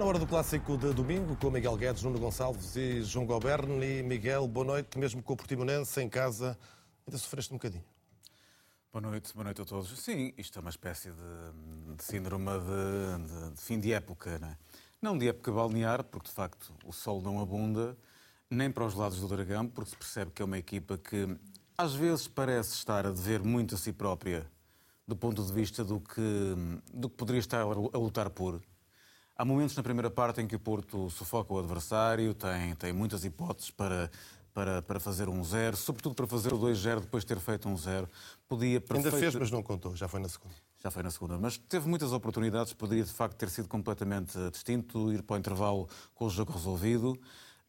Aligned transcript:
Na 0.00 0.06
hora 0.06 0.18
do 0.18 0.26
clássico 0.26 0.78
de 0.78 0.94
domingo 0.94 1.36
com 1.36 1.50
Miguel 1.50 1.76
Guedes, 1.76 2.02
Nuno 2.02 2.18
Gonçalves 2.18 2.74
e 2.74 3.02
João 3.02 3.26
Goberni. 3.26 4.02
Miguel, 4.02 4.48
boa 4.48 4.64
noite. 4.64 4.98
Mesmo 4.98 5.22
com 5.22 5.34
o 5.34 5.36
Portimonense 5.36 6.00
em 6.00 6.08
casa, 6.08 6.58
ainda 7.06 7.18
sofreste 7.18 7.52
um 7.52 7.58
bocadinho. 7.58 7.84
Boa 8.90 9.02
noite, 9.02 9.30
boa 9.34 9.44
noite 9.44 9.60
a 9.60 9.64
todos. 9.66 9.90
Sim, 10.00 10.32
isto 10.38 10.58
é 10.58 10.62
uma 10.62 10.70
espécie 10.70 11.10
de, 11.10 11.96
de 11.96 12.02
síndrome 12.02 12.46
de, 12.46 13.28
de, 13.28 13.50
de, 13.50 13.60
fim 13.60 13.78
de 13.78 13.92
época, 13.92 14.38
não 14.38 14.48
é? 14.48 14.56
Não 15.02 15.18
de 15.18 15.28
época 15.28 15.52
balnear, 15.52 16.02
porque 16.02 16.28
de 16.28 16.34
facto 16.34 16.72
o 16.86 16.94
sol 16.94 17.20
não 17.20 17.38
abunda, 17.38 17.94
nem 18.48 18.70
para 18.70 18.86
os 18.86 18.94
lados 18.94 19.20
do 19.20 19.28
Dragão, 19.28 19.68
porque 19.68 19.90
se 19.90 19.96
percebe 19.98 20.30
que 20.30 20.40
é 20.40 20.46
uma 20.46 20.56
equipa 20.56 20.96
que 20.96 21.28
às 21.76 21.94
vezes 21.94 22.26
parece 22.26 22.72
estar 22.72 23.04
a 23.04 23.10
dever 23.10 23.42
muito 23.42 23.74
a 23.74 23.78
si 23.78 23.92
própria 23.92 24.50
do 25.06 25.14
ponto 25.14 25.44
de 25.44 25.52
vista 25.52 25.84
do 25.84 26.00
que, 26.00 26.56
do 26.90 27.10
que 27.10 27.16
poderia 27.16 27.40
estar 27.40 27.60
a 27.60 27.98
lutar 27.98 28.30
por. 28.30 28.62
Há 29.40 29.44
momentos 29.46 29.74
na 29.74 29.82
primeira 29.82 30.10
parte 30.10 30.42
em 30.42 30.46
que 30.46 30.54
o 30.54 30.58
Porto 30.60 31.08
sufoca 31.08 31.54
o 31.54 31.58
adversário, 31.58 32.34
tem, 32.34 32.74
tem 32.74 32.92
muitas 32.92 33.24
hipóteses 33.24 33.70
para, 33.70 34.10
para, 34.52 34.82
para 34.82 35.00
fazer 35.00 35.30
um 35.30 35.42
zero, 35.42 35.78
sobretudo 35.78 36.14
para 36.14 36.26
fazer 36.26 36.52
o 36.52 36.58
2-0 36.58 37.00
depois 37.00 37.24
de 37.24 37.28
ter 37.28 37.40
feito 37.40 37.66
um 37.66 37.74
zero. 37.74 38.06
Podia 38.46 38.82
perfeito... 38.82 39.06
Ainda 39.06 39.18
fez, 39.18 39.34
mas 39.34 39.50
não 39.50 39.62
contou, 39.62 39.96
já 39.96 40.06
foi 40.08 40.20
na 40.20 40.28
segunda. 40.28 40.54
Já 40.84 40.90
foi 40.90 41.02
na 41.02 41.10
segunda, 41.10 41.38
mas 41.38 41.56
teve 41.56 41.88
muitas 41.88 42.12
oportunidades, 42.12 42.74
poderia 42.74 43.02
de 43.02 43.10
facto 43.10 43.34
ter 43.34 43.48
sido 43.48 43.66
completamente 43.66 44.36
distinto, 44.50 45.10
ir 45.10 45.22
para 45.22 45.36
o 45.36 45.38
intervalo 45.38 45.88
com 46.14 46.26
o 46.26 46.28
jogo 46.28 46.52
resolvido. 46.52 47.18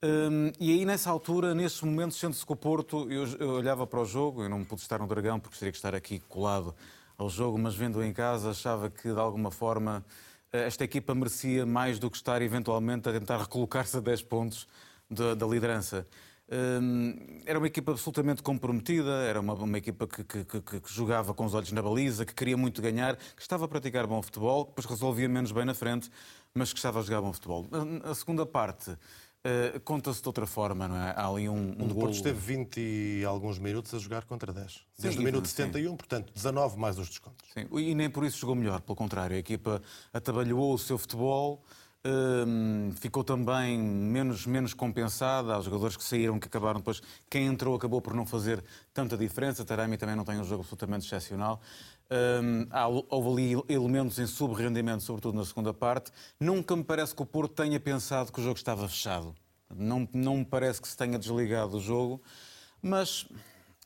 Um, 0.03 0.51
e 0.59 0.73
aí, 0.73 0.83
nessa 0.83 1.09
altura, 1.09 1.55
nesses 1.55 1.81
momentos, 1.83 2.19
sendo-se 2.19 2.45
com 2.45 2.53
o 2.53 2.57
Porto, 2.57 3.09
eu, 3.09 3.25
eu, 3.39 3.49
olhava 3.51 3.87
para 3.87 4.01
o 4.01 4.05
jogo, 4.05 4.43
eu 4.43 4.49
não 4.49 4.65
pude 4.65 4.81
estar 4.81 4.99
no 4.99 5.07
Dragão 5.07 5.39
porque 5.39 5.57
teria 5.57 5.71
que 5.71 5.77
estar 5.77 5.95
aqui 5.95 6.19
colado 6.19 6.75
ao 7.17 7.29
jogo, 7.29 7.57
mas 7.57 7.75
vendo-o 7.75 8.03
em 8.03 8.11
casa, 8.11 8.49
achava 8.49 8.89
que 8.89 9.03
de 9.03 9.19
alguma 9.19 9.51
forma 9.51 10.03
esta 10.51 10.83
equipa 10.83 11.15
merecia 11.15 11.65
mais 11.65 11.99
do 11.99 12.09
que 12.09 12.17
estar 12.17 12.41
eventualmente 12.41 13.07
a 13.07 13.11
tentar 13.11 13.37
recolocar-se 13.41 13.97
a 13.97 13.99
10 13.99 14.23
pontos 14.23 14.67
da, 15.09 15.33
da 15.35 15.45
liderança. 15.45 16.05
Um, 16.53 17.15
era 17.45 17.57
uma 17.57 17.67
equipa 17.67 17.91
absolutamente 17.91 18.43
comprometida, 18.43 19.09
era 19.23 19.39
uma, 19.39 19.53
uma 19.53 19.77
equipa 19.77 20.05
que, 20.05 20.21
que, 20.21 20.43
que, 20.43 20.81
que, 20.81 20.93
jogava 20.93 21.33
com 21.33 21.45
os 21.45 21.53
olhos 21.53 21.71
na 21.71 21.81
baliza, 21.81 22.25
que 22.25 22.33
queria 22.33 22.57
muito 22.57 22.81
ganhar, 22.81 23.15
que 23.15 23.41
estava 23.41 23.63
a 23.63 23.67
praticar 23.69 24.05
bom 24.05 24.21
futebol, 24.21 24.65
depois 24.65 24.85
resolvia 24.85 25.29
menos 25.29 25.53
bem 25.53 25.63
na 25.63 25.73
frente, 25.73 26.11
mas 26.53 26.73
que 26.73 26.79
estava 26.79 26.99
a 26.99 27.03
jogar 27.03 27.21
bom 27.21 27.31
futebol. 27.31 27.65
A 28.03 28.13
segunda 28.13 28.45
parte 28.45 28.97
Uh, 29.43 29.79
Conta-se 29.79 30.21
de 30.21 30.27
outra 30.27 30.45
forma, 30.45 30.87
não 30.87 30.95
é? 30.95 31.13
Há 31.15 31.27
ali 31.27 31.49
um, 31.49 31.75
um 31.79 31.87
O 31.87 31.95
Porto 31.95 32.13
esteve 32.13 32.37
20 32.39 32.79
e 32.79 33.25
alguns 33.25 33.57
minutos 33.57 33.91
a 33.93 33.97
jogar 33.97 34.23
contra 34.25 34.53
10. 34.53 34.85
Desde 34.99 35.17
sim, 35.17 35.23
o 35.23 35.25
minuto 35.25 35.47
sim. 35.47 35.55
71, 35.55 35.97
portanto, 35.97 36.31
19 36.31 36.77
mais 36.77 36.99
os 36.99 37.09
descontos. 37.09 37.49
Sim, 37.51 37.65
e 37.79 37.95
nem 37.95 38.07
por 38.07 38.23
isso 38.23 38.37
jogou 38.37 38.55
melhor, 38.55 38.81
pelo 38.81 38.95
contrário. 38.95 39.35
A 39.35 39.39
equipa 39.39 39.81
atabalhou 40.13 40.71
o 40.71 40.77
seu 40.77 40.95
futebol, 40.95 41.63
uh, 42.05 42.91
ficou 42.97 43.23
também 43.23 43.79
menos, 43.79 44.45
menos 44.45 44.75
compensada. 44.75 45.55
Há 45.55 45.61
jogadores 45.61 45.97
que 45.97 46.03
saíram, 46.03 46.39
que 46.39 46.47
acabaram 46.47 46.79
depois. 46.79 47.01
Quem 47.27 47.47
entrou 47.47 47.75
acabou 47.75 47.99
por 47.99 48.13
não 48.13 48.27
fazer 48.27 48.63
tanta 48.93 49.17
diferença. 49.17 49.65
Taremi 49.65 49.97
também 49.97 50.15
não 50.15 50.23
tem 50.23 50.39
um 50.39 50.43
jogo 50.43 50.61
absolutamente 50.61 51.07
excepcional. 51.07 51.59
Um, 52.11 52.67
há, 52.69 52.87
houve 52.87 53.55
ali 53.55 53.63
elementos 53.69 54.19
em 54.19 54.27
sub-rendimento, 54.27 55.01
sobretudo 55.01 55.37
na 55.37 55.45
segunda 55.45 55.73
parte. 55.73 56.11
Nunca 56.39 56.75
me 56.75 56.83
parece 56.83 57.15
que 57.15 57.21
o 57.21 57.25
Porto 57.25 57.55
tenha 57.55 57.79
pensado 57.79 58.31
que 58.31 58.39
o 58.39 58.43
jogo 58.43 58.57
estava 58.57 58.87
fechado. 58.87 59.33
Não, 59.75 60.07
não 60.13 60.37
me 60.37 60.45
parece 60.45 60.81
que 60.81 60.87
se 60.87 60.97
tenha 60.97 61.17
desligado 61.17 61.77
o 61.77 61.81
jogo, 61.81 62.21
mas 62.81 63.27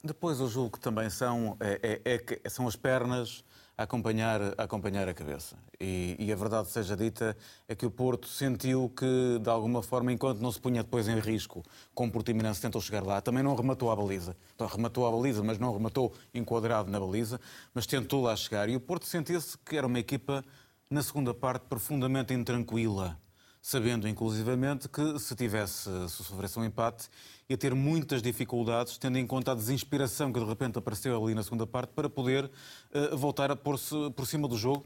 depois 0.04 0.40
eu 0.40 0.48
julgo 0.48 0.72
que 0.72 0.80
também 0.80 1.10
são, 1.10 1.58
é, 1.60 2.02
é, 2.06 2.40
é, 2.44 2.50
são 2.50 2.68
as 2.68 2.76
pernas 2.76 3.44
a 3.78 3.84
acompanhar, 3.84 4.42
a 4.58 4.64
acompanhar 4.64 5.08
a 5.10 5.14
cabeça. 5.14 5.58
E, 5.80 6.16
e, 6.18 6.32
a 6.32 6.36
verdade 6.36 6.70
seja 6.70 6.96
dita 6.96 7.36
é 7.68 7.76
que 7.76 7.86
o 7.86 7.92
Porto 7.92 8.28
sentiu 8.28 8.90
que, 8.96 9.40
de 9.42 9.50
alguma 9.50 9.82
forma, 9.82 10.14
enquanto 10.14 10.40
não 10.40 10.52
se 10.52 10.60
punha 10.60 10.82
depois 10.82 11.08
em 11.08 11.20
risco, 11.20 11.64
como 11.94 12.10
o 12.10 12.14
Portimonense 12.14 12.62
tentou 12.62 12.80
chegar 12.80 13.04
lá, 13.04 13.20
também 13.20 13.44
não 13.44 13.56
rematou 13.56 13.92
a 13.92 13.96
baliza. 13.96 14.38
Então, 14.54 14.68
rematou 14.68 15.06
a 15.06 15.12
baliza, 15.12 15.44
mas 15.44 15.60
não 15.60 15.74
rematou 15.74 16.14
enquadrado 16.34 16.90
na 16.90 17.00
baliza, 17.00 17.40
mas 17.74 17.86
tentou 17.86 18.24
lá 18.24 18.36
chegar. 18.36 18.70
E 18.70 18.76
o 18.76 18.80
Porto 18.80 19.06
sentia-se 19.06 19.58
que 19.58 19.76
era 19.76 19.88
uma 19.88 20.00
equipa, 20.00 20.46
na 20.90 21.04
segunda 21.04 21.34
parte, 21.34 21.64
profundamente 21.68 22.34
intranquila 22.34 23.20
sabendo 23.66 24.08
inclusivamente 24.08 24.88
que 24.88 25.18
se 25.18 25.36
tivesse, 25.36 25.90
se 26.08 26.24
sofresse 26.24 26.60
um 26.60 26.64
empate, 26.64 27.10
ia 27.50 27.58
ter 27.58 27.74
muitas 27.74 28.22
dificuldades, 28.22 28.96
tendo 29.00 29.18
em 29.18 29.26
conta 29.26 29.54
a 29.54 29.56
desinspiração 29.56 30.32
que 30.32 30.40
de 30.40 30.46
repente 30.46 30.78
apareceu 30.78 31.24
ali 31.24 31.34
na 31.34 31.42
segunda 31.42 31.66
parte, 31.66 31.90
para 31.90 32.08
poder 32.08 32.46
uh, 32.46 33.18
voltar 33.18 33.50
a 33.50 33.56
pôr-se 33.56 33.96
por 34.16 34.28
cima 34.28 34.48
do 34.48 34.56
jogo. 34.56 34.86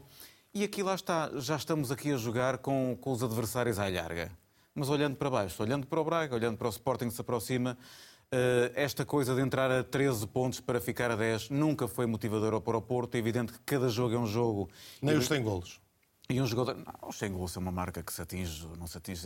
E 0.54 0.64
aqui 0.64 0.82
lá 0.82 0.94
está, 0.94 1.30
já 1.36 1.56
estamos 1.56 1.92
aqui 1.92 2.10
a 2.10 2.16
jogar 2.16 2.56
com, 2.56 2.96
com 2.98 3.12
os 3.12 3.22
adversários 3.22 3.78
à 3.78 3.86
larga. 3.86 4.32
Mas 4.74 4.88
olhando 4.88 5.14
para 5.14 5.28
baixo, 5.28 5.62
olhando 5.62 5.86
para 5.86 6.00
o 6.00 6.04
Braga, 6.04 6.34
olhando 6.34 6.56
para 6.56 6.66
o 6.66 6.70
Sporting 6.70 7.08
que 7.08 7.14
se 7.14 7.20
aproxima, 7.20 7.76
uh, 8.32 8.72
esta 8.74 9.04
coisa 9.04 9.34
de 9.34 9.42
entrar 9.42 9.70
a 9.70 9.84
13 9.84 10.26
pontos 10.26 10.58
para 10.58 10.80
ficar 10.80 11.10
a 11.10 11.16
10 11.16 11.50
nunca 11.50 11.86
foi 11.86 12.06
motivadora 12.06 12.58
para 12.58 12.78
o 12.78 12.80
Porto. 12.80 13.14
É 13.14 13.18
evidente 13.18 13.52
que 13.52 13.58
cada 13.58 13.90
jogo 13.90 14.14
é 14.14 14.18
um 14.18 14.26
jogo. 14.26 14.70
Nem 15.02 15.18
os 15.18 15.28
tem 15.28 15.42
golos. 15.42 15.79
E 16.30 16.40
um 16.40 16.46
jogador. 16.46 16.76
Não, 16.76 17.08
o 17.08 17.12
Xengo 17.12 17.44
é 17.44 17.58
uma 17.58 17.72
marca 17.72 18.04
que 18.04 18.12
se 18.12 18.22
atinge, 18.22 18.64
não 18.78 18.86
se 18.86 18.96
atinge. 18.96 19.20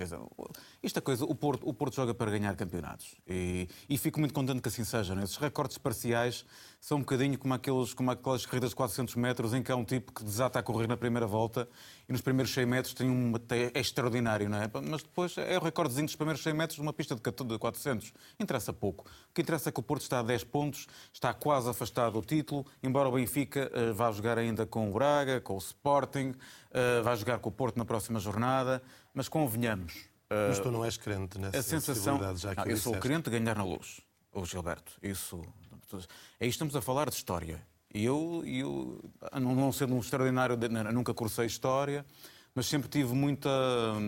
Isto 0.83 0.99
é 0.99 1.03
coisa. 1.03 1.27
O 1.27 1.35
Porto, 1.35 1.69
o 1.69 1.75
Porto 1.75 1.95
joga 1.95 2.15
para 2.15 2.31
ganhar 2.31 2.57
campeonatos. 2.57 3.15
E, 3.29 3.69
e 3.87 3.99
fico 3.99 4.19
muito 4.19 4.33
contente 4.33 4.63
que 4.63 4.69
assim 4.69 4.85
seja. 4.85 5.15
Né? 5.15 5.23
Esses 5.23 5.37
recordes 5.37 5.77
parciais 5.77 6.47
são 6.81 6.97
um 6.97 7.01
bocadinho 7.01 7.39
como, 7.39 7.53
aqueles, 7.53 7.93
como 7.93 8.11
aquelas 8.11 8.47
corridas 8.47 8.71
de 8.71 8.77
400 8.77 9.17
metros 9.17 9.53
em 9.53 9.63
que 9.63 9.71
há 9.71 9.77
um 9.77 9.85
tipo 9.85 10.13
que 10.13 10.25
desata 10.25 10.59
a 10.59 10.63
correr 10.63 10.87
na 10.87 10.97
primeira 10.97 11.27
volta 11.27 11.69
e 12.09 12.13
nos 12.13 12.21
primeiros 12.21 12.53
100 12.53 12.67
metros 12.67 12.95
tem 12.95 13.09
um. 13.09 13.33
É 13.75 13.81
extraordinário, 13.81 14.49
não 14.49 14.59
é? 14.59 14.71
Mas 14.83 15.03
depois 15.03 15.37
é 15.39 15.57
o 15.57 15.61
recordezinho 15.61 16.07
dos 16.07 16.17
primeiros 16.17 16.43
100 16.43 16.53
metros 16.53 16.77
de 16.77 16.83
uma 16.83 16.93
pista 16.93 17.15
de 17.15 17.59
400. 17.59 18.13
Interessa 18.39 18.73
pouco. 18.73 19.05
O 19.31 19.35
que 19.35 19.43
interessa 19.43 19.71
é 19.71 19.73
que 19.73 19.81
o 19.81 19.83
Porto 19.83 20.03
está 20.03 20.21
a 20.21 20.23
10 20.23 20.45
pontos, 20.45 20.87
está 21.13 21.33
quase 21.33 21.69
afastado 21.69 22.21
do 22.21 22.23
título, 22.23 22.67
embora 22.83 23.09
o 23.09 23.13
Benfica 23.13 23.71
uh, 23.75 23.95
vá 23.95 24.11
jogar 24.13 24.39
ainda 24.39 24.67
com 24.67 24.91
o 24.91 24.93
Braga, 24.93 25.41
com 25.41 25.55
o 25.55 25.59
Sporting. 25.59 26.35
Uh, 26.71 27.03
vai 27.03 27.17
jogar 27.17 27.39
com 27.39 27.49
o 27.49 27.53
Porto 27.53 27.77
na 27.77 27.85
próxima 27.85 28.19
jornada, 28.19 28.83
mas 29.15 29.29
convenhamos. 29.29 29.95
Uh, 30.25 30.49
mas 30.49 30.59
tu 30.59 30.71
não 30.71 30.85
és 30.85 30.97
crente 30.97 31.39
nessa 31.39 31.59
a 31.59 31.63
sensação, 31.63 32.37
já 32.37 32.55
que 32.55 32.65
não, 32.65 32.71
Eu 32.71 32.77
sou 32.77 32.95
crente 32.95 33.31
de 33.31 33.39
ganhar 33.39 33.57
na 33.57 33.65
luz, 33.65 34.01
o 34.33 34.45
Gilberto. 34.45 34.93
Isso, 35.03 35.41
aí 36.41 36.49
estamos 36.49 36.75
a 36.77 36.83
falar 36.83 37.09
de 37.09 37.17
história. 37.17 37.65
E 37.95 38.05
eu, 38.05 38.43
eu 38.45 39.01
não 39.41 39.71
sendo 39.71 39.95
um 39.95 40.01
extraordinário, 40.01 40.59
nunca 40.93 41.15
cursei 41.15 41.47
história, 41.47 42.05
mas 42.53 42.67
sempre 42.67 42.89
tive 42.89 43.15
muita. 43.15 43.49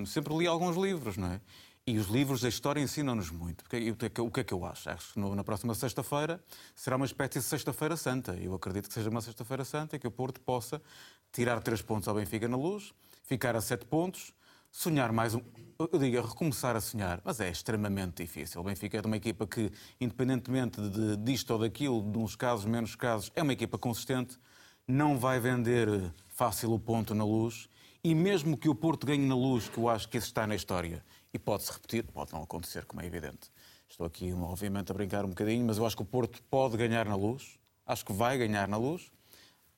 Sempre 0.07 0.37
li 0.37 0.47
alguns 0.47 0.77
livros, 0.77 1.17
não 1.17 1.29
é? 1.29 1.41
E 1.87 1.97
os 1.97 2.09
livros 2.09 2.41
da 2.41 2.49
história 2.49 2.81
ensinam-nos 2.81 3.31
muito. 3.31 3.63
Porque, 3.63 3.93
o 4.21 4.31
que 4.31 4.41
é 4.41 4.45
que 4.45 4.53
eu 4.53 4.67
acho? 4.67 4.91
Acho 4.91 5.13
que 5.13 5.21
na 5.21 5.45
próxima 5.45 5.73
sexta-feira 5.73 6.43
será 6.75 6.97
uma 6.97 7.07
espécie 7.07 7.39
de 7.39 7.45
Sexta-feira 7.45 7.97
Santa. 7.97 8.35
Eu 8.35 8.55
acredito 8.55 8.89
que 8.89 8.95
seja 8.95 9.09
uma 9.09 9.21
Sexta-feira 9.21 9.65
Santa 9.65 9.95
e 9.95 9.99
que 10.01 10.07
o 10.09 10.11
Porto 10.11 10.41
possa 10.41 10.83
tirar 11.31 11.63
três 11.63 11.81
pontos 11.81 12.09
ao 12.09 12.17
Benfica 12.17 12.49
na 12.49 12.57
luz, 12.57 12.93
ficar 13.23 13.55
a 13.55 13.61
sete 13.61 13.85
pontos, 13.85 14.33
sonhar 14.77 15.11
mais 15.11 15.35
um. 15.35 15.41
Eu 15.79 15.99
digo, 15.99 16.21
recomeçar 16.21 16.77
a 16.77 16.83
sonhar, 16.83 17.23
mas 17.25 17.41
é 17.41 17.49
extremamente 17.49 18.23
difícil. 18.23 18.61
O 18.61 18.65
Benfica 18.65 18.99
é 18.99 19.01
de 19.01 19.07
uma 19.07 19.17
equipa 19.17 19.47
que, 19.47 19.73
independentemente 19.99 20.79
de, 20.91 21.17
disto 21.17 21.51
ou 21.53 21.59
daquilo, 21.59 22.03
de 22.03 22.19
uns 22.19 22.37
casos, 22.37 22.67
menos 22.67 22.95
casos, 22.95 23.33
é 23.35 23.43
uma 23.43 23.55
equipa 23.55 23.79
consistente, 23.79 24.39
não 24.87 25.19
vai 25.19 25.41
vender 25.41 26.13
fácil 26.29 26.75
o 26.75 26.79
ponto 26.79 27.15
na 27.15 27.25
luz. 27.25 27.71
E 28.05 28.15
mesmo 28.15 28.55
que 28.55 28.69
o 28.69 28.75
Porto 28.75 29.07
ganhe 29.07 29.27
na 29.27 29.35
luz, 29.35 29.67
que 29.67 29.79
eu 29.79 29.89
acho 29.89 30.11
que 30.11 30.19
isso 30.19 30.27
está 30.27 30.47
na 30.47 30.55
história, 30.55 31.03
e 31.33 31.39
pode-se 31.39 31.73
repetir, 31.73 32.05
pode 32.05 32.35
não 32.35 32.43
acontecer, 32.43 32.85
como 32.85 33.01
é 33.01 33.07
evidente. 33.07 33.51
Estou 33.89 34.07
aqui, 34.07 34.31
obviamente, 34.31 34.93
a 34.93 34.95
brincar 34.95 35.25
um 35.25 35.31
bocadinho, 35.31 35.65
mas 35.65 35.79
eu 35.79 35.87
acho 35.87 35.97
que 35.97 36.03
o 36.03 36.07
Porto 36.07 36.43
pode 36.51 36.77
ganhar 36.77 37.07
na 37.07 37.17
luz, 37.17 37.59
acho 37.87 38.05
que 38.05 38.13
vai 38.13 38.37
ganhar 38.37 38.69
na 38.69 38.77
luz, 38.77 39.11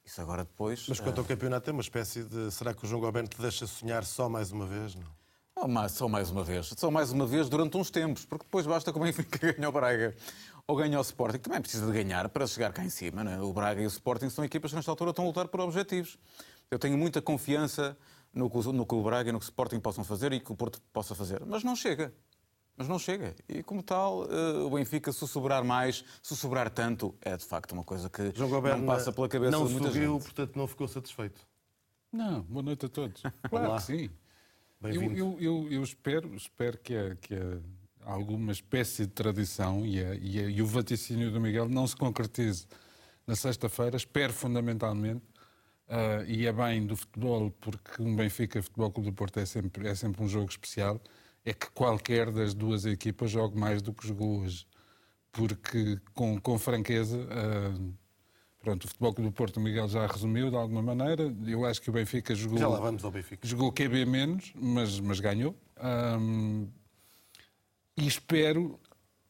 isso 0.08 0.20
agora 0.22 0.42
depois. 0.42 0.86
Mas 0.88 0.98
quanto 0.98 1.18
ao 1.18 1.24
eh, 1.24 1.28
campeonato, 1.28 1.68
é 1.68 1.72
uma 1.72 1.82
espécie 1.82 2.24
de. 2.24 2.50
Será 2.50 2.72
que 2.72 2.84
o 2.84 2.88
João 2.88 3.00
Goberno 3.00 3.28
te 3.28 3.40
deixa 3.40 3.66
sonhar 3.66 4.04
só 4.04 4.28
mais 4.28 4.50
uma 4.50 4.66
vez? 4.66 4.94
Não? 4.94 5.06
Oh, 5.54 5.88
só 5.88 6.08
mais 6.08 6.30
uma 6.30 6.42
vez. 6.42 6.72
Só 6.76 6.90
mais 6.90 7.12
uma 7.12 7.26
vez 7.26 7.48
durante 7.48 7.76
uns 7.76 7.90
tempos, 7.90 8.24
porque 8.24 8.44
depois 8.44 8.66
basta 8.66 8.92
que 8.92 8.98
o 8.98 9.02
Benfica 9.02 9.38
ganhe 9.52 9.66
o 9.66 9.72
Braga 9.72 10.16
ou 10.66 10.76
ganhe 10.76 10.96
o 10.96 11.00
Sporting. 11.00 11.38
Também 11.38 11.60
precisa 11.60 11.86
de 11.86 11.92
ganhar 11.92 12.28
para 12.28 12.46
chegar 12.46 12.72
cá 12.72 12.84
em 12.84 12.90
cima. 12.90 13.22
Não 13.22 13.32
é? 13.32 13.40
O 13.40 13.52
Braga 13.52 13.82
e 13.82 13.84
o 13.84 13.88
Sporting 13.88 14.30
são 14.30 14.44
equipas 14.44 14.70
que 14.70 14.76
nesta 14.76 14.90
altura 14.90 15.10
estão 15.10 15.24
a 15.24 15.28
lutar 15.28 15.48
por 15.48 15.60
objetivos. 15.60 16.18
Eu 16.70 16.78
tenho 16.78 16.96
muita 16.96 17.20
confiança 17.20 17.96
no 18.32 18.48
que, 18.48 18.56
no 18.72 18.86
que 18.86 18.94
o 18.94 19.02
Braga 19.02 19.28
e 19.28 19.32
no 19.32 19.38
que 19.38 19.44
o 19.44 19.48
Sporting 19.48 19.80
possam 19.80 20.04
fazer 20.04 20.32
e 20.32 20.40
que 20.40 20.52
o 20.52 20.54
Porto 20.54 20.80
possa 20.92 21.14
fazer. 21.14 21.44
Mas 21.44 21.64
não 21.64 21.76
chega 21.76 22.14
mas 22.78 22.88
não 22.88 22.98
chega. 22.98 23.34
E 23.48 23.62
como 23.62 23.82
tal, 23.82 24.22
uh, 24.22 24.66
o 24.66 24.70
Benfica, 24.70 25.12
se 25.12 25.26
sobrar 25.26 25.64
mais, 25.64 26.04
se 26.22 26.36
sobrar 26.36 26.70
tanto, 26.70 27.14
é 27.20 27.36
de 27.36 27.44
facto 27.44 27.72
uma 27.72 27.82
coisa 27.82 28.08
que 28.08 28.32
não 28.38 28.86
passa 28.86 29.12
pela 29.12 29.28
cabeça 29.28 29.50
não 29.50 29.66
de 29.66 29.72
muita 29.72 29.88
subiu, 29.88 30.14
gente. 30.14 30.22
portanto 30.22 30.56
não 30.56 30.66
ficou 30.66 30.86
satisfeito. 30.86 31.46
Não, 32.12 32.42
boa 32.42 32.62
noite 32.62 32.86
a 32.86 32.88
todos. 32.88 33.20
Claro 33.50 33.66
Olá. 33.66 33.76
que 33.78 33.82
sim. 33.82 34.10
Eu, 34.80 35.02
eu, 35.12 35.36
eu, 35.40 35.72
eu, 35.72 35.82
espero, 35.82 36.32
espero 36.36 36.78
que, 36.78 36.96
a, 36.96 37.16
que 37.16 37.34
a, 37.34 37.58
alguma 38.12 38.52
espécie 38.52 39.06
de 39.06 39.12
tradição 39.12 39.84
e, 39.84 40.02
a, 40.02 40.14
e, 40.14 40.38
e 40.38 40.62
o 40.62 40.66
vaticínio 40.66 41.32
do 41.32 41.40
Miguel 41.40 41.68
não 41.68 41.84
se 41.84 41.96
concretize 41.96 42.64
na 43.26 43.34
sexta-feira. 43.34 43.96
Espero 43.96 44.32
fundamentalmente 44.32 45.24
Uh, 45.88 46.22
e 46.26 46.46
é 46.46 46.52
bem 46.52 46.86
do 46.86 46.94
futebol, 46.94 47.50
porque 47.50 48.02
um 48.02 48.14
Benfica 48.14 48.62
Futebol 48.62 48.92
Clube 48.92 49.08
do 49.08 49.14
Porto 49.14 49.40
é 49.40 49.46
sempre, 49.46 49.88
é 49.88 49.94
sempre 49.94 50.22
um 50.22 50.28
jogo 50.28 50.50
especial, 50.50 51.00
é 51.48 51.54
que 51.54 51.70
qualquer 51.70 52.30
das 52.30 52.54
duas 52.54 52.84
equipas 52.84 53.30
jogue 53.30 53.58
mais 53.58 53.80
do 53.80 53.92
que 53.92 54.06
jogou 54.06 54.40
hoje. 54.40 54.66
Porque, 55.32 55.98
com, 56.14 56.40
com 56.40 56.58
franqueza, 56.58 57.16
uh, 57.16 57.94
pronto, 58.58 58.84
o 58.84 58.88
Futebol 58.88 59.12
do 59.12 59.32
Porto, 59.32 59.58
o 59.58 59.60
Miguel 59.60 59.88
já 59.88 60.06
resumiu 60.06 60.50
de 60.50 60.56
alguma 60.56 60.82
maneira. 60.82 61.34
Eu 61.46 61.64
acho 61.64 61.80
que 61.80 61.90
o 61.90 61.92
Benfica 61.92 62.34
jogou. 62.34 62.58
Já 62.58 62.68
lá 62.68 62.80
vamos 62.80 63.04
ao 63.04 63.10
Benfica. 63.10 63.46
Jogou 63.46 63.72
QB 63.72 64.04
menos, 64.06 64.52
mas, 64.54 64.98
mas 65.00 65.20
ganhou. 65.20 65.54
Um, 65.82 66.68
e 67.96 68.06
espero. 68.06 68.78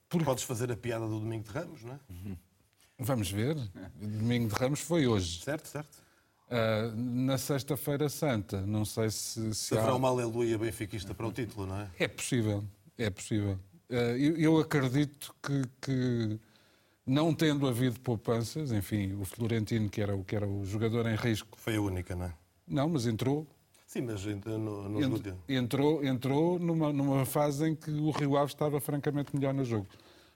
Porque... 0.09 0.25
Podes 0.25 0.45
fazer 0.45 0.73
a 0.73 0.77
piada 0.77 1.07
do 1.07 1.21
Domingo 1.21 1.45
de 1.45 1.51
Ramos, 1.51 1.85
não 1.85 1.95
é? 1.95 1.99
Vamos 2.99 3.31
ver. 3.31 3.57
O 4.01 4.07
Domingo 4.07 4.49
de 4.49 4.55
Ramos 4.55 4.81
foi 4.81 5.07
hoje. 5.07 5.41
Certo, 5.43 5.69
certo. 5.69 6.08
Uh, 6.49 6.97
na 6.97 7.37
Sexta-feira 7.37 8.09
Santa, 8.09 8.63
não 8.63 8.83
sei 8.83 9.11
se. 9.11 9.55
se 9.55 9.77
Haverá 9.77 9.93
há... 9.93 9.97
uma 9.97 10.09
aleluia 10.09 10.57
benfiquista 10.57 11.13
para 11.13 11.27
o 11.27 11.33
título, 11.33 11.67
não 11.67 11.79
é? 11.79 11.91
É 11.99 12.09
possível, 12.09 12.65
é 12.97 13.11
possível. 13.11 13.59
Uh, 13.91 14.17
eu, 14.17 14.37
eu, 14.39 14.59
acredito 14.59 15.35
que, 15.43 15.63
que, 15.79 16.41
não 17.07 17.35
tendo 17.35 17.69
havido 17.69 18.01
poupanças, 18.01 18.73
enfim, 18.73 19.13
o 19.21 19.27
Florentino, 19.27 19.91
que 19.91 20.01
era, 20.01 20.17
que 20.25 20.35
era 20.35 20.49
o 20.49 20.65
jogador 20.65 21.07
em 21.07 21.17
risco. 21.17 21.59
Foi 21.61 21.77
a 21.77 21.81
única, 21.83 22.17
não 22.17 22.25
é? 22.25 22.35
Não, 22.67 22.89
mas 22.89 23.07
entrou. 23.07 23.47
Sim, 23.87 24.03
mas 24.03 24.25
no, 24.25 24.89
no 24.89 25.03
Ent, 25.03 25.35
entrou, 25.49 26.05
entrou 26.05 26.59
numa, 26.59 26.93
numa 26.93 27.27
fase 27.27 27.69
em 27.69 27.75
que 27.75 27.91
o 27.91 28.11
Rio 28.11 28.39
Ave 28.39 28.53
estava 28.53 28.81
francamente 28.81 29.37
melhor 29.37 29.53
no 29.53 29.65
jogo. 29.65 29.87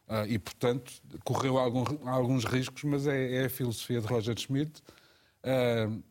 Uh, 0.08 0.26
e, 0.26 0.38
portanto, 0.38 0.92
correu 1.24 1.56
algum, 1.56 1.84
alguns 2.06 2.44
riscos, 2.44 2.84
mas 2.84 3.06
é, 3.06 3.36
é 3.36 3.44
a 3.46 3.50
filosofia 3.50 4.00
de 4.00 4.06
Roger 4.06 4.38
Schmidt 4.38 4.82
Uh, 5.44 6.02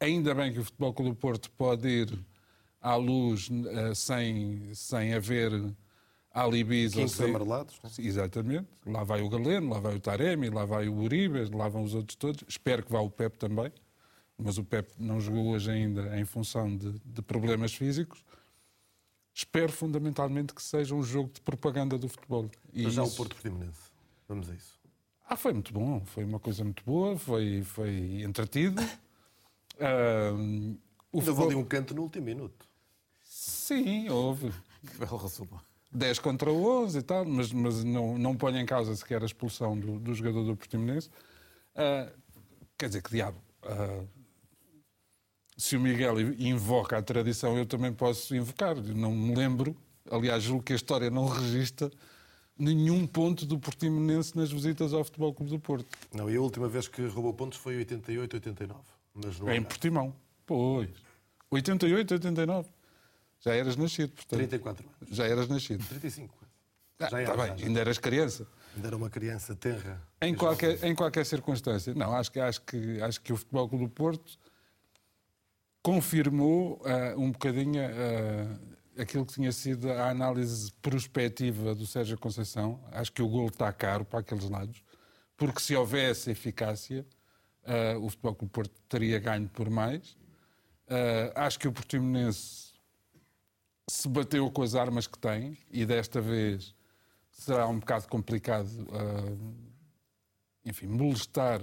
ainda 0.00 0.34
bem 0.34 0.52
que 0.52 0.58
o 0.58 0.64
Futebol 0.64 0.92
Clube 0.94 1.10
do 1.12 1.16
Porto 1.16 1.50
pode 1.52 1.88
ir 1.88 2.18
à 2.80 2.94
luz 2.96 3.48
uh, 3.48 3.94
sem, 3.94 4.72
sem 4.74 5.14
haver 5.14 5.50
alibis. 6.30 6.94
Quintos 6.94 7.12
sem... 7.12 7.30
amarelados. 7.30 7.80
Né? 7.82 7.90
Exatamente. 7.98 8.68
Lá 8.84 9.02
vai 9.02 9.22
o 9.22 9.28
Galeno, 9.28 9.70
lá 9.70 9.80
vai 9.80 9.96
o 9.96 10.00
Taremi, 10.00 10.50
lá 10.50 10.64
vai 10.64 10.88
o 10.88 10.94
Uribe, 10.98 11.44
lá 11.54 11.68
vão 11.68 11.82
os 11.82 11.94
outros 11.94 12.16
todos. 12.16 12.44
Espero 12.46 12.84
que 12.84 12.92
vá 12.92 13.00
o 13.00 13.10
Pep 13.10 13.36
também. 13.38 13.72
Mas 14.38 14.58
o 14.58 14.64
Pep 14.64 14.92
não 14.98 15.18
jogou 15.18 15.48
hoje 15.48 15.70
ainda 15.70 16.18
em 16.18 16.24
função 16.24 16.76
de, 16.76 16.92
de 17.04 17.22
problemas 17.22 17.74
físicos. 17.74 18.22
Espero 19.32 19.72
fundamentalmente 19.72 20.54
que 20.54 20.62
seja 20.62 20.94
um 20.94 21.02
jogo 21.02 21.30
de 21.32 21.40
propaganda 21.40 21.98
do 21.98 22.08
futebol. 22.08 22.50
E 22.72 22.84
Mas 22.84 22.94
já 22.94 23.02
isso... 23.02 23.12
o 23.12 23.16
Porto 23.16 23.34
Portimonense. 23.34 23.80
Vamos 24.28 24.50
a 24.50 24.54
isso. 24.54 24.75
Ah, 25.28 25.36
foi 25.36 25.52
muito 25.52 25.72
bom, 25.72 26.04
foi 26.04 26.24
uma 26.24 26.38
coisa 26.38 26.62
muito 26.62 26.84
boa, 26.84 27.18
foi, 27.18 27.62
foi 27.62 28.22
entretido. 28.22 28.80
Uh, 29.74 30.78
o 31.12 31.18
Ainda 31.18 31.32
futebol... 31.32 31.46
ali 31.46 31.54
um 31.56 31.64
canto 31.64 31.94
no 31.94 32.02
último 32.02 32.26
minuto. 32.26 32.66
Sim, 33.24 34.08
houve. 34.08 34.52
Que 34.88 34.96
belo 34.98 35.16
resumo. 35.16 35.60
10 35.90 36.18
contra 36.20 36.50
11 36.50 36.98
e 36.98 37.02
tal, 37.02 37.24
mas, 37.24 37.52
mas 37.52 37.82
não, 37.82 38.16
não 38.16 38.36
põe 38.36 38.56
em 38.58 38.66
causa 38.66 38.94
sequer 38.94 39.22
a 39.22 39.26
expulsão 39.26 39.76
do, 39.76 39.98
do 39.98 40.14
jogador 40.14 40.44
do 40.44 40.56
Portimonense. 40.56 41.08
Uh, 41.74 42.12
quer 42.78 42.86
dizer, 42.86 43.02
que 43.02 43.10
diabo. 43.10 43.38
Uh, 43.64 44.06
se 45.56 45.76
o 45.76 45.80
Miguel 45.80 46.20
invoca 46.38 46.98
a 46.98 47.02
tradição, 47.02 47.56
eu 47.56 47.66
também 47.66 47.92
posso 47.92 48.36
invocar. 48.36 48.76
Não 48.76 49.10
me 49.10 49.34
lembro, 49.34 49.76
aliás, 50.10 50.42
julgo 50.42 50.62
que 50.62 50.72
a 50.72 50.76
história 50.76 51.10
não 51.10 51.26
registra 51.26 51.90
nenhum 52.58 53.06
ponto 53.06 53.44
do 53.44 53.58
Portimonense 53.58 54.36
nas 54.36 54.50
visitas 54.50 54.92
ao 54.92 55.04
Futebol 55.04 55.34
Clube 55.34 55.52
do 55.52 55.58
Porto. 55.58 55.86
Não, 56.12 56.30
e 56.30 56.36
a 56.36 56.40
última 56.40 56.68
vez 56.68 56.88
que 56.88 57.06
roubou 57.06 57.34
pontos 57.34 57.58
foi 57.58 57.74
em 57.74 57.78
88, 57.78 58.36
89. 58.36 58.80
Mas 59.14 59.38
no 59.38 59.48
é 59.48 59.56
em 59.56 59.62
Portimão. 59.62 60.14
Pois. 60.44 60.90
88, 61.50 62.14
89. 62.14 62.68
Já 63.40 63.54
eras 63.54 63.76
nascido, 63.76 64.12
portanto. 64.12 64.38
34 64.38 64.86
anos. 64.86 65.16
Já 65.16 65.26
eras 65.26 65.48
nascido. 65.48 65.86
35. 65.86 66.34
Ah, 66.98 67.08
já 67.10 67.22
está 67.22 67.36
bem, 67.36 67.58
já. 67.58 67.66
ainda 67.66 67.80
eras 67.80 67.98
criança. 67.98 68.46
Ainda 68.74 68.88
era 68.88 68.96
uma 68.96 69.10
criança 69.10 69.54
terra. 69.54 70.02
Em 70.20 70.34
qualquer, 70.34 70.82
em 70.82 70.94
qualquer 70.94 71.24
circunstância. 71.26 71.94
Não, 71.94 72.12
acho 72.14 72.32
que, 72.32 72.40
acho, 72.40 72.62
que, 72.62 73.00
acho 73.02 73.20
que 73.20 73.32
o 73.32 73.36
Futebol 73.36 73.68
Clube 73.68 73.84
do 73.84 73.90
Porto 73.90 74.38
confirmou 75.82 76.82
uh, 76.82 77.20
um 77.20 77.30
bocadinho 77.30 77.82
uh, 77.82 78.75
aquilo 78.98 79.26
que 79.26 79.34
tinha 79.34 79.52
sido 79.52 79.90
a 79.90 80.10
análise 80.10 80.72
prospectiva 80.82 81.74
do 81.74 81.86
Sérgio 81.86 82.18
Conceição. 82.18 82.80
Acho 82.92 83.12
que 83.12 83.22
o 83.22 83.28
golo 83.28 83.48
está 83.48 83.72
caro 83.72 84.04
para 84.04 84.20
aqueles 84.20 84.48
lados, 84.48 84.82
porque 85.36 85.60
se 85.60 85.74
houvesse 85.74 86.30
eficácia, 86.30 87.06
uh, 87.64 88.04
o 88.04 88.08
Futebol 88.08 88.34
Clube 88.34 88.52
Porto 88.52 88.80
teria 88.88 89.18
ganho 89.18 89.48
por 89.48 89.68
mais. 89.68 90.12
Uh, 90.88 91.32
acho 91.34 91.58
que 91.58 91.68
o 91.68 91.72
Portimonense 91.72 92.74
se 93.88 94.08
bateu 94.08 94.50
com 94.50 94.62
as 94.62 94.74
armas 94.74 95.06
que 95.06 95.18
tem 95.18 95.58
e 95.70 95.84
desta 95.84 96.20
vez 96.20 96.74
será 97.30 97.68
um 97.68 97.78
bocado 97.78 98.08
complicado, 98.08 98.68
uh, 98.68 99.54
enfim, 100.64 100.86
molestar 100.86 101.60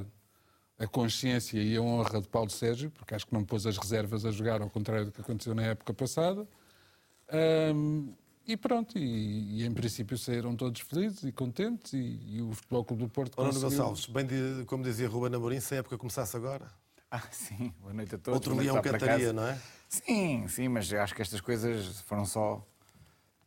a 0.78 0.88
consciência 0.88 1.62
e 1.62 1.76
a 1.76 1.82
honra 1.82 2.22
de 2.22 2.28
Paulo 2.28 2.50
Sérgio, 2.50 2.92
porque 2.92 3.16
acho 3.16 3.26
que 3.26 3.34
não 3.34 3.44
pôs 3.44 3.66
as 3.66 3.78
reservas 3.78 4.26
a 4.26 4.32
jogar, 4.32 4.62
ao 4.62 4.70
contrário 4.70 5.06
do 5.06 5.12
que 5.12 5.22
aconteceu 5.22 5.56
na 5.56 5.64
época 5.64 5.94
passada. 5.94 6.48
Um, 7.32 8.14
e 8.46 8.58
pronto, 8.58 8.98
e, 8.98 9.62
e, 9.62 9.66
em 9.66 9.74
princípio 9.74 10.18
saíram 10.18 10.56
todos 10.56 10.82
felizes 10.82 11.24
e 11.24 11.32
contentes 11.32 11.94
e, 11.94 12.20
e 12.26 12.42
o 12.42 12.52
Futebol 12.52 12.84
Clube 12.84 13.04
do 13.04 13.10
Porto 13.10 13.36
Ora, 13.38 13.48
conseguiu... 13.48 13.70
Gonçalves, 13.70 14.06
bem 14.08 14.26
de, 14.26 14.66
como 14.66 14.84
dizia 14.84 15.08
Ruben 15.08 15.34
Amorim, 15.34 15.60
se 15.60 15.76
a 15.76 15.78
época 15.78 15.98
começasse 15.98 16.36
agora... 16.36 16.70
Ah, 17.10 17.22
sim, 17.32 17.74
boa 17.80 17.94
noite 17.94 18.16
a 18.16 18.18
todos. 18.18 18.36
Outro 18.36 18.56
leão 18.56 18.82
cantaria, 18.82 19.32
não 19.32 19.48
é? 19.48 19.58
Sim, 19.88 20.48
sim, 20.48 20.68
mas 20.68 20.92
acho 20.92 21.16
que 21.16 21.22
estas 21.22 21.40
coisas 21.40 22.02
foram 22.02 22.26
só... 22.26 22.66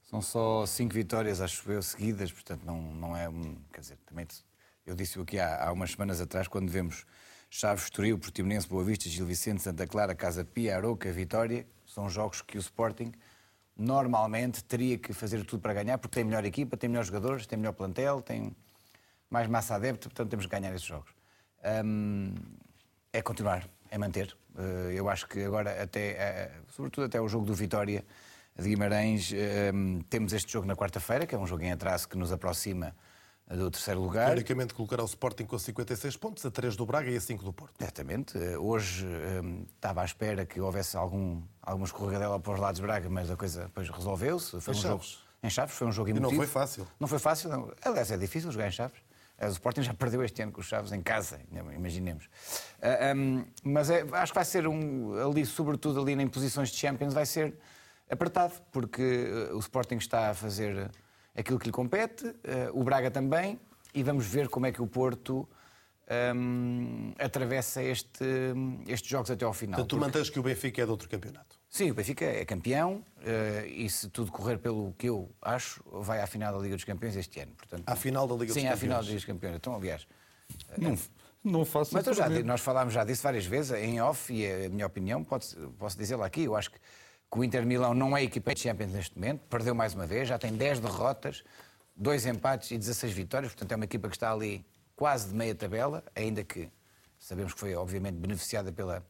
São 0.05 0.23
só 0.23 0.65
cinco 0.67 0.95
vitórias, 0.95 1.41
acho 1.41 1.69
eu, 1.71 1.83
seguidas, 1.83 2.31
portanto 2.31 2.63
não, 2.65 2.81
não 2.95 3.17
é... 3.17 3.29
Um, 3.29 3.57
quer 3.73 3.81
dizer, 3.81 3.99
também 4.07 4.25
eu 4.87 4.95
disse-o 4.95 5.23
aqui 5.23 5.39
há, 5.39 5.67
há 5.67 5.73
umas 5.73 5.91
semanas 5.91 6.21
atrás, 6.21 6.47
quando 6.47 6.71
vemos 6.71 7.05
Chaves, 7.51 7.85
Estoril, 7.85 8.17
Portimonense, 8.19 8.69
Boa 8.69 8.85
Vista, 8.85 9.09
Gil 9.09 9.27
Vicente, 9.27 9.63
Santa 9.63 9.85
Clara, 9.87 10.15
Casa 10.15 10.45
Pia, 10.45 10.77
Aroca, 10.77 11.11
Vitória, 11.11 11.67
são 11.85 12.09
jogos 12.09 12.41
que 12.41 12.57
o 12.57 12.61
Sporting 12.61 13.13
normalmente 13.77 14.65
teria 14.65 14.97
que 14.97 15.13
fazer 15.13 15.45
tudo 15.45 15.61
para 15.61 15.75
ganhar, 15.75 15.99
porque 15.99 16.15
tem 16.15 16.25
melhor 16.25 16.45
equipa, 16.45 16.77
tem 16.77 16.89
melhores 16.89 17.09
jogadores, 17.09 17.47
tem 17.47 17.59
melhor 17.59 17.73
plantel, 17.73 18.23
tem 18.23 18.57
mais 19.29 19.49
massa 19.49 19.75
adepta, 19.75 20.09
portanto 20.09 20.31
temos 20.31 20.47
que 20.47 20.53
ganhar 20.53 20.75
esses 20.75 20.87
jogos. 20.87 21.11
Um, 21.85 22.35
é 23.13 23.21
continuar, 23.21 23.69
é 23.91 23.99
manter. 23.99 24.37
Uh, 24.55 24.91
eu 24.93 25.09
acho 25.09 25.29
que 25.29 25.43
agora, 25.45 25.83
até, 25.83 26.53
uh, 26.57 26.73
sobretudo 26.73 27.05
até 27.05 27.21
o 27.21 27.29
jogo 27.29 27.45
do 27.45 27.55
Vitória 27.55 28.05
de 28.59 28.69
Guimarães, 28.69 29.33
um, 29.75 30.01
temos 30.09 30.33
este 30.33 30.51
jogo 30.51 30.67
na 30.67 30.75
quarta-feira, 30.75 31.27
que 31.27 31.35
é 31.35 31.39
um 31.39 31.47
jogo 31.47 31.63
em 31.63 31.73
atraso 31.73 32.09
que 32.09 32.17
nos 32.17 32.33
aproxima 32.33 32.95
do 33.55 33.71
terceiro 33.71 34.01
lugar. 34.01 34.27
Teoricamente 34.27 34.75
colocará 34.75 35.03
o 35.03 35.07
Sporting 35.07 35.45
com 35.45 35.59
56 35.59 36.17
pontos, 36.17 36.45
a 36.45 36.51
3 36.51 36.75
do 36.75 36.85
Braga 36.85 37.11
e 37.11 37.17
a 37.17 37.21
5 37.21 37.45
do 37.45 37.53
Porto. 37.53 37.75
Exatamente. 37.81 38.37
Eh, 38.37 38.59
hoje 38.59 39.07
um, 39.07 39.65
estava 39.75 40.03
à 40.03 40.05
espera 40.05 40.45
que 40.45 40.61
houvesse 40.61 40.97
algum, 40.97 41.41
alguma 41.63 41.87
escorregadela 41.87 42.41
para 42.41 42.53
os 42.53 42.59
lados 42.59 42.81
de 42.81 42.87
Braga, 42.87 43.09
mas 43.09 43.31
a 43.31 43.37
coisa 43.37 43.65
depois 43.65 43.89
resolveu-se. 43.89 44.61
Foi 44.61 44.75
em 44.75 44.77
um 44.77 44.81
Chaves. 44.81 45.07
jogo 45.11 45.27
em 45.43 45.51
Chaves, 45.51 45.75
foi 45.77 45.87
um 45.87 45.93
jogo 45.93 46.11
emotivo. 46.11 46.33
E 46.33 46.37
não 46.37 46.45
foi 46.45 46.47
fácil. 46.47 46.89
Não 46.99 47.07
foi 47.07 47.19
fácil. 47.19 47.51
Não. 47.51 47.73
Aliás, 47.85 48.11
é 48.11 48.17
difícil 48.17 48.51
jogar 48.51 48.67
em 48.67 48.73
Chaves. 48.73 48.99
O 49.41 49.47
Sporting 49.49 49.83
já 49.83 49.93
perdeu 49.93 50.25
este 50.25 50.43
ano 50.43 50.51
com 50.51 50.61
os 50.61 50.67
Chaves 50.67 50.93
em 50.93 51.03
casa, 51.03 51.39
imaginemos. 51.75 52.25
Uh, 52.25 52.31
ah, 52.83 53.15
um, 53.15 53.45
mas 53.63 53.91
é, 53.91 54.05
acho 54.13 54.33
que 54.33 54.35
vai 54.35 54.45
ser 54.47 54.67
um, 54.67 55.13
ali, 55.13 55.45
sobretudo 55.45 56.01
ali 56.01 56.13
em 56.13 56.27
posições 56.27 56.71
de 56.71 56.79
Champions, 56.79 57.13
vai 57.13 57.27
ser 57.27 57.55
apertado, 58.11 58.55
porque 58.73 59.03
uh, 59.51 59.55
o 59.55 59.59
Sporting 59.59 59.97
está 59.97 60.31
a 60.31 60.35
fazer 60.35 60.91
aquilo 61.37 61.59
que 61.59 61.67
lhe 61.67 61.73
compete, 61.73 62.27
uh, 62.27 62.35
o 62.73 62.83
Braga 62.83 63.11
também, 63.11 63.61
e 63.95 64.03
vamos 64.03 64.27
ver 64.27 64.49
como 64.49 64.67
é 64.67 64.73
que 64.73 64.83
o 64.83 64.87
Porto 64.87 65.49
um, 66.35 67.13
atravessa 67.19 67.83
este, 67.83 68.25
estes 68.87 69.11
jogos 69.11 69.31
até 69.31 69.45
ao 69.45 69.53
final. 69.53 69.77
Portanto, 69.77 69.89
tu 69.89 69.97
porque... 69.97 70.07
mantens 70.07 70.31
que 70.31 70.39
o 70.39 70.43
Benfica 70.43 70.83
é 70.83 70.85
de 70.85 70.91
outro 70.91 71.09
campeonato? 71.09 71.57
Sim, 71.69 71.91
o 71.91 71.95
Benfica 71.95 72.25
é 72.25 72.45
campeão 72.45 73.05
uh, 73.19 73.67
e 73.67 73.89
se 73.91 74.09
tudo 74.09 74.31
correr 74.31 74.59
pelo 74.59 74.95
que 74.97 75.09
eu 75.09 75.31
acho, 75.43 75.83
vai 75.87 76.21
à 76.21 76.27
final 76.27 76.53
da 76.53 76.59
Liga 76.59 76.75
dos 76.75 76.85
Campeões 76.85 77.17
este 77.17 77.41
ano. 77.41 77.53
Portanto, 77.57 77.83
à 77.87 77.97
final 77.97 78.27
da 78.27 78.35
Liga 78.35 78.53
sim, 78.53 78.61
dos 78.61 78.71
Campeões? 78.71 78.71
Sim, 78.71 78.75
à 78.75 78.77
final 78.77 78.99
da 78.99 79.07
Liga 79.07 79.17
dos 79.17 79.25
Campeões. 79.25 79.57
Então, 79.57 79.75
aliás... 79.75 80.07
Não, 80.79 80.97
não 81.43 81.65
faço 81.65 81.93
Mas 81.93 82.05
já, 82.17 82.29
nós 82.29 82.61
falámos 82.61 82.95
já 82.95 83.05
disso 83.05 83.23
várias 83.23 83.45
vezes, 83.45 83.73
em 83.73 84.01
off, 84.01 84.33
e 84.33 84.67
a 84.67 84.69
minha 84.69 84.87
opinião, 84.87 85.25
pode, 85.25 85.57
posso 85.79 85.99
dizê-la 85.99 86.25
aqui, 86.25 86.45
eu 86.45 86.55
acho 86.55 86.71
que, 86.71 86.79
que 87.31 87.39
o 87.39 87.45
Inter 87.45 87.67
Milão 87.67 87.95
não 87.95 88.17
é 88.17 88.23
equipa 88.23 88.55
de 88.55 88.61
Champions 88.61 88.93
neste 88.93 89.19
momento, 89.19 89.41
perdeu 89.49 89.75
mais 89.75 89.95
uma 89.95 90.07
vez, 90.07 90.29
já 90.29 90.39
tem 90.39 90.53
10 90.53 90.81
derrotas, 90.81 91.43
dois 91.95 92.27
empates 92.27 92.71
e 92.71 92.79
16 92.79 93.13
vitórias, 93.13 93.53
portanto 93.53 93.73
é 93.73 93.77
uma 93.77 93.85
equipa 93.85 94.09
que 94.09 94.17
está 94.17 94.33
ali 94.33 94.65
quase 94.95 95.29
de 95.29 95.35
meia 95.35 95.55
tabela, 95.55 96.05
ainda 96.15 96.45
que 96.45 96.69
sabemos 97.19 97.53
que 97.53 97.61
foi 97.61 97.75
obviamente 97.75 98.17
beneficiada 98.17 98.71
pela, 98.73 99.05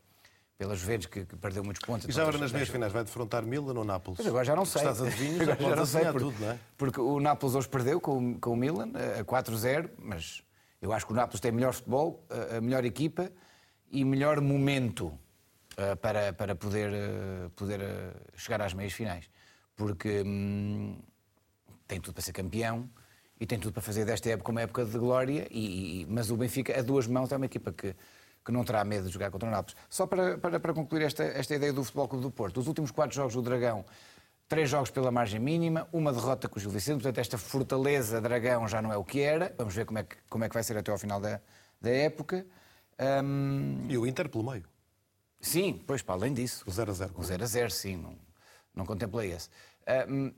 pela 0.56 0.74
Juventus, 0.74 1.06
que, 1.06 1.24
que 1.24 1.36
perdeu 1.36 1.62
muitos 1.62 1.84
pontos. 1.84 2.08
E 2.08 2.12
já 2.12 2.22
agora 2.22 2.38
nas 2.38 2.52
meias 2.52 2.68
finais 2.68 2.92
vai 2.92 3.04
defrontar 3.04 3.44
Milan 3.44 3.74
ou 3.74 3.84
Nápoles? 3.84 4.16
Pois 4.16 4.28
agora 4.28 4.44
já 4.44 4.56
não 4.56 4.64
sei. 4.64 4.82
Estás 4.82 5.02
adivinho, 5.02 5.44
já, 5.44 5.54
já 5.54 5.76
não 5.76 5.86
sei, 5.86 6.04
porque, 6.04 6.18
tudo, 6.18 6.40
não 6.40 6.50
é? 6.50 6.58
Porque 6.76 7.00
o 7.00 7.20
Nápoles 7.20 7.54
hoje 7.54 7.68
perdeu 7.68 8.00
com, 8.00 8.38
com 8.40 8.50
o 8.50 8.56
Milan 8.56 8.90
a 9.20 9.24
4-0, 9.24 9.90
mas 9.98 10.42
eu 10.80 10.92
acho 10.92 11.06
que 11.06 11.12
o 11.12 11.16
Nápoles 11.16 11.40
tem 11.40 11.52
melhor 11.52 11.72
futebol, 11.72 12.24
a 12.56 12.60
melhor 12.60 12.84
equipa 12.84 13.30
e 13.90 14.04
melhor 14.04 14.40
momento. 14.40 15.16
Uh, 15.78 15.96
para, 15.96 16.32
para 16.32 16.54
poder, 16.54 16.90
uh, 16.90 17.50
poder 17.50 17.80
uh, 17.80 18.38
chegar 18.38 18.60
às 18.62 18.74
meias 18.74 18.92
finais. 18.92 19.28
Porque 19.74 20.22
hum, 20.24 20.98
tem 21.86 22.00
tudo 22.00 22.14
para 22.14 22.22
ser 22.22 22.32
campeão 22.32 22.88
e 23.38 23.46
tem 23.46 23.58
tudo 23.58 23.72
para 23.72 23.82
fazer 23.82 24.04
desta 24.04 24.30
época 24.30 24.50
uma 24.50 24.62
época 24.62 24.84
de 24.84 24.98
glória, 24.98 25.46
e, 25.50 26.02
e, 26.02 26.06
mas 26.06 26.30
o 26.30 26.36
Benfica, 26.36 26.78
a 26.78 26.82
duas 26.82 27.06
mãos, 27.06 27.30
é 27.32 27.36
uma 27.36 27.46
equipa 27.46 27.70
que, 27.70 27.94
que 28.44 28.50
não 28.50 28.64
terá 28.64 28.82
medo 28.84 29.06
de 29.06 29.12
jogar 29.12 29.30
contra 29.30 29.48
o 29.48 29.52
Nápoles. 29.52 29.76
Só 29.90 30.06
para, 30.06 30.38
para, 30.38 30.58
para 30.58 30.72
concluir 30.72 31.02
esta, 31.02 31.22
esta 31.22 31.54
ideia 31.54 31.72
do 31.72 31.84
Futebol 31.84 32.08
Clube 32.08 32.24
do 32.24 32.30
Porto, 32.30 32.58
os 32.58 32.66
últimos 32.66 32.90
quatro 32.90 33.14
jogos 33.14 33.34
do 33.34 33.42
Dragão, 33.42 33.84
três 34.48 34.70
jogos 34.70 34.90
pela 34.90 35.10
margem 35.10 35.38
mínima, 35.38 35.86
uma 35.92 36.12
derrota 36.12 36.48
com 36.48 36.58
o 36.58 36.62
Gil 36.62 36.70
Vicente, 36.70 37.02
portanto 37.02 37.18
esta 37.18 37.36
fortaleza 37.36 38.20
Dragão 38.20 38.66
já 38.66 38.80
não 38.80 38.90
é 38.92 38.96
o 38.96 39.04
que 39.04 39.20
era, 39.20 39.54
vamos 39.58 39.74
ver 39.74 39.84
como 39.84 39.98
é 39.98 40.04
que, 40.04 40.16
como 40.30 40.44
é 40.44 40.48
que 40.48 40.54
vai 40.54 40.62
ser 40.62 40.78
até 40.78 40.90
ao 40.90 40.98
final 40.98 41.20
da, 41.20 41.40
da 41.80 41.90
época. 41.90 42.46
Um... 43.22 43.86
E 43.90 43.98
o 43.98 44.06
Inter 44.06 44.30
pelo 44.30 44.50
meio? 44.50 44.64
Sim, 45.46 45.80
pois, 45.86 46.02
para 46.02 46.14
além 46.16 46.34
disso. 46.34 46.64
O 46.66 46.70
0 46.70 46.90
a 46.90 46.94
0. 46.94 47.12
O 47.16 47.22
0 47.22 47.42
a 47.42 47.46
0, 47.46 47.70
sim, 47.70 47.96
não, 47.96 48.16
não 48.74 48.84
contemplei 48.84 49.32
esse. 49.32 49.48
Um, 50.08 50.32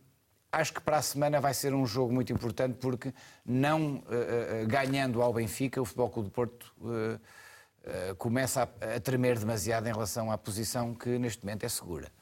acho 0.52 0.72
que 0.72 0.80
para 0.80 0.98
a 0.98 1.02
semana 1.02 1.40
vai 1.40 1.54
ser 1.54 1.72
um 1.72 1.86
jogo 1.86 2.12
muito 2.12 2.30
importante 2.30 2.76
porque 2.78 3.12
não 3.44 3.96
uh, 3.96 4.64
uh, 4.64 4.66
ganhando 4.66 5.22
ao 5.22 5.32
Benfica, 5.32 5.80
o 5.80 5.84
Futebol 5.86 6.10
Clube 6.10 6.28
do 6.28 6.32
Porto 6.32 6.74
uh, 6.80 8.14
começa 8.16 8.62
a, 8.62 8.96
a, 8.96 9.00
tremer 9.00 9.38
demasiado 9.38 9.86
em 9.86 9.92
relação 9.92 10.30
à 10.30 10.36
posição 10.36 10.94
que 10.94 11.18
neste 11.18 11.42
momento 11.42 11.64
é 11.64 11.68
segura. 11.70 12.12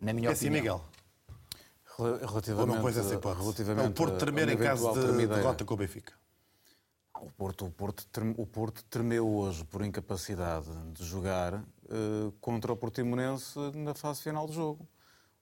Na 0.00 0.12
minha 0.12 0.28
é 0.28 0.32
opinião. 0.32 0.32
Assim, 0.32 0.50
Miguel? 0.50 0.84
Relativamente, 2.26 2.68
Ou 2.68 2.74
não 2.74 2.82
pôs 2.82 2.96
essa 2.96 3.14
hipótese? 3.14 3.42
Relativamente, 3.42 3.86
é 3.86 3.88
o 3.88 3.92
Porto 3.92 4.18
tremer 4.18 4.48
em 4.48 4.56
caso 4.56 4.92
de 4.92 5.26
derrota 5.28 5.64
com 5.64 5.74
o 5.74 5.76
Benfica. 5.76 6.12
O 7.20 7.30
Porto, 7.30 7.66
o, 7.66 7.70
Porto, 7.70 8.04
o 8.36 8.44
Porto 8.44 8.84
tremeu 8.90 9.26
hoje 9.26 9.64
por 9.64 9.84
incapacidade 9.84 10.68
de 10.92 11.04
jogar 11.04 11.62
contra 12.40 12.72
o 12.72 12.76
Portimonense 12.76 13.58
na 13.74 13.94
fase 13.94 14.22
final 14.22 14.46
do 14.46 14.52
jogo 14.52 14.88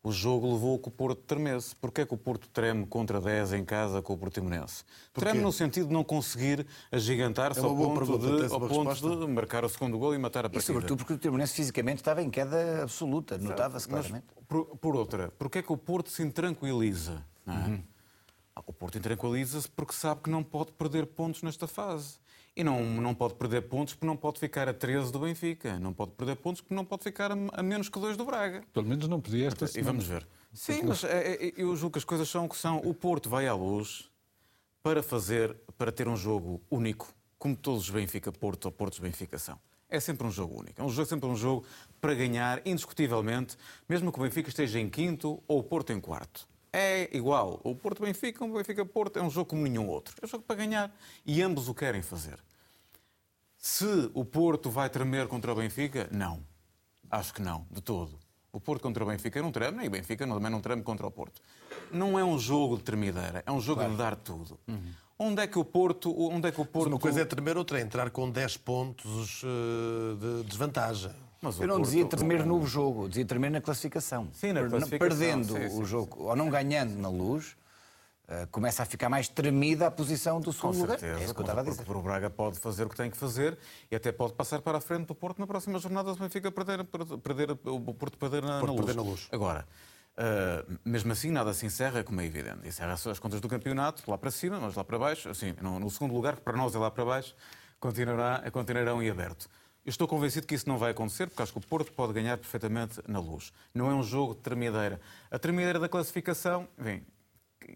o 0.04 0.10
jogo 0.10 0.52
levou 0.52 0.78
que 0.78 0.88
o 0.88 0.90
Porto 0.90 1.22
tremesse. 1.22 1.76
Porquê 1.76 2.00
é 2.00 2.06
que 2.06 2.12
o 2.12 2.16
Porto 2.16 2.48
treme 2.48 2.84
contra 2.86 3.20
10 3.20 3.52
em 3.52 3.64
casa 3.64 4.02
com 4.02 4.14
o 4.14 4.18
Portimonense? 4.18 4.84
Treme 5.12 5.40
no 5.40 5.52
sentido 5.52 5.86
de 5.86 5.92
não 5.92 6.02
conseguir 6.02 6.66
agigantar-se 6.90 7.60
é 7.60 7.62
ao, 7.62 7.76
ponto, 7.76 8.18
de, 8.18 8.52
ao 8.52 8.60
ponto 8.60 9.20
de 9.20 9.26
marcar 9.28 9.64
o 9.64 9.68
segundo 9.68 9.96
gol 9.98 10.14
e 10.14 10.18
matar 10.18 10.40
a 10.40 10.50
partida. 10.50 10.58
E 10.58 10.66
sobretudo 10.66 10.98
porque 10.98 11.12
o 11.12 11.16
Portimonense 11.16 11.54
fisicamente 11.54 11.98
estava 11.98 12.20
em 12.20 12.30
queda 12.30 12.82
absoluta, 12.82 13.38
notava-se 13.38 13.86
claramente. 13.86 14.24
Mas, 14.34 14.44
por, 14.46 14.76
por, 14.76 14.96
outra, 14.96 15.30
porquê 15.38 15.60
é 15.60 15.62
que 15.62 15.72
o 15.72 15.76
Porto 15.76 16.10
se 16.10 16.22
intranquiliza? 16.22 17.24
É? 17.46 17.50
Uhum. 17.50 17.82
O 18.66 18.72
Porto 18.72 18.98
intranquiliza-se 18.98 19.68
porque 19.70 19.94
sabe 19.94 20.22
que 20.22 20.30
não 20.30 20.42
pode 20.42 20.72
perder 20.72 21.06
pontos 21.06 21.42
nesta 21.42 21.66
fase. 21.66 22.18
E 22.54 22.62
não, 22.62 22.82
não 22.82 23.14
pode 23.14 23.34
perder 23.34 23.62
pontos 23.62 23.94
porque 23.94 24.06
não 24.06 24.16
pode 24.16 24.38
ficar 24.38 24.68
a 24.68 24.74
13 24.74 25.10
do 25.10 25.20
Benfica. 25.20 25.78
Não 25.78 25.92
pode 25.92 26.12
perder 26.12 26.36
pontos 26.36 26.60
porque 26.60 26.74
não 26.74 26.84
pode 26.84 27.02
ficar 27.02 27.32
a, 27.32 27.36
a 27.52 27.62
menos 27.62 27.88
que 27.88 27.98
2 27.98 28.16
do 28.16 28.24
Braga. 28.24 28.62
Pelo 28.72 28.86
menos 28.86 29.08
não 29.08 29.20
podia 29.20 29.46
esta 29.46 29.66
semana. 29.66 29.88
E 29.88 29.92
vamos 29.92 30.06
ver. 30.06 30.26
Sim, 30.52 30.82
mas 30.84 31.02
é, 31.02 31.34
é, 31.34 31.52
eu 31.56 31.74
julgo 31.74 31.94
que 31.94 31.98
as 31.98 32.04
coisas 32.04 32.28
são 32.28 32.44
o 32.44 32.48
que 32.48 32.56
são. 32.56 32.76
O 32.78 32.92
Porto 32.92 33.30
vai 33.30 33.46
à 33.48 33.54
luz 33.54 34.10
para 34.82 35.02
fazer, 35.02 35.56
para 35.78 35.90
ter 35.90 36.06
um 36.08 36.16
jogo 36.16 36.60
único, 36.70 37.14
como 37.38 37.56
todos 37.56 37.84
os 37.84 37.90
Benfica-Porto 37.90 38.66
ou 38.66 38.72
Portos-Benfica 38.72 39.38
são. 39.38 39.58
É 39.88 39.98
sempre 39.98 40.26
um 40.26 40.30
jogo 40.30 40.60
único. 40.60 40.80
É 40.80 40.84
um 40.84 40.90
jogo, 40.90 41.08
sempre 41.08 41.28
um 41.28 41.36
jogo 41.36 41.64
para 42.00 42.14
ganhar, 42.14 42.60
indiscutivelmente, 42.66 43.56
mesmo 43.88 44.12
que 44.12 44.18
o 44.18 44.22
Benfica 44.22 44.50
esteja 44.50 44.78
em 44.78 44.90
quinto 44.90 45.42
ou 45.48 45.60
o 45.60 45.62
Porto 45.62 45.92
em 45.92 46.00
quarto 46.00 46.51
é 46.72 47.14
igual. 47.16 47.60
O 47.62 47.74
Porto-Benfica, 47.74 48.44
o 48.44 48.52
Benfica-Porto 48.52 49.18
é 49.18 49.22
um 49.22 49.30
jogo 49.30 49.50
como 49.50 49.62
nenhum 49.62 49.88
outro. 49.88 50.14
É 50.20 50.24
um 50.24 50.28
jogo 50.28 50.44
para 50.44 50.56
ganhar. 50.56 50.94
E 51.26 51.42
ambos 51.42 51.68
o 51.68 51.74
querem 51.74 52.02
fazer. 52.02 52.38
Se 53.58 54.10
o 54.14 54.24
Porto 54.24 54.70
vai 54.70 54.88
tremer 54.88 55.28
contra 55.28 55.52
o 55.52 55.54
Benfica, 55.54 56.08
não. 56.10 56.42
Acho 57.10 57.34
que 57.34 57.42
não, 57.42 57.66
de 57.70 57.80
todo. 57.80 58.18
O 58.52 58.60
Porto 58.60 58.82
contra 58.82 59.04
o 59.04 59.06
Benfica 59.06 59.40
não 59.40 59.52
treme, 59.52 59.78
nem 59.78 59.88
o 59.88 59.90
Benfica 59.90 60.26
também 60.26 60.50
não 60.50 60.60
treme 60.60 60.82
contra 60.82 61.06
o 61.06 61.10
Porto. 61.10 61.40
Não 61.90 62.18
é 62.18 62.24
um 62.24 62.38
jogo 62.38 62.76
de 62.76 62.82
tremideira, 62.82 63.42
é 63.46 63.52
um 63.52 63.60
jogo 63.60 63.80
claro. 63.80 63.92
de 63.92 63.98
dar 63.98 64.16
tudo. 64.16 64.58
Uhum. 64.66 64.92
Onde 65.18 65.42
é 65.42 65.46
que 65.46 65.58
o 65.58 65.64
Porto. 65.64 66.12
Onde 66.28 66.48
é 66.48 66.52
que 66.52 66.60
o 66.60 66.64
Porto... 66.64 66.86
Mas 66.86 66.94
uma 66.94 66.98
coisa 66.98 67.20
é 67.20 67.24
tremer, 67.24 67.56
outra 67.56 67.78
é 67.78 67.82
entrar 67.82 68.10
com 68.10 68.30
10 68.30 68.56
pontos 68.58 69.42
uh, 69.42 70.16
de 70.16 70.48
desvantagem. 70.48 71.12
Mas 71.42 71.58
eu 71.58 71.66
não 71.66 71.74
Porto, 71.74 71.86
dizia 71.86 72.06
tremer 72.06 72.46
no 72.46 72.64
jogo, 72.64 73.08
dizia 73.08 73.24
tremer 73.24 73.50
na 73.50 73.60
classificação. 73.60 74.28
Sim, 74.32 74.52
na 74.52 74.60
classificação. 74.60 74.98
Perdendo 74.98 75.54
sim, 75.54 75.68
sim, 75.68 75.82
o 75.82 75.84
jogo, 75.84 76.16
sim. 76.16 76.22
ou 76.22 76.36
não 76.36 76.48
ganhando 76.48 76.96
na 76.96 77.08
luz, 77.08 77.56
uh, 78.28 78.46
começa 78.52 78.84
a 78.84 78.86
ficar 78.86 79.08
mais 79.08 79.28
tremida 79.28 79.88
a 79.88 79.90
posição 79.90 80.40
do 80.40 80.52
segundo 80.52 80.78
lugar. 80.78 81.02
É 81.02 81.24
isso 81.24 81.34
que 81.34 81.40
eu 81.40 81.42
estava 81.42 81.60
a 81.60 81.64
dizer. 81.64 81.84
O 81.90 82.00
Braga 82.00 82.30
pode 82.30 82.60
fazer 82.60 82.84
o 82.84 82.88
que 82.88 82.96
tem 82.96 83.10
que 83.10 83.16
fazer 83.16 83.58
e 83.90 83.96
até 83.96 84.12
pode 84.12 84.34
passar 84.34 84.62
para 84.62 84.78
a 84.78 84.80
frente 84.80 85.06
do 85.06 85.16
Porto 85.16 85.40
na 85.40 85.46
próxima 85.46 85.80
jornada 85.80 86.12
se 86.12 86.20
o 86.20 86.22
Benfica 86.22 86.52
perder, 86.52 86.84
perder, 86.84 87.50
o 87.50 87.92
Porto 87.92 88.16
perder 88.16 88.42
na, 88.42 88.60
Porto 88.60 88.66
na, 88.66 88.72
luz. 88.74 88.86
Perder 88.86 88.96
na 88.96 89.02
luz. 89.02 89.28
Agora, 89.32 89.66
Uh, 90.12 90.78
mesmo 90.84 91.10
assim, 91.10 91.30
nada 91.30 91.54
se 91.54 91.64
encerra, 91.64 92.04
como 92.04 92.20
é 92.20 92.26
evidente. 92.26 92.68
Encerra 92.68 92.92
as 92.92 93.18
contas 93.18 93.40
do 93.40 93.48
campeonato, 93.48 94.02
lá 94.10 94.18
para 94.18 94.30
cima, 94.30 94.60
mas 94.60 94.74
lá 94.74 94.84
para 94.84 94.98
baixo, 94.98 95.30
assim, 95.30 95.54
no, 95.62 95.80
no 95.80 95.88
segundo 95.88 96.12
lugar, 96.12 96.36
que 96.36 96.42
para 96.42 96.54
nós 96.54 96.74
é 96.74 96.78
lá 96.78 96.90
para 96.90 97.02
baixo, 97.02 97.34
continuará, 97.80 98.42
continuarão 98.50 99.02
em 99.02 99.08
aberto. 99.08 99.48
Eu 99.84 99.90
estou 99.90 100.06
convencido 100.06 100.46
que 100.46 100.54
isso 100.54 100.68
não 100.68 100.78
vai 100.78 100.92
acontecer, 100.92 101.26
porque 101.26 101.42
acho 101.42 101.52
que 101.52 101.58
o 101.58 101.66
Porto 101.66 101.92
pode 101.92 102.12
ganhar 102.12 102.38
perfeitamente 102.38 103.00
na 103.06 103.18
luz. 103.18 103.52
Não 103.74 103.90
é 103.90 103.94
um 103.94 104.02
jogo 104.02 104.34
de 104.34 104.40
tremideira. 104.40 105.00
A 105.30 105.38
tremideira 105.38 105.80
da 105.80 105.88
classificação, 105.88 106.68
enfim, 106.78 107.04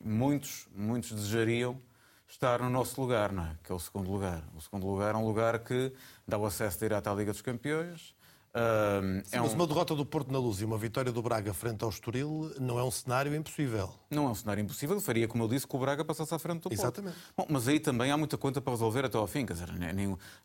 muitos, 0.04 0.68
muitos 0.72 1.10
desejariam 1.10 1.80
estar 2.28 2.60
no 2.60 2.70
nosso 2.70 3.00
lugar, 3.00 3.32
não 3.32 3.44
é? 3.44 3.56
Que 3.62 3.72
é 3.72 3.75
o 3.75 3.78
segundo 3.78 4.10
lugar. 4.10 4.42
O 4.54 4.60
segundo 4.60 4.86
lugar 4.86 5.14
é 5.14 5.18
um 5.18 5.26
lugar 5.26 5.58
que 5.60 5.92
dá 6.26 6.38
o 6.38 6.46
acesso 6.46 6.78
direto 6.78 7.08
à 7.08 7.14
Liga 7.14 7.32
dos 7.32 7.42
Campeões, 7.42 8.14
Uh, 8.56 9.20
Sim, 9.22 9.36
é 9.36 9.40
mas 9.40 9.52
um... 9.52 9.56
uma 9.56 9.66
derrota 9.66 9.94
do 9.94 10.06
Porto 10.06 10.32
na 10.32 10.38
Luz 10.38 10.62
e 10.62 10.64
uma 10.64 10.78
vitória 10.78 11.12
do 11.12 11.20
Braga 11.20 11.52
frente 11.52 11.84
ao 11.84 11.90
Estoril 11.90 12.54
não 12.58 12.78
é 12.78 12.82
um 12.82 12.90
cenário 12.90 13.34
impossível. 13.34 13.92
Não 14.10 14.26
é 14.26 14.30
um 14.30 14.34
cenário 14.34 14.62
impossível. 14.62 14.98
Faria, 14.98 15.28
como 15.28 15.44
eu 15.44 15.48
disse, 15.48 15.66
que 15.66 15.76
o 15.76 15.78
Braga 15.78 16.02
passasse 16.02 16.34
à 16.34 16.38
frente 16.38 16.60
do 16.60 16.70
Porto. 16.70 16.72
Exatamente. 16.72 17.16
Bom, 17.36 17.46
mas 17.50 17.68
aí 17.68 17.78
também 17.78 18.10
há 18.10 18.16
muita 18.16 18.38
conta 18.38 18.58
para 18.58 18.72
resolver 18.72 19.04
até 19.04 19.18
ao 19.18 19.26
fim. 19.26 19.44
Quer 19.44 19.52
dizer, 19.52 19.68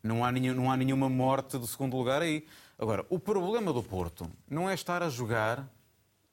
não 0.02 0.22
há, 0.22 0.30
nenhum, 0.30 0.54
não 0.54 0.70
há 0.70 0.76
nenhuma 0.76 1.08
morte 1.08 1.56
do 1.56 1.66
segundo 1.66 1.96
lugar 1.96 2.20
aí. 2.20 2.44
Agora, 2.78 3.06
o 3.08 3.18
problema 3.18 3.72
do 3.72 3.82
Porto 3.82 4.30
não 4.50 4.68
é 4.68 4.74
estar 4.74 5.02
a 5.02 5.08
jogar 5.08 5.66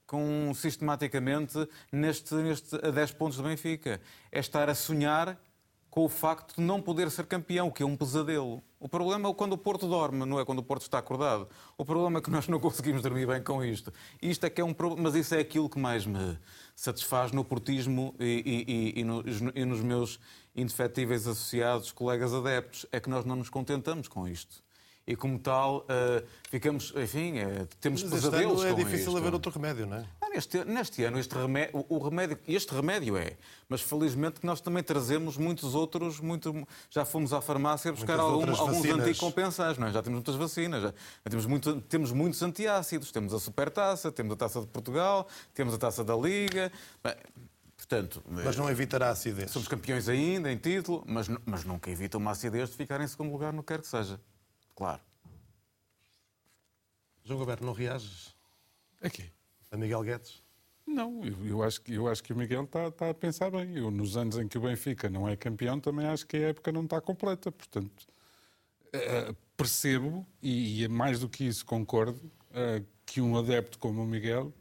com, 0.06 0.52
sistematicamente 0.54 1.66
neste, 1.92 2.36
neste, 2.36 2.76
a 2.76 2.92
10 2.92 3.14
pontos 3.14 3.38
do 3.38 3.44
Benfica. 3.44 4.02
É 4.30 4.40
estar 4.40 4.68
a 4.68 4.76
sonhar 4.76 5.40
com 6.00 6.06
o 6.06 6.08
facto 6.08 6.56
de 6.56 6.62
não 6.62 6.82
poder 6.82 7.12
ser 7.12 7.26
campeão, 7.26 7.70
que 7.70 7.84
é 7.84 7.86
um 7.86 7.98
pesadelo. 7.98 8.64
O 8.80 8.88
problema 8.88 9.28
é 9.28 9.34
quando 9.34 9.52
o 9.52 9.58
Porto 9.58 9.86
dorme, 9.86 10.26
não 10.26 10.40
é 10.40 10.46
quando 10.46 10.60
o 10.60 10.64
Porto 10.64 10.84
está 10.84 10.98
acordado. 10.98 11.46
O 11.78 11.84
problema 11.84 12.20
é 12.20 12.22
que 12.22 12.32
nós 12.32 12.48
não 12.48 12.58
conseguimos 12.62 13.02
dormir 13.02 13.28
bem 13.28 13.44
com 13.44 13.62
isto. 13.62 13.92
Isto 14.22 14.46
é 14.46 14.50
que 14.50 14.62
é 14.62 14.64
um 14.64 14.74
problema, 14.74 15.10
mas 15.10 15.16
isso 15.16 15.36
é 15.36 15.40
aquilo 15.40 15.68
que 15.68 15.78
mais 15.78 16.06
me 16.06 16.40
satisfaz 16.74 17.34
no 17.34 17.44
portismo 17.44 18.16
e, 18.18 18.96
e, 18.96 19.02
e, 19.02 19.04
no, 19.04 19.26
e 19.54 19.66
nos 19.66 19.82
meus 19.82 20.22
indefetíveis 20.56 21.28
associados, 21.28 21.92
colegas 21.92 22.34
adeptos, 22.34 22.86
é 22.94 23.02
que 23.02 23.10
nós 23.10 23.26
não 23.26 23.36
nos 23.36 23.50
contentamos 23.50 24.08
com 24.08 24.26
isto 24.26 24.64
e 25.06 25.18
como 25.18 25.38
tal 25.38 25.80
uh, 25.80 26.26
ficamos, 26.50 26.94
enfim, 26.96 27.40
uh, 27.40 27.68
temos 27.82 28.04
Mas 28.04 28.12
pesadelos 28.12 28.64
este 28.64 28.72
ano 28.72 28.80
é 28.80 28.84
difícil 28.86 29.18
haver 29.18 29.34
outro 29.34 29.52
remédio, 29.52 29.86
não 29.86 29.98
é? 29.98 30.19
Ah, 30.30 30.36
neste, 30.36 30.64
neste 30.64 31.04
ano 31.04 31.20
este 31.20 31.36
remédio, 31.36 31.86
o, 31.90 31.98
remédio, 31.98 32.40
este 32.48 32.74
remédio 32.74 33.18
é, 33.18 33.36
mas 33.68 33.82
felizmente 33.82 34.40
nós 34.44 34.62
também 34.62 34.84
trazemos 34.84 35.38
muitos 35.38 35.74
outros, 35.74 36.20
muito, 36.20 36.68
já 36.90 37.04
fomos 37.04 37.34
à 37.34 37.42
farmácia 37.42 37.92
buscar 37.92 38.20
algum, 38.20 38.50
alguns 38.56 38.86
anticompensantes, 38.86 39.78
não 39.78 39.88
é? 39.88 39.92
Já 39.92 40.02
temos 40.02 40.18
muitas 40.18 40.36
vacinas, 40.36 40.82
já, 40.82 40.90
já 40.90 41.30
temos, 41.30 41.46
muito, 41.46 41.82
temos 41.82 42.12
muitos 42.12 42.42
antiácidos, 42.44 43.12
temos 43.12 43.34
a 43.34 43.40
supertaça, 43.40 44.12
temos 44.12 44.34
a 44.34 44.36
taça 44.36 44.62
de 44.62 44.68
Portugal, 44.68 45.28
temos 45.54 45.74
a 45.74 45.78
taça 45.78 46.04
da 46.04 46.16
Liga. 46.16 46.72
Bem, 47.04 47.16
Portanto, 47.76 48.22
mas 48.28 48.58
não 48.58 48.70
evitará 48.70 49.08
a 49.08 49.12
acidez. 49.12 49.50
Somos 49.50 49.68
campeões 49.68 50.10
ainda 50.10 50.52
em 50.52 50.58
título, 50.58 51.02
mas, 51.08 51.28
mas 51.46 51.64
nunca 51.64 51.90
evita 51.90 52.18
uma 52.18 52.32
acidez 52.32 52.70
de 52.70 52.76
ficar 52.76 53.00
em 53.00 53.08
segundo 53.08 53.32
lugar 53.32 53.54
no 53.54 53.64
que 53.64 53.70
quer 53.74 53.82
que 53.82 53.88
seja. 53.88 54.20
Claro. 54.76 55.00
João 57.24 57.40
Goberto, 57.40 57.66
não 57.66 57.72
reages? 57.72 58.36
A 59.02 59.10
quê? 59.10 59.32
A 59.72 59.78
Miguel 59.78 60.04
Guedes? 60.04 60.42
Não, 60.86 61.24
eu, 61.24 61.46
eu, 61.46 61.64
acho, 61.64 61.82
eu 61.88 62.08
acho 62.08 62.24
que 62.24 62.34
o 62.34 62.36
Miguel 62.36 62.64
está, 62.64 62.88
está 62.88 63.10
a 63.10 63.14
pensar 63.14 63.52
bem. 63.52 63.78
Eu, 63.78 63.92
nos 63.92 64.18
anos 64.18 64.38
em 64.38 64.48
que 64.48 64.58
o 64.58 64.62
Benfica 64.62 65.10
não 65.10 65.30
é 65.30 65.36
campeão, 65.36 65.80
também 65.80 66.08
acho 66.08 66.26
que 66.26 66.38
a 66.38 66.50
época 66.50 66.72
não 66.72 66.84
está 66.84 67.00
completa. 67.00 67.52
Portanto, 67.52 68.08
uh, 68.96 69.36
percebo, 69.56 70.26
e, 70.42 70.84
e 70.84 70.88
mais 70.88 71.20
do 71.20 71.30
que 71.30 71.44
isso 71.44 71.66
concordo, 71.66 72.20
uh, 72.52 72.84
que 73.06 73.22
um 73.22 73.38
adepto 73.38 73.78
como 73.78 74.02
o 74.02 74.08
Miguel 74.08 74.54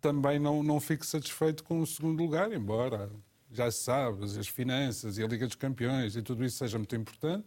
também 0.00 0.38
não, 0.38 0.62
não 0.62 0.80
fique 0.80 1.04
satisfeito 1.04 1.64
com 1.64 1.80
o 1.80 1.86
segundo 1.86 2.22
lugar, 2.22 2.52
embora 2.52 3.10
já 3.50 3.70
se 3.70 3.82
sabe, 3.82 4.24
as 4.24 4.46
finanças 4.46 5.18
e 5.18 5.24
a 5.24 5.26
Liga 5.26 5.46
dos 5.46 5.56
Campeões 5.56 6.14
e 6.14 6.22
tudo 6.22 6.44
isso 6.44 6.58
seja 6.58 6.78
muito 6.78 6.94
importante. 6.94 7.46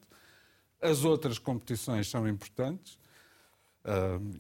As 0.82 1.06
outras 1.06 1.38
competições 1.38 2.10
são 2.10 2.28
importantes. 2.28 2.99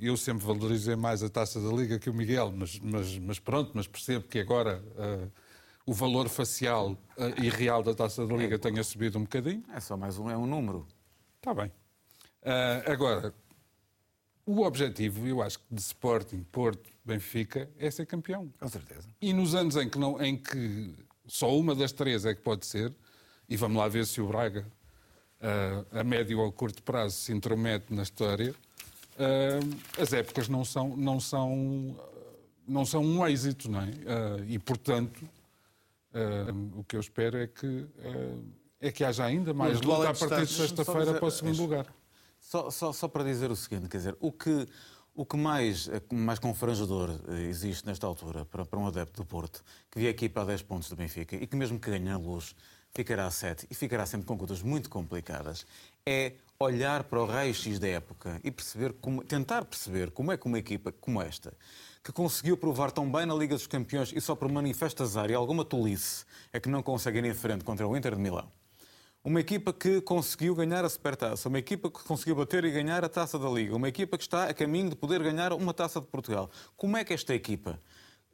Eu 0.02 0.16
sempre 0.18 0.46
valorizei 0.46 0.96
mais 0.96 1.24
a 1.24 1.30
taça 1.30 1.60
da 1.60 1.70
Liga 1.70 1.98
que 1.98 2.10
o 2.10 2.14
Miguel, 2.14 2.52
mas, 2.56 2.80
mas, 2.80 3.18
mas 3.18 3.40
pronto, 3.40 3.72
mas 3.74 3.88
percebo 3.88 4.26
que 4.28 4.40
agora 4.40 4.84
uh, 4.96 5.32
o 5.86 5.94
valor 5.94 6.30
facial 6.30 6.92
uh, 6.92 7.44
e 7.44 7.50
real 7.50 7.82
da 7.82 7.94
taça 7.94 8.26
da 8.28 8.36
Liga 8.36 8.56
é, 8.56 8.58
tenha 8.58 8.84
subido 8.84 9.18
um 9.18 9.24
bocadinho. 9.24 9.64
É 9.74 9.80
só 9.80 9.98
mais 9.98 10.18
um, 10.18 10.30
é 10.30 10.38
um 10.38 10.46
número. 10.46 10.88
Está 11.38 11.54
bem. 11.54 11.68
Uh, 12.42 12.92
agora, 12.92 13.34
O 14.46 14.64
objetivo, 14.66 15.28
eu 15.28 15.44
acho 15.44 15.60
que 15.60 15.66
de 15.70 15.80
Sporting, 15.80 16.44
Porto, 16.52 16.90
Benfica, 17.06 17.70
é 17.78 17.92
ser 17.92 18.08
campeão. 18.08 18.52
Com 18.60 18.68
certeza. 18.68 19.08
E 19.22 19.32
nos 19.32 19.54
anos 19.54 19.76
em 19.76 19.88
que, 19.88 20.00
não, 20.00 20.20
em 20.20 20.36
que 20.36 20.96
só 21.28 21.56
uma 21.56 21.76
das 21.76 21.92
três 21.92 22.26
é 22.26 22.34
que 22.34 22.42
pode 22.42 22.66
ser, 22.66 22.92
e 23.48 23.56
vamos 23.56 23.78
lá 23.78 23.88
ver 23.88 24.08
se 24.08 24.20
o 24.20 24.28
Braga, 24.28 24.66
uh, 25.40 26.00
a 26.00 26.04
médio 26.04 26.40
ou 26.40 26.52
curto 26.52 26.82
prazo, 26.82 27.16
se 27.16 27.32
intromete 27.32 27.94
na 27.94 28.02
história, 28.02 28.50
uh, 28.52 28.56
as 30.02 30.14
épocas 30.14 30.48
não 30.48 30.64
são, 30.64 30.96
não, 30.96 31.20
são, 31.20 31.96
não 32.68 32.86
são 32.86 33.04
um 33.04 33.26
êxito, 33.28 33.70
não 33.70 33.82
é? 33.82 33.86
Uh, 33.86 34.46
e, 34.48 34.60
portanto, 34.60 35.28
o 36.76 36.84
que 36.84 36.96
eu 36.96 37.00
espero 37.00 37.38
é 37.38 37.48
que, 37.48 37.86
é 38.82 38.92
que 38.92 39.04
haja 39.04 39.26
ainda 39.26 39.54
mais 39.54 39.80
luta 39.80 40.10
a 40.10 40.14
partir 40.14 40.48
de 40.48 40.54
sexta-feira 40.54 41.14
para 41.14 41.26
o 41.26 41.32
segundo 41.32 41.62
lugar. 41.62 41.86
Só, 42.40 42.72
só, 42.72 42.94
só 42.94 43.08
para 43.08 43.24
dizer 43.24 43.52
o 43.52 43.56
seguinte, 43.56 43.88
quer 43.90 43.98
dizer, 43.98 44.18
o 44.20 44.32
que, 44.32 44.66
o 45.14 45.26
que 45.26 45.36
mais, 45.36 45.90
mais 46.12 46.40
confrangedor 46.40 47.20
eh, 47.28 47.42
existe 47.42 47.86
nesta 47.86 48.08
altura 48.08 48.46
para, 48.46 48.66
para 48.66 48.80
um 48.80 48.88
adepto 48.88 49.22
do 49.22 49.26
Porto, 49.26 49.64
que 49.92 50.00
vier 50.00 50.12
aqui 50.12 50.30
para 50.30 50.46
10 50.46 50.62
pontos 50.64 50.90
do 50.90 50.96
Benfica 50.96 51.36
e 51.36 51.46
que 51.46 51.56
mesmo 51.56 51.78
que 51.78 51.92
ganhe 51.92 52.10
a 52.10 52.18
luz, 52.18 52.56
ficará 52.94 53.28
a 53.28 53.32
7 53.32 53.68
e 53.70 53.76
ficará 53.76 54.06
sempre 54.06 54.28
com 54.28 54.38
contas 54.38 54.62
muito 54.62 54.90
complicadas, 54.90 55.66
é 56.06 56.34
olhar 56.60 57.04
para 57.04 57.22
o 57.22 57.26
raio-x 57.26 57.80
da 57.80 57.88
época 57.88 58.40
e 58.44 58.52
perceber 58.52 58.94
como, 58.94 59.24
tentar 59.24 59.64
perceber 59.66 60.12
como 60.12 60.32
é 60.32 60.38
que 60.38 60.46
uma 60.46 60.60
equipa 60.60 60.92
como 60.92 61.22
esta, 61.22 61.54
que 62.04 62.12
conseguiu 62.12 62.58
provar 62.58 62.92
tão 62.92 63.10
bem 63.10 63.26
na 63.26 63.34
Liga 63.34 63.56
dos 63.56 63.68
Campeões 63.68 64.12
e 64.14 64.20
só 64.20 64.36
por 64.36 64.52
manifesto 64.52 65.04
azar 65.04 65.30
e 65.30 65.34
alguma 65.34 65.64
tolice 65.64 66.26
é 66.52 66.60
que 66.60 66.68
não 66.68 66.84
consegue 66.84 67.20
ir 67.20 67.26
em 67.26 67.34
frente 67.34 67.64
contra 67.64 67.88
o 67.88 67.96
Inter 67.96 68.16
de 68.16 68.22
Milão, 68.22 68.52
uma 69.24 69.40
equipa 69.42 69.74
que 69.74 70.02
conseguiu 70.02 70.56
ganhar 70.56 70.84
a 70.86 70.90
Supertaça, 70.90 71.50
uma 71.50 71.60
equipa 71.60 71.92
que 71.92 72.04
conseguiu 72.04 72.36
bater 72.36 72.64
e 72.64 72.72
ganhar 72.72 73.04
a 73.04 73.10
Taça 73.10 73.38
da 73.38 73.50
Liga, 73.50 73.76
uma 73.76 73.88
equipa 73.88 74.18
que 74.18 74.24
está 74.24 74.46
a 74.46 74.54
caminho 74.54 74.90
de 74.90 74.96
poder 74.96 75.22
ganhar 75.22 75.52
uma 75.52 75.74
Taça 75.74 76.00
de 76.00 76.08
Portugal. 76.08 76.50
Como 76.78 76.96
é 76.96 77.04
que 77.04 77.14
esta 77.14 77.34
equipa, 77.34 77.80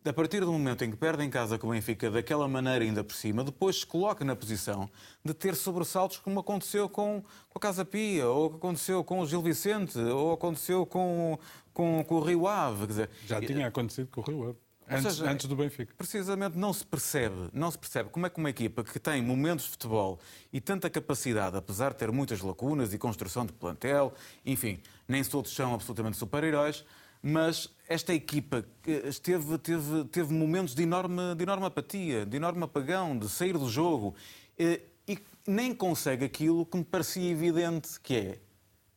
a 0.06 0.14
partir 0.14 0.42
do 0.42 0.52
momento 0.52 0.84
em 0.84 0.92
que 0.92 0.98
perde 0.98 1.24
em 1.24 1.30
casa 1.30 1.58
com 1.58 1.68
o 1.68 1.72
Benfica 1.72 2.12
daquela 2.12 2.48
maneira 2.48 2.86
ainda 2.86 3.04
por 3.04 3.16
cima, 3.16 3.44
depois 3.44 3.80
se 3.80 3.86
coloca 3.86 4.24
na 4.24 4.36
posição 4.36 4.90
de 5.24 5.34
ter 5.34 5.56
sobressaltos 5.56 6.18
como 6.18 6.40
aconteceu 6.40 6.88
com, 6.88 7.24
com 7.50 7.58
a 7.58 7.60
Casa 7.60 7.84
Pia, 7.84 8.28
ou 8.28 8.56
aconteceu 8.56 9.04
com 9.04 9.20
o 9.20 9.26
Gil 9.26 9.42
Vicente, 9.42 9.98
ou 9.98 10.34
aconteceu 10.34 10.86
com, 10.86 11.40
com, 11.74 12.04
com 12.04 12.16
o 12.16 12.20
Rio 12.20 12.48
Ave. 12.48 12.86
Dizer, 12.86 13.10
Já 13.26 13.42
tinha 13.42 13.68
acontecido 13.68 14.08
com 14.08 14.22
o 14.22 14.24
Rio 14.24 14.50
Ave. 14.50 14.66
Antes, 14.88 15.16
seja, 15.16 15.32
antes, 15.32 15.48
do 15.48 15.56
Benfica. 15.56 15.96
Precisamente 15.98 16.56
não 16.56 16.72
se 16.72 16.86
percebe, 16.86 17.50
não 17.52 17.72
se 17.72 17.78
percebe 17.78 18.12
como 18.12 18.28
é 18.28 18.30
que 18.30 18.38
uma 18.38 18.52
equipa 18.52 18.84
que 18.84 19.00
tem 19.00 19.20
momentos 19.20 19.66
de 19.66 19.72
futebol 19.72 20.20
e 20.54 20.62
tanta 20.62 20.88
capacidade, 20.92 21.58
apesar 21.58 21.92
de 21.92 21.98
ter 21.98 22.12
muitas 22.12 22.40
lacunas 22.42 22.94
e 22.94 22.98
construção 23.00 23.48
de 23.48 23.54
plantel, 23.54 24.14
enfim, 24.46 24.80
nem 25.08 25.24
todos 25.24 25.52
são 25.56 25.74
absolutamente 25.74 26.18
super-heróis, 26.18 26.86
mas 27.20 27.75
esta 27.88 28.14
equipa 28.14 28.66
esteve, 28.86 29.58
teve, 29.58 30.06
teve 30.06 30.34
momentos 30.34 30.74
de 30.74 30.84
enorme, 30.84 31.36
de 31.36 31.44
enorme 31.44 31.66
apatia, 31.66 32.26
de 32.26 32.38
enorme 32.38 32.64
apagão, 32.64 33.18
de 33.18 33.30
sair 33.30 33.58
do 33.58 33.70
jogo 33.70 34.16
e, 34.58 34.82
e 35.08 35.20
nem 35.48 35.74
consegue 35.74 36.26
aquilo 36.26 36.66
que 36.66 36.78
me 36.78 36.84
parecia 36.84 37.30
evidente 37.30 38.00
que 38.02 38.16
é 38.16 38.40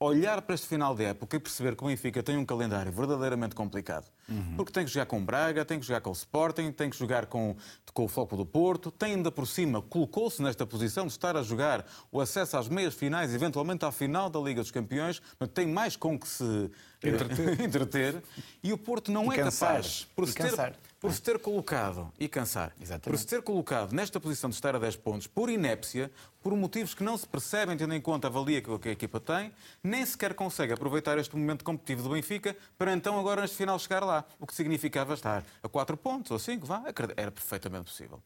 olhar 0.00 0.40
para 0.42 0.54
este 0.54 0.66
final 0.66 0.94
de 0.94 1.04
época 1.04 1.36
e 1.36 1.40
perceber 1.40 1.74
que 1.74 1.82
o 1.82 1.88
Benfica 1.88 2.22
tem 2.22 2.36
um 2.36 2.44
calendário 2.44 2.92
verdadeiramente 2.92 3.54
complicado. 3.54 4.06
Uhum. 4.28 4.54
Porque 4.56 4.72
tem 4.72 4.84
que 4.84 4.90
jogar 4.90 5.06
com 5.06 5.18
o 5.18 5.20
Braga, 5.20 5.64
tem 5.64 5.80
que 5.80 5.86
jogar 5.86 6.00
com 6.00 6.10
o 6.10 6.12
Sporting, 6.12 6.70
tem 6.70 6.88
que 6.88 6.96
jogar 6.96 7.26
com, 7.26 7.56
com 7.92 8.04
o 8.04 8.08
Foco 8.08 8.36
do 8.36 8.46
Porto, 8.46 8.90
tem 8.90 9.14
ainda 9.14 9.30
por 9.30 9.46
cima, 9.46 9.82
colocou-se 9.82 10.40
nesta 10.40 10.64
posição 10.64 11.06
de 11.06 11.12
estar 11.12 11.36
a 11.36 11.42
jogar 11.42 11.84
o 12.12 12.20
acesso 12.20 12.56
às 12.56 12.68
meias 12.68 12.94
finais, 12.94 13.34
eventualmente 13.34 13.84
à 13.84 13.90
final 13.90 14.30
da 14.30 14.38
Liga 14.38 14.60
dos 14.60 14.70
Campeões, 14.70 15.20
mas 15.38 15.48
tem 15.50 15.66
mais 15.66 15.96
com 15.96 16.18
que 16.18 16.28
se 16.28 16.70
entreter. 17.02 17.60
entreter. 17.60 18.22
E 18.62 18.72
o 18.72 18.78
Porto 18.78 19.10
não 19.10 19.32
e 19.32 19.34
é 19.34 19.42
cansar. 19.42 19.68
capaz, 19.68 20.06
por 20.14 20.28
se 20.28 20.34
ter 20.34 20.54
por 21.00 21.12
se 21.12 21.22
ter 21.22 21.38
colocado, 21.38 22.12
e 22.18 22.28
cansar, 22.28 22.72
Exatamente. 22.80 23.04
por 23.04 23.18
se 23.18 23.26
ter 23.26 23.40
colocado 23.42 23.92
nesta 23.92 24.18
posição 24.18 24.50
de 24.50 24.56
estar 24.56 24.74
a 24.74 24.78
10 24.78 24.96
pontos, 24.96 25.26
por 25.28 25.48
inépcia, 25.48 26.10
por 26.42 26.56
motivos 26.56 26.92
que 26.92 27.04
não 27.04 27.16
se 27.16 27.26
percebem, 27.26 27.76
tendo 27.76 27.94
em 27.94 28.00
conta 28.00 28.26
a 28.26 28.30
valia 28.30 28.60
que 28.60 28.88
a 28.88 28.92
equipa 28.92 29.20
tem, 29.20 29.52
nem 29.82 30.04
sequer 30.04 30.34
consegue 30.34 30.72
aproveitar 30.72 31.16
este 31.18 31.36
momento 31.36 31.64
competitivo 31.64 32.02
do 32.02 32.10
Benfica 32.10 32.56
para 32.76 32.92
então 32.92 33.18
agora 33.18 33.42
neste 33.42 33.56
final 33.56 33.78
chegar 33.78 34.02
lá. 34.02 34.24
O 34.40 34.46
que 34.46 34.54
significava 34.54 35.14
estar 35.14 35.44
a 35.62 35.68
4 35.68 35.96
pontos 35.96 36.32
ou 36.32 36.38
5, 36.38 36.66
vá, 36.66 36.82
era 37.16 37.30
perfeitamente 37.30 37.84
possível. 37.84 38.20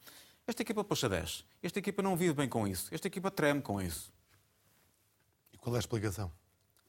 Esta 0.47 0.63
equipa 0.63 0.83
puxa 0.83 1.09
10. 1.09 1.45
Esta 1.63 1.79
equipa 1.79 2.03
não 2.03 2.17
vive 2.17 2.35
bem 2.35 2.49
com 2.49 2.67
isso. 2.67 2.89
Esta 2.91 3.07
equipa 3.07 3.31
treme 3.31 3.61
com 3.61 3.81
isso. 3.81 4.11
E 5.53 5.59
qual 5.59 5.75
é 5.75 5.79
a 5.79 5.81
explicação? 5.81 6.33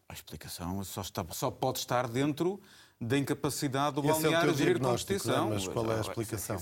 A 0.07 0.13
explicação 0.13 0.83
só, 0.83 1.01
está, 1.01 1.25
só 1.31 1.51
pode 1.51 1.79
estar 1.79 2.07
dentro 2.07 2.61
da 3.03 3.17
incapacidade 3.17 3.95
do 3.95 4.01
balneário 4.01 4.51
é 4.51 4.53
gerir 4.53 4.79
competição. 4.79 5.49
Mas 5.49 5.67
qual 5.67 5.91
é 5.91 5.97
a 5.97 6.01
explicação? 6.01 6.61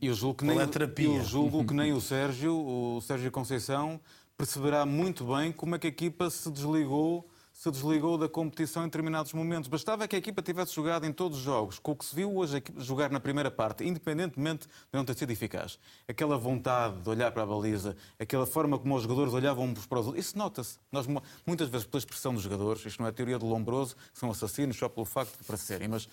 Eu 0.00 0.14
julgo 0.14 0.38
que 0.38 0.44
nem, 0.44 0.58
é 0.58 0.64
eu 0.64 1.24
julgo 1.24 1.64
que 1.64 1.74
nem 1.74 1.92
o 1.92 2.00
Sérgio, 2.02 2.54
o 2.54 3.00
Sérgio 3.02 3.30
Conceição, 3.30 4.00
perceberá 4.36 4.86
muito 4.86 5.24
bem 5.24 5.52
como 5.52 5.74
é 5.74 5.78
que 5.78 5.86
a 5.86 5.90
equipa 5.90 6.30
se 6.30 6.50
desligou 6.50 7.28
se 7.54 7.70
desligou 7.70 8.18
da 8.18 8.28
competição 8.28 8.82
em 8.82 8.86
determinados 8.86 9.32
momentos. 9.32 9.68
Bastava 9.68 10.08
que 10.08 10.16
a 10.16 10.18
equipa 10.18 10.42
tivesse 10.42 10.74
jogado 10.74 11.06
em 11.06 11.12
todos 11.12 11.38
os 11.38 11.44
jogos, 11.44 11.78
com 11.78 11.92
o 11.92 11.96
que 11.96 12.04
se 12.04 12.14
viu 12.14 12.36
hoje 12.36 12.60
jogar 12.78 13.10
na 13.10 13.20
primeira 13.20 13.48
parte, 13.48 13.84
independentemente 13.84 14.66
de 14.66 14.92
não 14.92 15.04
ter 15.04 15.16
sido 15.16 15.30
eficaz. 15.30 15.78
Aquela 16.08 16.36
vontade 16.36 17.00
de 17.00 17.08
olhar 17.08 17.30
para 17.30 17.44
a 17.44 17.46
baliza, 17.46 17.96
aquela 18.18 18.44
forma 18.44 18.76
como 18.76 18.96
os 18.96 19.04
jogadores 19.04 19.32
olhavam 19.32 19.66
uns 19.66 19.86
para 19.86 20.00
os 20.00 20.06
outros, 20.08 20.26
isso 20.26 20.36
nota-se. 20.36 20.78
Nós, 20.90 21.06
muitas 21.46 21.68
vezes, 21.68 21.86
pela 21.86 22.00
expressão 22.00 22.34
dos 22.34 22.42
jogadores, 22.42 22.84
isto 22.84 23.00
não 23.00 23.08
é 23.08 23.12
teoria 23.12 23.38
de 23.38 23.44
Lombroso, 23.44 23.94
que 24.12 24.18
são 24.18 24.32
assassinos 24.32 24.76
só 24.76 24.88
pelo 24.88 25.06
facto 25.06 25.38
de 25.38 25.44
para 25.44 25.56
serem, 25.56 25.86
mas 25.86 26.06
uh, 26.06 26.10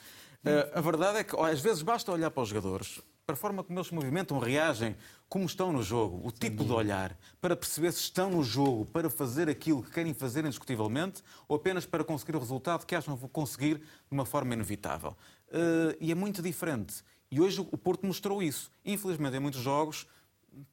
a 0.76 0.82
verdade 0.82 1.18
é 1.18 1.24
que 1.24 1.36
às 1.36 1.60
vezes 1.60 1.82
basta 1.82 2.12
olhar 2.12 2.30
para 2.30 2.44
os 2.44 2.50
jogadores, 2.50 3.02
para 3.32 3.34
a 3.34 3.38
forma 3.38 3.64
como 3.64 3.80
eles 3.80 3.88
se 3.88 3.96
movimentam, 3.96 4.38
reagem, 4.40 4.96
como 5.30 5.46
estão 5.46 5.72
no 5.72 5.82
jogo, 5.82 6.20
o 6.28 6.32
tipo 6.32 6.66
de 6.66 6.72
olhar, 6.74 7.18
para 7.40 7.56
perceber 7.56 7.94
se 7.94 8.02
estão 8.02 8.30
no 8.30 8.44
jogo 8.44 8.86
para 8.86 9.10
fazer 9.10 9.48
aquilo 9.48 9.82
que 9.82 9.90
querem 9.90 10.14
fazer 10.14 10.44
indiscutivelmente 10.44 11.24
ou 11.48 11.56
apenas 11.56 11.86
para 11.86 12.04
conseguir 12.04 12.36
o 12.36 12.40
resultado 12.40 12.86
que 12.86 12.94
acham 12.94 13.18
conseguir 13.18 13.78
de 13.78 14.12
uma 14.12 14.26
forma 14.26 14.54
inevitável. 14.54 15.16
Uh, 15.48 15.96
e 16.02 16.12
é 16.12 16.16
muito 16.16 16.42
diferente. 16.42 17.04
E 17.32 17.40
hoje 17.40 17.62
o 17.72 17.78
Porto 17.78 18.06
mostrou 18.06 18.44
isso. 18.44 18.70
Infelizmente, 18.84 19.38
em 19.38 19.40
muitos 19.40 19.62
jogos, 19.62 20.06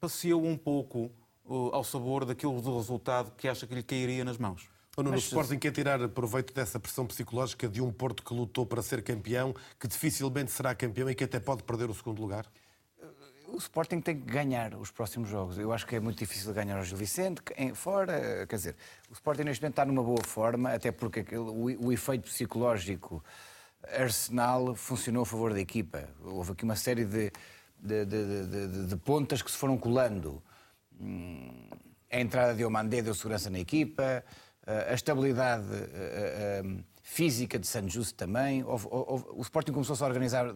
passeou 0.00 0.44
um 0.44 0.56
pouco 0.56 1.12
uh, 1.44 1.70
ao 1.72 1.84
sabor 1.84 2.24
daquilo 2.24 2.60
do 2.60 2.76
resultado 2.76 3.30
que 3.36 3.46
acha 3.46 3.68
que 3.68 3.74
lhe 3.74 3.84
cairia 3.84 4.24
nas 4.24 4.36
mãos. 4.36 4.68
Ou 4.98 5.04
no 5.04 5.14
Sporting 5.16 5.58
quer 5.60 5.70
tirar 5.70 6.08
proveito 6.08 6.52
dessa 6.52 6.80
pressão 6.80 7.06
psicológica 7.06 7.68
de 7.68 7.80
um 7.80 7.92
Porto 7.92 8.24
que 8.24 8.34
lutou 8.34 8.66
para 8.66 8.82
ser 8.82 9.00
campeão, 9.00 9.54
que 9.78 9.86
dificilmente 9.86 10.50
será 10.50 10.74
campeão 10.74 11.08
e 11.08 11.14
que 11.14 11.22
até 11.22 11.38
pode 11.38 11.62
perder 11.62 11.88
o 11.88 11.94
segundo 11.94 12.20
lugar? 12.20 12.46
o 13.46 13.56
Sporting 13.56 14.00
tem 14.00 14.14
que 14.20 14.30
ganhar 14.30 14.74
os 14.74 14.90
próximos 14.90 15.30
jogos. 15.30 15.56
Eu 15.56 15.72
acho 15.72 15.86
que 15.86 15.96
é 15.96 16.00
muito 16.00 16.18
difícil 16.18 16.52
ganhar 16.52 16.76
ao 16.76 16.84
Gil 16.84 16.98
Vicente, 16.98 17.40
fora. 17.74 18.46
Quer 18.46 18.56
dizer, 18.56 18.76
o 19.08 19.12
Sporting 19.14 19.42
neste 19.44 19.62
momento 19.62 19.72
está 19.72 19.84
numa 19.86 20.02
boa 20.02 20.22
forma, 20.22 20.74
até 20.74 20.92
porque 20.92 21.24
o, 21.34 21.86
o 21.86 21.92
efeito 21.92 22.24
psicológico 22.24 23.24
Arsenal 23.96 24.74
funcionou 24.74 25.22
a 25.22 25.26
favor 25.26 25.54
da 25.54 25.60
equipa. 25.60 26.08
Houve 26.22 26.52
aqui 26.52 26.64
uma 26.64 26.76
série 26.76 27.04
de, 27.04 27.32
de, 27.78 28.04
de, 28.04 28.86
de 28.88 28.96
pontas 28.96 29.40
que 29.40 29.50
se 29.50 29.56
foram 29.56 29.78
colando. 29.78 30.42
Hum, 31.00 31.70
a 32.10 32.20
entrada 32.20 32.54
de 32.54 32.64
Omandé 32.64 33.02
deu 33.02 33.14
segurança 33.14 33.50
na 33.50 33.58
equipa, 33.58 34.24
a 34.90 34.92
estabilidade 34.94 35.64
física 37.08 37.58
de 37.58 37.66
San 37.66 37.88
Justo 37.88 38.14
também. 38.14 38.62
o 38.62 39.40
Sporting 39.40 39.72
começou-se 39.72 40.02
a 40.02 40.06
organizar 40.06 40.54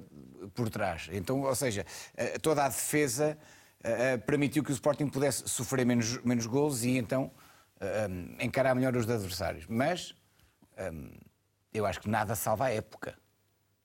por 0.54 0.68
trás. 0.68 1.08
Então, 1.10 1.40
ou 1.40 1.54
seja, 1.54 1.86
eh, 2.14 2.38
toda 2.38 2.64
a 2.64 2.68
defesa 2.68 3.38
eh, 3.82 4.12
eh, 4.12 4.16
permitiu 4.18 4.62
que 4.62 4.70
o 4.70 4.74
Sporting 4.74 5.08
pudesse 5.08 5.48
sofrer 5.48 5.86
menos, 5.86 6.22
menos 6.22 6.46
golos 6.46 6.84
e 6.84 6.98
então 6.98 7.30
encarar 8.38 8.76
melhor 8.76 8.94
os 8.94 9.10
adversários. 9.10 9.66
Mas 9.66 10.14
eu 11.74 11.84
acho 11.84 12.00
que 12.00 12.08
nada 12.08 12.36
salva 12.36 12.66
a 12.66 12.70
época. 12.70 13.18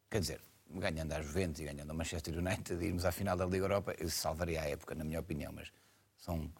Quer 0.07 0.19
dizer, 0.19 0.41
ganhando 0.69 1.13
a 1.13 1.21
Juventus 1.21 1.61
e 1.61 1.63
ganhando 1.63 1.89
a 1.89 1.93
Manchester 1.95 2.37
United 2.37 2.85
irmos 2.85 3.05
à 3.05 3.11
final 3.11 3.35
da 3.35 3.43
Liga 3.45 3.63
Europa, 3.63 3.95
isso 3.99 4.19
salvaria 4.19 4.61
a 4.61 4.65
época, 4.65 4.93
na 4.93 5.03
minha 5.03 5.19
opinião, 5.19 5.51
mas 5.51 5.71
são, 6.15 6.51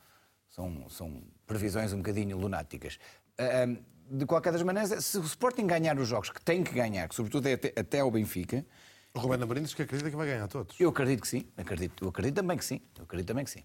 são, 0.49 0.89
são 0.89 1.21
previsões 1.45 1.93
um 1.93 1.97
bocadinho 1.97 2.36
lunáticas. 2.38 2.97
De 4.10 4.26
qualquer 4.26 4.54
das 4.54 4.63
maneiras, 4.63 5.04
se 5.04 5.17
o 5.17 5.23
Sporting 5.23 5.67
ganhar 5.67 6.00
os 6.00 6.08
jogos 6.08 6.30
que 6.30 6.41
tem 6.41 6.63
que 6.63 6.73
ganhar, 6.73 7.10
que 7.10 7.15
sobretudo 7.15 7.47
é 7.47 7.54
até, 7.54 7.73
até 7.76 8.00
ao 8.00 8.10
Benfica, 8.10 8.65
o 9.13 9.19
Rubén 9.19 9.41
Amorim 9.41 9.63
diz 9.63 9.73
que 9.73 9.82
acredita 9.82 10.10
que 10.10 10.15
vai 10.15 10.28
ganhar 10.28 10.47
todos. 10.47 10.80
Eu 10.80 10.89
acredito 10.89 11.21
que 11.21 11.28
sim. 11.28 11.45
Acredito, 11.58 12.06
eu 12.06 12.10
acredito 12.10 12.36
também 12.36 12.58
que 12.58 12.63
sim. 12.63 12.82
Eu 12.97 13.04
acredito 13.04 13.28
também 13.28 13.43
que 13.43 13.52
sim. 13.52 13.63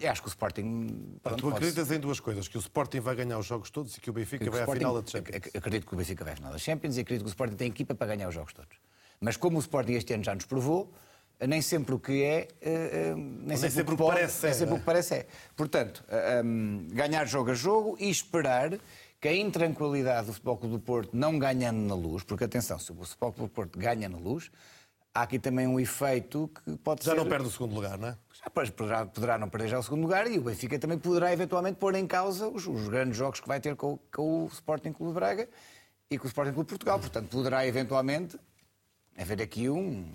Eu 0.00 0.10
acho 0.10 0.22
que 0.22 0.28
o 0.28 0.30
Sporting. 0.30 1.18
Pronto, 1.22 1.40
tu 1.40 1.48
acreditas 1.48 1.90
em 1.90 1.98
duas 1.98 2.20
coisas: 2.20 2.46
que 2.46 2.56
o 2.56 2.60
Sporting 2.60 3.00
vai 3.00 3.16
ganhar 3.16 3.38
os 3.38 3.46
jogos 3.46 3.70
todos 3.70 3.96
e 3.96 4.00
que 4.00 4.08
o 4.08 4.12
Benfica 4.12 4.44
que 4.44 4.50
vai 4.50 4.60
Sporting, 4.60 4.84
à 4.84 4.88
final 4.88 5.02
da 5.02 5.10
Champions. 5.10 5.42
Acredito 5.54 5.86
que 5.86 5.94
o 5.94 5.96
Benfica 5.96 6.24
vai 6.24 6.32
à 6.32 6.36
final 6.36 6.52
da 6.52 6.58
Champions 6.58 6.96
e 6.96 7.00
acredito 7.00 7.24
que 7.24 7.28
o 7.28 7.32
Sporting 7.32 7.56
tem 7.56 7.68
equipa 7.68 7.94
para 7.94 8.06
ganhar 8.14 8.28
os 8.28 8.34
jogos 8.34 8.52
todos. 8.52 8.78
Mas 9.20 9.36
como 9.36 9.56
o 9.56 9.60
Sporting 9.60 9.94
este 9.94 10.14
ano 10.14 10.22
já 10.22 10.34
nos 10.34 10.46
provou, 10.46 10.92
nem 11.40 11.60
sempre 11.60 11.94
o 11.94 11.98
que 11.98 12.22
é, 12.22 12.48
uh, 12.62 13.14
uh, 13.14 13.16
nem, 13.16 13.56
sempre, 13.56 13.74
sempre 13.74 13.94
o 13.94 13.96
que 13.96 14.04
parece 14.04 14.46
é. 14.46 14.48
Nem 14.50 14.58
sempre 14.58 14.74
o 14.74 14.78
que 14.78 14.84
parece 14.84 15.14
é. 15.14 15.26
Portanto, 15.56 16.04
um, 16.44 16.88
ganhar 16.92 17.24
jogo 17.26 17.50
a 17.50 17.54
jogo 17.54 17.96
e 17.98 18.08
esperar 18.08 18.78
que 19.20 19.28
a 19.28 19.34
intranquilidade 19.34 20.26
do 20.28 20.32
Futebol 20.32 20.56
Clube 20.56 20.74
do 20.76 20.80
Porto 20.80 21.10
não 21.16 21.38
ganhando 21.38 21.78
na 21.78 21.94
luz, 21.94 22.22
porque 22.22 22.44
atenção, 22.44 22.78
se 22.78 22.92
o 22.92 22.94
Futebol 22.94 23.32
Clube 23.32 23.50
do 23.50 23.54
Porto 23.54 23.78
ganha 23.78 24.08
na 24.08 24.18
luz, 24.18 24.50
há 25.14 25.22
aqui 25.22 25.38
também 25.38 25.66
um 25.66 25.80
efeito 25.80 26.50
que 26.64 26.76
pode 26.78 27.02
Já 27.04 27.12
ser... 27.12 27.16
não 27.18 27.26
perde 27.26 27.48
o 27.48 27.50
segundo 27.50 27.74
lugar, 27.74 27.98
não 27.98 28.08
é? 28.08 28.16
Já 28.32 28.50
poderá, 28.50 29.06
poderá 29.06 29.38
não 29.38 29.48
perder 29.48 29.68
já 29.68 29.78
o 29.78 29.82
segundo 29.82 30.02
lugar 30.02 30.30
e 30.30 30.38
o 30.38 30.42
Benfica 30.42 30.78
também 30.78 30.98
poderá 30.98 31.32
eventualmente 31.32 31.78
pôr 31.78 31.94
em 31.96 32.06
causa 32.06 32.46
os, 32.48 32.66
os 32.66 32.88
grandes 32.88 33.16
jogos 33.16 33.40
que 33.40 33.48
vai 33.48 33.58
ter 33.58 33.74
com, 33.74 33.94
o- 33.94 34.00
com 34.14 34.44
o 34.44 34.46
Sporting 34.48 34.92
Clube 34.92 35.12
de 35.12 35.14
Braga 35.14 35.48
e 36.10 36.18
com 36.18 36.24
o 36.24 36.28
Sporting 36.28 36.52
Clube 36.52 36.66
de 36.66 36.70
Portugal. 36.70 36.98
Portanto, 37.00 37.28
poderá 37.28 37.66
eventualmente 37.66 38.38
haver 39.18 39.40
aqui 39.42 39.68
um. 39.70 40.06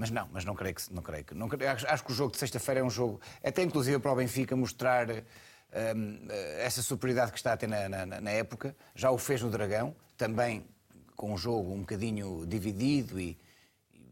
Mas 0.00 0.10
não, 0.10 0.26
mas 0.32 0.46
não 0.46 0.54
creio 0.54 0.74
que. 0.74 0.90
Não 0.94 1.02
creio 1.02 1.24
que 1.26 1.34
não 1.34 1.46
acho, 1.46 1.86
acho 1.86 2.02
que 2.02 2.10
o 2.10 2.14
jogo 2.14 2.32
de 2.32 2.38
sexta-feira 2.38 2.80
é 2.80 2.82
um 2.82 2.88
jogo, 2.88 3.20
até 3.44 3.62
inclusive 3.62 3.98
para 3.98 4.10
o 4.10 4.16
Benfica 4.16 4.56
mostrar 4.56 5.10
hum, 5.10 6.26
essa 6.58 6.80
superioridade 6.80 7.32
que 7.32 7.36
está 7.36 7.52
a 7.52 7.56
ter 7.58 7.66
na, 7.68 7.86
na- 7.86 8.06
na 8.18 8.30
época. 8.30 8.74
Já 8.94 9.10
o 9.10 9.18
fez 9.18 9.42
no 9.42 9.50
Dragão, 9.50 9.94
também 10.16 10.64
com 11.14 11.34
um 11.34 11.36
jogo 11.36 11.74
um 11.74 11.80
bocadinho 11.80 12.46
dividido 12.46 13.20
e, 13.20 13.38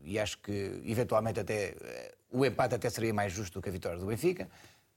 e 0.04 0.18
acho 0.18 0.36
que 0.40 0.82
eventualmente 0.84 1.40
até 1.40 1.74
eh, 1.80 2.14
o 2.30 2.44
empate 2.44 2.74
até 2.74 2.90
seria 2.90 3.14
mais 3.14 3.32
justo 3.32 3.54
do 3.58 3.62
que 3.62 3.70
a 3.70 3.72
vitória 3.72 3.98
do 3.98 4.04
Benfica. 4.04 4.46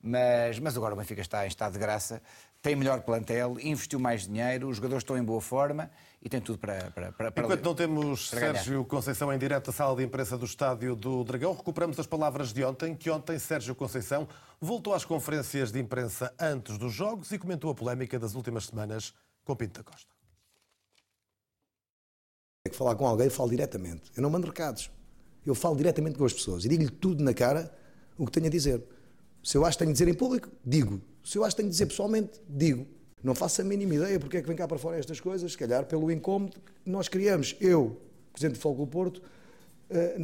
Mas, 0.03 0.59
mas 0.59 0.75
agora 0.75 0.93
o 0.93 0.97
Benfica 0.97 1.21
está 1.21 1.45
em 1.45 1.47
estado 1.47 1.71
de 1.71 1.79
graça, 1.79 2.21
tem 2.61 2.75
melhor 2.75 3.01
plantel, 3.01 3.57
investiu 3.59 3.99
mais 3.99 4.27
dinheiro, 4.27 4.69
os 4.69 4.77
jogadores 4.77 5.01
estão 5.01 5.17
em 5.17 5.23
boa 5.23 5.41
forma 5.41 5.89
e 6.21 6.29
tem 6.29 6.39
tudo 6.39 6.59
para. 6.59 6.91
para, 6.91 7.11
para, 7.11 7.31
para 7.31 7.43
Enquanto 7.43 7.63
não 7.63 7.73
temos 7.73 8.29
para. 8.29 8.39
Sérgio 8.39 8.85
Conceição 8.85 9.33
em 9.33 9.39
direto 9.39 9.67
da 9.67 9.71
sala 9.71 9.95
de 9.95 10.03
imprensa 10.03 10.37
do 10.37 10.45
estádio 10.45 10.95
do 10.95 11.23
Dragão, 11.23 11.55
recuperamos 11.55 11.99
as 11.99 12.05
palavras 12.05 12.53
de 12.53 12.63
ontem, 12.63 12.95
que 12.95 13.09
ontem 13.09 13.39
Sérgio 13.39 13.73
Conceição 13.73 14.27
voltou 14.59 14.93
às 14.93 15.03
conferências 15.03 15.71
de 15.71 15.79
imprensa 15.79 16.31
antes 16.39 16.77
dos 16.77 16.93
jogos 16.93 17.31
e 17.31 17.39
comentou 17.39 17.71
a 17.71 17.75
polémica 17.75 18.19
das 18.19 18.35
últimas 18.35 18.67
semanas 18.67 19.13
com 19.43 19.55
Pinto 19.55 19.79
da 19.79 19.83
Costa. 19.83 20.11
que 22.69 22.77
falar 22.77 22.95
com 22.95 23.07
alguém, 23.07 23.25
eu 23.25 23.31
falo 23.31 23.49
diretamente. 23.49 24.11
Eu 24.15 24.21
não 24.21 24.29
mando 24.29 24.45
recados. 24.45 24.91
Eu 25.43 25.55
falo 25.55 25.75
diretamente 25.75 26.15
com 26.15 26.25
as 26.25 26.33
pessoas 26.33 26.63
e 26.63 26.69
digo-lhe 26.69 26.91
tudo 26.91 27.23
na 27.23 27.33
cara 27.33 27.75
o 28.15 28.25
que 28.27 28.31
tenho 28.31 28.45
a 28.45 28.49
dizer. 28.49 28.83
Se 29.43 29.57
eu 29.57 29.65
acho 29.65 29.77
que 29.77 29.79
tenho 29.83 29.91
a 29.91 29.93
dizer 29.93 30.07
em 30.07 30.13
público, 30.13 30.49
digo. 30.65 31.01
Se 31.23 31.37
eu 31.37 31.43
acho 31.43 31.55
que 31.55 31.61
tenho 31.61 31.69
a 31.69 31.71
dizer 31.71 31.85
pessoalmente, 31.87 32.39
digo. 32.47 32.85
Não 33.23 33.35
faço 33.35 33.61
a 33.61 33.63
mínima 33.63 33.93
ideia 33.95 34.19
porque 34.19 34.37
é 34.37 34.41
que 34.41 34.47
vem 34.47 34.55
cá 34.57 34.67
para 34.67 34.77
fora 34.79 34.97
estas 34.97 35.19
coisas, 35.19 35.51
se 35.51 35.57
calhar 35.57 35.85
pelo 35.85 36.11
incómodo 36.11 36.57
que 36.83 36.89
nós 36.89 37.07
criamos. 37.07 37.55
Eu, 37.61 38.01
Presidente 38.33 38.57
do 38.57 38.61
Fogo 38.61 38.83
do 38.85 38.89
Porto, 38.89 39.21
eh, 39.89 40.15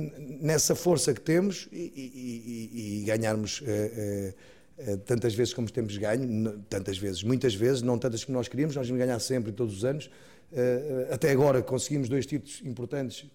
nessa 0.41 0.73
força 0.75 1.13
que 1.13 1.21
temos 1.21 1.67
e, 1.71 1.77
e- 1.95 2.71
e- 2.97 3.01
e 3.01 3.03
ganharmos 3.06 3.62
eh, 3.65 4.34
eh, 4.80 4.97
tantas 4.97 5.36
vezes 5.36 5.53
como 5.53 5.69
temos 5.71 5.95
ganho, 5.97 6.60
tantas 6.69 6.97
vezes, 6.97 7.21
muitas 7.23 7.53
vezes, 7.53 7.82
não 7.84 7.99
tantas 7.99 8.23
que 8.23 8.32
nós 8.32 8.47
queríamos, 8.47 8.75
nós 8.75 8.88
vamos 8.88 8.99
ganhar 9.03 9.19
sempre, 9.19 9.51
todos 9.51 9.77
os 9.77 9.86
anos. 9.86 10.10
Até 11.12 11.32
agora 11.32 11.62
conseguimos 11.62 12.08
dois 12.08 12.25
títulos 12.25 12.62
importantes, 12.63 13.25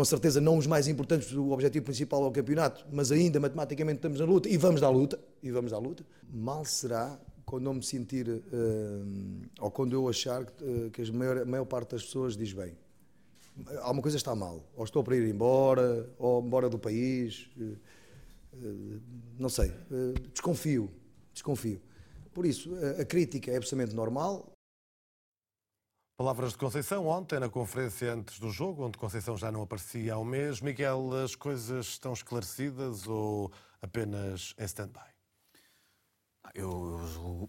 com 0.00 0.04
certeza 0.06 0.40
não 0.40 0.56
os 0.56 0.66
mais 0.66 0.88
importantes, 0.88 1.30
o 1.32 1.50
objetivo 1.50 1.84
principal 1.84 2.24
é 2.24 2.26
o 2.26 2.30
campeonato, 2.30 2.86
mas 2.90 3.12
ainda 3.12 3.38
matematicamente 3.38 3.96
estamos 3.98 4.18
na 4.18 4.24
luta 4.24 4.48
e 4.48 4.56
vamos 4.56 4.80
dar 4.80 4.88
luta, 4.88 5.20
e 5.42 5.50
vamos 5.50 5.72
dar 5.72 5.76
luta. 5.78 6.02
Mal 6.32 6.64
será 6.64 7.20
quando 7.44 7.66
eu 7.66 7.74
me 7.74 7.82
sentir, 7.82 8.26
eh, 8.26 8.40
ou 9.60 9.70
quando 9.70 9.92
eu 9.92 10.08
achar 10.08 10.46
que, 10.46 10.64
eh, 10.64 10.90
que 10.90 11.02
a 11.02 11.12
maior, 11.12 11.44
maior 11.44 11.66
parte 11.66 11.90
das 11.90 12.02
pessoas 12.02 12.34
diz 12.34 12.50
bem, 12.54 12.72
alguma 13.82 14.00
coisa 14.00 14.16
está 14.16 14.34
mal. 14.34 14.64
Ou 14.74 14.84
estou 14.84 15.04
para 15.04 15.14
ir 15.16 15.28
embora, 15.28 16.08
ou 16.18 16.42
embora 16.42 16.70
do 16.70 16.78
país. 16.78 17.50
eh, 17.60 17.76
Não 19.38 19.50
sei. 19.50 19.70
Desconfio. 20.32 20.90
Desconfio. 21.34 21.78
Por 22.32 22.46
isso, 22.46 22.70
a 22.98 23.04
crítica 23.04 23.50
é 23.50 23.56
absolutamente 23.58 23.94
normal. 23.94 24.50
Palavras 26.20 26.52
de 26.52 26.58
Conceição 26.58 27.06
ontem 27.06 27.40
na 27.40 27.48
conferência 27.48 28.12
antes 28.12 28.38
do 28.38 28.50
jogo, 28.50 28.84
onde 28.84 28.98
Conceição 28.98 29.38
já 29.38 29.50
não 29.50 29.62
aparecia 29.62 30.12
há 30.12 30.18
um 30.18 30.24
mês. 30.24 30.60
Miguel, 30.60 31.14
as 31.14 31.34
coisas 31.34 31.86
estão 31.86 32.12
esclarecidas 32.12 33.06
ou 33.06 33.50
apenas 33.80 34.54
em 34.58 34.64
stand-by? 34.64 35.00
Eu, 36.54 37.00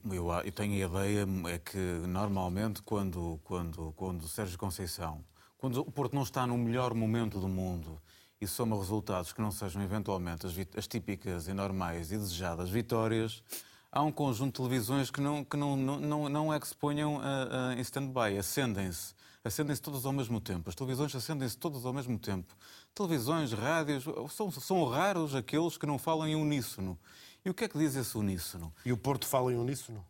eu, 0.05 0.13
eu, 0.13 0.31
eu 0.31 0.51
tenho 0.53 0.85
a 0.85 0.89
ideia 0.89 1.27
é 1.53 1.59
que 1.59 1.77
normalmente 2.07 2.81
quando, 2.81 3.41
quando, 3.43 3.91
quando 3.91 4.25
Sérgio 4.29 4.57
Conceição, 4.57 5.21
quando 5.57 5.81
o 5.81 5.91
Porto 5.91 6.15
não 6.15 6.23
está 6.23 6.47
no 6.47 6.57
melhor 6.57 6.93
momento 6.93 7.41
do 7.41 7.49
mundo 7.49 8.01
e 8.39 8.47
soma 8.47 8.77
resultados 8.77 9.33
que 9.33 9.41
não 9.41 9.51
sejam 9.51 9.83
eventualmente 9.83 10.47
as, 10.47 10.53
as 10.77 10.87
típicas 10.87 11.49
e 11.49 11.53
normais 11.53 12.13
e 12.13 12.17
desejadas 12.17 12.69
vitórias, 12.69 13.43
há 13.91 14.01
um 14.01 14.11
conjunto 14.11 14.53
de 14.53 14.67
televisões 14.67 15.11
que 15.11 15.19
não, 15.19 15.43
que 15.43 15.57
não, 15.57 15.75
não, 15.75 16.29
não, 16.29 16.53
é 16.53 16.59
que 16.59 16.67
se 16.67 16.75
ponham 16.75 17.19
ah, 17.21 17.71
ah, 17.71 17.75
em 17.75 17.81
stand-by, 17.81 18.37
acendem-se. 18.37 19.13
Acendem-se 19.43 19.81
todas 19.81 20.05
ao 20.05 20.13
mesmo 20.13 20.39
tempo. 20.39 20.69
As 20.69 20.75
televisões 20.75 21.15
acendem-se 21.15 21.57
todas 21.57 21.83
ao 21.83 21.91
mesmo 21.91 22.17
tempo. 22.17 22.55
Televisões, 22.93 23.51
rádios, 23.51 24.05
são, 24.29 24.51
são 24.51 24.85
raros 24.85 25.33
aqueles 25.33 25.77
que 25.77 25.85
não 25.85 25.97
falam 25.97 26.27
em 26.27 26.35
uníssono. 26.35 26.97
E 27.43 27.49
o 27.49 27.53
que 27.53 27.63
é 27.63 27.67
que 27.67 27.77
diz 27.77 27.95
esse 27.95 28.15
uníssono? 28.15 28.71
E 28.85 28.93
o 28.93 28.97
Porto 28.97 29.25
fala 29.25 29.51
em 29.51 29.57
uníssono? 29.57 30.05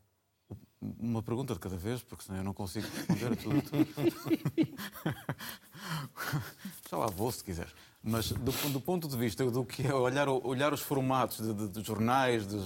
Uma 0.81 1.23
pergunta 1.23 1.53
de 1.53 1.61
cada 1.61 1.77
vez, 1.77 2.03
porque 2.03 2.25
senão 2.25 2.39
eu 2.39 2.43
não 2.43 2.53
consigo 2.53 2.85
responder 2.87 3.31
a 3.31 3.35
tudo. 3.37 3.63
Já 6.89 6.97
lá 6.97 7.07
vou, 7.07 7.31
se 7.31 7.43
quiser. 7.43 7.71
Mas 8.03 8.31
do, 8.31 8.51
do 8.69 8.81
ponto 8.81 9.07
de 9.07 9.15
vista 9.15 9.49
do 9.49 9.63
que 9.63 9.85
é 9.85 9.93
olhar, 9.93 10.27
olhar 10.27 10.73
os 10.73 10.81
formatos 10.81 11.37
de, 11.45 11.53
de- 11.53 11.69
de 11.69 11.85
jornais, 11.85 12.47
de- 12.47 12.57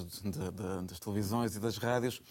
das 0.88 1.00
televisões 1.00 1.56
e 1.56 1.60
das 1.60 1.78
rádios, 1.78 2.22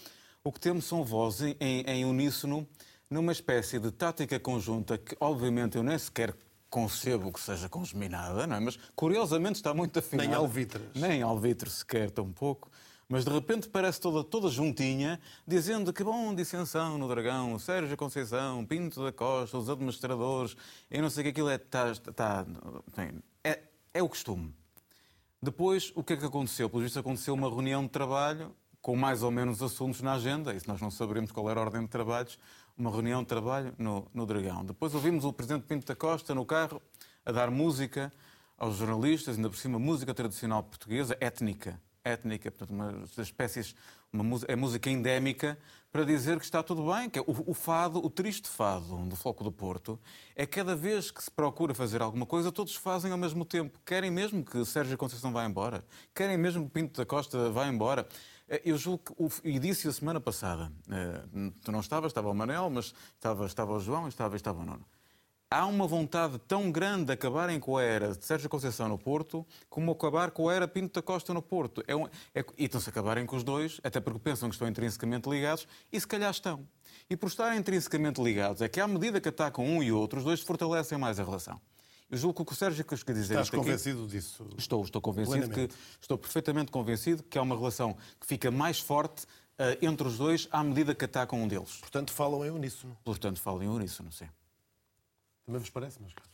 o 0.43 0.51
que 0.51 0.59
temos 0.59 0.85
são 0.85 1.03
vozes 1.03 1.55
em, 1.59 1.81
em 1.81 2.03
uníssono, 2.05 2.67
numa 3.09 3.31
espécie 3.31 3.79
de 3.79 3.91
tática 3.91 4.39
conjunta 4.39 4.97
que, 4.97 5.15
obviamente, 5.19 5.77
eu 5.77 5.83
nem 5.83 5.97
sequer 5.99 6.35
concebo 6.67 7.31
que 7.31 7.39
seja 7.39 7.69
congeminada, 7.69 8.47
não 8.47 8.55
é? 8.55 8.59
Mas, 8.59 8.77
curiosamente, 8.95 9.55
está 9.57 9.73
muito 9.73 9.99
afinada. 9.99 10.27
Nem 10.27 10.35
alvitres. 10.35 10.81
Nem 10.95 11.21
alvitre 11.21 11.69
sequer, 11.69 12.09
tão 12.09 12.31
pouco. 12.31 12.69
Mas 13.07 13.23
de 13.23 13.31
repente 13.31 13.69
parece 13.69 14.01
toda, 14.01 14.23
toda 14.23 14.49
juntinha, 14.49 15.19
dizendo 15.47 15.93
que 15.93 16.03
bom, 16.03 16.33
dissensão 16.33 16.97
no 16.97 17.07
Dragão, 17.07 17.57
Sérgio 17.59 17.95
Conceição, 17.95 18.65
Pinto 18.65 19.03
da 19.03 19.11
Costa, 19.11 19.57
os 19.57 19.69
administradores, 19.69 20.57
eu 20.89 21.01
não 21.01 21.09
sei 21.09 21.21
o 21.21 21.23
que 21.25 21.29
aquilo 21.29 21.49
é. 21.49 21.57
Tá, 21.57 21.93
tá, 22.15 22.45
é, 23.43 23.61
é 23.93 24.01
o 24.01 24.09
costume. 24.09 24.53
Depois, 25.41 25.91
o 25.95 26.03
que 26.03 26.13
é 26.13 26.17
que 26.17 26.25
aconteceu? 26.25 26.67
Pelo 26.67 26.81
visto, 26.81 26.97
aconteceu 26.97 27.33
uma 27.35 27.47
reunião 27.47 27.83
de 27.83 27.89
trabalho 27.89 28.55
com 28.81 28.95
mais 28.95 29.21
ou 29.21 29.31
menos 29.31 29.61
assuntos 29.61 30.01
na 30.01 30.13
agenda, 30.13 30.53
isso 30.53 30.67
nós 30.67 30.79
não 30.79 30.91
saberemos 30.91 31.31
qual 31.31 31.49
era 31.49 31.59
a 31.59 31.63
ordem 31.63 31.81
de 31.81 31.87
trabalhos, 31.87 32.37
uma 32.77 32.91
reunião 32.91 33.21
de 33.21 33.27
trabalho 33.27 33.73
no, 33.77 34.07
no 34.13 34.25
Dragão. 34.25 34.63
Depois 34.65 34.93
ouvimos 34.93 35.25
o 35.25 35.33
Presidente 35.33 35.63
Pinto 35.63 35.85
da 35.87 35.95
Costa 35.95 36.35
no 36.35 36.45
carro 36.45 36.81
a 37.25 37.31
dar 37.31 37.49
música 37.49 38.11
aos 38.57 38.75
jornalistas, 38.75 39.37
ainda 39.37 39.49
por 39.49 39.57
cima 39.57 39.79
música 39.79 40.13
tradicional 40.13 40.61
portuguesa, 40.63 41.17
étnica, 41.19 41.81
étnica, 42.05 42.51
portanto, 42.51 42.69
uma 42.69 42.91
das 42.91 43.17
espécies, 43.17 43.75
uma 44.13 44.23
é 44.47 44.55
música 44.55 44.89
endémica, 44.89 45.57
para 45.91 46.03
dizer 46.05 46.37
que 46.37 46.45
está 46.45 46.61
tudo 46.61 46.85
bem, 46.93 47.09
que 47.09 47.17
é 47.17 47.21
o, 47.21 47.25
o 47.51 47.53
fado, 47.53 48.05
o 48.05 48.09
triste 48.09 48.47
fado 48.47 48.97
do 49.05 49.15
Floco 49.15 49.43
do 49.43 49.51
Porto, 49.51 49.99
é 50.35 50.45
cada 50.45 50.75
vez 50.75 51.09
que 51.09 51.23
se 51.23 51.31
procura 51.31 51.73
fazer 51.73 52.01
alguma 52.01 52.25
coisa, 52.25 52.51
todos 52.51 52.75
fazem 52.75 53.11
ao 53.11 53.17
mesmo 53.17 53.43
tempo. 53.45 53.79
Querem 53.85 54.11
mesmo 54.11 54.43
que 54.43 54.63
Sérgio 54.65 54.97
Conceição 54.97 55.31
vá 55.31 55.45
embora? 55.45 55.83
Querem 56.13 56.37
mesmo 56.37 56.65
que 56.65 56.71
Pinto 56.71 56.97
da 57.01 57.05
Costa 57.05 57.49
vá 57.49 57.67
embora? 57.67 58.07
Eh, 58.47 58.61
Eu 58.65 58.77
julgo 58.77 59.03
que, 59.05 59.13
o- 59.17 59.31
e 59.49 59.57
disse 59.57 59.87
a 59.87 59.91
semana 59.93 60.19
passada, 60.19 60.71
eh, 60.91 61.23
tu 61.63 61.71
não 61.71 61.79
estavas, 61.79 62.11
estava 62.11 62.29
o 62.29 62.33
Manel, 62.35 62.69
mas 62.69 62.93
estava, 63.15 63.45
estava 63.45 63.73
o 63.73 63.79
João 63.79 64.05
e 64.05 64.09
estava, 64.09 64.35
estava 64.35 64.59
o 64.61 64.65
Nuno. 64.65 64.85
Há 65.55 65.65
uma 65.67 65.87
vontade 65.87 66.37
tão 66.49 66.69
grande 66.69 67.05
de 67.05 67.11
acabarem 67.13 67.61
com 67.61 67.77
a 67.77 67.81
era 67.81 68.13
de 68.13 68.25
Sérgio 68.25 68.49
Conceição 68.49 68.89
no 68.89 68.97
Porto, 68.97 69.47
como 69.69 69.89
acabar 69.93 70.29
com 70.31 70.49
a 70.49 70.53
era 70.53 70.67
Pinto 70.67 70.95
da 70.95 71.01
Costa 71.01 71.33
no 71.33 71.41
Porto. 71.41 71.81
É 71.87 71.95
um, 71.95 72.07
é, 72.35 72.43
e 72.57 72.65
estão-se 72.65 72.89
a 72.89 72.91
acabarem 72.91 73.25
com 73.25 73.37
os 73.37 73.43
dois, 73.45 73.79
até 73.81 74.01
porque 74.01 74.19
pensam 74.19 74.49
que 74.49 74.55
estão 74.55 74.67
intrinsecamente 74.67 75.29
ligados, 75.29 75.65
e 75.93 75.97
se 75.97 76.05
calhar 76.05 76.29
estão. 76.29 76.67
E 77.09 77.15
por 77.15 77.27
estarem 77.27 77.57
intrinsecamente 77.57 78.21
ligados, 78.21 78.61
é 78.61 78.67
que 78.67 78.81
à 78.81 78.87
medida 78.87 79.21
que 79.21 79.29
atacam 79.29 79.63
um 79.65 79.81
e 79.81 79.93
outro, 79.93 80.19
os 80.19 80.25
dois 80.25 80.41
fortalecem 80.41 80.97
mais 80.97 81.21
a 81.21 81.23
relação. 81.23 81.61
Eu 82.11 82.17
julgo 82.17 82.35
que 82.35 82.41
o 82.41 82.45
que 82.47 82.51
o 82.51 82.55
Sérgio 82.57 82.83
quis 82.83 82.99
dizer 83.05 83.21
Estás 83.21 83.47
isto 83.47 83.55
aqui- 83.55 83.63
convencido 83.65 84.07
disso? 84.07 84.45
Estou, 84.57 84.83
estou 84.83 85.01
convencido 85.01 85.37
Plenamente. 85.47 85.73
que 85.73 85.79
estou 86.01 86.17
perfeitamente 86.17 86.69
convencido 86.69 87.23
que 87.23 87.37
há 87.37 87.41
uma 87.41 87.55
relação 87.55 87.95
que 88.19 88.27
fica 88.27 88.51
mais 88.51 88.81
forte 88.81 89.25
eh, 89.57 89.77
entre 89.81 90.05
os 90.05 90.17
dois 90.17 90.49
à 90.51 90.61
medida 90.61 90.93
que 90.93 91.05
atacam 91.05 91.41
um 91.41 91.47
deles. 91.47 91.77
Portanto, 91.77 92.11
falam 92.11 92.45
em 92.45 92.49
uníssono. 92.49 92.97
Portanto, 93.05 93.39
falem 93.39 93.69
uníssono, 93.69 94.11
sim. 94.11 94.27
Também 95.45 95.59
vos 95.59 95.69
parece, 95.69 96.01
meus 96.01 96.13
caros? 96.13 96.31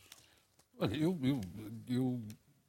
Olha, 0.78 0.96
eu, 0.96 1.18
eu, 1.22 1.40
eu 1.88 2.22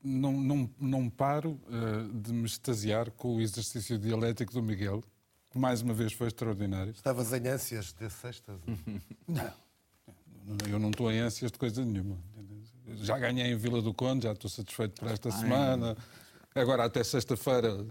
não, 0.04 0.34
não, 0.34 0.70
não 0.80 1.10
paro 1.10 1.60
eh, 1.70 2.10
de 2.14 2.34
me 2.34 2.46
extasiar 2.46 3.10
com 3.12 3.38
o 3.38 3.42
exercício 3.42 3.98
dialético 3.98 4.54
do 4.54 4.62
Miguel, 4.62 5.02
que 5.50 5.58
mais 5.58 5.82
uma 5.82 5.94
vez 5.94 6.12
foi 6.14 6.28
extraordinário. 6.28 6.92
Estavas 6.92 7.32
em 7.32 7.48
ânsias 7.48 7.94
de 7.94 8.10
sexta? 8.10 8.60
Não, 10.46 10.58
eu 10.70 10.78
não 10.78 10.90
estou 10.90 11.10
em 11.10 11.20
ânsias 11.20 11.50
de 11.50 11.58
coisa 11.58 11.86
nenhuma. 11.86 12.18
Já 12.96 13.18
ganhei 13.18 13.46
em 13.46 13.56
Vila 13.56 13.82
do 13.82 13.94
Conde, 13.94 14.26
já 14.26 14.34
estou 14.34 14.50
satisfeito 14.50 15.00
por 15.00 15.10
esta 15.10 15.32
semana. 15.32 15.96
Agora, 16.54 16.84
até 16.84 17.02
sexta-feira, 17.02 17.88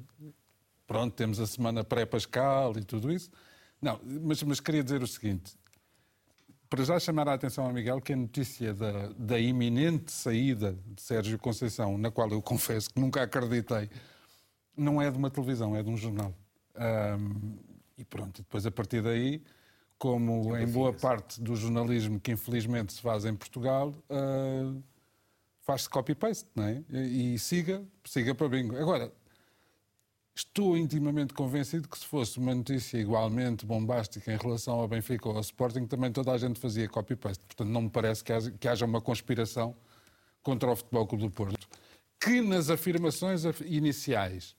pronto, 0.87 1.15
temos 1.15 1.41
a 1.41 1.47
semana 1.47 1.83
pré-pascal 1.83 2.77
e 2.77 2.85
tudo 2.85 3.11
isso. 3.11 3.31
Não, 3.81 3.99
mas, 4.05 4.43
mas 4.43 4.61
queria 4.61 4.85
dizer 4.85 5.03
o 5.03 5.07
seguinte. 5.07 5.55
Para 6.73 6.85
já 6.85 6.99
chamar 6.99 7.29
a 7.29 7.35
atenção 7.35 7.67
ao 7.67 7.71
Miguel 7.71 8.01
que 8.01 8.15
a 8.15 8.17
notícia 8.17 8.73
da, 8.73 9.09
da 9.19 9.39
iminente 9.39 10.11
saída 10.11 10.75
de 10.87 11.03
Sérgio 11.03 11.39
Conceição, 11.39 11.99
na 11.99 12.11
qual 12.11 12.31
eu 12.31 12.41
confesso 12.41 12.89
que 12.89 12.99
nunca 12.99 13.23
acreditei, 13.23 13.91
não 14.75 15.01
é 15.01 15.11
de 15.11 15.19
uma 15.19 15.31
televisão, 15.31 15.77
é 15.77 15.83
de 15.83 15.91
um 15.91 15.99
jornal. 15.99 16.35
Um, 16.75 17.59
e 17.99 18.07
pronto, 18.07 18.41
depois 18.41 18.65
a 18.65 18.71
partir 18.71 19.03
daí, 19.03 19.43
como 19.99 20.57
em 20.57 20.67
boa 20.67 20.95
parte 20.95 21.43
do 21.43 21.55
jornalismo 21.55 22.19
que 22.19 22.33
infelizmente 22.33 22.95
se 22.95 23.03
faz 23.03 23.27
em 23.27 23.35
Portugal, 23.35 23.95
uh, 24.09 24.83
faz-se 25.61 25.91
copy-paste, 25.91 26.49
não 26.55 26.65
é? 26.65 26.83
E, 26.89 27.35
e 27.35 27.39
siga, 27.39 27.85
siga 28.03 28.35
para 28.35 28.49
bingo. 28.49 28.79
Agora, 28.79 29.13
Estou 30.35 30.79
intimamente 30.79 31.35
convencido 31.35 31.87
que 31.87 31.99
se 31.99 32.07
fosse 32.07 32.39
uma 32.39 32.55
notícia 32.55 32.97
igualmente 32.97 33.67
bombástica 33.67 34.33
em 34.33 34.37
relação 34.39 34.81
ao 34.81 34.89
Benfica 34.89 35.29
ou 35.29 35.35
ao 35.35 35.43
Sporting, 35.43 35.87
também 35.87 36.11
toda 36.11 36.33
a 36.33 36.39
gente 36.39 36.59
fazia 36.59 36.89
copy-paste. 36.89 37.45
Portanto, 37.45 37.69
não 37.69 37.83
me 37.83 37.91
parece 37.91 38.25
que 38.25 38.67
haja, 38.67 38.87
uma 38.87 39.01
conspiração 39.01 39.77
contra 40.43 40.71
o 40.71 40.77
Futebol 40.77 41.07
Clube 41.07 41.25
do 41.25 41.31
Porto. 41.31 41.69
Que 42.19 42.41
nas 42.41 42.71
afirmações 42.71 43.43
iniciais, 43.67 44.57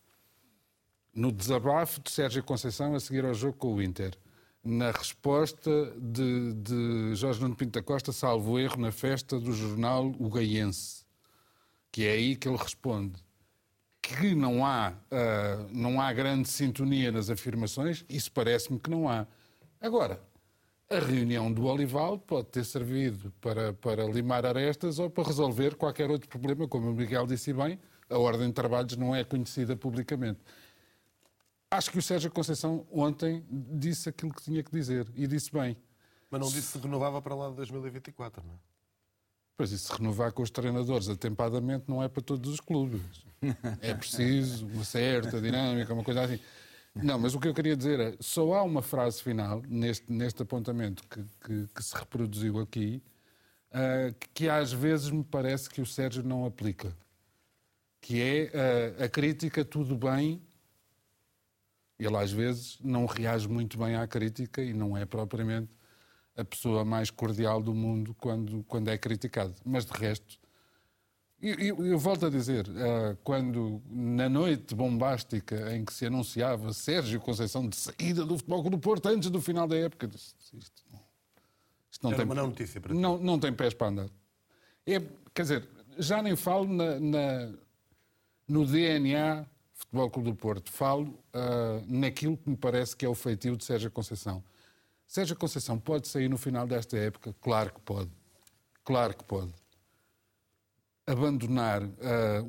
no 1.14 1.32
desabafo 1.32 2.02
de 2.02 2.12
Sérgio 2.12 2.44
Conceição 2.44 2.94
a 2.94 3.00
seguir 3.00 3.26
ao 3.26 3.34
jogo 3.34 3.58
com 3.58 3.74
o 3.74 3.82
Inter, 3.82 4.16
na 4.64 4.92
resposta 4.92 5.92
de, 6.00 6.54
de 6.54 7.16
Jorge 7.16 7.42
Nuno 7.42 7.56
Pinto 7.56 7.72
da 7.72 7.84
Costa, 7.84 8.12
salvo 8.12 8.60
erro, 8.60 8.80
na 8.80 8.92
festa 8.92 9.40
do 9.40 9.52
jornal 9.52 10.14
O 10.20 10.30
Gaiense, 10.30 11.04
que 11.92 12.06
é 12.06 12.12
aí 12.12 12.36
que 12.36 12.48
ele 12.48 12.58
responde 12.58 13.20
que 14.04 14.36
não 14.36 14.66
há, 14.66 14.92
uh, 14.92 15.68
não 15.72 16.02
há 16.02 16.12
grande 16.12 16.50
sintonia 16.50 17.10
nas 17.10 17.30
afirmações, 17.30 18.04
isso 18.10 18.30
parece-me 18.34 18.78
que 18.78 18.90
não 18.90 19.08
há. 19.08 19.26
Agora, 19.80 20.22
a 20.90 21.00
reunião 21.00 21.52
do 21.52 21.66
Olival 21.66 22.20
pode 22.20 22.50
ter 22.50 22.66
servido 22.66 23.32
para, 23.40 23.72
para 23.72 24.06
limar 24.06 24.46
arestas 24.46 25.00
ou 25.00 25.10
para 25.10 25.24
resolver 25.24 25.76
qualquer 25.76 26.12
outro 26.12 26.28
problema, 26.28 26.68
como 26.68 26.90
o 26.90 26.94
Miguel 26.94 27.26
disse 27.26 27.54
bem, 27.54 27.80
a 28.10 28.18
ordem 28.18 28.48
de 28.48 28.54
trabalhos 28.54 28.98
não 28.98 29.16
é 29.16 29.24
conhecida 29.24 29.76
publicamente. 29.76 30.42
Acho 31.72 31.90
que 31.90 31.98
o 31.98 32.02
Sérgio 32.02 32.30
Conceição 32.30 32.86
ontem 32.92 33.44
disse 33.50 34.10
aquilo 34.10 34.34
que 34.34 34.44
tinha 34.44 34.62
que 34.62 34.70
dizer 34.70 35.08
e 35.16 35.26
disse 35.26 35.52
bem. 35.52 35.78
Mas 36.30 36.42
não 36.42 36.50
disse 36.50 36.78
que 36.78 36.84
renovava 36.84 37.22
para 37.22 37.34
lá 37.34 37.50
de 37.50 37.56
2024, 37.56 38.44
não 38.46 38.54
é? 38.54 38.73
Pois 39.56 39.72
isso, 39.72 39.94
renovar 39.94 40.32
com 40.32 40.42
os 40.42 40.50
treinadores 40.50 41.08
atempadamente 41.08 41.86
não 41.88 42.02
é 42.02 42.08
para 42.08 42.24
todos 42.24 42.52
os 42.52 42.60
clubes. 42.60 43.02
É 43.82 43.94
preciso 43.94 44.66
uma 44.66 44.84
certa 44.84 45.40
dinâmica, 45.40 45.94
uma 45.94 46.04
coisa 46.04 46.24
assim. 46.24 46.40
Não, 46.96 47.18
mas 47.20 47.34
o 47.34 47.40
que 47.40 47.48
eu 47.48 47.54
queria 47.54 47.76
dizer 47.76 48.00
é, 48.00 48.16
só 48.20 48.54
há 48.54 48.64
uma 48.64 48.82
frase 48.82 49.22
final 49.22 49.62
neste, 49.68 50.12
neste 50.12 50.42
apontamento 50.44 51.04
que, 51.08 51.24
que, 51.44 51.68
que 51.74 51.84
se 51.84 51.96
reproduziu 51.96 52.60
aqui, 52.60 53.02
uh, 53.72 54.16
que 54.34 54.48
às 54.48 54.72
vezes 54.72 55.10
me 55.10 55.24
parece 55.24 55.70
que 55.70 55.82
o 55.82 55.86
Sérgio 55.86 56.24
não 56.24 56.46
aplica. 56.46 56.96
Que 58.00 58.22
é 58.22 58.98
uh, 59.00 59.04
a 59.06 59.10
crítica 59.10 59.66
tudo 59.66 59.96
bem, 59.98 60.42
ele 61.98 62.18
às 62.18 62.32
vezes 62.32 62.78
não 62.80 63.06
reage 63.06 63.48
muito 63.48 63.78
bem 63.78 63.96
à 63.96 64.06
crítica 64.08 64.62
e 64.62 64.74
não 64.74 64.96
é 64.96 65.06
propriamente 65.06 65.72
a 66.36 66.44
pessoa 66.44 66.84
mais 66.84 67.10
cordial 67.10 67.62
do 67.62 67.74
mundo 67.74 68.16
quando, 68.16 68.64
quando 68.64 68.88
é 68.90 68.98
criticado. 68.98 69.54
Mas 69.64 69.86
de 69.86 69.94
resto, 69.94 70.40
eu, 71.42 71.56
eu, 71.56 71.86
eu 71.86 72.00
volto 72.00 72.26
a 72.26 72.30
dizer, 72.30 72.68
uh, 72.68 73.18
quando 73.24 73.82
na 73.90 74.30
noite 74.30 74.74
bombástica 74.74 75.76
em 75.76 75.84
que 75.84 75.94
se 75.94 76.06
anunciava 76.06 76.72
Sérgio 76.74 77.20
Conceição 77.20 77.68
de 77.68 77.76
saída 77.76 78.26
do 78.26 78.38
Futebol 78.38 78.70
do 78.70 78.80
Porto 78.80 79.08
antes 79.08 79.30
do 79.30 79.42
final 79.42 79.68
da 79.68 79.76
época, 79.76 80.08
disse, 80.08 80.34
isto, 80.40 80.58
isto 81.92 82.04
não 82.04 82.12
Era 82.12 82.18
tem 82.18 82.26
uma 82.26 82.36
não 82.36 82.48
notícia 82.48 82.80
para 82.80 82.94
não, 82.94 83.18
não 83.18 83.38
tem 83.38 83.54
pés 83.54 83.74
para 83.74 83.88
andar. 83.88 84.10
É, 84.86 85.02
quer 85.34 85.42
dizer, 85.42 85.70
já 86.00 86.22
nem 86.22 86.36
falo 86.36 86.66
na, 86.66 87.00
na, 87.00 87.52
no 88.48 88.66
DNA 88.66 89.46
Futebol 89.74 90.10
Clube 90.10 90.30
do 90.32 90.36
Porto, 90.36 90.72
falo 90.72 91.10
uh, 91.10 91.84
naquilo 91.88 92.38
que 92.38 92.50
me 92.50 92.56
parece 92.56 92.96
que 92.96 93.06
é 93.06 93.10
o 93.10 93.14
feitio 93.14 93.58
de 93.58 93.66
Sérgio 93.66 93.92
Conceição 93.92 94.44
Sérgio 95.14 95.36
Conceição 95.36 95.78
pode 95.78 96.08
sair 96.08 96.28
no 96.28 96.40
final 96.40 96.66
desta 96.66 96.98
época? 96.98 97.36
Claro 97.40 97.72
que 97.72 97.80
pode. 97.82 98.10
Claro 98.84 99.16
que 99.16 99.24
pode. 99.24 99.54
Abandonar 101.06 101.84
uh, 101.84 101.92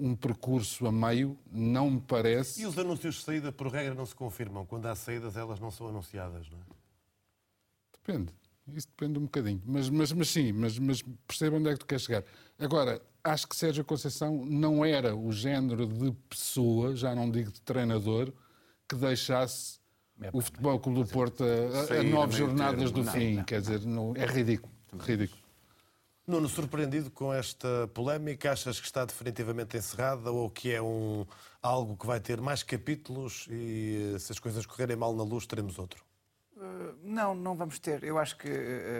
um 0.01 0.17
percurso 0.17 0.87
a 0.87 0.91
meio 0.91 1.39
não 1.53 1.91
me 1.91 2.01
parece. 2.01 2.63
E 2.63 2.67
os 2.67 2.79
anúncios 2.79 3.17
de 3.17 3.21
saída, 3.21 3.53
por 3.53 3.67
regra, 3.67 3.93
não 3.93 4.07
se 4.07 4.15
confirmam. 4.15 4.65
Quando 4.65 4.87
há 4.87 4.95
saídas, 4.95 5.37
elas 5.37 5.61
não 5.61 5.71
são 5.71 5.89
anunciadas, 5.89 6.49
não 6.49 6.59
é? 6.59 6.63
Depende. 7.99 8.33
Isso 8.73 8.89
depende 8.89 9.19
um 9.19 9.25
bocadinho. 9.25 9.63
Mas, 9.67 9.91
mas, 9.91 10.11
mas 10.13 10.31
sim, 10.31 10.51
mas, 10.53 10.79
mas 10.79 11.03
perceba 11.29 11.59
onde 11.59 11.69
é 11.69 11.75
que 11.75 11.81
tu 11.81 11.87
queres 11.87 12.05
chegar. 12.05 12.25
Agora, 12.59 12.99
acho 13.23 13.47
que 13.47 13.55
Sérgio 13.55 13.85
Conceição 13.85 14.43
não 14.43 14.83
era 14.83 15.15
o 15.15 15.31
género 15.33 15.87
de 15.87 16.13
pessoa, 16.31 16.97
já 16.97 17.15
não 17.15 17.31
digo 17.31 17.53
de 17.53 17.61
treinador, 17.61 18.33
que 18.89 18.97
deixasse 18.97 19.84
o 20.33 20.41
Futebol 20.41 20.79
Clube 20.79 21.03
do 21.03 21.07
Porto 21.07 21.45
a, 21.45 22.01
a 22.01 22.03
nove 22.03 22.37
jornadas 22.37 22.91
do 22.91 23.03
não, 23.03 23.13
fim. 23.13 23.37
Não, 23.37 23.45
quer 23.45 23.61
dizer, 23.61 23.81
não, 23.85 24.15
é 24.17 24.27
ridículo. 24.27 24.73
ridículo. 25.01 25.43
Nuno, 26.27 26.49
surpreendido 26.49 27.11
com 27.11 27.35
esta 27.35 27.87
polémica, 27.93 28.51
achas 28.51 28.81
que 28.81 28.87
está 28.87 29.05
definitivamente 29.05 29.77
encerrada 29.77 30.31
ou 30.31 30.49
que 30.49 30.73
é 30.73 30.81
um, 30.81 31.27
algo 31.61 31.97
que 31.99 32.07
vai 32.07 32.19
ter 32.19 32.41
mais 32.41 32.63
capítulos 32.63 33.47
e 33.51 34.17
se 34.19 34.33
as 34.33 34.39
coisas 34.39 34.65
correrem 34.65 34.97
mal 34.97 35.15
na 35.15 35.23
luz 35.23 35.45
teremos 35.45 35.79
outro? 35.79 36.03
Uh, 36.57 36.97
não, 37.03 37.35
não 37.35 37.55
vamos 37.55 37.79
ter. 37.79 38.03
Eu 38.03 38.17
acho 38.17 38.39
que 38.39 38.49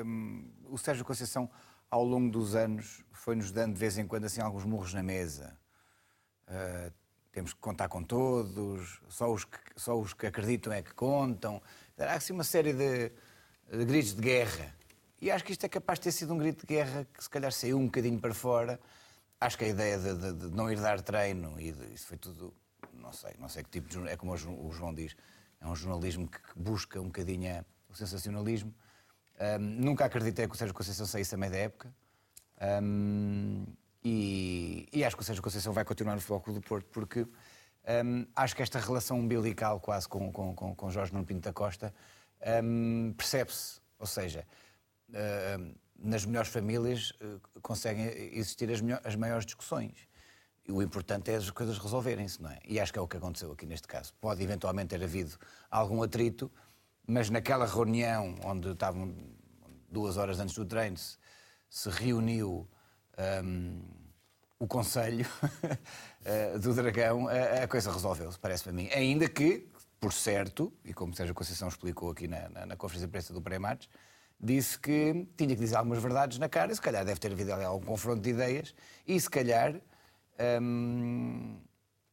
um, 0.05 0.51
o 0.69 0.77
Sérgio 0.77 1.03
Conceição, 1.03 1.49
ao 1.91 2.05
longo 2.05 2.31
dos 2.31 2.55
anos, 2.55 3.03
foi-nos 3.11 3.51
dando 3.51 3.73
de 3.73 3.81
vez 3.81 3.97
em 3.97 4.07
quando 4.07 4.25
assim, 4.25 4.43
alguns 4.43 4.67
murros 4.67 4.93
na 4.93 5.03
mesa. 5.03 5.57
Uh, 6.47 6.93
temos 7.35 7.53
que 7.53 7.59
contar 7.59 7.89
com 7.89 8.03
todos, 8.03 9.01
só 9.09 9.33
os 9.33 9.45
que, 9.45 9.59
só 9.75 9.99
os 9.99 10.15
que 10.15 10.25
acreditam 10.25 10.73
é 10.73 10.83
que 10.83 10.95
contam. 10.95 11.61
Há 11.99 12.15
assim 12.15 12.33
uma 12.33 12.45
série 12.45 12.73
de, 12.73 13.11
de 13.71 13.85
gritos 13.85 14.15
de 14.15 14.23
guerra. 14.23 14.73
E 15.21 15.33
acho 15.33 15.45
que 15.45 15.51
isto 15.51 15.67
é 15.67 15.69
capaz 15.69 15.99
de 15.99 16.05
ter 16.05 16.13
sido 16.13 16.33
um 16.33 16.39
grito 16.39 16.61
de 16.61 16.75
guerra 16.75 17.05
que 17.13 17.23
se 17.23 17.29
calhar 17.29 17.51
saiu 17.51 17.77
um 17.77 17.87
bocadinho 17.87 18.21
para 18.21 18.33
fora. 18.33 18.79
Acho 19.41 19.59
que 19.59 19.65
a 19.65 19.69
ideia 19.69 19.99
de, 19.99 20.15
de, 20.15 20.33
de 20.33 20.57
não 20.57 20.71
ir 20.71 20.81
dar 20.81 21.03
treino, 21.03 21.61
e 21.61 21.73
de, 21.73 21.93
isso 21.93 22.07
foi 22.07 22.17
tudo, 22.17 22.55
não 22.93 23.13
sei, 23.13 23.35
não 23.39 23.49
sei 23.49 23.65
que 23.65 23.71
tipo 23.71 23.89
de. 23.89 24.09
É 24.09 24.17
como 24.17 24.33
o 24.33 24.73
João 24.73 24.95
diz, 24.95 25.17
é 25.61 25.67
um 25.67 25.75
jornalismo 25.75 26.29
que 26.29 26.39
busca 26.55 27.01
um 27.01 27.07
bocadinho 27.07 27.65
o 27.89 27.97
sensacionalismo. 27.97 28.73
Um, 29.41 29.59
nunca 29.59 30.05
acreditei 30.05 30.47
que 30.47 30.55
o 30.55 30.57
Sérgio 30.57 30.73
Conceição 30.73 31.05
saísse 31.05 31.37
meio 31.37 31.51
da 31.51 31.59
época. 31.59 31.93
Um, 32.83 33.65
e, 34.05 34.34
e, 34.95 35.05
acho 35.05 35.17
que 35.17 35.23
o 35.23 35.25
Sérgio 35.25 35.43
Conceição 35.43 35.73
vai 35.73 35.85
continuar 35.85 36.15
no 36.15 36.21
Futebol 36.21 36.41
Clube 36.41 36.61
do 36.61 36.67
Porto, 36.67 36.87
porque 36.91 37.27
um, 38.05 38.27
acho 38.35 38.57
que 38.57 38.63
esta 38.63 38.79
relação 38.79 39.19
umbilical 39.19 39.79
quase 39.81 40.09
com, 40.09 40.33
com, 40.33 40.55
com, 40.55 40.75
com 40.75 40.91
Jorge 40.91 41.13
Nuno 41.13 41.27
Pinto 41.27 41.43
da 41.43 41.53
Costa 41.53 41.93
um, 42.63 43.13
percebe-se. 43.13 43.81
Ou 43.99 44.07
seja, 44.07 44.47
uh, 45.11 45.75
nas 45.99 46.25
melhores 46.25 46.51
famílias 46.51 47.11
uh, 47.11 47.41
conseguem 47.61 48.07
existir 48.37 48.71
as, 48.71 48.81
as 49.05 49.17
maiores 49.17 49.45
discussões. 49.45 50.09
E 50.67 50.73
o 50.73 50.81
importante 50.81 51.31
é 51.31 51.37
as 51.37 51.51
coisas 51.51 51.77
resolverem-se, 51.77 52.41
não 52.41 52.51
é? 52.51 52.59
E 52.67 52.81
acho 52.81 52.93
que 52.93 52.99
é 52.99 53.03
o 53.03 53.07
que 53.07 53.19
aconteceu 53.19 53.53
aqui 53.53 53.67
neste 53.67 53.87
caso. 53.87 54.15
Pode 54.21 54.43
eventualmente 54.43 54.89
ter 54.89 55.03
havido 55.03 55.37
algum 55.71 56.03
atrito, 56.03 56.51
mas 57.07 57.29
naquela 57.29 57.67
reunião 57.67 58.35
onde 58.43 58.71
estavam 58.71 59.15
duas 59.91 60.17
horas 60.17 60.41
antes 60.41 60.55
do 60.55 60.65
treino, 60.65 60.97
se, 60.97 61.19
se 61.69 61.91
reuniu 61.91 62.67
um, 63.45 64.04
o 64.59 64.67
Conselho 64.67 65.27
eh, 66.25 66.59
do 66.59 66.75
Dragão, 66.75 67.29
a, 67.29 67.67
coisa 67.67 67.93
resolveu-se, 67.93 68.39
parece-me 68.39 68.71
a 68.71 68.85
mim. 68.85 68.91
Ainda 68.95 69.29
que, 69.29 69.69
por 70.01 70.13
certo, 70.13 70.73
e 70.85 70.93
como 70.95 71.15
Sérgio 71.15 71.35
Conceição 71.35 71.69
explicou 71.69 72.11
aqui 72.11 72.29
na, 72.29 72.49
na, 72.49 72.67
na 72.67 72.77
conferência 72.77 73.07
de 73.07 73.11
imprensa 73.11 73.33
do 73.33 73.43
pré-match, 73.43 73.87
disse 74.41 74.79
que 74.79 75.27
tinha 75.37 75.55
que 75.55 75.61
dizer 75.61 75.77
algumas 75.77 76.03
verdades 76.03 76.39
na 76.39 76.49
cara, 76.49 76.73
e 76.73 76.75
se 76.75 76.81
calhar 76.81 77.05
deve 77.05 77.21
ter 77.21 77.33
havido 77.33 77.53
ali 77.53 77.65
algum 77.65 77.87
confronto 77.87 78.21
de 78.21 78.31
ideias, 78.31 78.75
e 79.07 79.19
se 79.19 79.29
calhar 79.29 79.81
hum, 80.61 81.61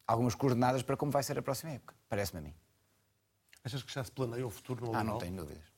algumas 0.07 0.35
coordenadas 0.35 0.83
para 0.83 0.97
como 0.97 1.11
vai 1.11 1.23
ser 1.23 1.37
a 1.37 1.41
próxima 1.41 1.71
época, 1.73 1.95
parece-me 2.09 2.39
a 2.39 2.43
mim. 2.43 2.55
Achas 3.63 3.83
que 3.83 3.93
já 3.93 4.03
se 4.03 4.11
planeia 4.11 4.45
o 4.45 4.49
futuro 4.49 4.85
no 4.87 4.95
Ah, 4.95 5.03
não 5.03 5.17
tenho 5.17 5.35
dúvidas. 5.35 5.70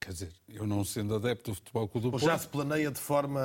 Quer 0.00 0.12
dizer, 0.12 0.32
eu 0.48 0.66
não 0.66 0.82
sendo 0.82 1.14
adepto 1.14 1.50
do 1.50 1.54
futebol 1.54 1.86
clube 1.86 2.06
do 2.06 2.10
Porto... 2.12 2.24
já 2.24 2.38
se 2.38 2.48
planeia 2.48 2.90
de 2.90 2.98
forma 2.98 3.40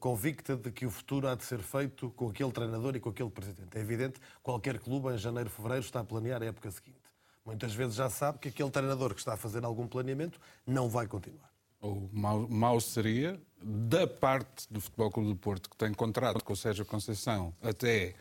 convicta 0.00 0.56
de 0.56 0.72
que 0.72 0.86
o 0.86 0.90
futuro 0.90 1.28
há 1.28 1.34
de 1.34 1.44
ser 1.44 1.58
feito 1.58 2.10
com 2.10 2.30
aquele 2.30 2.50
treinador 2.50 2.96
e 2.96 3.00
com 3.00 3.10
aquele 3.10 3.28
presidente. 3.28 3.76
É 3.76 3.80
evidente, 3.80 4.18
qualquer 4.42 4.78
clube 4.78 5.12
em 5.12 5.18
janeiro, 5.18 5.50
fevereiro 5.50 5.84
está 5.84 6.00
a 6.00 6.04
planear 6.04 6.42
a 6.42 6.46
época 6.46 6.70
seguinte. 6.70 6.98
Muitas 7.44 7.74
vezes 7.74 7.96
já 7.96 8.08
sabe 8.08 8.38
que 8.38 8.48
aquele 8.48 8.70
treinador 8.70 9.12
que 9.12 9.20
está 9.20 9.34
a 9.34 9.36
fazer 9.36 9.64
algum 9.64 9.86
planeamento 9.86 10.40
não 10.66 10.88
vai 10.88 11.06
continuar. 11.06 11.50
Ou 11.80 12.08
mau, 12.12 12.48
mau 12.48 12.80
seria, 12.80 13.40
da 13.62 14.06
parte 14.06 14.72
do 14.72 14.80
Futebol 14.80 15.10
Clube 15.10 15.28
do 15.30 15.36
Porto, 15.36 15.68
que 15.68 15.76
tem 15.76 15.92
contrato 15.92 16.44
com 16.44 16.52
o 16.52 16.56
Sérgio 16.56 16.84
Conceição 16.84 17.54
até 17.62 18.14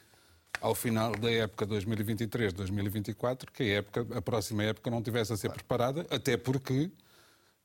ao 0.62 0.74
final 0.76 1.12
da 1.12 1.32
época 1.32 1.68
2023-2024, 1.68 3.50
que 3.52 3.63
a, 3.63 3.78
época, 3.78 4.08
a 4.18 4.22
próxima 4.22 4.63
época 4.63 4.89
não 4.89 5.02
tivesse 5.02 5.34
a 5.34 5.38
ser 5.38 5.52
preparada, 5.52 6.06
até 6.10 6.38
porque, 6.38 6.92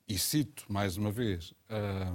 e 0.09 0.19
cito 0.19 0.65
mais 0.69 0.97
uma 0.97 1.11
vez 1.11 1.55
a, 1.69 2.15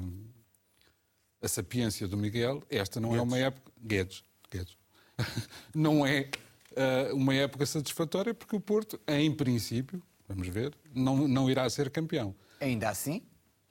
a 1.41 1.47
sapiência 1.47 2.07
do 2.07 2.17
Miguel, 2.17 2.63
esta 2.69 2.99
não 2.99 3.09
Guedes. 3.09 3.21
é 3.21 3.23
uma 3.27 3.37
época. 3.37 3.71
Guedes, 3.81 4.23
Guedes. 4.51 4.77
não 5.73 6.05
é 6.05 6.29
uh, 6.71 7.15
uma 7.15 7.33
época 7.33 7.65
satisfatória, 7.65 8.33
porque 8.33 8.55
o 8.55 8.59
Porto, 8.59 8.99
em 9.07 9.31
princípio, 9.33 10.01
vamos 10.27 10.47
ver, 10.47 10.73
não, 10.93 11.27
não 11.27 11.49
irá 11.49 11.69
ser 11.69 11.89
campeão. 11.89 12.35
Ainda 12.59 12.89
assim, 12.89 13.21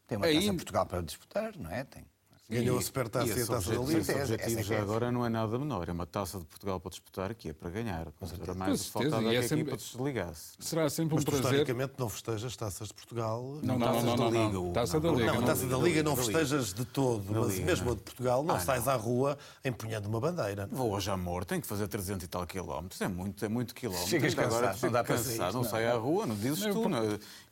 tem 0.07 0.17
uma 0.19 0.27
Ainda... 0.27 0.41
Taça 0.41 0.55
Portugal 0.55 0.87
para 0.87 1.03
disputar, 1.03 1.57
não 1.57 1.71
é? 1.71 1.85
Tem. 1.85 2.05
Ganhou 2.51 2.79
a 2.79 2.81
Supertaça 2.81 3.39
e, 3.39 3.43
a 3.43 3.47
Taça 3.47 3.73
da 3.73 3.79
Liga. 3.83 3.99
Esse 3.99 4.13
objetivo 4.13 4.63
já 4.63 4.81
agora 4.81 5.09
é 5.09 5.11
não 5.11 5.27
é 5.27 5.29
nada 5.29 5.59
menor. 5.59 5.87
É 5.87 5.93
uma 5.93 6.07
Taça 6.07 6.39
de 6.39 6.47
Portugal 6.47 6.81
para 6.81 6.89
disputar 6.89 7.35
que 7.35 7.51
é 7.51 7.53
para 7.53 7.69
ganhar. 7.69 8.09
Era 8.41 8.55
mais 8.55 8.89
o 8.89 8.91
faltava 8.91 9.23
é 9.35 9.43
que 9.43 9.55
a 9.55 9.59
equipa 9.59 9.77
desligasse. 9.77 10.57
Será 10.59 10.89
sempre 10.89 11.13
um 11.13 11.17
Mas 11.17 11.25
prazer. 11.25 11.45
historicamente 11.45 11.93
não 11.99 12.09
festejas 12.09 12.57
Taças 12.57 12.89
de 12.89 12.95
Portugal. 12.95 13.43
Não, 13.63 13.79
não, 13.79 14.03
não. 14.03 14.17
não, 14.17 14.31
não, 14.31 14.53
não. 14.53 14.73
Taça 14.73 14.99
da 14.99 15.11
Liga. 15.11 15.33
Não, 15.35 15.43
Taça 15.43 15.67
da 15.67 15.77
Liga 15.77 16.03
não 16.03 16.17
festejas 16.17 16.73
de 16.73 16.87
todo. 16.87 17.23
Mas 17.29 17.59
mesmo 17.59 17.91
a 17.91 17.95
de 17.95 18.01
Portugal 18.01 18.43
não 18.43 18.55
ah, 18.55 18.61
sais 18.61 18.89
à 18.89 18.97
rua 18.97 19.37
empunhando 19.63 20.09
uma 20.09 20.19
bandeira. 20.19 20.67
Vou 20.73 20.91
hoje 20.93 21.11
a 21.11 21.13
amor, 21.13 21.45
tenho 21.45 21.61
que 21.61 21.67
fazer 21.67 21.87
300 21.87 22.25
e 22.25 22.29
tal 22.29 22.47
quilómetros. 22.47 22.99
É 23.03 23.09
muito, 23.09 23.45
é 23.45 23.49
muito 23.49 23.75
quilómetros. 23.75 24.09
Chegas 24.09 24.39
agora, 24.39 24.75
não 24.83 24.91
dá 24.91 25.05
para 25.05 25.19
sair. 25.19 25.53
Não 25.53 25.65
sai 25.65 25.87
à 25.87 25.97
rua, 25.97 26.25
não 26.25 26.35
dizes 26.35 26.65
tu. 26.65 26.85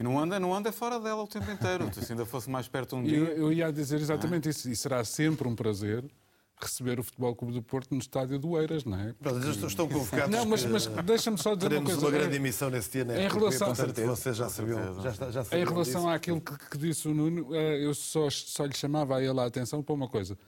E 0.00 0.02
não 0.02 0.18
anda, 0.18 0.40
não 0.40 0.54
anda 0.54 0.72
fora 0.72 0.98
dela 0.98 1.22
o 1.22 1.26
tempo 1.26 1.50
inteiro. 1.50 1.90
Se 1.92 2.12
ainda 2.12 2.24
fosse 2.24 2.48
mais 2.48 2.66
perto 2.66 2.96
um 2.96 3.02
dia. 3.02 3.18
Eu 3.18 3.52
ia 3.52 3.70
dizer 3.70 4.00
exatamente 4.00 4.48
isso. 4.48 4.85
Será 4.86 5.02
sempre 5.02 5.48
um 5.48 5.56
prazer 5.56 6.04
receber 6.62 7.00
o 7.00 7.02
Futebol 7.02 7.34
Clube 7.34 7.54
do 7.54 7.60
Porto 7.60 7.92
no 7.92 7.98
estádio 7.98 8.38
do 8.38 8.56
Eiras, 8.56 8.84
não 8.84 8.96
é? 8.96 9.12
Porque... 9.14 9.66
Estão 9.66 9.88
convocados. 9.88 10.30
Não, 10.30 10.46
mas, 10.46 10.64
mas 10.64 10.86
deixa-me 11.04 11.36
só 11.36 11.56
dizer 11.56 11.72
uma 11.72 11.82
coisa. 11.82 12.00
uma 12.00 12.10
grande 12.12 12.36
emissão 12.36 12.70
nesse 12.70 12.92
dia, 12.92 13.04
né? 13.04 13.24
Em 13.24 13.28
relação, 13.28 13.74
porque, 13.74 14.02
você 14.02 14.32
já 14.32 14.48
sabia, 14.48 14.76
já, 15.02 15.42
já 15.42 15.58
Em 15.58 15.64
relação 15.64 16.02
disso. 16.02 16.08
àquilo 16.08 16.40
que, 16.40 16.56
que, 16.70 16.78
disse 16.78 17.08
o 17.08 17.12
Nuno, 17.12 17.52
eh, 17.52 17.84
eu 17.84 17.92
só, 17.94 18.30
só 18.30 18.64
lhe 18.64 18.76
chamava 18.76 19.16
a 19.16 19.20
ele 19.20 19.40
a 19.40 19.44
atenção 19.44 19.82
para 19.82 19.92
uma 19.92 20.08
coisa. 20.08 20.38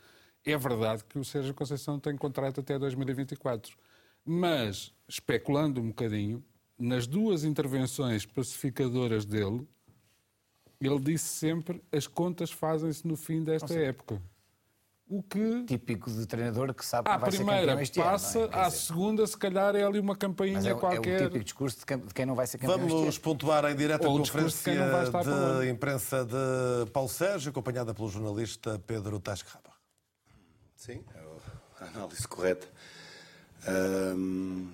É 0.46 0.56
verdade 0.56 1.02
que 1.02 1.18
o 1.18 1.24
Sérgio 1.24 1.52
Conceição 1.52 1.98
tem 1.98 2.16
contrato 2.16 2.60
até 2.60 2.78
2024, 2.78 3.76
mas, 4.24 4.92
especulando 5.08 5.80
um 5.80 5.88
bocadinho, 5.88 6.44
nas 6.78 7.08
duas 7.08 7.42
intervenções 7.42 8.24
pacificadoras 8.24 9.24
dele, 9.24 9.66
ele 10.80 10.98
disse 11.00 11.28
sempre 11.28 11.82
as 11.92 12.06
contas 12.06 12.50
fazem-se 12.50 13.06
no 13.06 13.16
fim 13.16 13.42
desta 13.42 13.74
época. 13.74 14.22
O 15.10 15.22
que... 15.22 15.64
Típico 15.64 16.10
de 16.10 16.26
treinador 16.26 16.74
que 16.74 16.84
sabe 16.84 17.08
que 17.08 17.14
à 17.14 17.16
vai 17.16 17.30
primeira, 17.30 17.60
ser 17.60 17.66
campeão 17.66 17.82
este 17.82 18.00
passa, 18.00 18.38
ano. 18.40 18.52
É? 18.52 18.60
À 18.60 18.70
segunda, 18.70 19.26
se 19.26 19.38
calhar, 19.38 19.74
é 19.74 19.82
ali 19.82 19.98
uma 19.98 20.14
campainha 20.14 20.70
é, 20.70 20.74
qualquer. 20.74 21.22
É 21.22 21.24
o 21.24 21.28
típico 21.28 21.44
discurso 21.44 21.78
de 21.78 22.14
quem 22.14 22.26
não 22.26 22.34
vai 22.34 22.46
ser 22.46 22.58
campeão 22.58 22.86
Vamos 22.86 23.16
pontuar 23.16 23.64
em 23.64 23.74
direto 23.74 24.06
a 24.06 24.10
conferência 24.10 24.72
de, 24.74 25.60
de 25.62 25.70
imprensa 25.70 26.26
de 26.26 26.90
Paulo 26.92 27.08
Sérgio, 27.08 27.50
acompanhada 27.50 27.94
pelo 27.94 28.08
jornalista 28.10 28.78
Pedro 28.86 29.18
Tascarraba. 29.18 29.72
Sim, 30.76 31.02
é 31.14 31.84
a 31.84 31.86
análise 31.86 32.28
correta. 32.28 32.68
Um, 33.66 34.70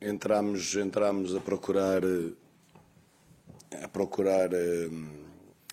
entramos, 0.00 0.74
entramos 0.74 1.36
a 1.36 1.40
procurar 1.40 2.02
a 3.82 3.88
procurar 3.88 4.50
um, 4.52 5.08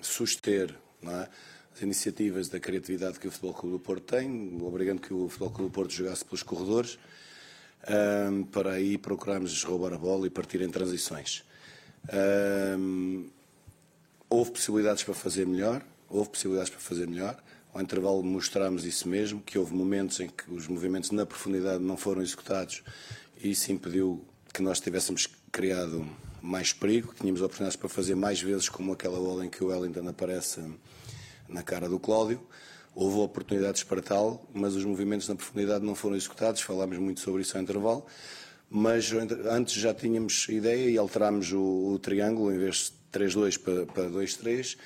suster, 0.01 0.75
é? 1.03 1.27
as 1.73 1.81
iniciativas 1.81 2.49
da 2.49 2.59
criatividade 2.59 3.19
que 3.19 3.27
o 3.27 3.31
Futebol 3.31 3.53
Clube 3.53 3.77
do 3.77 3.79
Porto 3.79 4.03
tem, 4.03 4.57
obrigando 4.61 5.01
que 5.01 5.13
o 5.13 5.29
Futebol 5.29 5.51
Clube 5.51 5.71
do 5.71 5.73
Porto 5.73 5.91
jogasse 5.91 6.25
pelos 6.25 6.43
corredores, 6.43 6.99
um, 8.31 8.43
para 8.43 8.73
aí 8.73 8.97
procurarmos 8.97 9.63
roubar 9.63 9.93
a 9.93 9.97
bola 9.97 10.27
e 10.27 10.29
partir 10.29 10.61
em 10.61 10.69
transições. 10.69 11.43
Um, 12.77 13.29
houve 14.29 14.51
possibilidades 14.51 15.03
para 15.03 15.13
fazer 15.13 15.45
melhor, 15.45 15.83
houve 16.09 16.29
possibilidades 16.29 16.69
para 16.69 16.79
fazer 16.79 17.07
melhor. 17.07 17.41
Ao 17.73 17.81
intervalo 17.81 18.23
mostramos 18.23 18.85
isso 18.85 19.07
mesmo, 19.07 19.41
que 19.41 19.57
houve 19.57 19.73
momentos 19.73 20.19
em 20.19 20.27
que 20.27 20.51
os 20.51 20.67
movimentos 20.67 21.11
na 21.11 21.25
profundidade 21.25 21.83
não 21.83 21.95
foram 21.95 22.21
executados 22.21 22.83
e 23.41 23.51
isso 23.51 23.71
impediu 23.71 24.25
que 24.53 24.61
nós 24.61 24.79
tivéssemos 24.79 25.27
criado 25.51 26.05
mais 26.41 26.73
perigo, 26.73 27.13
que 27.13 27.21
tínhamos 27.21 27.41
oportunidades 27.41 27.75
para 27.75 27.89
fazer 27.89 28.15
mais 28.15 28.41
vezes, 28.41 28.69
como 28.69 28.93
aquela 28.93 29.19
bola 29.19 29.45
em 29.45 29.49
que 29.49 29.63
o 29.63 29.67
Wellington 29.67 30.07
aparece 30.07 30.61
na 31.47 31.63
cara 31.63 31.89
do 31.89 31.99
Cláudio. 31.99 32.41
Houve 32.95 33.19
oportunidades 33.19 33.83
para 33.83 34.01
tal, 34.01 34.47
mas 34.53 34.75
os 34.75 34.83
movimentos 34.83 35.27
na 35.29 35.35
profundidade 35.35 35.85
não 35.85 35.95
foram 35.95 36.15
executados. 36.15 36.61
Falámos 36.61 36.97
muito 36.97 37.19
sobre 37.19 37.41
isso 37.41 37.55
ao 37.55 37.63
intervalo. 37.63 38.05
Mas 38.69 39.11
antes 39.11 39.73
já 39.73 39.93
tínhamos 39.93 40.47
ideia 40.49 40.89
e 40.89 40.97
alterámos 40.97 41.51
o, 41.51 41.93
o 41.93 41.99
triângulo, 41.99 42.53
em 42.53 42.57
vez 42.59 42.93
de 43.11 43.19
3-2 43.19 43.59
para, 43.59 43.85
para 43.87 44.03
2-3, 44.09 44.77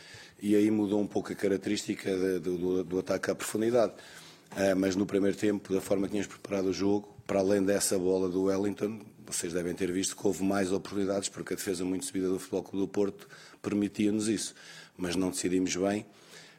e 0.42 0.56
aí 0.56 0.72
mudou 0.72 1.02
um 1.02 1.08
pouco 1.08 1.32
a 1.32 1.36
característica 1.36 2.10
de, 2.10 2.39
do, 2.39 2.84
do, 2.84 3.00
ataque 3.00 3.30
à 3.30 3.36
profundidade. 3.36 3.94
Uh, 4.52 4.76
mas 4.78 4.96
no 4.96 5.06
primeiro 5.06 5.36
tempo, 5.36 5.74
da 5.74 5.82
forma 5.82 6.06
que 6.06 6.12
tínhamos 6.12 6.28
preparado 6.28 6.68
o 6.68 6.74
jogo, 6.74 7.13
para 7.26 7.39
além 7.39 7.63
dessa 7.63 7.98
bola 7.98 8.30
do 8.30 8.44
Wellington, 8.44 9.00
vocês 9.26 9.54
devem 9.54 9.74
ter 9.74 9.92
visto 9.92 10.16
que 10.16 10.26
houve 10.26 10.44
mais 10.44 10.72
oportunidades, 10.72 11.30
porque 11.30 11.54
a 11.54 11.58
defesa 11.58 11.84
muito 11.86 12.06
subida 12.06 12.30
do 12.30 12.40
Futebol 12.40 12.64
Clube 12.64 12.86
do 12.86 12.88
Porto 12.88 13.28
permitia-nos 13.62 14.28
isso. 14.28 14.54
Mas 14.98 15.16
não 15.16 15.32
decidimos 15.32 15.76
bem 15.76 16.06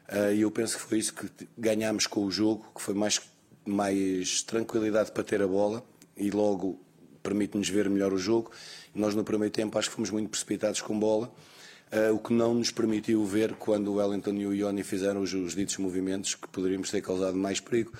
ah, 0.07 0.31
e 0.31 0.41
eu 0.41 0.51
penso 0.51 0.77
que 0.77 0.83
foi 0.83 0.99
isso 0.99 1.13
que 1.13 1.47
ganhámos 1.57 2.07
com 2.07 2.25
o 2.25 2.31
jogo, 2.31 2.65
que 2.75 2.81
foi 2.81 2.93
mais, 2.93 3.21
mais 3.65 4.43
tranquilidade 4.43 5.11
para 5.11 5.23
ter 5.23 5.41
a 5.41 5.47
bola 5.47 5.83
e 6.15 6.29
logo 6.29 6.79
permite-nos 7.23 7.67
ver 7.69 7.89
melhor 7.89 8.13
o 8.13 8.17
jogo. 8.17 8.51
Nós 8.93 9.15
no 9.15 9.23
primeiro 9.23 9.53
tempo 9.53 9.77
acho 9.77 9.89
que 9.89 9.95
fomos 9.95 10.11
muito 10.11 10.29
precipitados 10.29 10.81
com 10.81 10.97
bola, 10.97 11.31
uh, 11.91 12.13
o 12.13 12.19
que 12.19 12.31
não 12.33 12.53
nos 12.53 12.71
permitiu 12.71 13.25
ver 13.25 13.55
quando 13.55 13.87
o 13.87 13.95
Wellington 13.95 14.33
e 14.33 14.45
o 14.45 14.53
Ioni 14.53 14.83
fizeram 14.83 15.21
os, 15.21 15.33
os 15.33 15.55
ditos 15.55 15.77
movimentos 15.77 16.35
que 16.35 16.47
poderíamos 16.47 16.91
ter 16.91 17.01
causado 17.01 17.35
mais 17.35 17.59
perigo. 17.59 17.91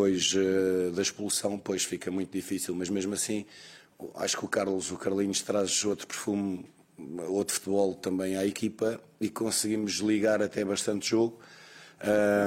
Pois 0.00 0.32
uh, 0.32 0.92
da 0.92 1.02
expulsão 1.02 1.58
pois 1.58 1.84
fica 1.84 2.10
muito 2.10 2.32
difícil, 2.32 2.74
mas 2.74 2.88
mesmo 2.88 3.12
assim 3.12 3.44
acho 4.14 4.38
que 4.38 4.44
o 4.46 4.48
Carlos, 4.48 4.90
o 4.90 4.96
Carlinhos 4.96 5.42
traz 5.42 5.84
outro 5.84 6.06
perfume 6.06 6.64
outro 7.28 7.54
futebol 7.54 7.94
também 7.94 8.34
à 8.34 8.46
equipa 8.46 8.98
e 9.20 9.28
conseguimos 9.28 9.96
ligar 9.96 10.40
até 10.40 10.64
bastante 10.64 11.10
jogo. 11.10 11.38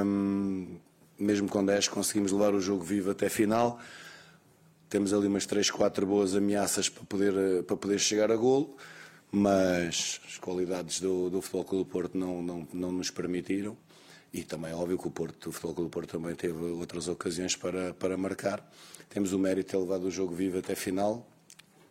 Um, 0.04 0.78
mesmo 1.20 1.48
com 1.48 1.64
10 1.64 1.90
conseguimos 1.90 2.32
levar 2.32 2.56
o 2.56 2.60
jogo 2.60 2.84
vivo 2.84 3.12
até 3.12 3.30
final. 3.30 3.80
Temos 4.90 5.14
ali 5.14 5.28
umas 5.28 5.46
3, 5.46 5.70
4 5.70 6.08
boas 6.08 6.36
ameaças 6.36 6.90
para 6.90 7.04
poder, 7.04 7.64
para 7.66 7.78
poder 7.78 8.00
chegar 8.00 8.32
a 8.32 8.36
golo, 8.36 8.76
mas 9.32 10.20
as 10.28 10.40
qualidades 10.40 11.00
do, 11.00 11.30
do 11.30 11.40
Futebol 11.40 11.66
Clube 11.66 11.84
do 11.84 11.92
Porto 11.92 12.18
não, 12.18 12.42
não, 12.42 12.68
não 12.74 12.92
nos 12.92 13.12
permitiram. 13.12 13.78
E 14.34 14.44
também 14.44 14.72
é 14.72 14.76
óbvio 14.76 14.98
que 14.98 15.08
o, 15.08 15.12
Porto, 15.12 15.50
o 15.50 15.52
Futebol 15.52 15.76
Clube 15.76 15.92
Porto 15.92 16.12
também 16.18 16.34
teve 16.34 16.60
outras 16.60 17.08
ocasiões 17.08 17.56
para, 17.56 17.94
para 17.94 18.18
marcar. 18.18 18.68
Temos 19.08 19.32
o 19.32 19.38
mérito 19.38 19.68
de 19.68 19.72
ter 19.72 19.78
levado 19.78 20.06
o 20.06 20.12
jogo 20.12 20.34
vivo 20.34 20.58
até 20.58 20.74
final, 20.74 21.28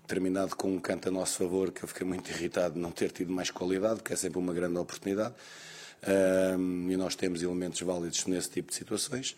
terminado 0.09 0.57
com 0.57 0.75
um 0.75 0.81
canto 0.81 1.09
a 1.09 1.13
nosso 1.13 1.39
favor, 1.39 1.71
que 1.71 1.85
eu 1.85 1.89
fiquei 1.89 2.05
muito 2.05 2.29
irritado 2.31 2.75
de 2.75 2.81
não 2.81 2.91
ter 2.91 3.13
tido 3.13 3.33
mais 3.33 3.49
qualidade, 3.51 4.03
que 4.03 4.13
é 4.13 4.17
sempre 4.17 4.39
uma 4.39 4.53
grande 4.53 4.77
oportunidade. 4.77 5.35
Um, 6.59 6.91
e 6.91 6.97
nós 6.97 7.15
temos 7.15 7.43
elementos 7.43 7.81
válidos 7.81 8.27
nesse 8.27 8.51
tipo 8.51 8.71
de 8.71 8.75
situações, 8.75 9.37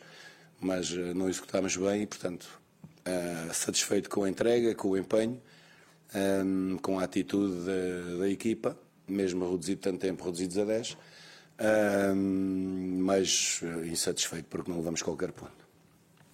mas 0.58 0.90
uh, 0.92 1.14
não 1.14 1.28
executámos 1.28 1.76
bem 1.76 2.02
e, 2.02 2.06
portanto, 2.06 2.48
uh, 3.06 3.52
satisfeito 3.52 4.08
com 4.08 4.24
a 4.24 4.30
entrega, 4.30 4.74
com 4.74 4.88
o 4.88 4.96
empenho, 4.96 5.38
um, 6.14 6.78
com 6.78 6.98
a 6.98 7.04
atitude 7.04 7.66
da, 7.66 8.18
da, 8.20 8.30
equipa, 8.30 8.78
mesmo 9.06 9.50
reduzido 9.50 9.82
tanto 9.82 9.98
tempo, 9.98 10.24
reduzidos 10.24 10.56
a 10.56 10.64
10, 10.64 10.96
um, 11.60 12.98
mas 13.00 13.60
uh, 13.62 13.84
insatisfeito 13.86 14.48
porque 14.48 14.70
não 14.70 14.78
levamos 14.78 15.02
qualquer 15.02 15.32
ponto. 15.32 15.64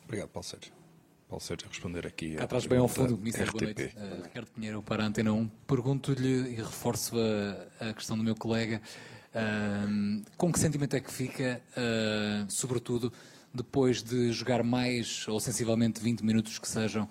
Obrigado, 0.04 0.28
Paulo 0.28 0.46
Sérgio. 0.46 0.72
Paulo 1.28 1.40
Sérgio 1.40 1.68
responder 1.68 2.06
aqui. 2.06 2.34
Cá 2.34 2.44
atrás 2.44 2.66
bem 2.66 2.78
ao 2.78 2.88
fundo, 2.88 3.16
Mister, 3.16 3.50
boa 3.52 3.64
noite. 3.64 3.94
Uh, 3.96 4.24
Ricardo 4.24 4.50
Pinheiro 4.50 4.82
para 4.82 5.04
a 5.04 5.06
Antena 5.06 5.32
1. 5.32 5.48
Pergunto-lhe 5.66 6.50
e 6.50 6.54
reforço 6.56 7.14
a, 7.80 7.88
a, 7.90 7.94
questão 7.94 8.16
do 8.16 8.24
meu 8.24 8.34
colega. 8.34 8.82
Uh, 9.32 10.22
com 10.36 10.52
que 10.52 10.58
sentimento 10.58 10.96
é 10.96 11.00
que 11.00 11.12
fica, 11.12 11.62
uh, 11.76 12.50
sobretudo, 12.50 13.12
depois 13.52 14.02
de 14.02 14.32
jogar 14.32 14.62
mais 14.62 15.26
ou 15.28 15.40
sensivelmente 15.40 16.00
20 16.00 16.24
minutos 16.24 16.58
que 16.58 16.68
sejam, 16.68 17.08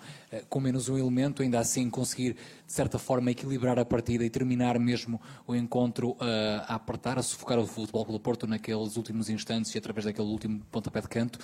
com 0.48 0.60
menos 0.60 0.88
um 0.88 0.96
elemento, 0.96 1.42
ainda 1.42 1.58
assim 1.58 1.90
conseguir, 1.90 2.34
de 2.66 2.72
certa 2.72 2.98
forma, 2.98 3.30
equilibrar 3.30 3.78
a 3.78 3.84
partida 3.84 4.24
e 4.24 4.30
terminar 4.30 4.78
mesmo 4.78 5.20
o 5.46 5.54
encontro 5.54 6.16
a 6.66 6.74
apertar, 6.74 7.18
a 7.18 7.22
sufocar 7.22 7.58
o 7.58 7.66
futebol 7.66 8.06
pelo 8.06 8.18
Porto 8.18 8.46
naqueles 8.46 8.96
últimos 8.96 9.28
instantes 9.28 9.74
e 9.74 9.78
através 9.78 10.04
daquele 10.04 10.28
último 10.28 10.62
pontapé 10.70 11.00
de 11.00 11.08
canto? 11.08 11.38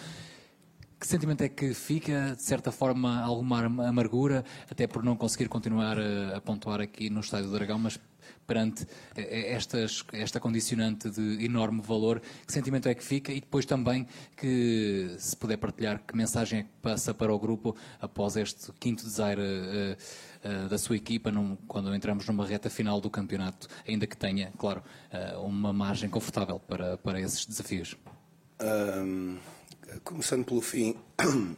que 0.99 1.07
sentimento 1.07 1.42
é 1.42 1.49
que 1.49 1.74
fica, 1.74 2.34
de 2.34 2.42
certa 2.42 2.72
forma, 2.72 3.20
alguma 3.20 3.66
amargura, 3.86 4.44
até 4.70 4.86
por 4.86 5.03
não 5.03 5.14
conseguir 5.14 5.49
continuar 5.49 5.99
a, 5.99 6.36
a 6.36 6.40
pontuar 6.40 6.80
aqui 6.80 7.11
no 7.11 7.20
Estádio 7.20 7.51
do 7.51 7.53
Dragão, 7.53 7.78
mas 7.78 8.01
perante 8.47 8.87
estas, 9.16 10.05
esta 10.12 10.39
condicionante 10.39 11.11
de 11.11 11.45
enorme 11.45 11.81
valor, 11.83 12.20
que 12.47 12.53
sentimento 12.53 12.89
é 12.89 12.95
que 12.95 13.03
fica? 13.03 13.33
E 13.33 13.41
depois 13.41 13.66
também 13.66 14.07
que, 14.37 15.14
se 15.18 15.37
puder 15.37 15.57
partilhar, 15.57 16.03
que 16.07 16.16
mensagem 16.16 16.61
é 16.61 16.62
que 16.62 16.70
passa 16.81 17.12
para 17.12 17.35
o 17.35 17.39
grupo 17.39 17.77
após 18.01 18.37
este 18.37 18.72
quinto 18.79 19.05
desaire 19.05 19.41
uh, 19.41 20.64
uh, 20.64 20.68
da 20.68 20.79
sua 20.79 20.97
equipa, 20.97 21.31
num, 21.31 21.57
quando 21.68 21.95
entramos 21.95 22.27
numa 22.27 22.47
reta 22.47 22.70
final 22.70 23.01
do 23.01 23.11
campeonato, 23.11 23.68
ainda 23.87 24.07
que 24.07 24.16
tenha, 24.16 24.53
claro, 24.59 24.83
uh, 25.12 25.41
uma 25.41 25.72
margem 25.72 26.09
confortável 26.09 26.61
para, 26.61 26.97
para 26.99 27.20
esses 27.20 27.45
desafios? 27.45 27.97
Um 28.61 29.39
Começando 30.03 30.45
pelo 30.45 30.61
fim, 30.61 30.97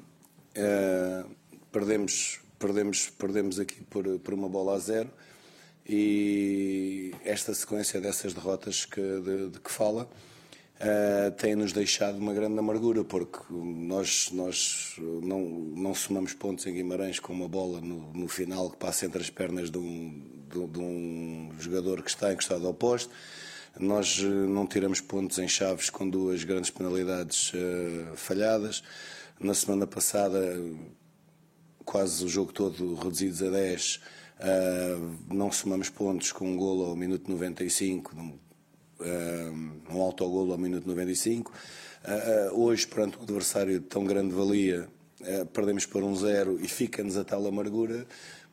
perdemos, 1.72 2.40
perdemos, 2.58 3.10
perdemos 3.10 3.58
aqui 3.58 3.82
por, 3.84 4.18
por 4.20 4.34
uma 4.34 4.48
bola 4.48 4.74
a 4.74 4.78
zero 4.78 5.10
e 5.88 7.14
esta 7.24 7.54
sequência 7.54 8.00
dessas 8.00 8.34
derrotas 8.34 8.84
que, 8.84 9.00
de, 9.00 9.50
de 9.50 9.60
que 9.60 9.70
fala 9.70 10.08
uh, 10.80 11.30
tem-nos 11.32 11.72
deixado 11.72 12.18
uma 12.18 12.34
grande 12.34 12.58
amargura 12.58 13.04
porque 13.04 13.38
nós, 13.50 14.30
nós 14.32 14.94
não, 15.22 15.40
não 15.40 15.94
somamos 15.94 16.34
pontos 16.34 16.66
em 16.66 16.74
Guimarães 16.74 17.18
com 17.18 17.32
uma 17.32 17.48
bola 17.48 17.80
no, 17.80 18.12
no 18.12 18.28
final 18.28 18.70
que 18.70 18.76
passa 18.76 19.06
entre 19.06 19.22
as 19.22 19.30
pernas 19.30 19.70
de 19.70 19.78
um, 19.78 20.22
de, 20.50 20.66
de 20.66 20.78
um 20.78 21.50
jogador 21.58 22.02
que 22.02 22.10
está 22.10 22.32
encostado 22.32 22.66
ao 22.66 22.74
poste 22.74 23.10
nós 23.78 24.18
eh, 24.20 24.26
não 24.26 24.66
tiramos 24.66 25.00
pontos 25.00 25.38
em 25.38 25.48
Chaves 25.48 25.88
com 25.88 26.08
duas 26.08 26.42
grandes 26.42 26.70
penalidades 26.70 27.52
uh, 27.52 28.16
falhadas. 28.16 28.82
Na 29.38 29.54
semana 29.54 29.86
passada, 29.86 30.40
quase 31.84 32.24
o 32.24 32.28
jogo 32.28 32.52
todo 32.52 32.94
reduzidos 32.96 33.40
a 33.42 33.50
10, 33.50 34.00
uh, 34.40 35.34
não 35.34 35.50
somamos 35.50 35.88
pontos 35.88 36.32
com 36.32 36.52
um 36.52 36.56
golo 36.56 36.84
ao 36.86 36.96
minuto 36.96 37.30
95, 37.30 38.14
um, 38.16 38.38
uh, 39.00 39.94
um 39.94 40.02
autogolo 40.02 40.52
ao 40.52 40.58
minuto 40.58 40.86
95. 40.86 41.52
Uh, 41.52 42.60
hoje, 42.60 42.86
perante 42.86 43.18
um 43.18 43.22
adversário 43.22 43.80
de 43.80 43.86
tão 43.86 44.04
grande 44.04 44.34
valia, 44.34 44.88
perdemos 45.52 45.84
por 45.84 46.04
um 46.04 46.14
zero 46.14 46.58
e 46.60 46.68
fica-nos 46.68 47.16
a 47.16 47.24
tal 47.24 47.44
amargura, 47.44 48.06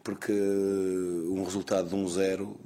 porque 0.03 0.33
um 0.33 1.43
resultado 1.43 1.89
de 1.89 1.95
um 1.95 2.07
zero 2.09 2.59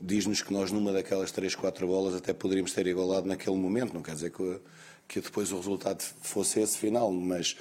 diz-nos 0.00 0.42
que 0.42 0.52
nós 0.52 0.70
numa 0.70 0.92
daquelas 0.92 1.30
três, 1.30 1.54
quatro 1.54 1.86
bolas 1.86 2.14
até 2.14 2.32
poderíamos 2.32 2.72
ter 2.72 2.86
igualado 2.86 3.26
naquele 3.26 3.56
momento, 3.56 3.92
não 3.92 4.02
quer 4.02 4.14
dizer 4.14 4.30
que, 4.30 4.60
que 5.08 5.20
depois 5.20 5.52
o 5.52 5.56
resultado 5.56 6.02
fosse 6.22 6.60
esse 6.60 6.78
final, 6.78 7.12
mas 7.12 7.56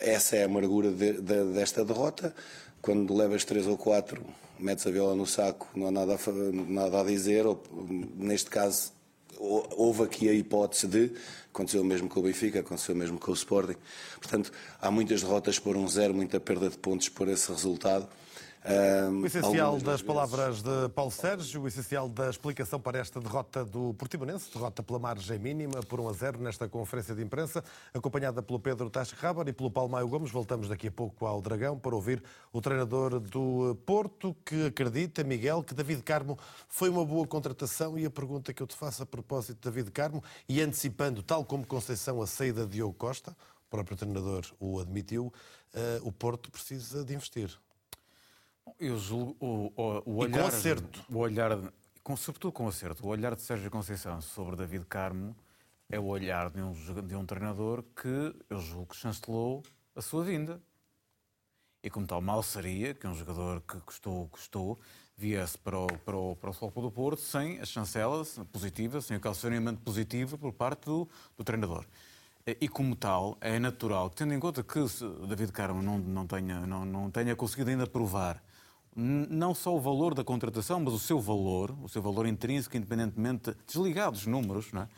essa 0.00 0.36
é 0.36 0.42
a 0.42 0.46
amargura 0.46 0.90
de, 0.90 1.14
de, 1.14 1.44
desta 1.52 1.84
derrota. 1.84 2.34
Quando 2.80 3.14
levas 3.14 3.44
três 3.44 3.66
ou 3.66 3.76
quatro, 3.76 4.24
metes 4.58 4.86
a 4.86 4.90
viola 4.90 5.14
no 5.14 5.26
saco, 5.26 5.68
não 5.74 5.88
há 5.88 5.90
nada 5.90 6.14
a, 6.14 6.52
nada 6.66 7.00
a 7.00 7.04
dizer, 7.04 7.46
ou, 7.46 7.62
neste 8.16 8.50
caso 8.50 8.92
houve 9.40 10.02
aqui 10.02 10.28
a 10.28 10.32
hipótese 10.32 10.86
de, 10.88 11.12
aconteceu 11.52 11.82
o 11.82 11.84
mesmo 11.84 12.08
com 12.08 12.20
o 12.20 12.22
Benfica, 12.24 12.60
aconteceu 12.60 12.94
o 12.94 12.98
mesmo 12.98 13.18
com 13.18 13.30
o 13.30 13.34
Sporting, 13.34 13.76
portanto 14.16 14.52
há 14.80 14.90
muitas 14.90 15.22
derrotas 15.22 15.58
por 15.58 15.76
um 15.76 15.86
zero, 15.86 16.12
muita 16.12 16.40
perda 16.40 16.68
de 16.68 16.76
pontos 16.76 17.08
por 17.08 17.28
esse 17.28 17.50
resultado, 17.50 18.08
o 19.10 19.26
essencial 19.26 19.78
das 19.78 20.02
palavras 20.02 20.62
de 20.62 20.88
Paulo 20.94 21.10
Sérgio, 21.10 21.62
o 21.62 21.68
essencial 21.68 22.06
da 22.06 22.28
explicação 22.28 22.78
para 22.78 22.98
esta 22.98 23.18
derrota 23.18 23.64
do 23.64 23.94
Portimonense, 23.94 24.52
derrota 24.52 24.82
pela 24.82 24.98
margem 24.98 25.38
mínima 25.38 25.82
por 25.82 25.98
1 25.98 26.08
a 26.08 26.12
0 26.12 26.38
nesta 26.40 26.68
conferência 26.68 27.14
de 27.14 27.22
imprensa, 27.22 27.64
acompanhada 27.94 28.42
pelo 28.42 28.60
Pedro 28.60 28.90
Tasca 28.90 29.34
e 29.46 29.52
pelo 29.54 29.70
Paulo 29.70 29.90
Maio 29.90 30.06
Gomes. 30.06 30.30
Voltamos 30.30 30.68
daqui 30.68 30.88
a 30.88 30.90
pouco 30.90 31.24
ao 31.24 31.40
Dragão 31.40 31.78
para 31.78 31.94
ouvir 31.94 32.22
o 32.52 32.60
treinador 32.60 33.18
do 33.20 33.74
Porto, 33.86 34.36
que 34.44 34.66
acredita, 34.66 35.24
Miguel, 35.24 35.62
que 35.62 35.72
David 35.72 36.02
Carmo 36.02 36.38
foi 36.68 36.90
uma 36.90 37.04
boa 37.04 37.26
contratação 37.26 37.98
e 37.98 38.04
a 38.04 38.10
pergunta 38.10 38.52
que 38.52 38.62
eu 38.62 38.66
te 38.66 38.76
faço 38.76 39.02
a 39.02 39.06
propósito 39.06 39.54
de 39.54 39.70
David 39.70 39.90
Carmo 39.92 40.22
e 40.46 40.60
antecipando, 40.60 41.22
tal 41.22 41.42
como 41.42 41.66
Conceição, 41.66 42.20
a 42.20 42.26
saída 42.26 42.66
de 42.66 42.72
Diogo 42.72 42.94
Costa, 42.94 43.34
o 43.66 43.70
próprio 43.70 43.96
treinador 43.96 44.44
o 44.60 44.78
admitiu, 44.78 45.32
eh, 45.72 46.00
o 46.02 46.12
Porto 46.12 46.50
precisa 46.50 47.02
de 47.02 47.14
investir. 47.14 47.58
Eu 48.78 48.98
julgo 48.98 49.36
o, 49.40 49.72
o, 49.76 50.02
o 50.04 50.16
olhar. 50.16 50.38
E 50.38 50.42
com 50.42 50.46
acerto. 50.46 51.04
O 51.10 51.18
olhar, 51.18 51.58
com, 52.02 52.16
sobretudo 52.16 52.52
com 52.52 52.68
acerto, 52.68 53.06
o 53.06 53.08
olhar 53.08 53.34
de 53.34 53.42
Sérgio 53.42 53.70
Conceição 53.70 54.20
sobre 54.20 54.56
David 54.56 54.84
Carmo 54.86 55.36
é 55.88 55.98
o 55.98 56.04
olhar 56.04 56.50
de 56.50 56.60
um, 56.60 56.72
de 57.06 57.16
um 57.16 57.24
treinador 57.24 57.82
que 57.82 58.34
eu 58.50 58.60
julgo 58.60 58.86
que 58.86 58.96
chancelou 58.96 59.62
a 59.94 60.02
sua 60.02 60.24
vinda. 60.24 60.60
E 61.82 61.88
como 61.88 62.06
tal, 62.06 62.20
mal 62.20 62.42
seria 62.42 62.92
que 62.92 63.06
um 63.06 63.14
jogador 63.14 63.62
que 63.62 63.80
custou, 63.80 64.28
custou 64.28 64.78
viesse 65.16 65.56
para 65.58 65.78
o, 65.78 65.86
para 65.86 66.16
o, 66.16 66.36
para 66.36 66.50
o 66.50 66.52
Futebol 66.52 66.84
do 66.84 66.90
Porto 66.90 67.20
sem 67.20 67.60
a 67.60 67.64
chancela 67.64 68.24
positiva, 68.52 69.00
sem 69.00 69.16
o 69.16 69.20
calcionamento 69.20 69.80
positivo 69.80 70.36
por 70.36 70.52
parte 70.52 70.86
do, 70.86 71.08
do 71.36 71.44
treinador. 71.44 71.84
E 72.60 72.66
como 72.66 72.96
tal, 72.96 73.36
é 73.40 73.58
natural, 73.58 74.08
tendo 74.08 74.32
em 74.32 74.40
conta 74.40 74.62
que 74.62 74.78
David 75.28 75.52
Carmo 75.52 75.82
não, 75.82 75.98
não, 75.98 76.26
tenha, 76.26 76.66
não, 76.66 76.84
não 76.84 77.10
tenha 77.10 77.36
conseguido 77.36 77.68
ainda 77.70 77.86
provar 77.86 78.42
não 79.00 79.54
só 79.54 79.74
o 79.74 79.80
valor 79.80 80.12
da 80.12 80.24
contratação, 80.24 80.80
mas 80.80 80.92
o 80.92 80.98
seu 80.98 81.20
valor, 81.20 81.76
o 81.82 81.88
seu 81.88 82.02
valor 82.02 82.26
intrínseco, 82.26 82.76
independentemente, 82.76 83.54
desligado 83.64 84.12
dos 84.12 84.26
números, 84.26 84.72
não, 84.72 84.82
é? 84.82 84.88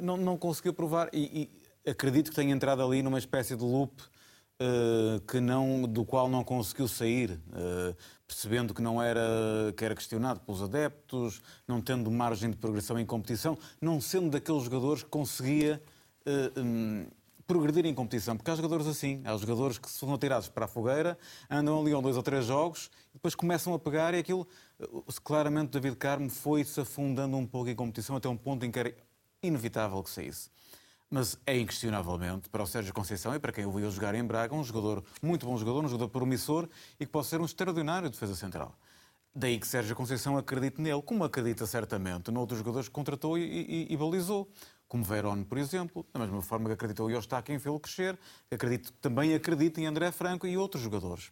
não, 0.00 0.16
não 0.16 0.36
conseguiu 0.36 0.72
provar 0.72 1.08
e, 1.12 1.50
e, 1.84 1.90
acredito 1.90 2.30
que 2.30 2.36
tenha 2.36 2.54
entrado 2.54 2.82
ali 2.82 3.02
numa 3.02 3.18
espécie 3.18 3.56
de 3.56 3.62
loop 3.64 4.00
uh, 4.00 5.20
que 5.26 5.40
não, 5.40 5.82
do 5.82 6.04
qual 6.04 6.28
não 6.28 6.44
conseguiu 6.44 6.86
sair, 6.86 7.32
uh, 7.32 7.96
percebendo 8.28 8.72
que 8.72 8.80
não 8.80 9.02
era, 9.02 9.20
que 9.76 9.84
era 9.84 9.94
questionado 9.94 10.38
pelos 10.40 10.62
adeptos, 10.62 11.42
não 11.66 11.80
tendo 11.80 12.08
margem 12.12 12.50
de 12.50 12.56
progressão 12.56 12.96
em 12.96 13.06
competição, 13.06 13.58
não 13.80 14.00
sendo 14.00 14.30
daqueles 14.30 14.62
jogadores 14.62 15.02
que 15.02 15.08
conseguia 15.08 15.82
uh, 16.26 16.60
um, 16.60 17.06
progredir 17.48 17.86
em 17.86 17.94
competição, 17.94 18.36
porque 18.36 18.50
há 18.50 18.54
jogadores 18.54 18.86
assim, 18.86 19.22
há 19.24 19.34
jogadores 19.38 19.78
que 19.78 19.90
são 19.90 20.16
tirados 20.18 20.50
para 20.50 20.66
a 20.66 20.68
fogueira, 20.68 21.18
andam 21.50 21.80
ali 21.80 21.94
um, 21.94 22.02
dois 22.02 22.14
ou 22.14 22.22
três 22.22 22.44
jogos, 22.44 22.90
e 23.10 23.14
depois 23.14 23.34
começam 23.34 23.72
a 23.72 23.78
pegar 23.78 24.12
e 24.12 24.18
aquilo, 24.18 24.46
eh, 24.78 24.86
claramente 25.24 25.70
David 25.70 25.96
Carmo 25.96 26.28
foi-se 26.28 26.78
afundando 26.78 27.38
um 27.38 27.46
pouco 27.46 27.70
em 27.70 27.74
competição 27.74 28.16
até 28.16 28.28
um 28.28 28.36
ponto 28.36 28.66
em 28.66 28.70
que 28.70 28.78
era 28.78 28.94
inevitável 29.42 30.02
que 30.02 30.10
saísse. 30.10 30.50
Mas 31.10 31.38
é 31.46 31.58
inquestionavelmente, 31.58 32.50
para 32.50 32.62
o 32.62 32.66
Sérgio 32.66 32.92
Conceição 32.92 33.34
e 33.34 33.38
para 33.38 33.50
quem 33.50 33.64
o 33.64 33.72
viu 33.72 33.90
jogar 33.90 34.14
em 34.14 34.22
Braga, 34.22 34.54
um 34.54 34.62
jogador, 34.62 35.02
muito 35.22 35.46
bom 35.46 35.56
jogador, 35.56 35.82
um 35.82 35.88
jogador 35.88 36.10
promissor 36.10 36.68
e 37.00 37.06
que 37.06 37.10
pode 37.10 37.28
ser 37.28 37.40
um 37.40 37.46
extraordinário 37.46 38.10
defesa 38.10 38.34
central. 38.34 38.78
Daí 39.34 39.58
que 39.58 39.66
Sérgio 39.66 39.96
Conceição 39.96 40.36
acredite 40.36 40.82
nele, 40.82 41.00
como 41.00 41.24
acredita 41.24 41.64
certamente 41.64 42.30
noutros 42.30 42.58
jogadores 42.58 42.88
que 42.88 42.94
contratou 42.94 43.38
e, 43.38 43.42
e, 43.42 43.86
e 43.88 43.96
balizou 43.96 44.50
como 44.88 45.04
Verón, 45.04 45.44
por 45.44 45.58
exemplo, 45.58 46.04
da 46.12 46.20
mesma 46.20 46.40
forma 46.40 46.66
que 46.68 46.72
acreditou 46.72 47.10
em 47.10 47.14
Eustáquio 47.14 47.54
em 47.54 47.58
fê-lo 47.58 47.78
crescer, 47.78 48.18
acredito, 48.50 48.90
também 48.94 49.34
acredito 49.34 49.78
em 49.78 49.86
André 49.86 50.10
Franco 50.10 50.46
e 50.46 50.56
outros 50.56 50.82
jogadores. 50.82 51.30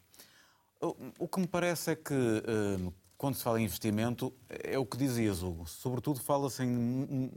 O 1.19 1.27
que 1.27 1.41
me 1.41 1.47
parece 1.47 1.93
é 1.93 1.97
que, 1.97 2.13
eh, 2.13 2.93
quando 3.17 3.35
se 3.35 3.43
fala 3.43 3.59
em 3.59 3.65
investimento, 3.65 4.33
é 4.49 4.79
o 4.79 4.85
que 4.85 4.99
dizias, 4.99 5.43
Hugo. 5.43 5.67
Sobretudo 5.67 6.21
fala-se 6.21 6.63
em 6.63 7.31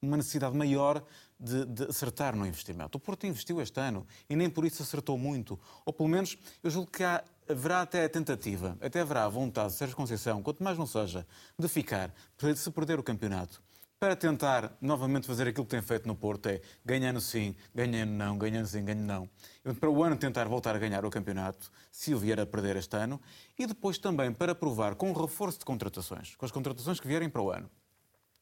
uma 0.00 0.16
necessidade 0.16 0.56
maior 0.56 1.04
de, 1.40 1.64
de, 1.64 1.84
acertar 1.84 2.36
no 2.36 2.46
investimento. 2.46 2.96
O 2.96 3.00
Porto 3.00 3.26
investiu 3.26 3.60
este 3.60 3.80
ano 3.80 4.06
e 4.30 4.36
nem 4.36 4.48
por 4.48 4.64
isso 4.64 4.80
acertou 4.82 5.18
muito. 5.18 5.58
Ou 5.84 5.92
pelo 5.92 6.08
menos, 6.08 6.38
eu 6.62 6.70
julgo 6.70 6.88
que 6.88 7.02
há, 7.02 7.24
haverá 7.48 7.80
até 7.80 8.04
a 8.04 8.08
tentativa, 8.08 8.78
até 8.80 9.00
haverá 9.00 9.24
a 9.24 9.28
vontade 9.28 9.72
de 9.72 9.74
Sérgio 9.74 9.96
Conceição, 9.96 10.40
quanto 10.40 10.62
mais 10.62 10.78
não 10.78 10.86
seja, 10.86 11.26
de 11.58 11.66
ficar, 11.66 12.14
se 12.54 12.70
perder 12.70 13.00
o 13.00 13.02
campeonato 13.02 13.60
para 14.04 14.14
tentar 14.14 14.70
novamente 14.82 15.26
fazer 15.26 15.48
aquilo 15.48 15.64
que 15.64 15.70
tem 15.70 15.80
feito 15.80 16.06
no 16.06 16.14
Porto, 16.14 16.46
é 16.46 16.60
ganhando 16.84 17.22
sim, 17.22 17.56
ganhando 17.74 18.10
não, 18.10 18.36
ganhando 18.36 18.66
sim, 18.66 18.84
ganhando 18.84 19.06
não. 19.06 19.74
Para 19.76 19.88
o 19.88 20.04
ano 20.04 20.14
tentar 20.14 20.46
voltar 20.46 20.76
a 20.76 20.78
ganhar 20.78 21.06
o 21.06 21.10
campeonato, 21.10 21.70
se 21.90 22.12
o 22.12 22.18
vier 22.18 22.38
a 22.38 22.44
perder 22.44 22.76
este 22.76 22.94
ano, 22.98 23.18
e 23.58 23.66
depois 23.66 23.96
também 23.96 24.30
para 24.30 24.54
provar 24.54 24.94
com 24.94 25.10
o 25.10 25.14
reforço 25.18 25.60
de 25.60 25.64
contratações, 25.64 26.36
com 26.36 26.44
as 26.44 26.52
contratações 26.52 27.00
que 27.00 27.08
vierem 27.08 27.30
para 27.30 27.40
o 27.40 27.50
ano. 27.50 27.70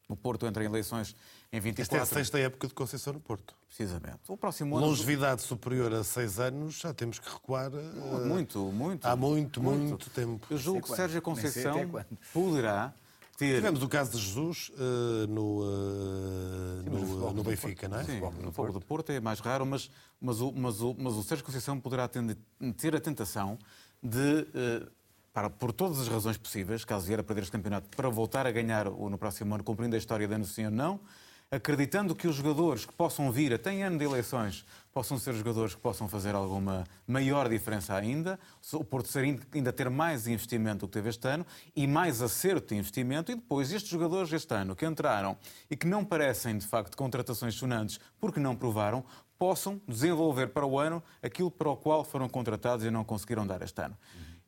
O 0.09 0.17
Porto 0.17 0.49
entra 0.49 0.65
em 0.65 0.67
eleições 0.67 1.15
em 1.53 1.61
24. 1.61 1.81
Esta 1.81 1.97
é 1.97 2.01
a 2.01 2.25
sexta 2.25 2.41
época 2.41 2.67
de 2.67 2.75
Conceição 2.75 3.13
no 3.13 3.21
Porto. 3.21 3.55
Precisamente. 3.69 4.19
O 4.27 4.37
próximo 4.37 4.77
ano... 4.77 4.89
Longevidade 4.89 5.43
superior 5.43 5.95
a 5.95 6.03
seis 6.03 6.41
anos, 6.41 6.81
já 6.81 6.93
temos 6.93 7.21
que 7.21 7.33
recuar... 7.33 7.71
Muito, 8.27 8.59
muito. 8.59 9.07
Há 9.07 9.15
muito, 9.15 9.63
muito, 9.63 9.85
muito 9.85 10.11
tempo. 10.11 10.45
Eu 10.51 10.59
julgo 10.59 10.83
que 10.83 10.97
Sérgio 10.97 11.23
Conceição 11.23 11.89
poderá 12.33 12.93
ter... 13.49 13.57
Tivemos 13.57 13.83
o 13.83 13.89
caso 13.89 14.13
de 14.13 14.19
Jesus 14.19 14.71
uh, 14.71 15.27
no, 15.29 15.63
uh, 15.63 16.83
no, 16.91 17.33
no, 17.33 17.45
Benfica, 17.45 17.89
não 17.89 17.99
é? 17.99 18.05
Sim, 18.05 18.21
no 18.21 18.53
Fogo 18.53 18.73
do 18.73 18.81
Porto 18.81 19.11
é 19.11 19.21
mais 19.21 19.41
raro, 19.41 19.67
mas, 19.67 19.91
mas, 20.21 20.41
o, 20.41 20.53
mas, 20.53 20.81
o, 20.81 20.95
mas 20.99 21.15
o 21.15 21.23
Sérgio 21.23 21.45
Conceição 21.45 21.79
poderá 21.81 22.09
ter, 22.09 22.23
ter 22.77 22.95
a 22.95 23.01
tentação 23.01 23.59
de, 24.03 24.19
uh, 24.19 24.91
para, 25.33 25.51
por 25.51 25.73
todas 25.73 26.01
as 26.01 26.09
razões 26.09 26.37
possíveis, 26.37 26.85
caso 26.85 27.07
vier 27.07 27.21
a 27.21 27.23
perder 27.23 27.43
este 27.43 27.53
campeonato, 27.53 27.89
para 27.97 28.09
voltar 28.09 28.47
a 28.47 28.51
ganhar 28.51 28.87
no 28.87 29.19
próximo 29.19 29.55
ano, 29.55 29.65
cumprindo 29.65 29.95
a 29.95 29.99
história 29.99 30.29
de 30.29 30.35
ano 30.35 30.45
sim 30.45 30.67
ou 30.67 30.71
não, 30.71 31.01
acreditando 31.53 32.15
que 32.15 32.27
os 32.27 32.37
jogadores 32.37 32.87
que 32.87 32.95
possam 32.95 33.31
vir, 33.31 33.53
até 33.53 33.71
em 33.71 33.83
ano 33.83 33.99
de 33.99 34.05
eleições, 34.07 34.65
possam 34.91 35.19
ser 35.19 35.35
jogadores 35.35 35.75
que 35.75 35.83
possam 35.83 36.09
fazer 36.09 36.35
alguma 36.35 36.85
maior 37.07 37.47
diferença 37.47 37.95
ainda, 37.95 38.41
o 38.73 38.83
Porto 38.83 39.09
ser 39.09 39.39
ainda 39.55 39.71
ter 39.71 39.91
mais 39.91 40.27
investimento 40.27 40.81
do 40.81 40.89
que 40.89 40.95
teve 40.95 41.11
este 41.11 41.29
ano 41.29 41.47
e 41.77 41.87
mais 41.87 42.23
acerto 42.23 42.69
de 42.69 42.77
investimento, 42.77 43.31
e 43.31 43.35
depois 43.35 43.71
estes 43.71 43.91
jogadores 43.91 44.33
este 44.33 44.55
ano 44.55 44.75
que 44.75 44.87
entraram 44.87 45.37
e 45.71 45.77
que 45.77 45.87
não 45.87 46.03
parecem 46.03 46.57
de 46.57 46.67
facto 46.67 46.97
contratações 46.97 47.55
sonantes 47.55 48.01
porque 48.19 48.41
não 48.41 48.57
provaram, 48.57 49.05
possam 49.39 49.79
desenvolver 49.87 50.49
para 50.49 50.65
o 50.65 50.79
ano 50.79 51.03
aquilo 51.23 51.51
para 51.51 51.69
o 51.69 51.77
qual 51.77 52.03
foram 52.03 52.31
contratados 52.31 52.87
e 52.87 52.91
não 52.91 53.05
conseguiram 53.05 53.47
dar 53.47 53.61
este 53.61 53.83
ano. 53.83 53.97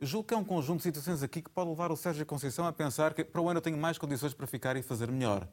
Eu 0.01 0.07
julgo 0.07 0.27
que 0.27 0.33
é 0.33 0.37
um 0.37 0.45
conjunto 0.45 0.79
de 0.79 0.85
situações 0.85 1.23
aqui 1.23 1.43
que 1.43 1.51
pode 1.51 1.69
levar 1.69 1.93
o 1.93 1.97
Sérgio 1.97 2.25
Conceição 2.25 2.67
a 2.67 2.73
pensar 2.73 3.13
que 3.13 3.23
para 3.23 3.43
o 3.43 3.49
ano 3.51 3.59
eu 3.59 3.63
tenho 3.63 3.77
mais 3.77 3.99
condições 3.99 4.33
para 4.33 4.47
ficar 4.47 4.75
e 4.77 4.83
fazer 4.83 5.11
melhor. 5.11 5.47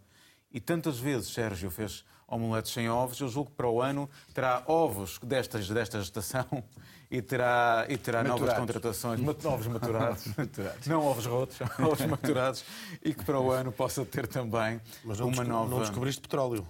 E 0.53 0.59
tantas 0.59 0.99
vezes 0.99 1.29
Sérgio 1.33 1.71
fez 1.71 2.03
omeletes 2.27 2.71
sem 2.71 2.89
ovos, 2.89 3.19
eu 3.19 3.27
julgo 3.27 3.49
que 3.51 3.57
para 3.57 3.69
o 3.69 3.81
ano 3.81 4.09
terá 4.33 4.63
ovos 4.65 5.19
destas, 5.19 5.67
desta 5.67 5.99
gestação 5.99 6.45
e 7.11 7.21
terá, 7.21 7.85
e 7.89 7.97
terá 7.97 8.23
novas 8.23 8.53
contratações, 8.53 9.19
novos 9.43 9.67
maturados, 9.67 10.27
maturados, 10.37 10.87
não 10.87 11.05
ovos 11.05 11.25
rotos, 11.25 11.57
ovos 11.79 12.05
maturados, 12.05 12.63
e 13.03 13.13
que 13.13 13.23
para 13.25 13.39
o 13.39 13.51
ano 13.51 13.71
possa 13.71 14.05
ter 14.05 14.27
também 14.27 14.79
mas 15.03 15.19
não 15.19 15.27
uma 15.27 15.43
nova... 15.43 15.69
Não 15.69 15.79
descobriste 15.79 16.21
petróleo? 16.21 16.65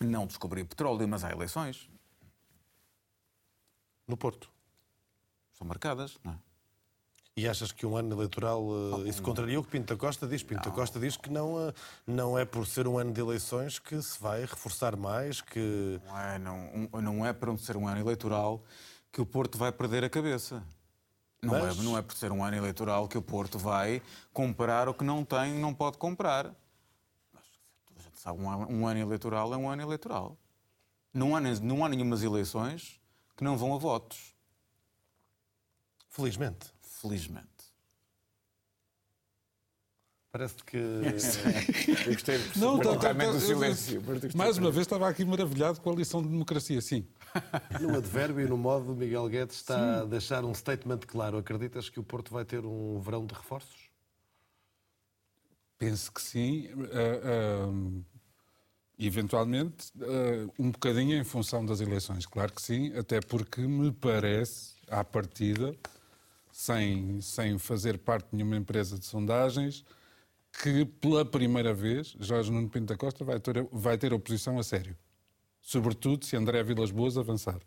Não 0.00 0.26
descobri 0.26 0.64
petróleo, 0.64 1.06
mas 1.06 1.22
há 1.24 1.30
eleições. 1.32 1.88
No 4.06 4.16
Porto? 4.16 4.50
São 5.52 5.66
marcadas, 5.66 6.18
não 6.24 6.32
é? 6.32 6.47
E 7.38 7.46
achas 7.48 7.70
que 7.70 7.86
um 7.86 7.96
ano 7.96 8.12
eleitoral 8.16 8.60
uh, 8.64 9.06
isso 9.06 9.22
contraria 9.22 9.60
o 9.60 9.62
que 9.62 9.70
Pinto 9.70 9.96
Costa 9.96 10.26
diz? 10.26 10.42
Pinto 10.42 10.72
Costa 10.72 10.98
diz 10.98 11.16
que 11.16 11.30
não, 11.30 11.68
uh, 11.68 11.74
não 12.04 12.36
é 12.36 12.44
por 12.44 12.66
ser 12.66 12.88
um 12.88 12.98
ano 12.98 13.12
de 13.12 13.20
eleições 13.20 13.78
que 13.78 14.02
se 14.02 14.20
vai 14.20 14.40
reforçar 14.40 14.96
mais, 14.96 15.40
que... 15.40 16.00
Não 16.04 16.18
é, 16.18 16.38
não, 16.40 17.00
não 17.00 17.24
é 17.24 17.32
para 17.32 17.56
ser 17.56 17.76
um 17.76 17.86
ano 17.86 18.00
eleitoral 18.00 18.60
que 19.12 19.20
o 19.20 19.26
Porto 19.26 19.56
vai 19.56 19.70
perder 19.70 20.02
a 20.02 20.10
cabeça. 20.10 20.64
Não, 21.40 21.52
Mas... 21.52 21.78
é, 21.78 21.82
não 21.84 21.96
é 21.96 22.02
por 22.02 22.16
ser 22.16 22.32
um 22.32 22.42
ano 22.42 22.56
eleitoral 22.56 23.06
que 23.06 23.16
o 23.16 23.22
Porto 23.22 23.56
vai 23.56 24.02
comprar 24.32 24.88
o 24.88 24.92
que 24.92 25.04
não 25.04 25.24
tem, 25.24 25.54
não 25.60 25.72
pode 25.72 25.96
comprar. 25.96 26.46
Mas 27.32 27.44
toda 27.86 28.00
a 28.00 28.02
gente 28.02 28.18
sabe, 28.18 28.42
um, 28.42 28.80
um 28.80 28.84
ano 28.84 28.98
eleitoral 28.98 29.54
é 29.54 29.56
um 29.56 29.70
ano 29.70 29.80
eleitoral. 29.80 30.36
Não 31.14 31.36
há, 31.36 31.40
não 31.40 31.84
há 31.84 31.88
nenhumas 31.88 32.24
eleições 32.24 33.00
que 33.36 33.44
não 33.44 33.56
vão 33.56 33.76
a 33.76 33.78
votos. 33.78 34.34
Felizmente 36.08 36.76
felizmente. 37.00 37.46
Parece 40.30 40.56
que. 40.62 40.76
eu 42.06 42.12
gostei 42.12 42.38
não, 42.56 42.78
tá, 42.78 42.96
tá, 42.96 43.14
tá, 43.14 43.32
do 43.32 43.40
silêncio. 43.40 44.02
Mais 44.34 44.58
uma 44.58 44.70
vez 44.70 44.86
estava 44.86 45.08
aqui 45.08 45.24
maravilhado 45.24 45.80
com 45.80 45.90
a 45.90 45.94
lição 45.94 46.22
de 46.22 46.28
democracia, 46.28 46.80
sim. 46.80 47.06
No 47.80 47.96
advérbio 47.96 48.44
e 48.44 48.48
no 48.48 48.56
modo, 48.56 48.94
Miguel 48.94 49.28
Guedes 49.28 49.56
está 49.56 49.76
sim. 49.76 50.02
a 50.02 50.04
deixar 50.04 50.44
um 50.44 50.54
statement 50.54 51.00
claro. 51.06 51.38
Acreditas 51.38 51.88
que 51.88 51.98
o 51.98 52.02
Porto 52.02 52.32
vai 52.32 52.44
ter 52.44 52.64
um 52.64 53.00
verão 53.00 53.24
de 53.24 53.34
reforços? 53.34 53.88
Penso 55.78 56.12
que 56.12 56.20
sim. 56.20 56.68
Uh, 56.74 57.70
uh, 57.70 58.04
eventualmente, 58.98 59.92
uh, 59.96 60.52
um 60.58 60.70
bocadinho 60.70 61.16
em 61.16 61.24
função 61.24 61.64
das 61.64 61.80
eleições, 61.80 62.26
claro 62.26 62.52
que 62.52 62.60
sim, 62.60 62.92
até 62.96 63.20
porque 63.20 63.60
me 63.60 63.92
parece, 63.92 64.74
à 64.88 65.04
partida, 65.04 65.74
sem, 66.58 67.20
sem 67.20 67.56
fazer 67.56 67.98
parte 67.98 68.30
de 68.30 68.36
nenhuma 68.36 68.56
empresa 68.56 68.98
de 68.98 69.06
sondagens, 69.06 69.84
que 70.60 70.84
pela 70.84 71.24
primeira 71.24 71.72
vez 71.72 72.16
Jorge 72.18 72.50
Nuno 72.50 72.68
Pinto 72.68 72.86
da 72.86 72.96
Costa 72.96 73.24
vai 73.24 73.38
ter, 73.38 73.62
vai 73.70 73.96
ter 73.96 74.12
oposição 74.12 74.58
a 74.58 74.64
sério. 74.64 74.96
Sobretudo 75.62 76.26
se 76.26 76.34
André 76.34 76.60
Vilas 76.64 76.90
Boas 76.90 77.16
avançar. 77.16 77.60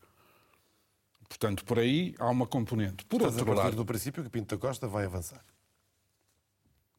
Portanto, 1.29 1.63
por 1.63 1.79
aí 1.79 2.13
há 2.19 2.29
uma 2.29 2.45
componente. 2.45 3.05
Por 3.05 3.21
Estás 3.21 3.37
outro 3.37 3.53
a 3.53 3.63
lado, 3.63 3.77
do 3.77 3.85
princípio 3.85 4.23
que 4.25 4.29
Pinto 4.29 4.57
da 4.57 4.59
Costa 4.59 4.89
vai 4.89 5.05
avançar. 5.05 5.45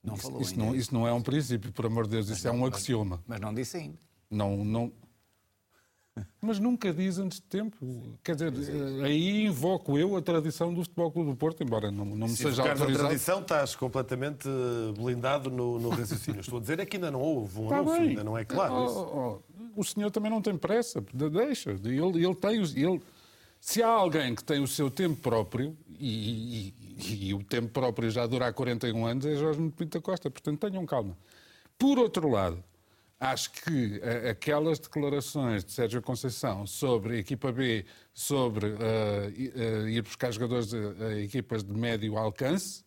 Não 0.02 0.14
isso, 0.14 0.40
isso, 0.40 0.58
não, 0.58 0.74
isso 0.74 0.94
não 0.94 1.06
é 1.06 1.12
um 1.12 1.20
princípio, 1.20 1.70
por 1.72 1.84
amor 1.84 2.04
de 2.04 2.12
Deus, 2.12 2.30
mas 2.30 2.38
isso 2.38 2.48
não, 2.48 2.54
é 2.54 2.58
um 2.58 2.64
axioma. 2.64 3.22
Mas 3.26 3.38
não 3.38 3.52
disse 3.52 3.76
ainda. 3.76 3.98
Não, 4.30 4.64
não, 4.64 4.90
mas 6.40 6.58
nunca 6.58 6.92
diz 6.92 7.18
antes 7.18 7.38
de 7.38 7.46
tempo. 7.46 7.76
Quer 8.22 8.34
dizer, 8.34 8.52
aí 9.02 9.44
invoco 9.44 9.98
eu 9.98 10.16
a 10.16 10.22
tradição 10.22 10.72
do 10.72 10.82
Futebol 10.82 11.10
Clube 11.10 11.30
do 11.30 11.36
Porto, 11.36 11.62
embora 11.62 11.90
não, 11.90 12.04
não 12.04 12.26
me 12.26 12.36
Se 12.36 12.42
seja 12.42 12.62
autorizado. 12.62 12.92
a 12.92 12.98
tradição, 12.98 13.40
estás 13.40 13.74
completamente 13.74 14.48
blindado 14.98 15.50
no, 15.50 15.78
no 15.78 15.88
raciocínio. 15.88 16.40
Estou 16.40 16.58
a 16.58 16.60
dizer 16.60 16.80
é 16.80 16.86
que 16.86 16.96
ainda 16.96 17.10
não 17.10 17.20
houve 17.20 17.60
um 17.60 17.68
tá 17.68 17.78
anúncio, 17.78 18.00
bem. 18.00 18.08
ainda 18.10 18.24
não 18.24 18.36
é 18.36 18.44
claro 18.44 18.74
oh, 18.74 18.88
oh, 18.88 19.42
oh, 19.76 19.80
o 19.80 19.84
senhor 19.84 20.10
também 20.10 20.30
não 20.30 20.42
tem 20.42 20.56
pressa, 20.56 21.02
deixa. 21.12 21.70
Ele, 21.70 22.24
ele 22.24 22.34
tem... 22.34 22.56
Ele, 22.56 23.00
se 23.60 23.80
há 23.82 23.88
alguém 23.88 24.34
que 24.34 24.42
tem 24.42 24.60
o 24.60 24.66
seu 24.66 24.90
tempo 24.90 25.16
próprio, 25.22 25.76
e, 25.98 26.74
e, 26.98 27.28
e 27.28 27.34
o 27.34 27.44
tempo 27.44 27.68
próprio 27.68 28.10
já 28.10 28.26
dura 28.26 28.48
há 28.48 28.52
41 28.52 29.06
anos, 29.06 29.24
é 29.24 29.36
Jorge 29.36 29.72
Pinto 29.76 30.02
Costa. 30.02 30.28
Portanto, 30.28 30.58
tenham 30.58 30.84
calma. 30.84 31.16
Por 31.78 31.96
outro 31.96 32.28
lado, 32.28 32.62
Acho 33.22 33.52
que 33.52 33.98
uh, 33.98 34.30
aquelas 34.30 34.80
declarações 34.80 35.64
de 35.64 35.70
Sérgio 35.70 36.02
Conceição 36.02 36.66
sobre 36.66 37.14
a 37.14 37.18
equipa 37.18 37.52
B, 37.52 37.86
sobre 38.12 38.66
uh, 38.66 39.88
ir 39.88 40.02
buscar 40.02 40.32
jogadores 40.32 40.74
a 40.74 41.20
equipas 41.20 41.62
de 41.62 41.72
médio 41.72 42.18
alcance, 42.18 42.84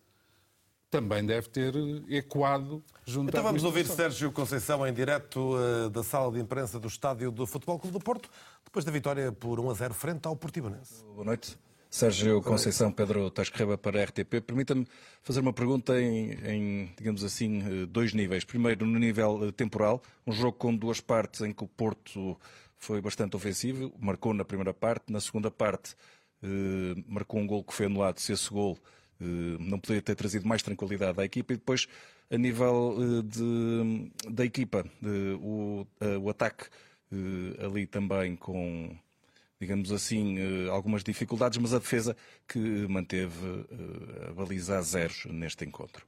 também 0.90 1.24
deve 1.24 1.48
ter 1.48 1.74
ecoado 2.10 2.84
junto 3.06 3.30
Então 3.30 3.42
vamos 3.42 3.64
ouvir 3.64 3.86
Sérgio 3.86 4.30
Conceição 4.30 4.86
em 4.86 4.92
direto 4.92 5.54
da 5.90 6.02
sala 6.02 6.30
de 6.30 6.38
imprensa 6.38 6.78
do 6.78 6.86
estádio 6.86 7.30
do 7.30 7.46
Futebol 7.46 7.78
Clube 7.78 7.98
do 7.98 8.04
Porto, 8.04 8.28
depois 8.62 8.84
da 8.84 8.92
vitória 8.92 9.32
por 9.32 9.58
1 9.58 9.70
a 9.70 9.74
0 9.74 9.94
frente 9.94 10.26
ao 10.26 10.36
Portimonense. 10.36 11.02
Boa 11.06 11.24
noite. 11.24 11.58
Sérgio 11.90 12.42
Conceição, 12.42 12.92
Pedro 12.92 13.30
Tascarreba 13.30 13.78
para 13.78 14.00
a 14.00 14.04
RTP. 14.04 14.40
Permita-me 14.46 14.86
fazer 15.22 15.40
uma 15.40 15.52
pergunta 15.52 16.00
em, 16.00 16.32
em, 16.44 16.92
digamos 16.96 17.24
assim, 17.24 17.60
eh, 17.60 17.86
dois 17.86 18.12
níveis. 18.12 18.44
Primeiro, 18.44 18.84
no 18.84 18.98
nível 18.98 19.48
eh, 19.48 19.52
temporal, 19.52 20.02
um 20.26 20.32
jogo 20.32 20.58
com 20.58 20.74
duas 20.74 21.00
partes 21.00 21.40
em 21.40 21.52
que 21.52 21.64
o 21.64 21.68
Porto 21.68 22.38
foi 22.76 23.00
bastante 23.00 23.36
ofensivo, 23.36 23.92
marcou 23.98 24.34
na 24.34 24.44
primeira 24.44 24.74
parte, 24.74 25.12
na 25.12 25.20
segunda 25.20 25.50
parte 25.50 25.96
eh, 26.42 27.02
marcou 27.08 27.40
um 27.40 27.46
gol 27.46 27.64
que 27.64 27.72
foi 27.72 27.86
anulado, 27.86 28.18
se 28.20 28.32
esse 28.32 28.50
gol 28.50 28.78
eh, 29.20 29.56
não 29.58 29.78
poderia 29.78 30.02
ter 30.02 30.14
trazido 30.14 30.46
mais 30.46 30.62
tranquilidade 30.62 31.20
à 31.20 31.24
equipa 31.24 31.52
e 31.52 31.56
depois, 31.56 31.86
a 32.30 32.36
nível 32.36 32.96
eh, 32.98 33.22
de, 33.22 34.12
da 34.30 34.44
equipa, 34.44 34.84
o, 35.40 35.86
eh, 36.00 36.16
o 36.18 36.28
ataque 36.30 36.66
ali 37.64 37.86
também 37.86 38.34
com 38.34 38.96
digamos 39.60 39.90
assim, 39.90 40.38
eh, 40.38 40.68
algumas 40.70 41.02
dificuldades, 41.02 41.58
mas 41.58 41.72
a 41.72 41.78
defesa 41.78 42.16
que 42.46 42.58
manteve 42.88 43.66
eh, 43.70 44.28
a 44.28 44.32
baliza 44.32 44.78
a 44.78 44.82
zeros 44.82 45.26
neste 45.26 45.64
encontro. 45.64 46.06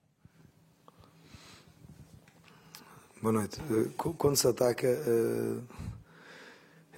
Boa 3.22 3.32
noite. 3.32 3.59
Eh, 3.70 3.90
quando 3.96 4.36
se 4.36 4.46
ataca, 4.46 4.86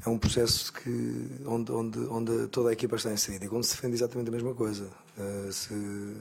é 0.05 0.09
um 0.09 0.19
processo 0.19 0.73
que, 0.73 1.27
onde, 1.47 1.71
onde, 1.73 1.99
onde 1.99 2.49
toda 2.49 2.71
a 2.71 2.73
equipa 2.73 2.97
está 2.97 3.13
inserida. 3.13 3.45
E 3.45 3.49
quando 3.49 3.65
se 3.65 3.75
defende 3.77 3.95
exatamente 3.95 4.29
a 4.29 4.33
mesma 4.33 4.55
coisa. 4.55 4.91
Se, 5.53 5.75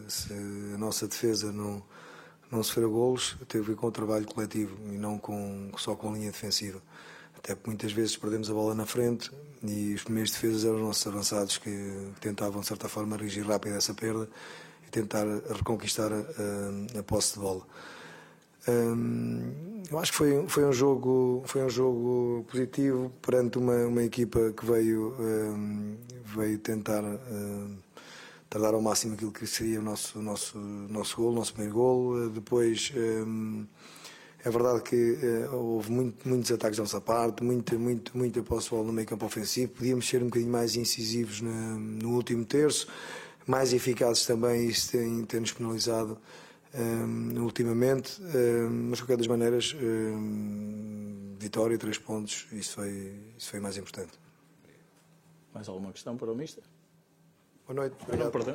se 0.10 0.34
a 0.74 0.78
nossa 0.78 1.08
defesa 1.08 1.54
não, 1.54 1.82
não 2.52 2.62
sofrer 2.62 2.88
golos, 2.88 3.38
teve 3.48 3.64
a 3.64 3.68
ver 3.68 3.76
com 3.78 3.88
o 3.88 3.92
trabalho 3.92 4.26
coletivo 4.26 4.76
e 4.92 4.98
não 4.98 5.18
com, 5.18 5.72
só 5.78 5.96
com 5.96 6.10
a 6.10 6.18
linha 6.18 6.32
defensiva. 6.32 6.82
Até 7.40 7.56
porque 7.56 7.70
muitas 7.70 7.92
vezes 7.92 8.18
perdemos 8.18 8.50
a 8.50 8.54
bola 8.54 8.76
na 8.76 8.86
frente 8.86 9.32
e 9.64 9.94
os 9.94 10.04
primeiros 10.04 10.32
defesas 10.32 10.66
eram 10.66 10.76
os 10.76 10.82
nossos 10.82 11.08
avançados 11.08 11.58
que 11.58 12.12
tentavam, 12.20 12.62
de 12.62 12.68
certa 12.68 12.88
forma, 12.88 13.18
reagir 13.18 13.46
rápido 13.46 13.74
a 13.74 13.78
essa 13.78 13.94
perda 13.94 14.30
e 14.86 14.92
tentar 14.92 15.26
reconquistar 15.56 16.12
a, 16.12 17.00
a 17.00 17.04
posse 17.04 17.34
de 17.34 17.40
bola. 17.40 17.66
Hum, 18.68 19.84
eu 19.90 19.98
acho 19.98 20.12
que 20.12 20.18
foi, 20.18 20.48
foi, 20.48 20.66
um 20.66 20.74
jogo, 20.74 21.44
foi 21.46 21.64
um 21.64 21.70
jogo 21.70 22.46
positivo 22.52 23.12
perante 23.22 23.58
uma, 23.58 23.88
uma 23.88 24.04
equipa 24.04 24.52
que 24.52 24.66
veio, 24.66 25.16
hum, 25.18 25.96
veio 26.26 26.60
tentar 26.60 27.04
hum, 27.04 27.78
tardar 28.50 28.74
ao 28.74 28.82
máximo 28.82 29.14
aquilo 29.14 29.32
que 29.32 29.48
seria 29.48 29.80
o 29.80 29.84
nosso, 29.84 30.22
nosso, 30.22 30.58
nosso 30.58 31.16
gol, 31.16 31.32
o 31.32 31.36
nosso 31.36 31.54
primeiro 31.54 31.76
gol. 31.76 32.30
Depois 32.30 32.92
é 34.44 34.50
verdade 34.50 34.82
que 34.84 34.96
uh, 34.96 35.56
houve 35.56 35.92
muito, 35.92 36.28
muitos 36.28 36.52
ataques 36.52 36.78
da 36.78 36.84
nossa 36.84 37.02
parte, 37.02 37.44
muita, 37.44 37.78
muito, 37.78 38.18
muita 38.18 38.42
posse 38.42 38.74
no 38.74 38.94
meio 38.94 39.08
campo 39.08 39.26
ofensivo. 39.26 39.74
Podíamos 39.74 40.08
ser 40.08 40.22
um 40.24 40.28
bocadinho 40.28 40.52
mais 40.52 40.76
incisivos 40.76 41.42
na, 41.42 41.78
no 41.78 42.16
último 42.16 42.46
terço, 42.46 42.88
mais 43.46 43.74
eficazes 43.74 44.26
também, 44.26 44.68
isso 44.68 44.92
tem, 44.92 45.26
tem 45.26 45.40
nos 45.42 45.52
penalizado 45.52 46.18
um, 46.74 47.32
ehm, 47.32 47.44
ultimamente. 47.44 48.22
Um, 48.22 48.26
ehm, 48.28 48.70
mas, 48.90 49.00
de 49.00 49.04
qualquer 49.04 49.18
das 49.18 49.28
maneiras, 49.28 49.76
um, 49.76 49.80
ehm, 49.80 51.36
vitória, 51.38 51.78
três 51.78 51.98
pontos, 51.98 52.48
isso 52.52 52.76
foi, 52.76 53.14
isso 53.38 53.50
foi 53.50 53.60
mais 53.60 53.76
importante. 53.76 54.14
Mais 55.54 55.68
alguma 55.68 55.92
questão 55.92 56.16
para 56.16 56.32
o 56.32 56.36
Mister? 56.36 56.64
Boa 57.68 57.76
noite. 57.76 57.96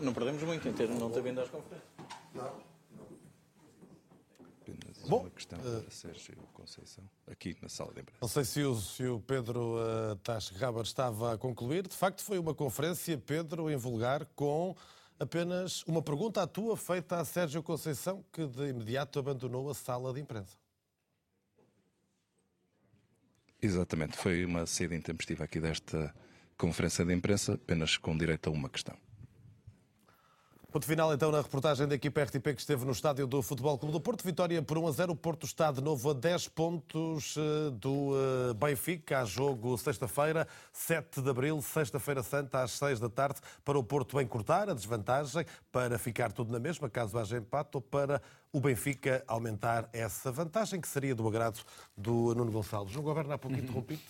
Não, 0.03 0.13
perdemos 0.13 0.43
muito 0.43 0.67
em 0.67 0.73
ter 0.73 0.89
não 0.89 1.11
ter 1.11 1.23
vindo 1.23 1.41
às 1.41 1.49
conferências. 1.49 1.91
Não. 2.35 2.74
Não. 5.05 5.19
Bom, 5.19 5.21
uma 5.23 5.31
questão 5.31 5.59
uh, 5.59 5.91
Sérgio 5.91 6.37
Conceição, 6.53 7.05
aqui 7.27 7.57
na 7.63 7.69
sala 7.69 7.93
de 7.93 8.01
imprensa. 8.01 8.19
Não 8.21 8.29
sei 8.29 8.45
se 8.45 8.63
o, 8.63 8.75
se 8.77 9.07
o 9.07 9.21
Pedro 9.21 9.77
uh, 9.77 10.83
estava 10.83 11.35
a 11.35 11.39
concluir. 11.39 11.87
De 11.87 11.95
facto, 11.97 12.23
foi 12.23 12.39
uma 12.39 12.55
conferência, 12.55 13.17
Pedro, 13.17 13.71
em 13.71 13.77
vulgar, 13.77 14.25
com 14.35 14.75
apenas 15.19 15.83
uma 15.85 16.03
pergunta 16.03 16.43
à 16.43 16.47
tua 16.47 16.77
feita 16.77 17.19
a 17.19 17.25
Sérgio 17.25 17.63
Conceição, 17.63 18.25
que 18.33 18.47
de 18.47 18.69
imediato 18.69 19.19
abandonou 19.19 19.71
a 19.71 19.75
sala 19.75 20.13
de 20.13 20.21
imprensa. 20.21 20.57
Exatamente, 23.61 24.17
foi 24.17 24.45
uma 24.45 24.67
saída 24.67 24.95
intempestiva 24.95 25.45
aqui 25.45 25.59
desta 25.59 26.15
conferência 26.57 27.05
de 27.05 27.15
imprensa, 27.15 27.55
apenas 27.55 27.97
com 27.97 28.17
direito 28.17 28.49
a 28.49 28.53
uma 28.53 28.69
questão. 28.69 28.97
Ponto 30.75 30.87
final 30.87 31.15
então 31.15 31.31
na 31.31 31.41
reportagem 31.41 31.87
da 31.87 31.95
equipa 31.95 32.21
RTP 32.21 32.53
que 32.53 32.61
esteve 32.61 32.85
no 32.85 32.91
estádio 32.91 33.29
do 33.29 33.41
Futebol 33.41 33.79
Clube 33.79 33.93
do 33.93 34.01
Porto. 34.01 34.25
Vitória 34.25 34.61
por 34.61 34.77
1 34.77 34.89
a 34.89 34.91
0. 34.91 35.13
O 35.13 35.15
Porto 35.15 35.47
está 35.47 35.71
de 35.71 35.81
novo 35.81 36.11
a 36.11 36.13
10 36.13 36.49
pontos 36.49 37.37
eh, 37.37 37.71
do 37.71 38.11
eh, 38.51 38.55
Benfica. 38.55 39.21
Há 39.21 39.25
jogo 39.25 39.79
sexta-feira, 39.79 40.49
7 40.73 41.23
de 41.23 41.31
abril, 41.31 41.63
sexta-feira 41.63 42.25
santa, 42.25 42.61
às 42.61 42.73
6 42.73 42.99
da 42.99 43.09
tarde, 43.09 43.39
para 43.65 43.79
o 43.79 43.85
Porto 43.85 44.21
encurtar 44.21 44.69
a 44.69 44.75
desvantagem, 44.75 45.47
para 45.71 45.97
ficar 45.97 46.33
tudo 46.33 46.51
na 46.51 46.59
mesma, 46.59 46.91
caso 46.91 47.17
haja 47.21 47.37
empate, 47.37 47.77
ou 47.77 47.81
para 47.81 48.21
o 48.53 48.59
Benfica 48.59 49.23
aumentar 49.29 49.89
essa 49.93 50.33
vantagem, 50.33 50.81
que 50.81 50.89
seria 50.89 51.15
do 51.15 51.29
agrado 51.29 51.61
do 51.97 52.35
Nuno 52.35 52.51
Gonçalves. 52.51 52.97
Não 52.97 53.03
governa 53.05 53.35
há 53.35 53.39
pouco 53.39 53.57
interrompido? 53.57 54.03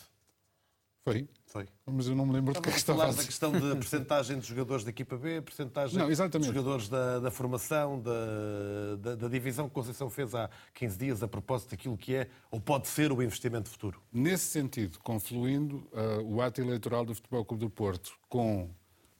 Foi. 1.04 1.28
Foi. 1.44 1.68
Mas 1.86 2.08
eu 2.08 2.16
não 2.16 2.24
me 2.24 2.32
lembro 2.32 2.54
do 2.54 2.62
que 2.62 2.68
é 2.68 2.72
que 2.72 2.78
estava 2.78 3.02
a 3.02 3.06
falar 3.06 3.16
da 3.16 3.24
questão 3.24 3.52
da 3.52 3.76
percentagem 3.76 4.38
de 4.38 4.46
jogadores 4.46 4.84
da 4.84 4.90
equipa 4.90 5.18
B, 5.18 5.42
percentagem 5.42 5.98
não, 5.98 6.08
de 6.08 6.46
jogadores 6.46 6.88
da, 6.88 7.20
da 7.20 7.30
formação, 7.30 8.00
da, 8.00 8.96
da, 8.98 9.14
da, 9.14 9.28
divisão 9.28 9.68
que 9.68 9.74
Conceição 9.74 10.08
fez 10.08 10.34
há 10.34 10.48
15 10.72 10.98
dias 10.98 11.22
a 11.22 11.28
propósito 11.28 11.72
daquilo 11.72 11.96
que 11.96 12.14
é 12.14 12.28
ou 12.50 12.58
pode 12.58 12.88
ser 12.88 13.12
o 13.12 13.22
investimento 13.22 13.68
futuro. 13.68 14.00
Nesse 14.10 14.46
sentido, 14.46 14.98
confluindo 15.00 15.86
uh, 15.92 16.22
o 16.24 16.40
ato 16.40 16.62
eleitoral 16.62 17.04
do 17.04 17.14
Futebol 17.14 17.44
Clube 17.44 17.64
do 17.64 17.70
Porto 17.70 18.14
com, 18.26 18.70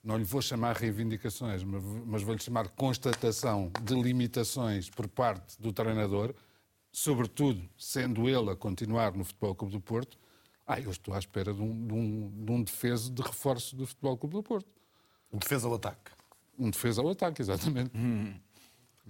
não 0.03 0.17
lhe 0.17 0.25
vou 0.25 0.41
chamar 0.41 0.77
reivindicações, 0.77 1.63
mas, 1.63 1.85
mas 2.07 2.23
vou-lhe 2.23 2.41
chamar 2.43 2.67
constatação 2.71 3.71
de 3.83 3.95
limitações 3.95 4.89
por 4.89 5.07
parte 5.07 5.61
do 5.61 5.71
treinador, 5.71 6.35
sobretudo 6.91 7.63
sendo 7.77 8.27
ele 8.27 8.51
a 8.51 8.57
continuar 8.57 9.13
no 9.13 9.23
Futebol 9.23 9.55
Clube 9.55 9.75
do 9.75 9.81
Porto, 9.81 10.24
ah, 10.67 10.81
eu 10.81 10.91
estou 10.91 11.15
à 11.15 11.19
espera 11.19 11.53
de 11.53 11.61
um, 11.61 11.87
de 11.87 11.95
um, 11.95 12.45
de 12.45 12.53
um 12.53 12.63
defesa 12.63 13.11
de 13.11 13.23
reforço 13.23 13.77
do 13.77 13.87
Futebol 13.87 14.17
Clube 14.17 14.35
do 14.35 14.43
Porto. 14.43 14.69
Um 15.33 15.39
defesa 15.39 15.67
ao 15.67 15.75
ataque. 15.75 16.11
Um 16.59 16.71
defesa 16.71 17.03
ao 17.03 17.11
ataque, 17.11 17.43
exatamente. 17.43 17.91
Hum. 17.97 18.35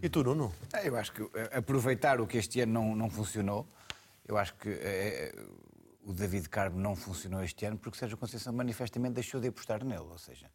E 0.02 0.08
tu, 0.08 0.24
Nuno? 0.24 0.52
É, 0.72 0.88
eu 0.88 0.96
acho 0.96 1.12
que 1.12 1.22
eh, 1.22 1.58
aproveitar 1.58 2.20
o 2.20 2.26
que 2.26 2.36
este 2.36 2.60
ano 2.60 2.72
não, 2.72 2.96
não 2.96 3.10
funcionou, 3.10 3.68
eu 4.26 4.36
acho 4.36 4.54
que 4.56 4.68
é, 4.68 5.32
o 6.02 6.12
David 6.12 6.48
Carmo 6.48 6.78
não 6.78 6.96
funcionou 6.96 7.42
este 7.44 7.64
ano 7.64 7.78
porque 7.78 7.96
o 7.96 7.98
Sérgio 7.98 8.16
Conceição 8.16 8.52
manifestamente 8.52 9.14
deixou 9.14 9.40
de 9.40 9.48
apostar 9.48 9.84
nele. 9.84 10.00
Ou 10.00 10.18
seja, 10.18 10.50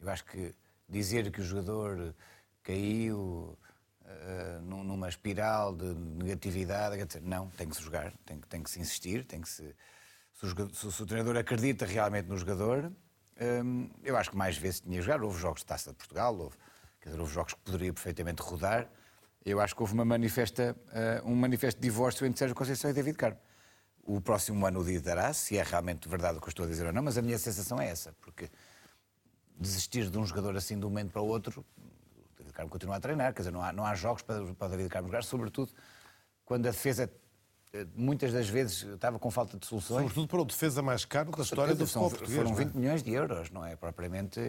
eu 0.00 0.08
acho 0.08 0.24
que 0.24 0.54
dizer 0.88 1.30
que 1.30 1.40
o 1.40 1.44
jogador 1.44 2.14
caiu 2.62 3.56
uh, 4.02 4.60
numa 4.62 5.08
espiral 5.08 5.74
de 5.74 5.94
negatividade, 5.94 6.96
quer 6.96 7.06
dizer, 7.06 7.22
não, 7.22 7.48
tem 7.50 7.68
que 7.68 7.76
se 7.76 7.82
jogar, 7.82 8.12
tem, 8.24 8.38
tem 8.40 8.62
que 8.62 8.70
se 8.70 8.80
insistir, 8.80 9.24
tem 9.24 9.40
que 9.40 9.48
se 9.48 9.74
se 10.36 10.44
o, 10.44 10.48
jogador, 10.48 10.74
se 10.74 11.02
o 11.02 11.06
treinador 11.06 11.36
acredita 11.38 11.86
realmente 11.86 12.28
no 12.28 12.36
jogador, 12.36 12.92
hum, 13.64 13.88
eu 14.04 14.16
acho 14.16 14.30
que 14.30 14.36
mais 14.36 14.56
vezes 14.58 14.80
tinha 14.80 15.00
jogar. 15.00 15.22
Houve 15.22 15.40
jogos 15.40 15.60
de 15.60 15.66
Taça 15.66 15.90
de 15.90 15.96
Portugal, 15.96 16.36
houve, 16.36 16.56
quer 17.00 17.08
dizer, 17.08 17.20
houve 17.20 17.32
jogos 17.32 17.54
que 17.54 17.60
poderia 17.60 17.92
perfeitamente 17.92 18.42
rodar. 18.42 18.86
Eu 19.44 19.60
acho 19.60 19.74
que 19.74 19.80
houve 19.80 19.94
uma 19.94 20.04
manifesta, 20.04 20.76
uh, 20.88 21.26
um 21.26 21.34
manifesto 21.34 21.80
de 21.80 21.88
divórcio 21.88 22.26
entre 22.26 22.38
Sérgio 22.38 22.54
Conceição 22.54 22.90
e 22.90 22.92
David 22.92 23.16
Carmo. 23.16 23.38
O 24.02 24.20
próximo 24.20 24.66
ano 24.66 24.80
o 24.80 24.84
dia 24.84 25.00
dará, 25.00 25.32
se 25.32 25.56
é 25.56 25.62
realmente 25.62 26.06
verdade 26.06 26.36
o 26.36 26.40
que 26.40 26.48
eu 26.48 26.50
estou 26.50 26.66
a 26.66 26.68
dizer 26.68 26.86
ou 26.86 26.92
não, 26.92 27.02
mas 27.02 27.16
a 27.16 27.22
minha 27.22 27.38
sensação 27.38 27.80
é 27.80 27.88
essa, 27.88 28.12
porque 28.20 28.50
desistir 29.58 30.10
de 30.10 30.18
um 30.18 30.24
jogador 30.24 30.54
assim 30.56 30.78
de 30.78 30.84
um 30.84 30.90
momento 30.90 31.12
para 31.12 31.22
o 31.22 31.26
outro, 31.26 31.64
o 31.78 32.38
David 32.38 32.52
Carmo 32.52 32.70
continua 32.70 32.96
a 32.96 33.00
treinar, 33.00 33.32
quer 33.32 33.40
dizer, 33.40 33.52
não 33.52 33.62
há, 33.62 33.72
não 33.72 33.86
há 33.86 33.94
jogos 33.94 34.22
para, 34.22 34.44
para 34.54 34.66
o 34.66 34.70
David 34.70 34.88
Carmo 34.90 35.08
jogar, 35.08 35.24
sobretudo 35.24 35.72
quando 36.44 36.66
a 36.66 36.70
defesa 36.70 37.10
muitas 37.94 38.32
das 38.32 38.48
vezes 38.48 38.82
estava 38.82 39.18
com 39.18 39.30
falta 39.30 39.58
de 39.58 39.66
soluções. 39.66 40.02
Sobretudo 40.02 40.28
para 40.28 40.40
o 40.40 40.44
defesa 40.44 40.82
mais 40.82 41.04
caro 41.04 41.30
da 41.30 41.42
história 41.42 41.74
do 41.74 41.86
futebol 41.86 42.10
português. 42.10 42.36
Foram 42.36 42.54
20 42.54 42.68
é? 42.68 42.78
milhões 42.78 43.02
de 43.02 43.12
euros, 43.12 43.50
não 43.50 43.64
é 43.64 43.76
propriamente 43.76 44.40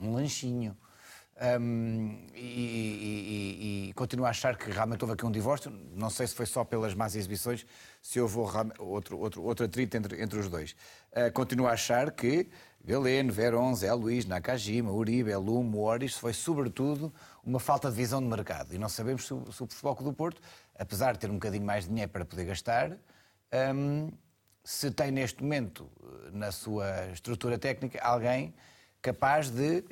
um 0.00 0.14
lanchinho. 0.14 0.76
Um, 1.60 2.16
e, 2.34 2.38
e, 2.38 3.88
e, 3.88 3.92
continuo 3.92 4.24
a 4.24 4.30
achar 4.30 4.56
que 4.56 4.70
realmente 4.70 5.02
houve 5.02 5.12
aqui 5.12 5.26
um 5.26 5.30
divórcio. 5.30 5.70
Não 5.94 6.08
sei 6.08 6.26
se 6.26 6.34
foi 6.34 6.46
só 6.46 6.64
pelas 6.64 6.94
más 6.94 7.14
exibições, 7.14 7.66
se 8.00 8.18
houve 8.18 8.38
outro, 8.78 9.18
outro, 9.18 9.42
outro 9.42 9.66
atrito 9.66 9.98
entre, 9.98 10.22
entre 10.22 10.38
os 10.38 10.48
dois. 10.48 10.74
Uh, 11.12 11.30
continuo 11.34 11.66
a 11.66 11.72
achar 11.72 12.10
que 12.10 12.48
Galeno, 12.82 13.32
Verón, 13.32 13.74
Zé 13.74 13.92
Luís, 13.92 14.24
Nakajima, 14.24 14.92
Uribe, 14.92 15.30
Elum, 15.30 15.62
Moores 15.62 16.14
foi 16.14 16.32
sobretudo 16.32 17.12
uma 17.44 17.60
falta 17.60 17.90
de 17.90 17.96
visão 17.96 18.22
de 18.22 18.28
mercado. 18.28 18.74
E 18.74 18.78
não 18.78 18.88
sabemos 18.88 19.26
se 19.26 19.34
o, 19.34 19.52
se 19.52 19.62
o 19.62 19.66
Futebol 19.66 19.94
do 19.96 20.12
Porto 20.12 20.40
apesar 20.78 21.12
de 21.12 21.18
ter 21.18 21.30
um 21.30 21.34
bocadinho 21.34 21.64
mais 21.64 21.84
de 21.84 21.90
dinheiro 21.90 22.10
para 22.10 22.24
poder 22.24 22.44
gastar, 22.44 22.96
um, 23.74 24.10
se 24.62 24.90
tem 24.90 25.10
neste 25.10 25.42
momento, 25.42 25.90
na 26.32 26.50
sua 26.50 27.06
estrutura 27.12 27.58
técnica, 27.58 28.00
alguém 28.02 28.54
capaz 29.00 29.48
de, 29.48 29.84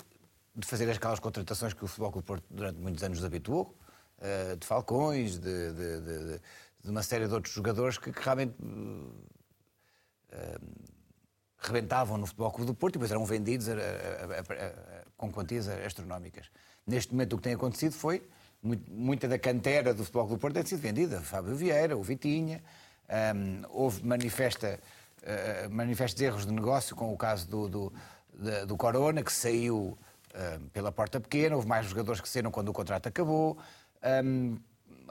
de 0.54 0.66
fazer 0.66 0.90
aquelas 0.90 1.20
contratações 1.20 1.72
que 1.72 1.84
o 1.84 1.86
Futebol 1.86 2.10
Clube 2.10 2.26
Porto 2.26 2.44
durante 2.50 2.80
muitos 2.80 3.02
anos 3.04 3.18
nos 3.18 3.24
habituou, 3.24 3.76
uh, 4.18 4.56
de 4.56 4.66
Falcões, 4.66 5.38
de, 5.38 5.72
de, 5.72 6.00
de, 6.00 6.40
de, 6.82 6.90
uma 6.90 7.02
série 7.02 7.28
de 7.28 7.32
outros 7.32 7.54
jogadores 7.54 7.98
que, 7.98 8.12
que 8.12 8.20
realmente 8.20 8.54
uh, 8.60 9.24
rebentavam 11.58 12.18
no 12.18 12.26
Futebol 12.26 12.50
Clube 12.50 12.66
do 12.66 12.74
Porto 12.74 12.96
e 12.96 12.98
depois 12.98 13.10
eram 13.10 13.24
vendidos 13.24 13.68
a, 13.68 13.74
a, 13.74 13.76
a, 13.76 15.04
com 15.16 15.30
quantias 15.30 15.68
astronómicas. 15.68 16.50
Neste 16.84 17.12
momento 17.12 17.34
o 17.34 17.36
que 17.36 17.44
tem 17.44 17.54
acontecido 17.54 17.92
foi 17.92 18.28
muita 18.90 19.28
da 19.28 19.38
cantera 19.38 19.92
do 19.92 20.02
Futebol 20.04 20.26
Clube 20.26 20.40
Porto 20.40 20.54
tem 20.54 20.64
sido 20.64 20.80
vendida. 20.80 21.20
Fábio 21.20 21.54
Vieira, 21.54 21.96
o 21.96 22.02
Vitinha, 22.02 22.62
um, 23.36 23.62
houve 23.68 24.04
manifesta, 24.04 24.80
uh, 25.22 25.70
manifestos 25.70 26.20
erros 26.22 26.46
de 26.46 26.52
negócio 26.52 26.96
com 26.96 27.12
o 27.12 27.16
caso 27.16 27.46
do, 27.46 27.68
do, 27.68 27.92
do 28.66 28.76
Corona, 28.76 29.22
que 29.22 29.32
saiu 29.32 29.98
uh, 30.34 30.60
pela 30.72 30.90
porta 30.90 31.20
pequena, 31.20 31.54
houve 31.54 31.68
mais 31.68 31.86
jogadores 31.86 32.22
que 32.22 32.28
saíram 32.28 32.50
quando 32.50 32.70
o 32.70 32.72
contrato 32.72 33.06
acabou. 33.06 33.58
Um, 34.24 34.56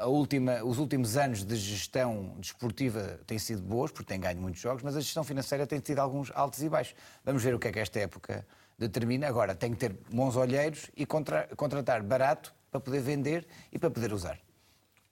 última, 0.01 0.63
os 0.63 0.79
últimos 0.79 1.15
anos 1.15 1.45
de 1.45 1.55
gestão 1.55 2.35
desportiva 2.39 3.19
têm 3.27 3.37
sido 3.37 3.61
boas, 3.61 3.91
porque 3.91 4.07
têm 4.07 4.19
ganho 4.19 4.41
muitos 4.41 4.59
jogos, 4.59 4.81
mas 4.81 4.97
a 4.97 4.99
gestão 4.99 5.23
financeira 5.23 5.67
tem 5.67 5.79
tido 5.79 5.99
alguns 5.99 6.31
altos 6.33 6.63
e 6.63 6.69
baixos. 6.69 6.95
Vamos 7.23 7.43
ver 7.43 7.53
o 7.53 7.59
que 7.59 7.67
é 7.67 7.71
que 7.71 7.79
esta 7.79 7.99
época 7.99 8.45
determina. 8.79 9.27
Agora, 9.27 9.53
tem 9.53 9.71
que 9.71 9.77
ter 9.77 9.95
bons 10.11 10.35
olheiros 10.35 10.89
e 10.97 11.05
contra, 11.05 11.47
contratar 11.55 12.01
barato 12.01 12.51
para 12.73 12.81
poder 12.81 13.01
vender 13.01 13.45
e 13.71 13.77
para 13.77 13.91
poder 13.91 14.11
usar. 14.11 14.39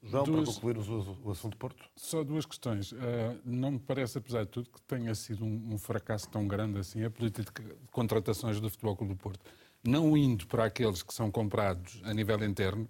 João, 0.01 0.23
duas... 0.23 0.45
para 0.45 0.53
concluir 0.55 0.77
o, 0.77 1.17
o, 1.23 1.31
assunto 1.31 1.55
Porto? 1.57 1.85
Só 1.95 2.23
duas 2.23 2.43
questões. 2.43 2.91
Uh, 2.91 2.97
não 3.45 3.71
me 3.71 3.79
parece, 3.79 4.17
apesar 4.17 4.45
de 4.45 4.49
tudo, 4.49 4.69
que 4.71 4.81
tenha 4.81 5.13
sido 5.13 5.45
um, 5.45 5.73
um, 5.73 5.77
fracasso 5.77 6.27
tão 6.27 6.47
grande 6.47 6.79
assim 6.79 7.03
a 7.03 7.11
política 7.11 7.61
de 7.61 7.75
contratações 7.91 8.59
do 8.59 8.67
Futebol 8.67 8.95
Clube 8.95 9.13
do 9.13 9.19
Porto. 9.19 9.45
Não 9.83 10.17
indo 10.17 10.47
para 10.47 10.65
aqueles 10.65 11.03
que 11.03 11.13
são 11.13 11.29
comprados 11.29 12.01
a 12.03 12.11
nível 12.15 12.43
interno, 12.43 12.89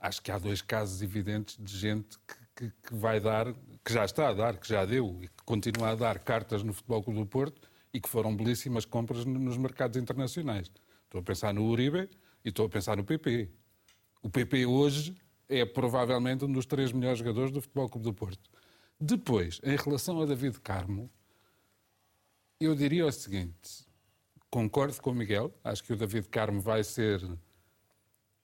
acho 0.00 0.22
que 0.22 0.30
há 0.30 0.38
dois 0.38 0.62
casos 0.62 1.02
evidentes 1.02 1.58
de 1.62 1.76
gente 1.76 2.16
que, 2.26 2.70
que, 2.70 2.88
que 2.88 2.94
vai 2.94 3.20
dar, 3.20 3.52
que 3.84 3.92
já 3.92 4.06
está 4.06 4.30
a 4.30 4.32
dar, 4.32 4.56
que 4.56 4.66
já 4.66 4.86
deu 4.86 5.18
e 5.20 5.28
que 5.28 5.42
continua 5.44 5.90
a 5.90 5.94
dar 5.94 6.18
cartas 6.20 6.62
no 6.62 6.72
Futebol 6.72 7.02
Clube 7.02 7.20
do 7.20 7.26
Porto 7.26 7.68
e 7.92 8.00
que 8.00 8.08
foram 8.08 8.34
belíssimas 8.34 8.86
compras 8.86 9.26
nos 9.26 9.58
mercados 9.58 9.98
internacionais. 9.98 10.70
Estou 11.04 11.20
a 11.20 11.22
pensar 11.22 11.52
no 11.52 11.64
Uribe 11.66 12.08
e 12.42 12.48
estou 12.48 12.64
a 12.64 12.68
pensar 12.68 12.96
no 12.96 13.04
PP. 13.04 13.50
O 14.26 14.28
PP 14.28 14.66
hoje 14.66 15.16
é 15.48 15.64
provavelmente 15.64 16.44
um 16.44 16.50
dos 16.50 16.66
três 16.66 16.90
melhores 16.90 17.20
jogadores 17.20 17.52
do 17.52 17.62
Futebol 17.62 17.88
Clube 17.88 18.06
do 18.06 18.12
Porto. 18.12 18.50
Depois, 19.00 19.60
em 19.62 19.76
relação 19.76 20.20
a 20.20 20.26
David 20.26 20.58
Carmo, 20.62 21.08
eu 22.58 22.74
diria 22.74 23.06
o 23.06 23.12
seguinte: 23.12 23.86
concordo 24.50 25.00
com 25.00 25.10
o 25.10 25.14
Miguel, 25.14 25.54
acho 25.62 25.84
que 25.84 25.92
o 25.92 25.96
David 25.96 26.26
Carmo 26.28 26.60
vai 26.60 26.82
ser 26.82 27.22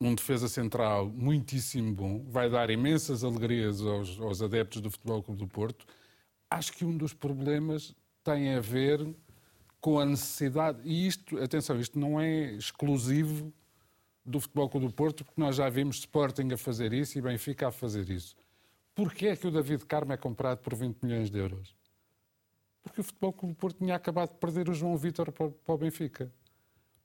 um 0.01 0.15
defesa 0.15 0.47
central 0.47 1.09
muitíssimo 1.09 1.93
bom, 1.93 2.25
vai 2.31 2.49
dar 2.49 2.71
imensas 2.71 3.25
alegrias 3.25 3.81
aos, 3.81 4.21
aos 4.21 4.41
adeptos 4.41 4.81
do 4.81 4.89
Futebol 4.89 5.21
Clube 5.21 5.41
do 5.41 5.49
Porto. 5.49 5.85
Acho 6.49 6.75
que 6.75 6.85
um 6.85 6.97
dos 6.97 7.13
problemas 7.13 7.93
tem 8.23 8.55
a 8.55 8.61
ver 8.61 9.17
com 9.81 9.99
a 9.99 10.07
necessidade, 10.07 10.79
e 10.85 11.09
isto, 11.09 11.43
atenção, 11.43 11.81
isto 11.81 11.99
não 11.99 12.21
é 12.21 12.53
exclusivo 12.53 13.53
do 14.25 14.41
Futebol 14.41 14.69
Clube 14.69 14.87
do 14.87 14.93
Porto, 14.93 15.25
porque 15.25 15.41
nós 15.41 15.57
já 15.57 15.69
vimos 15.69 15.99
Sporting 15.99 16.53
a 16.53 16.57
fazer 16.57 16.93
isso 16.93 17.19
e 17.19 17.23
Benfica 17.23 17.69
a 17.69 17.73
fazer 17.73 18.09
isso. 18.09 18.37
Porquê 18.95 19.29
é 19.29 19.37
que 19.37 19.47
o 19.47 19.51
David 19.51 19.85
Carmo 19.87 20.13
é 20.13 20.17
comprado 20.17 20.59
por 20.59 20.75
20 20.75 21.03
milhões 21.03 21.31
de 21.31 21.39
euros? 21.39 21.75
Porque 22.83 23.01
o 23.01 23.05
Futebol 23.05 23.33
Clube 23.33 23.55
do 23.55 23.59
Porto 23.59 23.79
tinha 23.79 23.95
acabado 23.95 24.31
de 24.31 24.39
perder 24.39 24.69
o 24.69 24.75
João 24.75 24.97
Vitor 24.97 25.33
para 25.33 25.75
o 25.75 25.79
Benfica. 25.79 26.33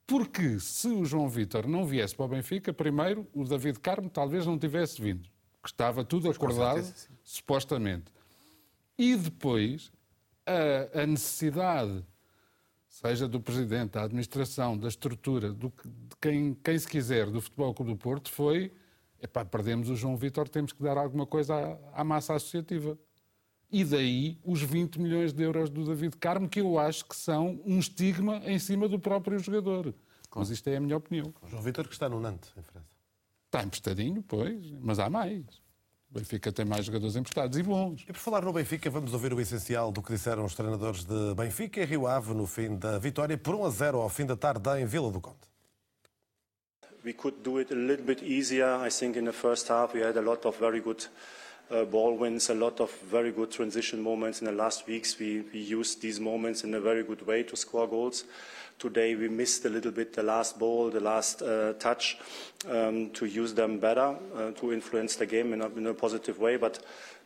Porque 0.06 0.58
se 0.58 0.88
o 0.88 1.04
João 1.04 1.28
Vitor 1.28 1.66
não 1.66 1.84
viesse 1.84 2.14
para 2.14 2.24
o 2.24 2.28
Benfica, 2.28 2.72
primeiro, 2.72 3.26
o 3.32 3.44
David 3.44 3.78
Carmo 3.78 4.08
talvez 4.08 4.46
não 4.46 4.58
tivesse 4.58 5.00
vindo. 5.00 5.28
que 5.62 5.68
estava 5.68 6.02
tudo 6.02 6.30
acordado, 6.30 6.82
supostamente. 7.22 8.10
E 8.96 9.14
depois, 9.14 9.92
a, 10.46 11.02
a, 11.02 11.06
necessidade, 11.06 12.02
seja 13.00 13.28
do 13.28 13.40
Presidente, 13.40 13.92
da 13.92 14.02
administração, 14.02 14.76
da 14.76 14.88
estrutura, 14.88 15.52
do, 15.52 15.68
de 15.84 16.16
quem, 16.20 16.54
quem 16.54 16.76
se 16.76 16.88
quiser, 16.88 17.30
do 17.30 17.40
Futebol 17.40 17.72
Clube 17.72 17.92
do 17.92 17.96
Porto, 17.96 18.30
foi, 18.30 18.72
epá, 19.22 19.44
perdemos 19.44 19.88
o 19.88 19.94
João 19.94 20.16
Vitor, 20.16 20.48
temos 20.48 20.72
que 20.72 20.82
dar 20.82 20.98
alguma 20.98 21.24
coisa 21.24 21.54
à, 21.94 22.00
à 22.00 22.04
massa 22.04 22.34
associativa. 22.34 22.98
E 23.70 23.84
daí 23.84 24.40
os 24.44 24.62
20 24.62 24.98
milhões 25.00 25.32
de 25.32 25.44
euros 25.44 25.70
do 25.70 25.84
David 25.84 26.16
Carmo, 26.16 26.48
que 26.48 26.60
eu 26.60 26.76
acho 26.76 27.04
que 27.04 27.14
são 27.14 27.60
um 27.64 27.78
estigma 27.78 28.38
em 28.44 28.58
cima 28.58 28.88
do 28.88 28.98
próprio 28.98 29.38
jogador. 29.38 29.94
Mas 30.34 30.50
isto 30.50 30.66
é 30.68 30.76
a 30.76 30.80
minha 30.80 30.96
opinião. 30.96 31.32
O 31.42 31.48
João 31.48 31.62
Vitor 31.62 31.86
que 31.86 31.92
está 31.92 32.08
no 32.08 32.18
Nantes, 32.18 32.52
em 32.56 32.62
França. 32.62 32.88
Está 33.46 33.62
emprestadinho, 33.62 34.22
pois, 34.22 34.70
mas 34.80 34.98
há 34.98 35.08
mais. 35.08 35.44
O 36.10 36.18
Benfica 36.18 36.50
tem 36.50 36.64
mais 36.64 36.86
jogadores 36.86 37.16
emprestados 37.16 37.58
e 37.58 37.62
bons. 37.62 38.02
E 38.08 38.12
por 38.12 38.18
falar 38.18 38.42
no 38.42 38.52
Benfica, 38.52 38.88
vamos 38.88 39.12
ouvir 39.12 39.34
o 39.34 39.40
essencial 39.40 39.92
do 39.92 40.02
que 40.02 40.12
disseram 40.12 40.42
os 40.44 40.54
treinadores 40.54 41.04
de 41.04 41.34
Benfica 41.34 41.82
e 41.82 41.84
Rio 41.84 42.06
Ave 42.06 42.32
no 42.32 42.46
fim 42.46 42.76
da 42.76 42.98
vitória 42.98 43.36
por 43.36 43.54
1 43.54 43.64
a 43.66 43.70
0 43.70 44.00
ao 44.00 44.08
fim 44.08 44.24
da 44.24 44.34
tarde 44.34 44.70
em 44.80 44.86
Vila 44.86 45.10
do 45.10 45.20
Conde. 45.20 45.36
We 47.04 47.12
could 47.12 47.42
do 47.42 47.60
it 47.60 47.72
a 47.72 47.76
little 47.76 48.04
bit 48.04 48.24
easier. 48.24 48.86
I 48.86 48.90
think 48.90 49.18
in 49.18 49.24
the 49.24 49.32
first 49.32 49.68
half 49.68 49.94
we 49.94 50.02
had 50.02 50.16
a 50.16 50.22
lot 50.22 50.46
of 50.46 50.58
very 50.58 50.80
good 50.80 51.06
uh, 51.70 51.84
ball 51.84 52.16
wins, 52.16 52.48
a 52.48 52.54
lot 52.54 52.80
of 52.80 52.90
very 53.10 53.30
good 53.30 53.50
transition 53.50 54.00
moments 54.00 54.40
in 54.40 54.46
the 54.46 54.52
last 54.52 54.86
weeks. 54.88 55.18
We, 55.18 55.44
we 55.52 55.60
used 55.60 56.00
these 56.00 56.18
moments 56.18 56.64
in 56.64 56.74
a 56.74 56.80
very 56.80 57.04
good 57.04 57.26
way 57.26 57.42
to 57.44 57.56
score 57.56 57.86
goals. 57.86 58.24
Today 58.78 59.16
we 59.16 59.28
missed 59.28 59.64
a 59.64 59.68
little 59.68 59.90
bit 59.90 60.12
the 60.12 60.22
last 60.22 60.56
ball, 60.56 60.88
the 60.88 61.00
last 61.00 61.42
uh, 61.42 61.72
touch, 61.80 62.16
um, 62.70 63.10
to 63.10 63.26
use 63.26 63.52
them 63.52 63.80
better, 63.80 64.14
uh, 64.36 64.52
to 64.52 64.72
influence 64.72 65.16
the 65.16 65.26
game 65.26 65.52
in 65.52 65.62
a, 65.62 65.66
in 65.66 65.86
a, 65.88 65.94
positive 65.94 66.38
way. 66.38 66.56
But 66.56 66.78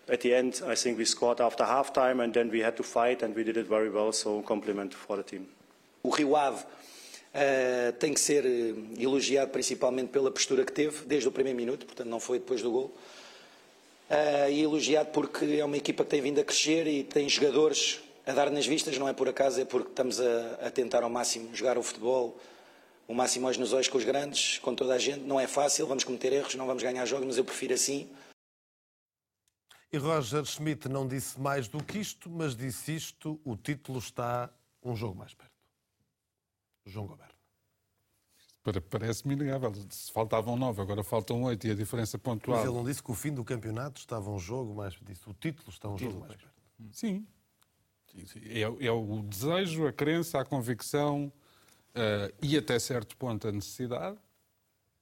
at 0.09 0.22
the 0.22 0.34
end, 0.34 0.62
I 0.66 0.74
think 0.74 0.96
we 0.96 1.05
scored 1.05 1.42
after 1.42 1.64
halftime 1.64 2.24
and 2.24 2.32
then 2.32 2.50
we 2.50 2.61
had 2.61 2.74
to 2.78 2.82
fight 2.82 3.22
and 3.22 3.36
we 3.36 3.44
did 3.44 3.59
it 3.59 3.66
very 3.68 3.90
well, 3.90 4.12
so 4.12 4.40
compliment 4.40 4.94
for 4.94 5.18
the 5.18 5.22
team. 5.22 5.46
O 6.03 6.09
Rio 6.09 6.36
Ave 6.36 6.64
uh, 7.34 7.92
tem 7.98 8.14
que 8.14 8.20
ser 8.20 8.46
elogiado 8.98 9.50
principalmente 9.50 10.09
pela 10.09 10.30
postura 10.30 10.64
que 10.64 10.72
teve 10.72 11.05
desde 11.05 11.28
o 11.28 11.32
primeiro 11.32 11.59
minuto, 11.59 11.84
portanto 11.84 12.09
não 12.09 12.18
foi 12.18 12.38
depois 12.38 12.62
do 12.62 12.70
gol. 12.70 12.94
Uh, 14.11 14.50
e 14.50 14.62
elogiado 14.62 15.11
porque 15.11 15.44
é 15.59 15.64
uma 15.64 15.76
equipa 15.76 16.03
que 16.03 16.11
tem 16.11 16.22
vindo 16.22 16.40
a 16.40 16.44
crescer 16.44 16.86
e 16.86 17.05
tem 17.05 17.28
jogadores 17.28 18.00
a 18.26 18.32
dar 18.32 18.50
nas 18.50 18.66
vistas, 18.66 18.96
não 18.98 19.08
é 19.08 19.12
por 19.12 19.28
acaso, 19.28 19.60
é 19.60 19.64
porque 19.64 19.88
estamos 19.88 20.20
a, 20.20 20.66
a 20.66 20.70
tentar 20.70 21.02
ao 21.02 21.10
máximo 21.10 21.54
jogar 21.54 21.76
o 21.76 21.82
futebol, 21.82 22.38
o 23.08 23.14
máximo 23.14 23.46
aos 23.46 23.56
nos 23.56 23.72
olhos 23.72 23.88
com 23.88 23.98
os 23.98 24.04
grandes, 24.04 24.58
com 24.58 24.74
toda 24.74 24.94
a 24.94 24.98
gente. 24.98 25.20
Não 25.20 25.38
é 25.38 25.46
fácil, 25.46 25.86
vamos 25.86 26.04
cometer 26.04 26.32
erros, 26.32 26.54
não 26.54 26.66
vamos 26.66 26.82
ganhar 26.82 27.04
jogos, 27.04 27.26
mas 27.26 27.36
eu 27.36 27.44
prefiro 27.44 27.74
assim. 27.74 28.08
E 29.92 29.98
Roger 29.98 30.44
Schmidt 30.44 30.88
não 30.88 31.06
disse 31.06 31.38
mais 31.38 31.68
do 31.68 31.82
que 31.82 31.98
isto, 31.98 32.30
mas 32.30 32.56
disse 32.56 32.94
isto: 32.94 33.40
o 33.44 33.56
título 33.56 33.98
está 33.98 34.50
um 34.82 34.96
jogo 34.96 35.18
mais 35.18 35.34
perto. 35.34 35.52
João 36.86 37.06
Goberno. 37.06 37.32
Parece-me 38.88 39.34
inegável. 39.34 39.72
Se 39.90 40.10
faltavam 40.12 40.56
nove, 40.56 40.80
agora 40.80 41.02
faltam 41.02 41.42
oito 41.42 41.66
e 41.66 41.70
a 41.72 41.74
diferença 41.74 42.16
pontual. 42.16 42.58
Mas 42.58 42.66
ele 42.66 42.74
não 42.74 42.84
disse 42.84 43.02
que 43.02 43.10
o 43.10 43.14
fim 43.14 43.34
do 43.34 43.44
campeonato 43.44 44.00
estava 44.00 44.30
um 44.30 44.38
jogo 44.38 44.72
mais. 44.72 44.94
Disse 45.02 45.28
o 45.28 45.34
título 45.34 45.68
está 45.68 45.88
um 45.88 45.98
jogo 45.98 46.20
mais 46.20 46.36
perto. 46.36 46.62
Sim, 46.92 47.26
é, 48.46 48.60
é, 48.60 48.92
o 48.92 49.22
desejo, 49.22 49.86
a 49.86 49.92
crença, 49.92 50.40
a 50.40 50.44
convicção 50.44 51.32
uh, 51.94 52.34
e 52.42 52.56
até 52.56 52.78
certo 52.78 53.16
ponto 53.16 53.48
a 53.48 53.52
necessidade 53.52 54.18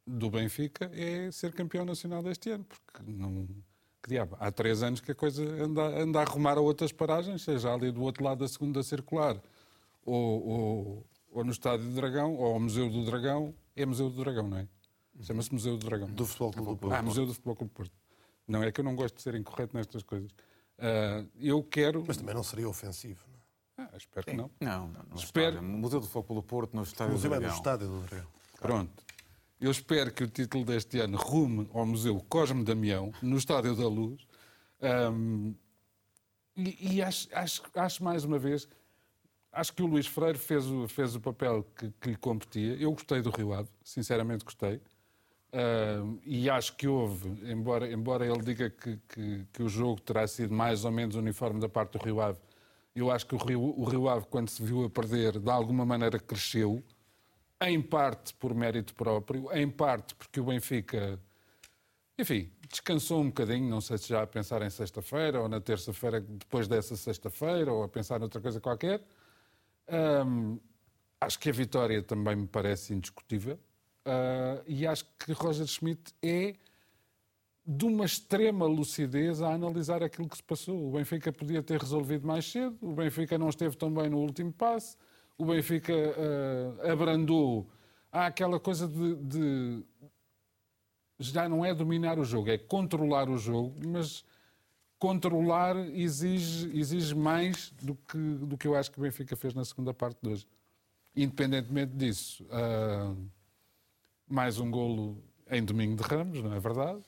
do 0.06 0.30
Benfica 0.30 0.90
é 0.94 1.30
ser 1.30 1.52
campeão 1.52 1.84
nacional 1.84 2.22
deste 2.22 2.50
ano, 2.50 2.64
porque 2.64 3.10
não. 3.10 3.46
Que 4.02 4.08
diabo, 4.08 4.34
há 4.40 4.50
três 4.50 4.82
anos 4.82 5.00
que 5.00 5.12
a 5.12 5.14
coisa 5.14 5.44
anda, 5.62 5.82
anda 6.00 6.20
a 6.20 6.22
arrumar 6.22 6.56
a 6.56 6.60
outras 6.60 6.90
paragens, 6.90 7.42
seja 7.42 7.72
ali 7.72 7.92
do 7.92 8.00
outro 8.00 8.24
lado 8.24 8.38
da 8.38 8.48
segunda 8.48 8.82
circular, 8.82 9.38
ou, 10.06 10.48
ou, 10.48 11.06
ou 11.30 11.44
no 11.44 11.50
Estádio 11.50 11.86
do 11.86 11.94
Dragão, 11.94 12.34
ou 12.34 12.54
ao 12.54 12.60
Museu 12.60 12.88
do 12.88 13.04
Dragão. 13.04 13.54
É 13.76 13.84
Museu 13.84 14.08
do 14.08 14.24
Dragão, 14.24 14.48
não 14.48 14.56
é? 14.56 14.68
Chama-se 15.20 15.52
Museu 15.52 15.76
do 15.76 15.84
Dragão. 15.84 16.08
Do 16.08 16.24
Futebol 16.26 16.50
Clube 16.50 16.70
do 16.70 16.76
Porto. 16.78 16.94
Ah, 16.94 17.02
Museu 17.02 17.26
do 17.26 17.34
Futebol 17.34 17.56
Clube 17.56 17.72
do 17.72 17.76
Porto. 17.76 17.92
Não 18.48 18.62
é 18.62 18.72
que 18.72 18.80
eu 18.80 18.84
não 18.84 18.96
gosto 18.96 19.16
de 19.16 19.22
ser 19.22 19.34
incorreto 19.34 19.76
nestas 19.76 20.02
coisas. 20.02 20.30
Uh, 20.80 21.28
eu 21.38 21.62
quero. 21.62 22.02
Mas 22.06 22.16
também 22.16 22.34
não 22.34 22.42
seria 22.42 22.68
ofensivo, 22.68 23.20
não 23.28 23.84
é? 23.84 23.88
Ah, 23.92 23.96
espero 23.96 24.26
que 24.26 24.32
não. 24.32 24.50
Não, 24.60 24.88
não. 24.88 25.02
no 25.10 25.16
espero... 25.16 25.56
Estádio. 25.56 25.62
Museu 25.62 26.00
do 26.00 26.06
Foco 26.06 26.34
do 26.34 26.42
Porto, 26.42 26.74
no 26.74 26.82
Estádio 26.82 27.12
Museu 27.12 27.30
do 27.30 27.34
Dragão. 27.34 27.48
é 27.48 27.52
no 27.52 27.56
Estádio 27.56 27.88
do 27.88 28.00
Dragão. 28.00 28.28
Pronto. 28.60 29.04
Eu 29.60 29.70
espero 29.70 30.10
que 30.10 30.24
o 30.24 30.28
título 30.28 30.64
deste 30.64 30.98
ano 31.00 31.18
rume 31.18 31.68
ao 31.74 31.84
Museu 31.84 32.18
Cosme 32.28 32.64
Damião, 32.64 33.12
no 33.20 33.36
Estádio 33.36 33.76
da 33.76 33.86
Luz. 33.86 34.26
Um, 35.12 35.54
e, 36.56 36.96
e 36.96 37.02
acho, 37.02 37.28
acho, 37.32 37.62
acho, 37.74 38.02
mais 38.02 38.24
uma 38.24 38.38
vez, 38.38 38.66
acho 39.52 39.74
que 39.74 39.82
o 39.82 39.86
Luís 39.86 40.06
Freire 40.06 40.38
fez 40.38 40.66
o, 40.66 40.88
fez 40.88 41.14
o 41.14 41.20
papel 41.20 41.62
que, 41.76 41.90
que 42.00 42.08
lhe 42.10 42.16
competia. 42.16 42.74
Eu 42.76 42.90
gostei 42.92 43.20
do 43.20 43.28
Rio 43.30 43.52
Ave, 43.52 43.68
sinceramente 43.84 44.44
gostei. 44.44 44.80
Uh, 45.52 46.20
e 46.24 46.48
acho 46.48 46.76
que 46.76 46.86
houve, 46.86 47.28
embora, 47.50 47.90
embora 47.90 48.24
ele 48.24 48.38
diga 48.38 48.70
que, 48.70 48.96
que, 49.08 49.46
que, 49.52 49.62
o 49.64 49.68
jogo 49.68 50.00
terá 50.00 50.24
sido 50.28 50.54
mais 50.54 50.84
ou 50.84 50.92
menos 50.92 51.16
uniforme 51.16 51.58
da 51.58 51.68
parte 51.68 51.98
do 51.98 52.04
Rio 52.04 52.20
Ave, 52.20 52.38
eu 52.94 53.10
acho 53.10 53.26
que 53.26 53.34
o 53.34 53.38
Rio, 53.38 53.60
o 53.60 53.84
Rio 53.84 54.08
Ave, 54.08 54.26
quando 54.30 54.48
se 54.48 54.62
viu 54.62 54.84
a 54.84 54.90
perder, 54.90 55.40
de 55.40 55.50
alguma 55.50 55.84
maneira 55.84 56.20
cresceu, 56.20 56.80
em 57.60 57.82
parte 57.82 58.32
por 58.34 58.54
mérito 58.54 58.94
próprio, 58.94 59.50
em 59.52 59.68
parte 59.68 60.14
porque 60.14 60.38
o 60.38 60.44
Benfica, 60.44 61.18
enfim, 62.16 62.48
descansou 62.68 63.20
um 63.20 63.26
bocadinho, 63.26 63.68
não 63.68 63.80
sei 63.80 63.98
se 63.98 64.08
já 64.08 64.22
a 64.22 64.26
pensar 64.28 64.62
em 64.62 64.70
sexta-feira 64.70 65.40
ou 65.40 65.48
na 65.48 65.60
terça-feira 65.60 66.20
depois 66.20 66.68
dessa 66.68 66.96
sexta-feira 66.96 67.72
ou 67.72 67.82
a 67.82 67.88
pensar 67.88 68.20
noutra 68.20 68.40
coisa 68.40 68.60
qualquer. 68.60 69.02
Acho 71.20 71.38
que 71.38 71.50
a 71.50 71.52
vitória 71.52 72.02
também 72.02 72.36
me 72.36 72.46
parece 72.46 72.94
indiscutível. 72.94 73.58
Uh, 74.06 74.62
e 74.66 74.86
acho 74.86 75.04
que 75.18 75.32
Roger 75.32 75.66
Schmidt 75.66 76.14
é 76.22 76.54
de 77.66 77.84
uma 77.84 78.04
extrema 78.04 78.66
lucidez 78.66 79.42
a 79.42 79.52
analisar 79.52 80.02
aquilo 80.02 80.28
que 80.28 80.36
se 80.36 80.42
passou. 80.42 80.88
O 80.88 80.92
Benfica 80.92 81.32
podia 81.32 81.62
ter 81.62 81.78
resolvido 81.78 82.26
mais 82.26 82.50
cedo, 82.50 82.76
o 82.80 82.94
Benfica 82.94 83.38
não 83.38 83.48
esteve 83.48 83.76
tão 83.76 83.92
bem 83.92 84.08
no 84.08 84.18
último 84.18 84.52
passe, 84.52 84.96
o 85.36 85.44
Benfica 85.44 85.92
uh, 85.92 86.90
abrandou. 86.90 87.68
Há 88.10 88.26
aquela 88.26 88.58
coisa 88.58 88.88
de, 88.88 89.14
de, 89.16 89.84
Já 91.18 91.48
não 91.48 91.64
é 91.64 91.72
dominar 91.72 92.18
o 92.18 92.24
jogo, 92.24 92.50
é 92.50 92.58
controlar 92.58 93.28
o 93.28 93.38
jogo, 93.38 93.76
mas 93.86 94.24
controlar 94.98 95.76
exige, 95.76 96.76
exige 96.76 97.14
mais 97.14 97.70
do 97.80 97.94
que, 97.94 98.18
do 98.18 98.58
que 98.58 98.66
eu 98.66 98.74
acho 98.74 98.90
que 98.90 98.98
o 98.98 99.02
Benfica 99.02 99.36
fez 99.36 99.54
na 99.54 99.64
segunda 99.64 99.94
parte 99.94 100.18
de 100.20 100.28
hoje. 100.28 100.46
Independentemente 101.14 101.92
disso. 101.92 102.44
Uh, 102.44 103.16
mais 104.30 104.60
um 104.60 104.70
golo 104.70 105.22
em 105.50 105.64
domingo 105.64 105.96
de 105.96 106.08
Ramos, 106.08 106.40
não 106.40 106.54
é 106.54 106.60
verdade? 106.60 107.00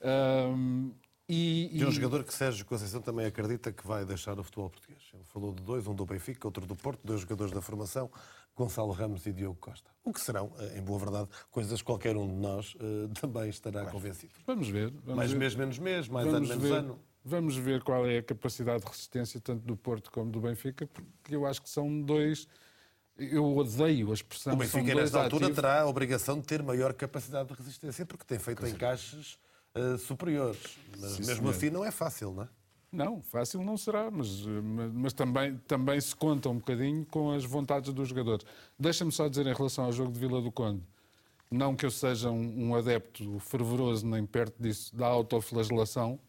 Um, 0.00 0.92
e, 1.28 1.70
e... 1.72 1.78
De 1.78 1.84
um 1.84 1.90
jogador 1.90 2.22
que 2.22 2.32
Sérgio 2.32 2.64
Conceição 2.64 3.00
também 3.00 3.26
acredita 3.26 3.72
que 3.72 3.84
vai 3.84 4.04
deixar 4.04 4.38
o 4.38 4.44
futebol 4.44 4.70
português. 4.70 5.02
Ele 5.12 5.24
falou 5.24 5.52
de 5.52 5.62
dois, 5.62 5.86
um 5.88 5.94
do 5.94 6.06
Benfica, 6.06 6.46
outro 6.46 6.64
do 6.64 6.76
Porto, 6.76 7.00
dois 7.02 7.22
jogadores 7.22 7.52
da 7.52 7.60
formação, 7.60 8.08
Gonçalo 8.54 8.92
Ramos 8.92 9.26
e 9.26 9.32
Diogo 9.32 9.58
Costa. 9.60 9.90
O 10.04 10.12
que 10.12 10.20
serão, 10.20 10.52
eh, 10.58 10.78
em 10.78 10.82
boa 10.82 10.98
verdade, 10.98 11.28
coisas 11.50 11.80
que 11.80 11.84
qualquer 11.84 12.16
um 12.16 12.28
de 12.28 12.34
nós 12.34 12.74
uh, 12.74 13.08
também 13.20 13.48
estará 13.48 13.80
claro. 13.80 13.90
convencido. 13.90 14.32
Vamos 14.46 14.68
ver. 14.68 14.90
Vamos 14.90 15.16
mais 15.16 15.32
ver. 15.32 15.38
mês, 15.38 15.54
menos 15.56 15.78
mês, 15.78 16.08
mais 16.08 16.26
vamos 16.26 16.50
ano, 16.50 16.60
menos 16.60 16.70
ver. 16.70 16.78
ano. 16.78 16.98
Vamos 17.24 17.56
ver 17.56 17.82
qual 17.82 18.06
é 18.06 18.18
a 18.18 18.22
capacidade 18.22 18.84
de 18.84 18.88
resistência 18.88 19.40
tanto 19.40 19.64
do 19.64 19.76
Porto 19.76 20.10
como 20.10 20.30
do 20.30 20.40
Benfica, 20.40 20.86
porque 20.86 21.34
eu 21.34 21.46
acho 21.46 21.62
que 21.62 21.70
são 21.70 22.02
dois 22.02 22.46
eu 23.18 23.56
odeio 23.56 24.10
a 24.10 24.14
expressão. 24.14 24.54
O 24.54 24.56
Benfica, 24.56 24.94
nesta 24.94 25.22
altura, 25.22 25.46
ativos. 25.46 25.56
terá 25.56 25.82
a 25.82 25.86
obrigação 25.86 26.38
de 26.38 26.46
ter 26.46 26.62
maior 26.62 26.92
capacidade 26.94 27.48
de 27.48 27.54
resistência, 27.54 28.06
porque 28.06 28.24
tem 28.24 28.38
feito 28.38 28.66
encaixes 28.66 29.38
uh, 29.74 29.98
superiores. 29.98 30.78
Mas 30.98 31.12
Sim, 31.12 31.26
mesmo 31.26 31.48
assim 31.48 31.70
não 31.70 31.84
é 31.84 31.90
fácil, 31.90 32.32
não 32.32 32.44
é? 32.44 32.48
Não, 32.90 33.22
fácil 33.22 33.62
não 33.62 33.78
será, 33.78 34.10
mas, 34.10 34.44
mas, 34.44 34.92
mas, 34.92 35.12
também, 35.14 35.56
também 35.66 35.98
se 35.98 36.14
conta 36.14 36.50
um 36.50 36.56
bocadinho 36.56 37.06
com 37.06 37.32
as 37.32 37.42
vontades 37.42 37.90
dos 37.92 38.08
jogadores. 38.08 38.44
Deixa-me 38.78 39.10
só 39.10 39.28
dizer 39.28 39.46
em 39.46 39.54
relação 39.54 39.86
ao 39.86 39.92
jogo 39.92 40.12
de 40.12 40.20
Vila 40.20 40.42
do 40.42 40.52
Conde, 40.52 40.82
não 41.50 41.74
que 41.74 41.86
eu 41.86 41.90
seja 41.90 42.30
um, 42.30 42.68
um 42.68 42.74
adepto 42.74 43.38
fervoroso 43.38 44.06
nem 44.06 44.26
perto 44.26 44.62
disso 44.62 44.94
da 44.94 45.06
autoflagelação, 45.06 46.20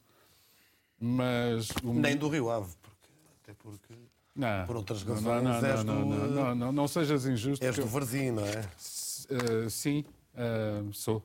mas... 0.98 1.68
O... 1.84 1.94
Nem 1.94 2.16
do 2.16 2.30
Rio 2.30 2.50
Ave, 2.50 2.74
porque, 2.82 3.10
até 3.42 3.54
porque 3.56 3.94
não, 4.36 4.66
por 4.66 4.78
outras 4.78 5.04
razões. 5.04 5.24
Não, 5.24 5.42
não, 5.42 5.62
não, 5.62 5.84
não, 5.84 6.06
não, 6.06 6.28
não, 6.28 6.56
não, 6.56 6.72
não, 6.72 6.88
sejas 6.88 7.26
injusto. 7.26 7.64
És 7.64 7.76
do 7.76 7.86
Varzim, 7.86 8.32
não 8.32 8.46
é? 8.46 8.60
Uh, 9.30 9.70
sim, 9.70 10.04
uh, 10.34 10.94
sou. 10.94 11.24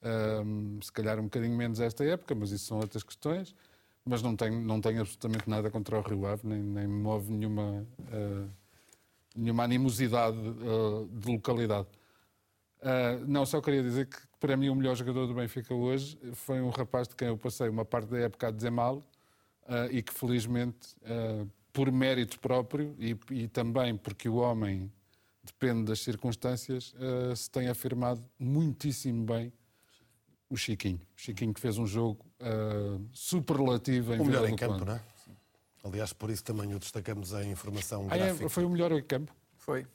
Uh, 0.00 0.82
se 0.82 0.92
calhar 0.92 1.18
um 1.18 1.24
bocadinho 1.24 1.56
menos 1.56 1.80
esta 1.80 2.04
época, 2.04 2.34
mas 2.34 2.50
isso 2.50 2.66
são 2.66 2.78
outras 2.78 3.02
questões. 3.02 3.54
Mas 4.04 4.22
não 4.22 4.36
tenho, 4.36 4.60
não 4.60 4.80
tenho 4.80 5.00
absolutamente 5.00 5.50
nada 5.50 5.68
contra 5.70 5.98
o 5.98 6.00
Rio 6.00 6.26
Ave, 6.26 6.46
nem, 6.46 6.62
nem 6.62 6.86
me 6.86 6.94
move 6.94 7.32
nenhuma, 7.32 7.84
nenhuma 9.34 9.64
animosidade 9.64 10.38
de 11.10 11.32
localidade. 11.32 11.88
não, 13.26 13.44
só 13.44 13.60
queria 13.60 13.82
dizer 13.82 14.06
que 14.06 14.16
para 14.38 14.56
mim 14.56 14.68
o 14.68 14.76
melhor 14.76 14.94
jogador 14.94 15.26
do 15.26 15.34
Benfica 15.34 15.74
hoje 15.74 16.16
foi 16.34 16.60
um 16.60 16.70
rapaz 16.70 17.08
de 17.08 17.16
quem 17.16 17.26
eu 17.26 17.36
passei 17.36 17.68
uma 17.68 17.84
parte 17.84 18.08
da 18.08 18.18
época 18.18 18.46
a 18.46 18.50
dizer 18.52 18.70
mal 18.70 19.04
uh, 19.68 19.90
e 19.90 20.02
que 20.02 20.12
felizmente, 20.12 20.94
uh, 21.02 21.48
por 21.76 21.92
mérito 21.92 22.40
próprio 22.40 22.96
e, 22.98 23.14
e, 23.30 23.48
também 23.48 23.94
porque 23.94 24.30
o 24.30 24.36
homem 24.36 24.90
depende 25.44 25.84
das 25.84 26.00
circunstâncias, 26.00 26.94
uh, 26.94 27.36
se 27.36 27.50
tem 27.50 27.68
afirmado 27.68 28.24
muitíssimo 28.38 29.26
bem 29.26 29.52
o 30.48 30.56
Chiquinho. 30.56 31.02
O 31.14 31.20
Chiquinho 31.20 31.52
que 31.52 31.60
fez 31.60 31.76
um 31.76 31.86
jogo 31.86 32.24
superlativo 33.12 34.14
em 34.14 34.20
O 34.20 34.24
melhor 34.24 34.48
em 34.48 34.56
campo, 34.56 34.86
não 34.86 34.94
é? 34.94 35.00
Aliás, 35.84 36.14
por 36.14 36.30
isso 36.30 36.42
também 36.42 36.74
o 36.74 36.78
destacamos 36.78 37.32
em 37.34 37.50
informação 37.50 38.06
ah, 38.10 38.16
é? 38.16 38.18
gráfica. 38.20 38.46
É, 38.46 38.48
foi 38.48 38.64
o 38.64 38.70
melhor 38.70 38.92
em 38.92 39.02
campo? 39.02 39.34
Foi. 39.58 39.86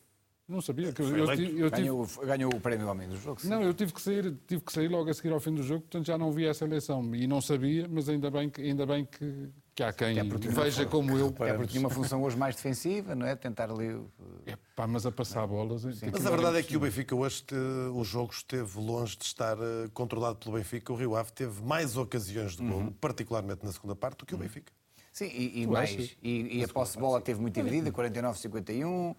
Não 0.48 0.62
sabia. 0.62 0.94
Que 0.94 1.02
eu, 1.02 1.18
eu, 1.18 1.26
eu, 1.26 1.58
eu 1.58 1.72
ganhou, 1.72 2.06
tive... 2.06 2.26
ganhou, 2.26 2.54
o 2.54 2.60
prémio 2.60 2.88
homem 2.90 3.10
do 3.10 3.18
jogo. 3.18 3.42
Sim. 3.42 3.50
Não, 3.50 3.64
eu 3.64 3.74
tive 3.74 3.92
que, 3.92 4.02
sair, 4.02 4.36
tive 4.48 4.62
que 4.62 4.72
sair 4.72 4.88
logo 4.88 5.10
a 5.10 5.14
seguir 5.14 5.34
ao 5.34 5.40
fim 5.40 5.54
do 5.54 5.64
jogo, 5.64 5.82
portanto 5.82 6.06
já 6.06 6.18
não 6.18 6.32
vi 6.32 6.46
essa 6.46 6.64
eleição. 6.64 7.04
E 7.16 7.26
não 7.26 7.42
sabia, 7.42 7.88
mas 7.90 8.08
ainda 8.08 8.30
bem 8.30 8.50
que, 8.50 8.62
ainda 8.62 8.86
bem 8.86 9.06
que, 9.06 9.50
que 9.74 9.84
há 9.84 9.94
quem 9.94 10.20
é 10.20 10.24
veja 10.24 10.86
como 10.86 11.18
eu. 11.18 11.28
É 11.40 11.54
porque 11.54 11.68
tinha 11.68 11.82
uma 11.82 11.90
função 11.90 12.22
hoje 12.24 12.38
mais 12.38 12.56
defensiva, 12.56 13.16
não 13.16 13.26
é? 13.26 13.36
Tentar 13.36 13.72
ali. 13.72 14.02
É, 14.46 14.58
pá, 14.76 14.86
mas 14.86 15.06
a 15.06 15.12
passar 15.12 15.48
bolas. 15.48 15.84
Mas 15.86 16.26
a 16.26 16.30
verdade 16.30 16.58
é 16.58 16.64
que 16.64 16.76
o 16.76 16.80
Benfica 16.80 17.16
hoje, 17.16 17.46
o 17.94 18.04
jogo 18.04 18.34
esteve 18.34 18.80
longe 18.80 19.18
de 19.18 19.26
estar 19.26 19.58
eh, 19.58 19.90
controlado 19.94 20.36
pelo 20.38 20.58
Benfica. 20.58 20.92
O 20.92 20.96
Rio 20.96 21.16
Ave 21.16 21.32
teve 21.32 21.62
mais 21.64 21.96
ocasiões 21.96 22.56
de 22.56 22.64
gol, 22.64 22.80
uhum. 22.80 22.92
particularmente 22.92 23.66
na 23.66 23.72
segunda 23.72 23.96
parte, 23.96 24.20
do 24.20 24.26
que 24.26 24.36
o 24.36 24.38
Benfica. 24.38 24.74
Sim, 25.14 25.28
e, 25.28 25.64
e 25.64 25.68
mais. 25.68 26.18
E, 26.22 26.60
e 26.60 26.64
a 26.64 26.68
posse 26.68 26.94
de 26.94 27.00
bola 27.00 27.22
teve 27.22 27.40
muito 27.40 27.54
dividida, 27.54 27.92
49-51 27.92 29.16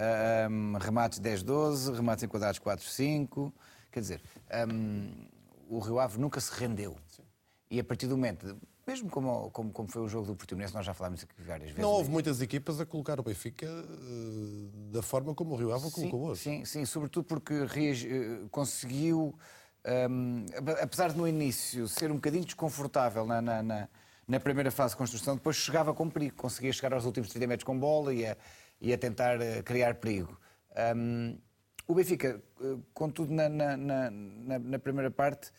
um, 0.00 0.78
remates 0.78 1.20
10-12, 1.20 1.94
remates 1.94 2.24
enquadrados 2.24 2.58
4-5. 2.58 3.52
Quer 3.90 4.00
dizer, 4.00 4.22
um, 4.68 5.10
o 5.68 5.78
Rio 5.78 5.98
Ave 5.98 6.18
nunca 6.18 6.40
se 6.40 6.52
rendeu. 6.58 6.96
Sim. 7.08 7.22
E 7.70 7.78
a 7.78 7.84
partir 7.84 8.06
do 8.06 8.16
momento, 8.16 8.56
mesmo 8.86 9.10
como, 9.10 9.50
como, 9.50 9.70
como, 9.72 9.88
foi 9.88 10.02
o 10.02 10.08
jogo 10.08 10.26
do 10.26 10.34
Portimonense, 10.34 10.74
nós 10.74 10.84
já 10.84 10.94
falámos 10.94 11.22
aqui 11.22 11.34
várias 11.42 11.70
vezes. 11.70 11.82
Não 11.82 11.90
houve 11.90 12.10
muitas 12.10 12.40
equipas 12.40 12.80
a 12.80 12.86
colocar 12.86 13.20
o 13.20 13.22
Benfica 13.22 13.66
uh, 13.66 14.70
da 14.90 15.02
forma 15.02 15.34
como 15.34 15.54
o 15.54 15.56
Rio 15.56 15.72
Ave 15.72 15.90
colocou 15.90 16.26
hoje. 16.26 16.42
Sim, 16.42 16.64
sim, 16.64 16.84
sobretudo 16.84 17.24
porque 17.24 17.54
uh, 17.54 18.48
conseguiu, 18.50 19.34
um, 20.10 20.46
apesar 20.82 21.10
de 21.10 21.16
no 21.16 21.26
início 21.26 21.86
ser 21.88 22.10
um 22.10 22.16
bocadinho 22.16 22.44
desconfortável 22.44 23.26
na, 23.26 23.40
na, 23.40 23.62
na, 23.62 23.88
na, 24.26 24.40
primeira 24.40 24.70
fase 24.70 24.94
de 24.94 24.98
construção, 24.98 25.36
depois 25.36 25.56
chegava 25.56 25.94
com 25.94 26.08
perigo, 26.08 26.36
conseguia 26.36 26.72
chegar 26.72 26.92
aos 26.92 27.04
últimos 27.04 27.28
30 27.30 27.46
metros 27.46 27.64
com 27.64 27.78
bola 27.78 28.12
e 28.12 28.26
a, 28.26 28.36
e 28.80 28.92
a 28.92 28.98
tentar 28.98 29.40
eh, 29.40 29.62
criar 29.62 29.94
perigo. 29.96 30.38
Um, 30.96 31.38
o 31.86 31.94
Benfica, 31.94 32.40
eh, 32.62 32.76
contudo, 32.94 33.32
na, 33.32 33.48
na, 33.48 33.76
na, 33.76 34.10
na 34.58 34.78
primeira 34.78 35.10
parte, 35.10 35.50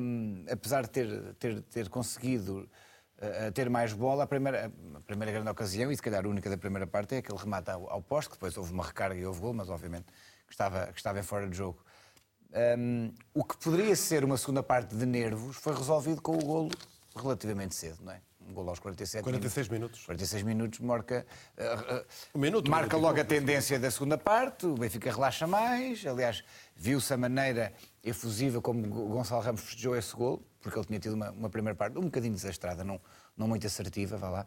um, 0.00 0.44
apesar 0.50 0.82
de 0.82 0.90
ter, 0.90 1.34
ter, 1.34 1.62
ter 1.62 1.88
conseguido 1.88 2.68
uh, 3.18 3.52
ter 3.52 3.70
mais 3.70 3.92
bola, 3.92 4.24
a 4.24 4.26
primeira, 4.26 4.72
a 4.94 5.00
primeira 5.00 5.32
grande 5.32 5.48
ocasião, 5.50 5.90
e 5.90 5.96
se 5.96 6.02
calhar 6.02 6.24
a 6.24 6.28
única 6.28 6.50
da 6.50 6.56
primeira 6.56 6.86
parte, 6.86 7.14
é 7.14 7.18
aquele 7.18 7.38
remate 7.38 7.70
ao, 7.70 7.90
ao 7.90 8.02
poste, 8.02 8.30
que 8.30 8.36
depois 8.36 8.56
houve 8.56 8.72
uma 8.72 8.84
recarga 8.84 9.18
e 9.18 9.24
houve 9.26 9.40
gol, 9.40 9.52
mas 9.52 9.68
obviamente 9.68 10.06
que 10.46 10.52
estava, 10.52 10.86
que 10.88 10.98
estava 10.98 11.18
em 11.18 11.22
fora 11.22 11.48
de 11.48 11.56
jogo. 11.56 11.84
Um, 12.78 13.12
o 13.32 13.42
que 13.42 13.56
poderia 13.56 13.96
ser 13.96 14.24
uma 14.24 14.36
segunda 14.36 14.62
parte 14.62 14.94
de 14.94 15.04
nervos 15.04 15.56
foi 15.56 15.74
resolvido 15.74 16.22
com 16.22 16.36
o 16.36 16.44
golo 16.44 16.70
relativamente 17.16 17.74
cedo, 17.74 18.04
não 18.04 18.12
é? 18.12 18.20
Um 18.48 18.52
gol 18.52 18.68
aos 18.68 18.78
47 18.78 19.22
46 19.22 19.68
minutos. 19.68 20.04
46 20.04 20.42
minutos 20.42 20.80
marca, 20.80 21.26
uh, 21.58 22.04
um 22.34 22.38
minuto, 22.38 22.70
marca 22.70 22.96
logo 22.96 23.20
a 23.20 23.24
tendência 23.24 23.78
da 23.78 23.90
segunda 23.90 24.18
parte, 24.18 24.66
o 24.66 24.74
Benfica 24.74 25.10
relaxa 25.10 25.46
mais. 25.46 26.04
Aliás, 26.06 26.44
viu-se 26.76 27.12
a 27.12 27.16
maneira 27.16 27.72
efusiva 28.02 28.60
como 28.60 28.86
Gonçalo 28.86 29.42
Ramos 29.42 29.62
festejou 29.62 29.96
esse 29.96 30.14
gol, 30.14 30.42
porque 30.60 30.78
ele 30.78 30.86
tinha 30.86 31.00
tido 31.00 31.14
uma, 31.14 31.30
uma 31.30 31.50
primeira 31.50 31.76
parte 31.76 31.98
um 31.98 32.02
bocadinho 32.02 32.34
desastrada, 32.34 32.84
não, 32.84 33.00
não 33.36 33.48
muito 33.48 33.66
assertiva, 33.66 34.16
vá 34.16 34.30
lá. 34.30 34.46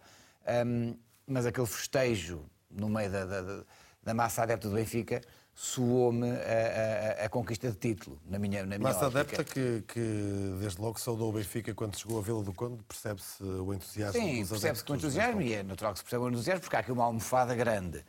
Um, 0.65 0.97
mas 1.25 1.45
aquele 1.45 1.67
festejo 1.67 2.45
no 2.69 2.87
meio 2.87 3.11
da, 3.11 3.25
da, 3.25 3.63
da 4.03 4.13
massa 4.13 4.43
adepta 4.43 4.69
do 4.69 4.75
Benfica 4.75 5.21
soou-me 5.59 6.29
a, 6.29 7.23
a, 7.23 7.25
a, 7.25 7.29
conquista 7.29 7.71
de 7.71 7.77
título, 7.77 8.21
na 8.29 8.37
minha, 8.37 8.61
na 8.61 8.77
minha 8.77 8.93
Massa 8.93 9.07
adepta 9.07 9.43
que, 9.43 9.83
que, 9.87 10.55
desde 10.59 10.79
logo, 10.79 10.99
saudou 10.99 11.31
o 11.31 11.33
Benfica 11.33 11.73
quando 11.73 11.97
chegou 11.97 12.19
à 12.19 12.21
Vila 12.21 12.43
do 12.43 12.53
Conde, 12.53 12.83
percebe-se 12.83 13.41
o 13.41 13.73
entusiasmo 13.73 14.21
Sim, 14.21 14.45
percebe-se 14.45 14.83
com 14.85 14.93
entusiasmo, 14.93 15.41
e 15.41 15.53
é 15.53 15.63
natural 15.63 15.93
que 15.93 15.97
se 15.97 16.05
perceba 16.05 16.25
o 16.25 16.29
entusiasmo, 16.29 16.61
porque 16.61 16.75
há 16.75 16.79
aqui 16.79 16.91
uma 16.91 17.05
almofada 17.05 17.55
grande. 17.55 18.05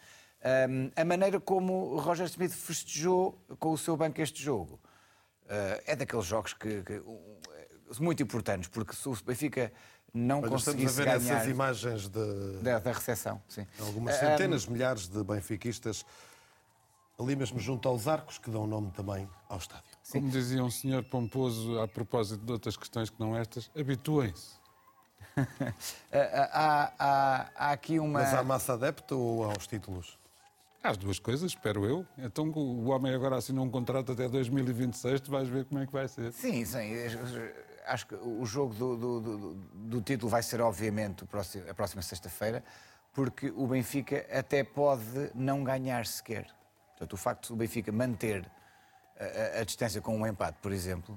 Um, 0.68 0.90
a 0.94 1.04
maneira 1.06 1.40
como 1.40 1.96
Roger 1.98 2.26
Smith 2.26 2.52
festejou 2.52 3.42
com 3.58 3.72
o 3.72 3.78
seu 3.78 3.96
banco 3.96 4.20
este 4.20 4.42
jogo 4.42 4.74
uh, 5.44 5.82
é 5.86 5.96
daqueles 5.96 6.26
jogos 6.26 6.52
que, 6.52 6.82
que 6.82 6.98
uh, 6.98 7.40
muito 7.98 8.22
importantes, 8.22 8.68
porque 8.68 8.94
se 8.94 9.08
o 9.08 9.16
Benfica 9.24 9.72
não 10.12 10.40
Olha, 10.40 10.50
conseguisse 10.50 11.00
estamos 11.00 11.08
a 11.08 11.16
ver 11.16 11.20
ganhar... 11.24 11.36
essas 11.38 11.48
imagens 11.48 12.08
de... 12.10 12.58
da, 12.62 12.78
da 12.78 12.92
recepção, 12.92 13.40
sim. 13.48 13.66
Algumas 13.80 14.16
centenas, 14.16 14.68
um, 14.68 14.72
milhares 14.72 15.08
de 15.08 15.24
benfiquistas 15.24 16.04
ali 17.18 17.34
mesmo 17.34 17.58
junto 17.58 17.88
aos 17.88 18.06
arcos, 18.06 18.38
que 18.38 18.50
dão 18.50 18.66
nome 18.66 18.90
também 18.92 19.28
ao 19.48 19.58
estádio. 19.58 19.90
Sim. 20.02 20.20
Como 20.20 20.30
dizia 20.30 20.62
um 20.62 20.70
senhor 20.70 21.02
pomposo 21.04 21.80
a 21.80 21.88
propósito 21.88 22.44
de 22.44 22.52
outras 22.52 22.76
questões 22.76 23.10
que 23.10 23.18
não 23.18 23.36
estas, 23.36 23.70
habituem-se. 23.76 24.56
há, 26.12 26.92
há, 26.98 27.50
há, 27.56 27.72
aqui 27.72 27.98
uma. 27.98 28.20
Mas 28.20 28.34
à 28.34 28.42
massa 28.42 28.74
adepta 28.74 29.14
ou 29.14 29.44
aos 29.44 29.66
títulos? 29.66 30.18
As 30.82 30.96
duas 30.96 31.18
coisas, 31.18 31.50
espero 31.50 31.84
eu. 31.84 32.06
Então 32.16 32.48
o 32.50 32.88
homem 32.90 33.12
agora 33.12 33.36
assinou 33.36 33.64
um 33.64 33.70
contrato 33.70 34.12
até 34.12 34.28
2026, 34.28 35.20
tu 35.20 35.30
vais 35.30 35.48
ver 35.48 35.64
como 35.64 35.80
é 35.80 35.86
que 35.86 35.92
vai 35.92 36.06
ser. 36.06 36.32
Sim, 36.32 36.64
sim. 36.64 36.92
Acho 37.86 38.06
que 38.06 38.14
o 38.14 38.44
jogo 38.44 38.74
do, 38.74 38.96
do, 38.96 39.20
do, 39.20 39.54
do 39.54 40.02
título 40.02 40.30
vai 40.30 40.42
ser, 40.42 40.60
obviamente, 40.60 41.24
próximo, 41.24 41.68
a 41.68 41.74
próxima 41.74 42.02
sexta-feira, 42.02 42.62
porque 43.12 43.52
o 43.56 43.66
Benfica 43.66 44.24
até 44.30 44.62
pode 44.62 45.30
não 45.34 45.64
ganhar 45.64 46.06
sequer. 46.06 46.57
Portanto, 46.98 47.12
o 47.12 47.16
facto 47.16 47.48
do 47.50 47.56
Benfica 47.56 47.92
manter 47.92 48.44
a, 49.18 49.58
a, 49.58 49.60
a 49.60 49.64
distância 49.64 50.00
com 50.00 50.18
um 50.18 50.26
empate, 50.26 50.58
por 50.60 50.72
exemplo, 50.72 51.16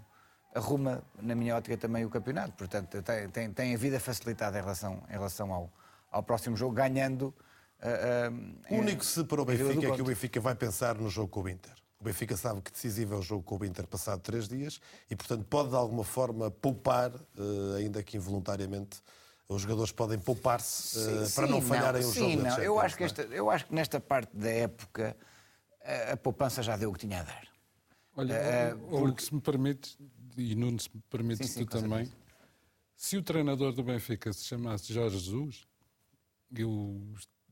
arruma, 0.53 1.03
na 1.19 1.33
minha 1.33 1.55
ótica, 1.55 1.75
também 1.75 2.05
o 2.05 2.09
campeonato. 2.09 2.53
Portanto, 2.53 3.01
tem, 3.01 3.29
tem, 3.29 3.51
tem 3.51 3.73
a 3.73 3.77
vida 3.77 3.99
facilitada 3.99 4.59
em 4.59 4.61
relação, 4.61 5.01
em 5.09 5.13
relação 5.13 5.51
ao, 5.51 5.71
ao 6.11 6.21
próximo 6.21 6.55
jogo, 6.55 6.75
ganhando. 6.75 7.33
Uh, 7.81 8.71
uh, 8.71 8.75
o 8.75 8.79
único 8.79 9.03
se 9.03 9.23
para 9.23 9.41
o 9.41 9.45
Benfica 9.45 9.87
é 9.87 9.95
que 9.95 10.01
o 10.01 10.05
Benfica 10.05 10.39
vai 10.39 10.53
pensar 10.53 10.95
no 10.95 11.09
jogo 11.09 11.29
com 11.29 11.41
o 11.41 11.49
Inter. 11.49 11.73
O 11.99 12.03
Benfica 12.03 12.37
sabe 12.37 12.61
que 12.61 12.71
decisivo 12.71 13.15
é 13.15 13.17
o 13.17 13.21
jogo 13.23 13.43
com 13.43 13.57
o 13.57 13.65
Inter 13.65 13.87
passado 13.87 14.21
três 14.21 14.47
dias 14.47 14.79
e, 15.09 15.15
portanto, 15.15 15.45
pode 15.49 15.69
de 15.69 15.75
alguma 15.75 16.03
forma 16.03 16.51
poupar, 16.51 17.09
uh, 17.09 17.75
ainda 17.77 18.03
que 18.03 18.17
involuntariamente, 18.17 19.01
os 19.47 19.63
jogadores 19.63 19.91
podem 19.91 20.19
poupar-se 20.19 20.97
para 21.35 21.47
não 21.47 21.61
falharem 21.61 22.01
o 22.01 22.11
sim, 22.11 22.33
jogo. 22.33 22.43
Não. 22.43 22.57
Eu, 22.59 22.79
acho 22.79 22.95
que 22.95 23.03
esta, 23.03 23.23
eu 23.23 23.49
acho 23.49 23.65
que 23.65 23.75
nesta 23.75 23.99
parte 23.99 24.29
da 24.33 24.49
época 24.49 25.15
a 26.11 26.17
poupança 26.17 26.61
já 26.61 26.77
deu 26.77 26.89
o 26.89 26.93
que 26.93 26.99
tinha 26.99 27.21
a 27.21 27.23
dar. 27.23 27.47
Olha, 28.15 28.75
uh, 28.75 28.89
porque... 28.89 29.23
se 29.23 29.33
me 29.33 29.41
permite, 29.41 29.97
e 30.37 30.55
Nuno, 30.55 30.79
se 30.79 30.89
me 30.93 31.01
permite 31.09 31.47
sim, 31.47 31.53
sim, 31.53 31.65
tu 31.65 31.71
também, 31.71 32.05
certeza. 32.05 32.15
se 32.95 33.17
o 33.17 33.23
treinador 33.23 33.73
do 33.73 33.83
Benfica 33.83 34.31
se 34.33 34.43
chamasse 34.45 34.93
Jorge 34.93 35.17
Jesus, 35.17 35.67
eu 36.55 37.01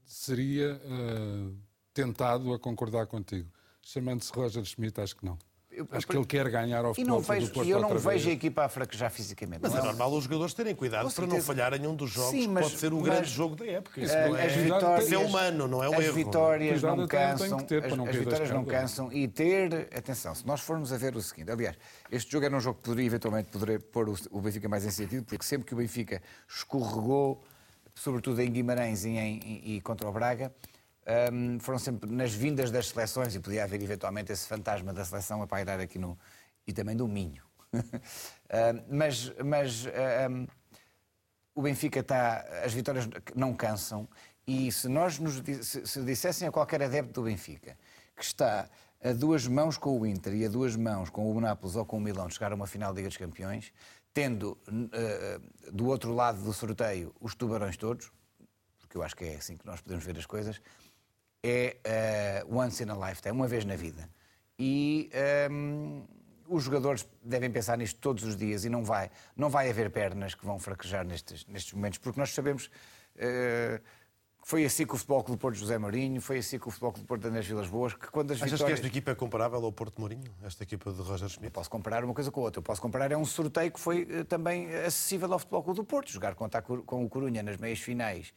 seria 0.05 0.75
uh, 0.75 1.57
tentado 1.93 2.53
a 2.53 2.59
concordar 2.59 3.07
contigo. 3.07 3.49
Chamando-se 3.81 4.31
Roger 4.33 4.63
Schmidt, 4.65 4.99
acho 4.99 5.15
que 5.15 5.25
não. 5.25 5.37
Eu, 5.79 5.87
Acho 5.91 6.05
que 6.05 6.17
ele 6.17 6.25
quer 6.25 6.49
ganhar 6.49 6.83
ao 6.83 6.93
futebol 6.93 7.19
e 7.21 7.39
do 7.39 7.51
Porto 7.51 7.63
E 7.65 7.69
eu 7.69 7.79
não 7.79 7.97
vejo 7.97 8.29
a 8.29 8.33
equipa 8.33 8.65
a 8.65 8.69
fraquejar 8.69 9.09
fisicamente. 9.09 9.61
Mas 9.61 9.71
não 9.71 9.79
é, 9.79 9.81
é 9.81 9.85
normal 9.85 10.11
os 10.11 10.25
jogadores 10.25 10.53
terem 10.53 10.75
cuidado 10.75 11.09
para 11.09 11.25
não 11.25 11.41
falharem 11.41 11.87
um 11.87 11.95
dos 11.95 12.11
jogos 12.11 12.31
Sim, 12.31 12.47
mas, 12.49 12.65
que 12.65 12.71
pode 12.71 12.81
ser 12.81 12.93
o 12.93 13.01
grande 13.01 13.29
jogo 13.29 13.55
da 13.55 13.65
época. 13.65 14.01
Isso, 14.01 14.13
não 14.13 14.35
é, 14.35 14.45
as 14.45 14.51
vitórias, 14.51 15.11
é 15.11 15.17
humano, 15.17 15.67
não 15.69 15.81
é 15.81 15.89
um 15.89 15.93
as 15.93 16.05
erro. 16.05 16.13
Vitórias 16.15 16.81
não 16.81 17.07
cansam, 17.07 17.59
ter, 17.59 17.85
as, 17.85 17.95
não 17.95 18.05
as 18.05 18.15
vitórias 18.15 18.49
não 18.49 18.65
cansam 18.65 19.13
e 19.13 19.25
ter, 19.25 19.87
atenção, 19.95 20.35
se 20.35 20.45
nós 20.45 20.59
formos 20.59 20.91
a 20.91 20.97
ver 20.97 21.15
o 21.15 21.21
seguinte, 21.21 21.49
aliás, 21.49 21.77
este 22.11 22.29
jogo 22.29 22.45
era 22.45 22.57
um 22.57 22.59
jogo 22.59 22.77
que 22.77 22.83
poderia 22.83 23.05
eventualmente 23.05 23.49
poderia 23.49 23.79
pôr 23.79 24.09
o, 24.09 24.15
o 24.31 24.41
Benfica 24.41 24.67
mais 24.67 24.85
em 24.85 24.91
sentido, 24.91 25.23
porque 25.23 25.45
sempre 25.45 25.65
que 25.65 25.73
o 25.73 25.77
Benfica 25.77 26.21
escorregou, 26.45 27.41
sobretudo 27.95 28.41
em 28.41 28.51
Guimarães 28.51 29.05
e, 29.05 29.09
em, 29.11 29.61
e 29.63 29.81
contra 29.81 30.09
o 30.09 30.11
Braga, 30.11 30.51
um, 31.31 31.59
foram 31.59 31.79
sempre 31.79 32.09
nas 32.11 32.33
vindas 32.33 32.71
das 32.71 32.87
seleções 32.87 33.35
e 33.35 33.39
podia 33.39 33.63
haver 33.63 33.81
eventualmente 33.81 34.31
esse 34.31 34.47
fantasma 34.47 34.93
da 34.93 35.03
seleção 35.03 35.41
a 35.41 35.47
pairar 35.47 35.79
aqui 35.79 35.97
no, 35.97 36.17
e 36.67 36.73
também 36.73 36.95
do 36.95 37.07
Minho. 37.07 37.43
uh, 37.73 37.79
mas 38.89 39.31
mas 39.43 39.85
um, 39.85 40.45
o 41.55 41.61
Benfica 41.61 41.99
está. 41.99 42.45
As 42.63 42.73
vitórias 42.73 43.07
não 43.35 43.53
cansam. 43.53 44.07
E 44.47 44.71
se 44.71 44.87
nós 44.87 45.19
nos 45.19 45.35
se, 45.65 45.85
se 45.85 46.01
dissessem 46.03 46.47
a 46.47 46.51
qualquer 46.51 46.81
adepto 46.81 47.21
do 47.21 47.25
Benfica 47.25 47.77
que 48.15 48.23
está 48.23 48.67
a 49.03 49.13
duas 49.13 49.47
mãos 49.47 49.77
com 49.77 49.97
o 49.97 50.05
Inter 50.05 50.33
e 50.33 50.45
a 50.45 50.49
duas 50.49 50.75
mãos 50.75 51.09
com 51.09 51.31
o 51.31 51.39
Nápoles 51.39 51.75
ou 51.75 51.85
com 51.85 51.97
o 51.97 52.01
Milão 52.01 52.27
de 52.27 52.33
chegar 52.33 52.51
a 52.51 52.55
uma 52.55 52.67
final 52.67 52.91
de 52.91 52.97
Liga 52.97 53.09
dos 53.09 53.17
Campeões, 53.17 53.71
tendo 54.13 54.57
uh, 54.67 55.71
do 55.71 55.87
outro 55.87 56.13
lado 56.13 56.41
do 56.41 56.51
sorteio 56.51 57.13
os 57.19 57.33
tubarões 57.33 57.77
todos, 57.77 58.11
porque 58.79 58.97
eu 58.97 59.03
acho 59.03 59.15
que 59.15 59.23
é 59.23 59.35
assim 59.35 59.55
que 59.55 59.65
nós 59.65 59.79
podemos 59.79 60.03
ver 60.03 60.17
as 60.17 60.25
coisas, 60.25 60.61
é 61.43 62.43
uh, 62.45 62.57
once 62.57 62.83
in 62.83 62.89
a 62.89 63.09
lifetime, 63.09 63.35
uma 63.35 63.47
vez 63.47 63.65
na 63.65 63.75
vida. 63.75 64.09
E 64.57 65.09
um, 65.51 66.05
os 66.47 66.63
jogadores 66.63 67.07
devem 67.23 67.49
pensar 67.49 67.77
nisto 67.77 67.99
todos 67.99 68.23
os 68.23 68.35
dias 68.35 68.65
e 68.65 68.69
não 68.69 68.83
vai, 68.83 69.09
não 69.35 69.49
vai 69.49 69.69
haver 69.69 69.89
pernas 69.89 70.35
que 70.35 70.45
vão 70.45 70.59
fraquejar 70.59 71.05
nestes, 71.05 71.45
nestes 71.45 71.73
momentos, 71.73 71.99
porque 71.99 72.19
nós 72.19 72.33
sabemos 72.33 72.65
uh, 73.15 73.81
foi 74.41 74.65
assim 74.65 74.85
que 74.85 74.95
o 74.95 74.97
Futebol 74.97 75.23
Clube 75.23 75.37
do 75.37 75.41
Porto 75.41 75.55
José 75.57 75.77
Marinho, 75.77 76.19
foi 76.19 76.39
assim 76.39 76.57
que 76.57 76.67
o 76.67 76.71
Futebol 76.71 76.91
Clube 76.91 77.05
do 77.05 77.07
Porto 77.07 77.25
Andrés 77.27 77.45
Vilas 77.45 77.67
Boas, 77.67 77.93
que 77.93 78.07
quando 78.07 78.31
as 78.31 78.37
Achas 78.37 78.53
vitórias... 78.53 78.79
que 78.79 78.85
esta 78.85 78.87
equipa 78.87 79.11
é 79.11 79.15
comparável 79.15 79.63
ao 79.63 79.71
Porto 79.71 79.99
Mourinho? 79.99 80.33
Esta 80.43 80.63
equipa 80.63 80.91
de 80.91 81.01
Roger 81.01 81.29
Schmidt? 81.29 81.45
Eu 81.45 81.51
posso 81.51 81.69
comparar 81.69 82.03
uma 82.03 82.13
coisa 82.13 82.31
com 82.31 82.41
a 82.41 82.43
outra. 82.45 82.59
Eu 82.59 82.63
posso 82.63 82.81
comparar 82.81 83.11
é 83.11 83.17
um 83.17 83.25
sorteio 83.25 83.71
que 83.71 83.79
foi 83.79 84.03
uh, 84.03 84.25
também 84.25 84.73
acessível 84.73 85.31
ao 85.31 85.39
Futebol 85.39 85.61
Clube 85.61 85.79
do 85.81 85.85
Porto. 85.85 86.11
Jogar 86.11 86.33
contra 86.35 86.61
com 86.61 87.05
o 87.05 87.09
Corunha 87.09 87.43
nas 87.43 87.57
meias 87.57 87.79
finais 87.79 88.33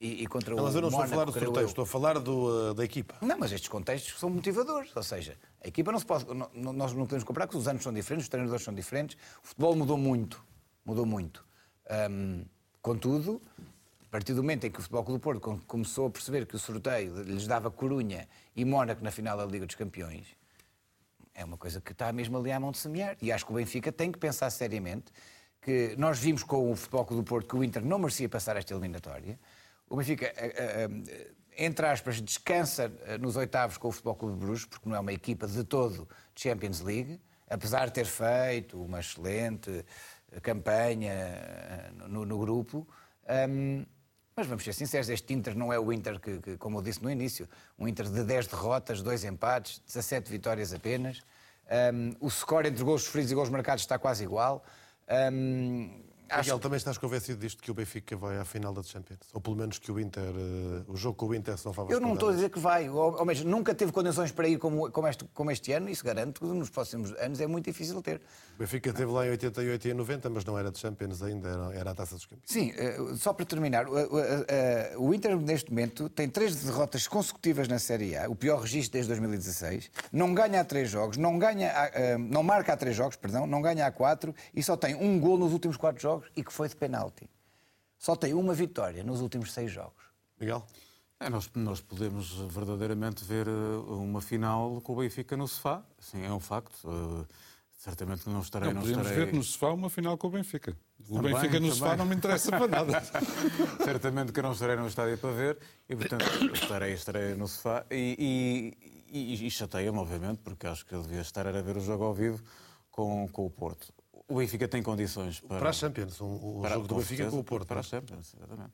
e, 0.00 0.22
e 0.22 0.26
contra 0.26 0.54
não, 0.54 0.62
o 0.62 0.66
Mas 0.66 0.74
eu 0.74 0.82
não 0.82 0.88
estou 0.88 1.00
Mónaco, 1.00 1.14
a 1.14 1.16
falar 1.16 1.24
do 1.24 1.32
sorteio, 1.32 1.64
eu... 1.64 1.68
estou 1.68 1.82
a 1.84 1.86
falar 1.86 2.18
do, 2.18 2.70
uh, 2.70 2.74
da 2.74 2.84
equipa. 2.84 3.14
Não, 3.20 3.38
mas 3.38 3.52
estes 3.52 3.68
contextos 3.68 4.18
são 4.18 4.28
motivadores. 4.28 4.90
Ou 4.94 5.02
seja, 5.02 5.36
a 5.64 5.68
equipa 5.68 5.90
não 5.90 5.98
se 5.98 6.06
pode. 6.06 6.26
Não, 6.26 6.72
nós 6.72 6.92
não 6.92 7.04
podemos 7.04 7.24
comparar 7.24 7.46
porque 7.46 7.58
os 7.58 7.66
anos 7.66 7.82
são 7.82 7.92
diferentes, 7.92 8.26
os 8.26 8.28
treinadores 8.28 8.62
são 8.62 8.74
diferentes. 8.74 9.16
O 9.42 9.46
futebol 9.46 9.74
mudou 9.74 9.96
muito. 9.96 10.44
Mudou 10.84 11.06
muito. 11.06 11.44
Contudo, 12.82 13.40
a 13.58 14.10
partir 14.10 14.34
do 14.34 14.42
momento 14.42 14.64
em 14.64 14.70
que 14.70 14.78
o 14.78 14.82
Futebol 14.82 15.04
Clube 15.04 15.18
do 15.18 15.22
Porto 15.22 15.64
começou 15.66 16.06
a 16.06 16.10
perceber 16.10 16.46
que 16.46 16.54
o 16.54 16.58
sorteio 16.58 17.22
lhes 17.22 17.46
dava 17.46 17.70
Corunha 17.70 18.28
e 18.54 18.64
Mónaco 18.64 19.02
na 19.02 19.10
final 19.10 19.36
da 19.36 19.44
Liga 19.44 19.66
dos 19.66 19.74
Campeões, 19.74 20.26
é 21.34 21.44
uma 21.44 21.56
coisa 21.56 21.80
que 21.80 21.92
está 21.92 22.12
mesmo 22.12 22.38
ali 22.38 22.52
à 22.52 22.60
mão 22.60 22.70
de 22.70 22.78
semear. 22.78 23.16
E 23.20 23.32
acho 23.32 23.44
que 23.44 23.52
o 23.52 23.56
Benfica 23.56 23.90
tem 23.90 24.12
que 24.12 24.18
pensar 24.18 24.50
seriamente 24.50 25.12
que 25.60 25.94
nós 25.98 26.18
vimos 26.18 26.44
com 26.44 26.70
o 26.70 26.76
Futebol 26.76 27.04
Clube 27.04 27.22
do 27.24 27.28
Porto 27.28 27.48
que 27.48 27.56
o 27.56 27.64
Inter 27.64 27.84
não 27.84 27.98
merecia 27.98 28.28
passar 28.28 28.56
esta 28.56 28.72
eliminatória. 28.72 29.38
O 29.88 29.96
Benfica, 29.96 30.32
entre 31.56 31.86
aspas, 31.86 32.20
descansa 32.20 32.92
nos 33.20 33.36
oitavos 33.36 33.78
com 33.78 33.88
o 33.88 33.92
Futebol 33.92 34.14
Clube 34.14 34.34
de 34.34 34.44
Bruges, 34.44 34.64
porque 34.66 34.88
não 34.88 34.96
é 34.96 35.00
uma 35.00 35.12
equipa 35.12 35.46
de 35.46 35.62
todo 35.64 36.08
de 36.34 36.42
Champions 36.42 36.80
League, 36.80 37.20
apesar 37.48 37.86
de 37.86 37.92
ter 37.92 38.06
feito 38.06 38.82
uma 38.82 39.00
excelente 39.00 39.84
campanha 40.42 41.92
no, 42.08 42.26
no 42.26 42.38
grupo. 42.38 42.86
Um, 43.48 43.86
mas 44.34 44.46
vamos 44.46 44.64
ser 44.64 44.74
sinceros, 44.74 45.08
este 45.08 45.32
Inter 45.32 45.56
não 45.56 45.72
é 45.72 45.78
o 45.78 45.90
Inter 45.92 46.20
que, 46.20 46.38
que, 46.40 46.56
como 46.58 46.78
eu 46.78 46.82
disse 46.82 47.02
no 47.02 47.10
início, 47.10 47.48
um 47.78 47.88
Inter 47.88 48.06
de 48.06 48.22
10 48.22 48.48
derrotas, 48.48 49.00
2 49.02 49.24
empates, 49.24 49.80
17 49.86 50.30
vitórias 50.30 50.74
apenas. 50.74 51.22
Um, 51.94 52.14
o 52.20 52.30
score 52.30 52.68
entre 52.68 52.84
gols 52.84 53.04
sofridos 53.04 53.32
e 53.32 53.34
gols 53.34 53.48
marcados 53.48 53.82
está 53.82 53.98
quase 53.98 54.24
igual. 54.24 54.64
Um. 55.32 56.05
Miguel, 56.34 56.58
também 56.58 56.76
estás 56.76 56.98
convencido 56.98 57.38
disto 57.38 57.62
que 57.62 57.70
o 57.70 57.74
Benfica 57.74 58.16
vai 58.16 58.38
à 58.38 58.44
final 58.44 58.72
da 58.72 58.82
Champions? 58.82 59.20
Ou 59.32 59.40
pelo 59.40 59.56
menos 59.56 59.78
que 59.78 59.92
o 59.92 60.00
Inter, 60.00 60.24
uh, 60.24 60.92
o 60.92 60.96
jogo 60.96 61.16
com 61.16 61.26
o 61.26 61.34
Inter 61.34 61.56
são 61.56 61.72
favas 61.72 61.92
Eu 61.92 62.00
não 62.00 62.14
estou 62.14 62.30
a 62.30 62.32
dizer 62.32 62.50
que 62.50 62.58
vai, 62.58 62.88
ou, 62.88 63.16
ou 63.16 63.24
mesmo, 63.24 63.48
nunca 63.48 63.74
teve 63.74 63.92
condições 63.92 64.32
para 64.32 64.48
ir 64.48 64.58
como, 64.58 64.90
como, 64.90 65.06
este, 65.06 65.24
como 65.32 65.50
este 65.50 65.72
ano, 65.72 65.88
isso 65.88 66.04
garanto 66.04 66.40
que 66.40 66.46
nos 66.46 66.68
próximos 66.68 67.12
anos 67.12 67.40
é 67.40 67.46
muito 67.46 67.66
difícil 67.66 68.02
ter. 68.02 68.20
O 68.56 68.58
Benfica 68.58 68.90
esteve 68.90 69.10
lá 69.12 69.26
em 69.26 69.30
88 69.30 69.88
e 69.88 69.90
em 69.92 69.94
90, 69.94 70.30
mas 70.30 70.44
não 70.44 70.58
era 70.58 70.70
de 70.70 70.78
Champions 70.78 71.22
ainda, 71.22 71.48
era, 71.48 71.74
era 71.74 71.90
a 71.92 71.94
Taça 71.94 72.16
dos 72.16 72.26
Campeões. 72.26 72.42
Sim, 72.46 72.72
uh, 72.72 73.16
só 73.16 73.32
para 73.32 73.46
terminar, 73.46 73.86
uh, 73.88 73.96
o 74.98 75.14
Inter 75.14 75.36
neste 75.36 75.70
momento 75.70 76.08
tem 76.08 76.28
três 76.28 76.56
derrotas 76.56 77.06
consecutivas 77.06 77.68
na 77.68 77.78
Série 77.78 78.16
A, 78.16 78.28
o 78.28 78.34
pior 78.34 78.60
registro 78.60 78.94
desde 78.94 79.08
2016, 79.10 79.90
não 80.12 80.34
ganha 80.34 80.60
a 80.60 80.64
três 80.64 80.90
jogos, 80.90 81.16
não, 81.16 81.38
ganha 81.38 81.72
a, 81.72 82.18
não 82.18 82.42
marca 82.42 82.72
a 82.72 82.76
três 82.76 82.96
jogos, 82.96 83.16
perdão, 83.16 83.46
não 83.46 83.62
ganha 83.62 83.86
a 83.86 83.92
quatro 83.92 84.34
e 84.54 84.62
só 84.62 84.76
tem 84.76 84.94
um 84.94 85.20
gol 85.20 85.38
nos 85.38 85.52
últimos 85.52 85.76
quatro 85.76 86.02
jogos 86.02 86.15
e 86.36 86.42
que 86.42 86.52
foi 86.52 86.68
de 86.68 86.76
penal 86.76 87.10
penalti. 87.10 87.30
Só 87.98 88.14
tem 88.14 88.34
uma 88.34 88.54
vitória 88.54 89.02
nos 89.02 89.20
últimos 89.20 89.52
seis 89.52 89.72
jogos. 89.72 90.04
Miguel? 90.38 90.66
É, 91.18 91.30
nós, 91.30 91.50
nós 91.54 91.80
podemos 91.80 92.30
verdadeiramente 92.52 93.24
ver 93.24 93.48
uma 93.48 94.20
final 94.20 94.80
com 94.82 94.92
o 94.92 94.96
Benfica 94.96 95.36
no 95.36 95.48
sofá. 95.48 95.82
Sim, 95.98 96.24
é 96.24 96.32
um 96.32 96.40
facto. 96.40 96.84
Uh, 96.84 97.26
certamente 97.72 98.24
que 98.24 98.28
não 98.28 98.40
estarei. 98.40 98.68
Não, 98.68 98.74
não 98.74 98.82
podemos 98.82 99.06
estarei... 99.06 99.26
ver 99.26 99.34
no 99.34 99.42
sofá 99.42 99.70
uma 99.70 99.88
final 99.88 100.18
com 100.18 100.26
o 100.26 100.30
Benfica. 100.30 100.76
O 101.08 101.16
também, 101.16 101.32
Benfica 101.32 101.54
no 101.54 101.68
também. 101.68 101.72
sofá 101.72 101.96
não 101.96 102.04
me 102.04 102.14
interessa 102.14 102.50
para 102.50 102.68
nada. 102.68 103.02
certamente 103.82 104.32
que 104.32 104.42
não 104.42 104.52
estarei 104.52 104.76
no 104.76 104.86
estádio 104.86 105.16
para 105.16 105.32
ver 105.32 105.58
e, 105.88 105.96
portanto, 105.96 106.24
estarei, 106.52 106.92
estarei 106.92 107.34
no 107.34 107.48
sofá. 107.48 107.86
E, 107.90 108.74
e, 109.10 109.18
e, 109.18 109.46
e 109.46 109.50
chateia-me, 109.50 109.98
obviamente, 109.98 110.40
porque 110.44 110.66
acho 110.66 110.84
que 110.84 110.94
eu 110.94 111.00
devia 111.00 111.22
estar 111.22 111.46
a 111.46 111.62
ver 111.62 111.78
o 111.78 111.80
jogo 111.80 112.04
ao 112.04 112.12
vivo 112.12 112.42
com, 112.90 113.26
com 113.28 113.46
o 113.46 113.50
Porto. 113.50 113.95
O 114.28 114.36
Benfica 114.36 114.66
tem 114.66 114.82
condições 114.82 115.40
para... 115.40 115.58
Para 115.58 115.70
a 115.70 115.72
Champions, 115.72 116.20
o, 116.20 116.58
para, 116.60 116.74
jogo 116.74 116.88
do 116.88 116.94
Benfica 116.96 117.16
certeza, 117.16 117.30
com 117.30 117.40
o 117.40 117.44
Porto. 117.44 117.66
Para 117.66 117.80
a 117.80 117.82
Champions, 117.82 118.34
exatamente. 118.36 118.72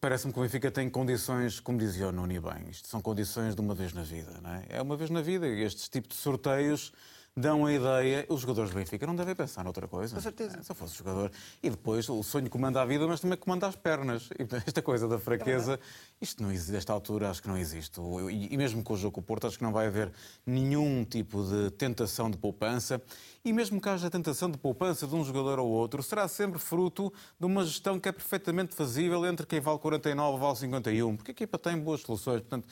Parece-me 0.00 0.32
que 0.32 0.38
o 0.38 0.42
Benfica 0.42 0.70
tem 0.70 0.90
condições, 0.90 1.60
como 1.60 1.78
dizia 1.78 2.08
o 2.08 2.12
Nuno 2.12 2.40
bem, 2.40 2.68
isto 2.70 2.88
são 2.88 3.00
condições 3.00 3.54
de 3.54 3.60
uma 3.60 3.74
vez 3.74 3.92
na 3.92 4.02
vida, 4.02 4.40
não 4.42 4.50
é? 4.50 4.64
É 4.68 4.82
uma 4.82 4.96
vez 4.96 5.10
na 5.10 5.22
vida 5.22 5.46
e 5.46 5.62
estes 5.62 5.88
tipos 5.88 6.16
de 6.16 6.22
sorteios 6.22 6.92
dão 7.36 7.66
a 7.66 7.72
ideia. 7.72 8.26
Os 8.28 8.40
jogadores 8.40 8.70
do 8.70 8.76
Benfica 8.76 9.06
não 9.06 9.14
devem 9.14 9.34
pensar 9.34 9.64
noutra 9.64 9.86
coisa. 9.86 10.14
Com 10.14 10.20
certeza. 10.20 10.58
É, 10.58 10.62
se 10.62 10.70
eu 10.70 10.76
fosse 10.76 10.96
jogador. 10.96 11.30
E 11.62 11.70
depois 11.70 12.08
o 12.08 12.22
sonho 12.22 12.50
comanda 12.50 12.80
a 12.82 12.84
vida, 12.84 13.06
mas 13.06 13.20
também 13.20 13.38
comanda 13.38 13.66
as 13.66 13.76
pernas. 13.76 14.28
E 14.38 14.42
esta 14.66 14.82
coisa 14.82 15.08
da 15.08 15.18
fraqueza, 15.18 15.74
é 15.74 15.78
isto 16.20 16.42
não 16.42 16.50
existe, 16.50 16.72
nesta 16.72 16.92
altura 16.92 17.30
acho 17.30 17.42
que 17.42 17.48
não 17.48 17.56
existe. 17.56 18.00
E 18.30 18.56
mesmo 18.56 18.82
com 18.82 18.94
o 18.94 18.96
jogo 18.96 19.14
com 19.14 19.20
o 19.20 19.24
Porto, 19.24 19.46
acho 19.46 19.58
que 19.58 19.64
não 19.64 19.72
vai 19.72 19.86
haver 19.86 20.12
nenhum 20.46 21.04
tipo 21.04 21.42
de 21.44 21.70
tentação 21.72 22.30
de 22.30 22.36
poupança. 22.36 23.00
E 23.44 23.52
mesmo 23.52 23.80
que 23.80 23.88
haja 23.88 24.10
tentação 24.10 24.50
de 24.50 24.58
poupança 24.58 25.06
de 25.06 25.14
um 25.14 25.24
jogador 25.24 25.58
ou 25.58 25.68
outro, 25.68 26.02
será 26.02 26.28
sempre 26.28 26.58
fruto 26.58 27.12
de 27.38 27.46
uma 27.46 27.64
gestão 27.64 27.98
que 27.98 28.08
é 28.08 28.12
perfeitamente 28.12 28.74
fazível 28.74 29.24
entre 29.24 29.46
quem 29.46 29.60
vale 29.60 29.78
49 29.78 30.36
e 30.36 30.40
vale 30.40 30.56
51, 30.56 31.16
porque 31.16 31.30
a 31.30 31.32
equipa 31.32 31.58
tem 31.58 31.78
boas 31.78 32.02
soluções. 32.02 32.40
Portanto, 32.40 32.68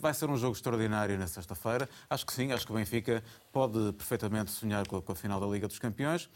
vai 0.00 0.12
ser 0.12 0.28
um 0.28 0.36
jogo 0.36 0.54
extraordinário 0.54 1.18
na 1.18 1.26
sexta-feira. 1.26 1.88
Acho 2.10 2.26
que 2.26 2.32
sim, 2.32 2.52
acho 2.52 2.66
que 2.66 2.72
o 2.72 2.76
Benfica 2.76 3.24
pode 3.52 3.92
perfeitamente 3.94 4.50
sonhar 4.50 4.86
com 4.86 5.02
a, 5.06 5.14
final 5.14 5.40
da 5.40 5.46
Liga 5.46 5.66
dos 5.66 5.78
Campeões. 5.78 6.26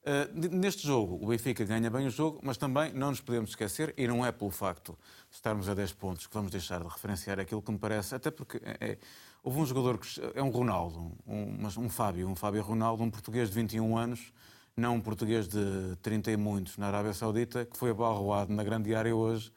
Uh, 0.00 0.56
neste 0.56 0.86
jogo, 0.86 1.22
o 1.22 1.28
Benfica 1.28 1.62
ganha 1.64 1.90
bem 1.90 2.06
o 2.06 2.10
jogo, 2.10 2.40
mas 2.42 2.56
também 2.56 2.92
não 2.94 3.10
nos 3.10 3.20
podemos 3.20 3.50
esquecer, 3.50 3.92
e 3.98 4.06
não 4.06 4.24
é 4.24 4.32
pelo 4.32 4.50
facto 4.50 4.96
de 5.28 5.36
estarmos 5.36 5.68
a 5.68 5.74
10 5.74 5.92
pontos 5.92 6.26
que 6.26 6.32
vamos 6.32 6.50
deixar 6.50 6.80
de 6.80 6.88
referenciar 6.88 7.38
aquilo 7.38 7.60
que 7.60 7.70
me 7.70 7.78
parece, 7.78 8.14
até 8.14 8.30
porque 8.30 8.58
é, 8.64 8.92
é, 8.92 8.98
houve 9.42 9.58
um 9.58 9.66
jogador 9.66 9.98
que 9.98 10.08
é 10.34 10.42
um 10.42 10.48
Ronaldo, 10.48 11.12
um, 11.26 11.66
um 11.66 11.88
Fábio, 11.90 12.26
um 12.26 12.34
Fábio 12.34 12.62
Ronaldo, 12.62 13.02
um 13.02 13.10
português 13.10 13.50
de 13.50 13.56
21 13.56 13.98
anos, 13.98 14.32
não 14.74 14.94
um 14.94 15.00
português 15.00 15.46
de 15.46 15.96
30 16.00 16.30
e 16.30 16.36
muitos 16.38 16.78
na 16.78 16.86
Arábia 16.86 17.12
Saudita, 17.12 17.66
que 17.66 17.76
foi 17.76 17.90
abalroado 17.90 18.50
na 18.54 18.64
grande 18.64 18.94
área 18.94 19.14
hoje 19.14 19.52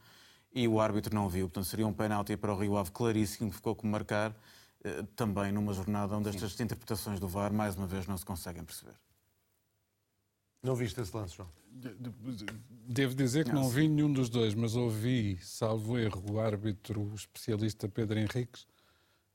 e 0.53 0.67
o 0.67 0.79
árbitro 0.79 1.13
não 1.13 1.29
viu. 1.29 1.47
Portanto, 1.47 1.65
seria 1.65 1.87
um 1.87 1.93
penalti 1.93 2.35
para 2.35 2.53
o 2.53 2.57
Rio 2.57 2.77
Ave 2.77 2.91
claríssimo, 2.91 3.49
que 3.49 3.55
ficou 3.55 3.75
como 3.75 3.91
marcar, 3.91 4.35
eh, 4.83 5.03
também 5.15 5.51
numa 5.51 5.73
jornada 5.73 6.15
onde 6.15 6.29
estas 6.29 6.53
Sim. 6.53 6.63
interpretações 6.63 7.19
do 7.19 7.27
VAR, 7.27 7.53
mais 7.53 7.75
uma 7.75 7.87
vez, 7.87 8.07
não 8.07 8.17
se 8.17 8.25
conseguem 8.25 8.63
perceber. 8.63 8.95
Não 10.63 10.75
viste 10.75 10.99
esse 11.01 11.15
lance, 11.15 11.35
João? 11.35 11.49
Devo 12.87 13.15
dizer 13.15 13.45
que 13.45 13.51
não, 13.51 13.63
não 13.63 13.69
vi 13.69 13.87
nenhum 13.87 14.11
dos 14.11 14.29
dois, 14.29 14.53
mas 14.53 14.75
ouvi, 14.75 15.39
salvo 15.41 15.97
erro, 15.97 16.23
o 16.33 16.39
árbitro 16.39 17.11
especialista 17.15 17.87
Pedro 17.87 18.19
Henriques 18.19 18.67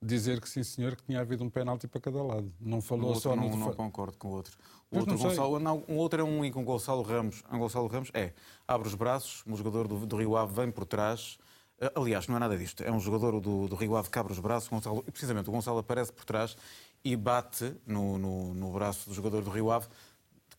dizer 0.07 0.41
que 0.41 0.49
sim, 0.49 0.63
senhor, 0.63 0.97
que 0.97 1.03
tinha 1.03 1.21
havido 1.21 1.45
um 1.45 1.51
penalti 1.51 1.87
para 1.87 2.01
cada 2.01 2.23
lado. 2.23 2.53
Não 2.61 2.81
falou 2.81 3.15
só 3.17 3.35
não, 3.35 3.49
no... 3.49 3.57
Não 3.57 3.73
concordo 3.75 4.17
com 4.17 4.29
o 4.29 4.33
outro. 4.33 4.57
O 4.91 4.99
outro, 4.99 5.19
Gonçalo, 5.19 5.59
não, 5.59 5.85
um 5.89 5.97
outro 5.97 6.21
é 6.21 6.25
um 6.25 6.51
com 6.51 6.65
Gonçalo 6.65 7.03
Ramos. 7.03 7.43
Um 7.53 7.59
Gonçalo 7.59 7.89
Ramos 7.89 8.11
é, 8.15 8.33
abre 8.67 8.87
os 8.87 8.95
braços, 8.95 9.43
um 9.47 9.57
jogador 9.57 9.89
do, 9.89 10.07
do 10.07 10.17
Rio 10.17 10.37
Ave 10.37 10.55
vem 10.55 10.71
por 10.71 10.87
trás. 10.87 11.39
Eh, 11.81 11.93
aliás, 11.95 12.29
não 12.29 12.37
é 12.37 12.39
nada 12.39 12.57
disto. 12.57 12.83
É 12.83 12.91
um 12.91 13.01
jogador 13.01 13.41
do, 13.41 13.69
do 13.69 13.75
Rio 13.75 13.97
Ave 13.97 14.09
que 14.09 14.19
abre 14.19 14.33
os 14.33 14.39
braços, 14.39 14.69
Gonçalo, 14.69 15.05
e 15.07 15.11
precisamente 15.11 15.49
o 15.49 15.53
Gonçalo 15.53 15.79
aparece 15.79 16.13
por 16.13 16.25
trás 16.25 16.57
e 17.05 17.17
bate 17.17 17.75
no, 17.87 18.17
no, 18.17 18.55
no 18.55 18.73
braço 18.73 19.09
do 19.09 19.15
jogador 19.15 19.43
do 19.43 19.51
Rio 19.51 19.71
Ave 19.71 19.87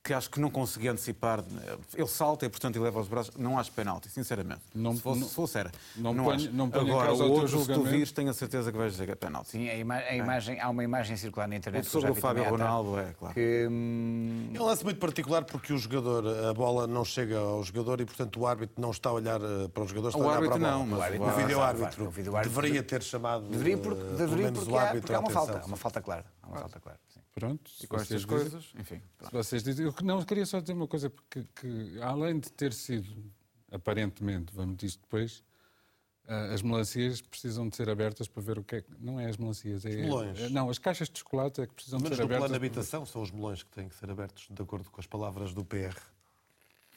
que 0.08 0.14
acho 0.14 0.30
que 0.30 0.40
não 0.40 0.50
consegui 0.50 0.88
antecipar. 0.88 1.44
Ele 1.94 2.08
salta 2.08 2.46
e, 2.46 2.50
portanto, 2.50 2.78
ele 2.78 2.86
leva 2.86 2.98
os 2.98 3.10
braços. 3.10 3.36
Não 3.36 3.60
acho 3.60 3.74
penalti, 3.74 4.10
sinceramente. 4.10 4.62
Não, 4.74 4.96
se, 4.96 5.02
fosse, 5.02 5.20
não, 5.20 5.28
se 5.28 5.36
fosse 5.36 5.60
era. 5.60 5.72
Não, 5.98 6.14
não, 6.14 6.24
ponho, 6.24 6.54
não 6.54 6.66
Agora, 6.68 7.14
o 7.14 7.30
outro, 7.30 7.60
se 7.60 7.74
tu 7.74 7.84
vires, 7.84 8.12
tenho 8.14 8.30
a 8.30 8.34
certeza 8.34 8.72
que 8.72 8.78
vais 8.78 8.94
dizer 8.94 9.06
que 9.06 9.12
é 9.12 9.16
penalti. 9.16 9.50
Sim, 9.50 9.70
a, 9.70 9.76
ima 9.76 9.96
a 9.96 10.02
é. 10.04 10.18
imagem, 10.18 10.62
há 10.62 10.70
uma 10.70 10.82
imagem 10.82 11.18
circular 11.18 11.46
na 11.50 11.58
internet. 11.58 11.86
sobre 11.88 12.12
o 12.12 12.16
Fábio 12.16 12.46
Ronaldo, 12.46 12.98
é, 12.98 13.14
claro. 13.20 13.34
Que, 13.34 13.68
hum... 13.70 14.50
É 14.54 14.62
um 14.62 14.66
lance 14.66 14.86
muito 14.86 15.00
particular 15.00 15.44
porque 15.44 15.74
o 15.74 15.78
jogador, 15.78 16.26
a 16.50 16.54
bola 16.54 16.88
não 16.88 17.04
chega 17.04 17.38
ao 17.38 17.62
jogador 17.62 18.00
e, 18.00 18.06
portanto, 18.06 18.40
o 18.40 18.48
árbitro 18.48 18.82
não 18.82 18.92
está 18.92 19.10
a 19.10 19.14
olhar 19.14 19.42
eh, 19.42 19.68
para 19.68 19.84
o 19.84 19.88
jogador, 19.88 20.08
está 20.08 20.20
o 20.20 20.24
a 20.24 20.26
olhar 20.26 20.36
árbitro 20.38 20.60
para 20.60 20.70
a 20.70 20.72
bola. 20.72 20.86
Não, 20.86 20.98
mas 20.98 21.34
o, 21.36 21.38
vídeo 21.38 21.62
árbitro, 21.62 22.14
deveria 22.44 22.82
ter 22.82 23.04
chamado 23.04 23.50
deveria 23.50 23.78
porque, 23.78 24.02
eh, 24.02 24.16
deveria 24.16 24.52
porque, 24.54 24.72
o 24.72 24.78
árbitro. 24.78 25.02
Porque 25.02 25.14
há 25.14 25.20
uma 25.20 25.30
falta, 25.30 25.66
uma 25.66 25.78
falta 25.78 26.02
clara. 26.02 26.26
Há 26.42 26.48
uma 26.48 26.60
falta 26.60 26.80
clara. 26.80 27.00
Pronto, 27.38 27.72
e 27.84 27.86
com 27.86 27.98
estas 27.98 28.26
coisas, 28.26 28.74
enfim. 28.80 29.00
Se 29.22 29.32
vocês 29.32 29.62
dizem, 29.62 29.86
eu 29.86 29.94
não 30.02 30.24
queria 30.24 30.44
só 30.44 30.60
dizer 30.60 30.74
uma 30.74 30.88
coisa, 30.88 31.08
porque 31.08 31.46
que, 31.54 32.02
além 32.02 32.40
de 32.40 32.52
ter 32.52 32.74
sido, 32.74 33.32
aparentemente, 33.72 34.52
vamos 34.52 34.76
dizer 34.76 34.98
depois, 34.98 35.44
uh, 36.26 36.52
as 36.52 36.64
melancias 36.64 37.22
precisam 37.22 37.70
de 37.70 37.76
ser 37.76 37.92
abertas 37.92 38.28
para 38.28 38.42
ver 38.42 38.58
o 38.58 38.64
que 38.64 38.78
é 38.78 38.82
que. 38.82 38.90
Não 39.00 39.20
é 39.20 39.30
as 39.30 39.38
melancias, 39.38 39.86
é. 39.86 39.90
Os 39.90 39.96
melões. 39.98 40.40
É, 40.40 40.50
não, 40.50 40.68
as 40.68 40.80
caixas 40.80 41.12
de 41.12 41.20
chocolate 41.20 41.62
é 41.62 41.68
que 41.68 41.76
precisam 41.76 42.00
de 42.00 42.08
ser 42.08 42.14
abertas. 42.14 42.32
no 42.32 42.38
plano 42.40 42.54
de 42.54 42.56
habitação 42.56 43.06
são 43.06 43.22
os 43.22 43.30
melões 43.30 43.62
que 43.62 43.70
têm 43.70 43.88
que 43.88 43.94
ser 43.94 44.10
abertos, 44.10 44.48
de 44.50 44.60
acordo 44.60 44.90
com 44.90 45.00
as 45.00 45.06
palavras 45.06 45.54
do 45.54 45.64
PR. 45.64 45.96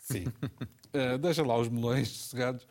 Sim. 0.01 0.25
uh, 0.25 1.19
deixa 1.21 1.45
lá 1.45 1.59
os 1.59 1.69
melões 1.69 2.09
sossegados. 2.09 2.67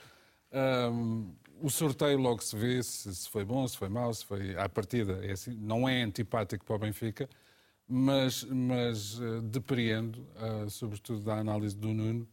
Um, 0.51 1.35
o 1.61 1.69
sorteio 1.69 2.17
logo 2.17 2.41
se 2.41 2.55
vê 2.55 2.81
se, 2.81 3.13
se, 3.13 3.29
foi 3.29 3.45
bom, 3.45 3.67
se 3.67 3.77
foi 3.77 3.89
mau, 3.89 4.11
se 4.11 4.25
foi 4.25 4.57
à 4.57 4.67
partida. 4.67 5.23
É 5.23 5.33
assim, 5.33 5.53
não 5.53 5.87
é 5.87 6.01
antipático 6.01 6.65
para 6.65 6.75
o 6.75 6.79
Benfica, 6.79 7.29
mas, 7.89 8.43
mas 8.43 9.19
uh, 9.19 9.41
depreendo, 9.41 10.19
uh, 10.35 10.69
sobretudo 10.69 11.21
da 11.21 11.39
análise 11.39 11.75
do 11.75 11.91
Nuno, 11.91 12.27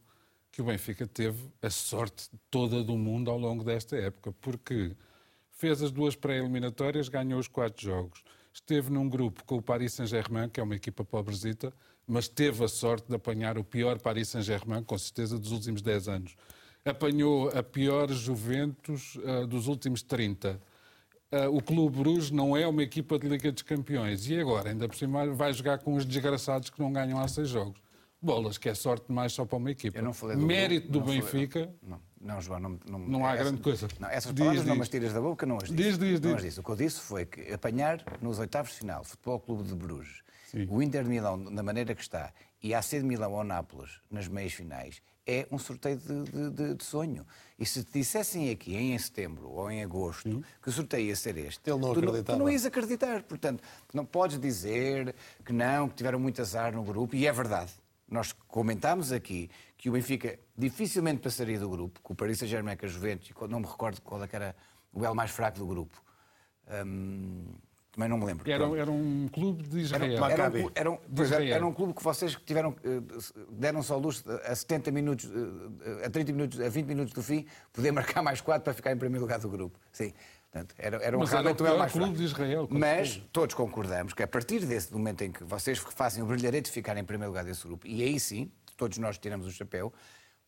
que 0.51 0.61
o 0.61 0.65
Benfica 0.65 1.07
teve 1.07 1.49
a 1.61 1.69
sorte 1.69 2.29
toda 2.51 2.83
do 2.83 2.95
mundo 2.95 3.31
ao 3.31 3.39
longo 3.39 3.63
desta 3.63 3.97
época, 3.97 4.31
porque 4.39 4.95
fez 5.49 5.81
as 5.81 5.91
duas 5.91 6.15
pré-eliminatórias, 6.15 7.09
ganhou 7.09 7.39
os 7.39 7.47
quatro 7.47 7.83
jogos. 7.83 8.23
Esteve 8.53 8.91
num 8.91 9.09
grupo 9.09 9.43
com 9.45 9.57
o 9.57 9.61
Paris 9.61 9.93
Saint-Germain, 9.93 10.49
que 10.49 10.59
é 10.59 10.63
uma 10.63 10.75
equipa 10.75 11.03
pobrezita, 11.03 11.73
mas 12.05 12.27
teve 12.27 12.63
a 12.63 12.67
sorte 12.67 13.07
de 13.07 13.15
apanhar 13.15 13.57
o 13.57 13.63
pior 13.63 13.99
Paris 13.99 14.29
Saint-Germain, 14.29 14.83
com 14.83 14.97
certeza, 14.97 15.39
dos 15.39 15.51
últimos 15.51 15.81
10 15.81 16.07
anos. 16.07 16.35
Apanhou 16.85 17.49
a 17.49 17.63
pior 17.63 18.09
Juventus 18.11 19.15
uh, 19.15 19.45
dos 19.45 19.67
últimos 19.67 20.01
30. 20.03 20.61
Uh, 21.29 21.53
o 21.53 21.61
Clube 21.61 21.97
Bruges 21.97 22.31
não 22.31 22.55
é 22.55 22.65
uma 22.65 22.81
equipa 22.81 23.19
de 23.19 23.27
Liga 23.27 23.51
dos 23.51 23.61
Campeões. 23.61 24.29
E 24.29 24.39
agora, 24.39 24.69
ainda 24.69 24.87
por 24.87 24.95
cima, 24.95 25.27
vai 25.33 25.51
jogar 25.51 25.79
com 25.79 25.93
os 25.93 26.05
desgraçados 26.05 26.69
que 26.69 26.79
não 26.79 26.91
ganham 26.91 27.19
há 27.19 27.27
seis 27.27 27.49
jogos. 27.49 27.81
Bolas, 28.21 28.57
que 28.57 28.69
é 28.69 28.73
sorte 28.73 29.11
mais 29.11 29.33
só 29.33 29.45
para 29.45 29.57
uma 29.57 29.69
equipa. 29.69 30.01
Do 30.01 30.37
Mérito 30.37 30.89
do 30.89 31.01
Benfica. 31.01 31.69
Não, 31.83 31.99
não, 32.19 32.41
João, 32.41 32.59
não, 32.59 32.79
não, 32.89 32.99
não 32.99 33.25
há 33.25 33.33
essa, 33.33 33.43
grande 33.43 33.61
coisa. 33.61 33.87
Não, 33.99 34.09
essas 34.09 34.31
palavras 34.31 34.63
diz, 34.63 34.67
não 34.67 34.81
as 34.81 34.89
tiras 34.89 35.13
da 35.13 35.21
boca, 35.21 35.45
não 35.45 35.57
as 35.57 35.63
disse. 35.63 35.75
Diz, 35.75 35.97
diz, 35.97 36.19
não 36.19 36.33
diz. 36.33 36.43
disse. 36.43 36.59
O 36.59 36.63
que 36.63 36.71
eu 36.71 36.75
disse 36.75 36.99
foi 37.01 37.25
que 37.25 37.53
apanhar 37.53 38.03
nos 38.21 38.39
oitavos 38.39 38.71
de 38.71 38.79
final, 38.79 39.03
Futebol 39.03 39.39
Clube 39.39 39.63
de 39.63 39.75
Bruges, 39.75 40.23
Sim. 40.47 40.65
o 40.69 40.81
Inter 40.81 41.03
de 41.03 41.09
Milão, 41.09 41.43
da 41.43 41.61
maneira 41.61 41.93
que 41.93 42.01
está, 42.01 42.33
e 42.63 42.73
a 42.73 42.79
AC 42.79 42.89
de 42.91 43.03
Milão 43.03 43.33
ou 43.33 43.43
Nápoles, 43.43 44.01
nas 44.09 44.27
meias 44.27 44.53
finais, 44.53 45.01
é 45.27 45.45
um 45.51 45.59
sorteio 45.59 45.97
de, 45.97 46.23
de, 46.23 46.49
de, 46.49 46.73
de, 46.75 46.83
sonho. 46.83 47.27
E 47.59 47.65
se 47.65 47.83
te 47.83 47.99
dissessem 47.99 48.49
aqui, 48.49 48.75
em 48.75 48.97
setembro 48.97 49.49
ou 49.49 49.69
em 49.69 49.83
agosto, 49.83 50.31
Sim. 50.31 50.43
que 50.61 50.69
o 50.69 50.71
sorteio 50.71 51.07
ia 51.07 51.15
ser 51.15 51.37
este, 51.37 51.69
Ele 51.69 51.79
não 51.79 51.93
tu, 51.93 52.01
não, 52.01 52.23
tu 52.23 52.35
não 52.37 52.49
ias 52.49 52.65
acreditar. 52.65 53.23
Portanto, 53.23 53.61
não 53.93 54.05
podes 54.05 54.39
dizer 54.39 55.13
que 55.45 55.51
não, 55.51 55.89
que 55.89 55.95
tiveram 55.95 56.19
muito 56.19 56.41
azar 56.41 56.73
no 56.73 56.83
grupo, 56.83 57.15
e 57.15 57.27
é 57.27 57.31
verdade. 57.31 57.71
Nós 58.09 58.31
comentámos 58.31 59.11
aqui 59.11 59.49
que 59.77 59.89
o 59.89 59.91
Benfica 59.91 60.39
dificilmente 60.57 61.21
passaria 61.21 61.59
do 61.59 61.69
grupo, 61.69 61.99
com 62.01 62.13
o 62.13 62.15
Paris 62.15 62.39
Saint-Germain, 62.39 62.77
com 62.77 62.85
a 62.85 62.89
Juventus, 62.89 63.29
e 63.29 63.47
não 63.49 63.59
me 63.59 63.67
recordo 63.67 64.01
qual 64.01 64.23
é 64.23 64.29
era 64.31 64.55
o 64.93 65.05
L 65.05 65.13
mais 65.13 65.31
fraco 65.31 65.59
do 65.59 65.67
grupo. 65.67 66.01
Hum, 66.85 67.53
também 67.97 68.09
não 68.09 68.17
me 68.19 68.25
lembro. 68.25 68.49
Era, 68.49 68.63
era 68.79 68.91
um 68.91 69.27
clube 69.27 69.63
de 69.63 69.79
Israel. 69.79 70.23
Era, 70.23 70.43
era, 70.43 70.51
um, 70.51 70.71
era, 70.75 70.91
um, 70.91 70.99
Israel. 71.19 71.55
era 71.55 71.65
um 71.65 71.73
clube 71.73 71.95
que 71.95 72.03
vocês 72.03 72.37
tiveram, 72.45 72.75
eh, 72.83 73.01
deram-se 73.49 73.91
ao 73.91 73.97
luxo 73.97 74.23
a 74.45 74.53
70 74.53 74.91
minutos, 74.91 75.27
eh, 75.83 76.05
a 76.05 76.09
30 76.09 76.31
minutos, 76.31 76.61
a 76.61 76.69
20 76.69 76.85
minutos 76.85 77.13
do 77.13 77.23
fim, 77.23 77.47
poder 77.73 77.89
marcar 77.91 78.21
mais 78.21 78.39
4 78.39 78.63
para 78.63 78.73
ficar 78.75 78.91
em 78.91 78.97
primeiro 78.97 79.23
lugar 79.23 79.39
do 79.39 79.49
grupo. 79.49 79.79
Sim. 79.91 80.13
Portanto, 80.51 80.75
era, 80.77 80.97
era 80.97 81.17
um 81.17 81.21
Mas 81.21 81.33
era 81.33 81.51
o 81.51 81.79
mais 81.79 81.91
clube 81.91 82.17
de 82.17 82.23
Israel. 82.23 82.67
Mas 82.69 83.19
todos 83.33 83.55
concordamos 83.55 84.13
que 84.13 84.21
a 84.21 84.27
partir 84.27 84.63
desse 84.63 84.93
momento 84.93 85.23
em 85.23 85.31
que 85.31 85.43
vocês 85.43 85.79
fazem 85.79 86.21
o 86.21 86.27
brilharete 86.27 86.69
de 86.69 86.71
ficar 86.71 86.95
em 86.97 87.03
primeiro 87.03 87.31
lugar 87.31 87.43
desse 87.43 87.65
grupo, 87.65 87.87
e 87.87 88.03
aí 88.03 88.19
sim, 88.19 88.51
todos 88.77 88.99
nós 88.99 89.17
tiramos 89.17 89.47
o 89.47 89.51
chapéu, 89.51 89.91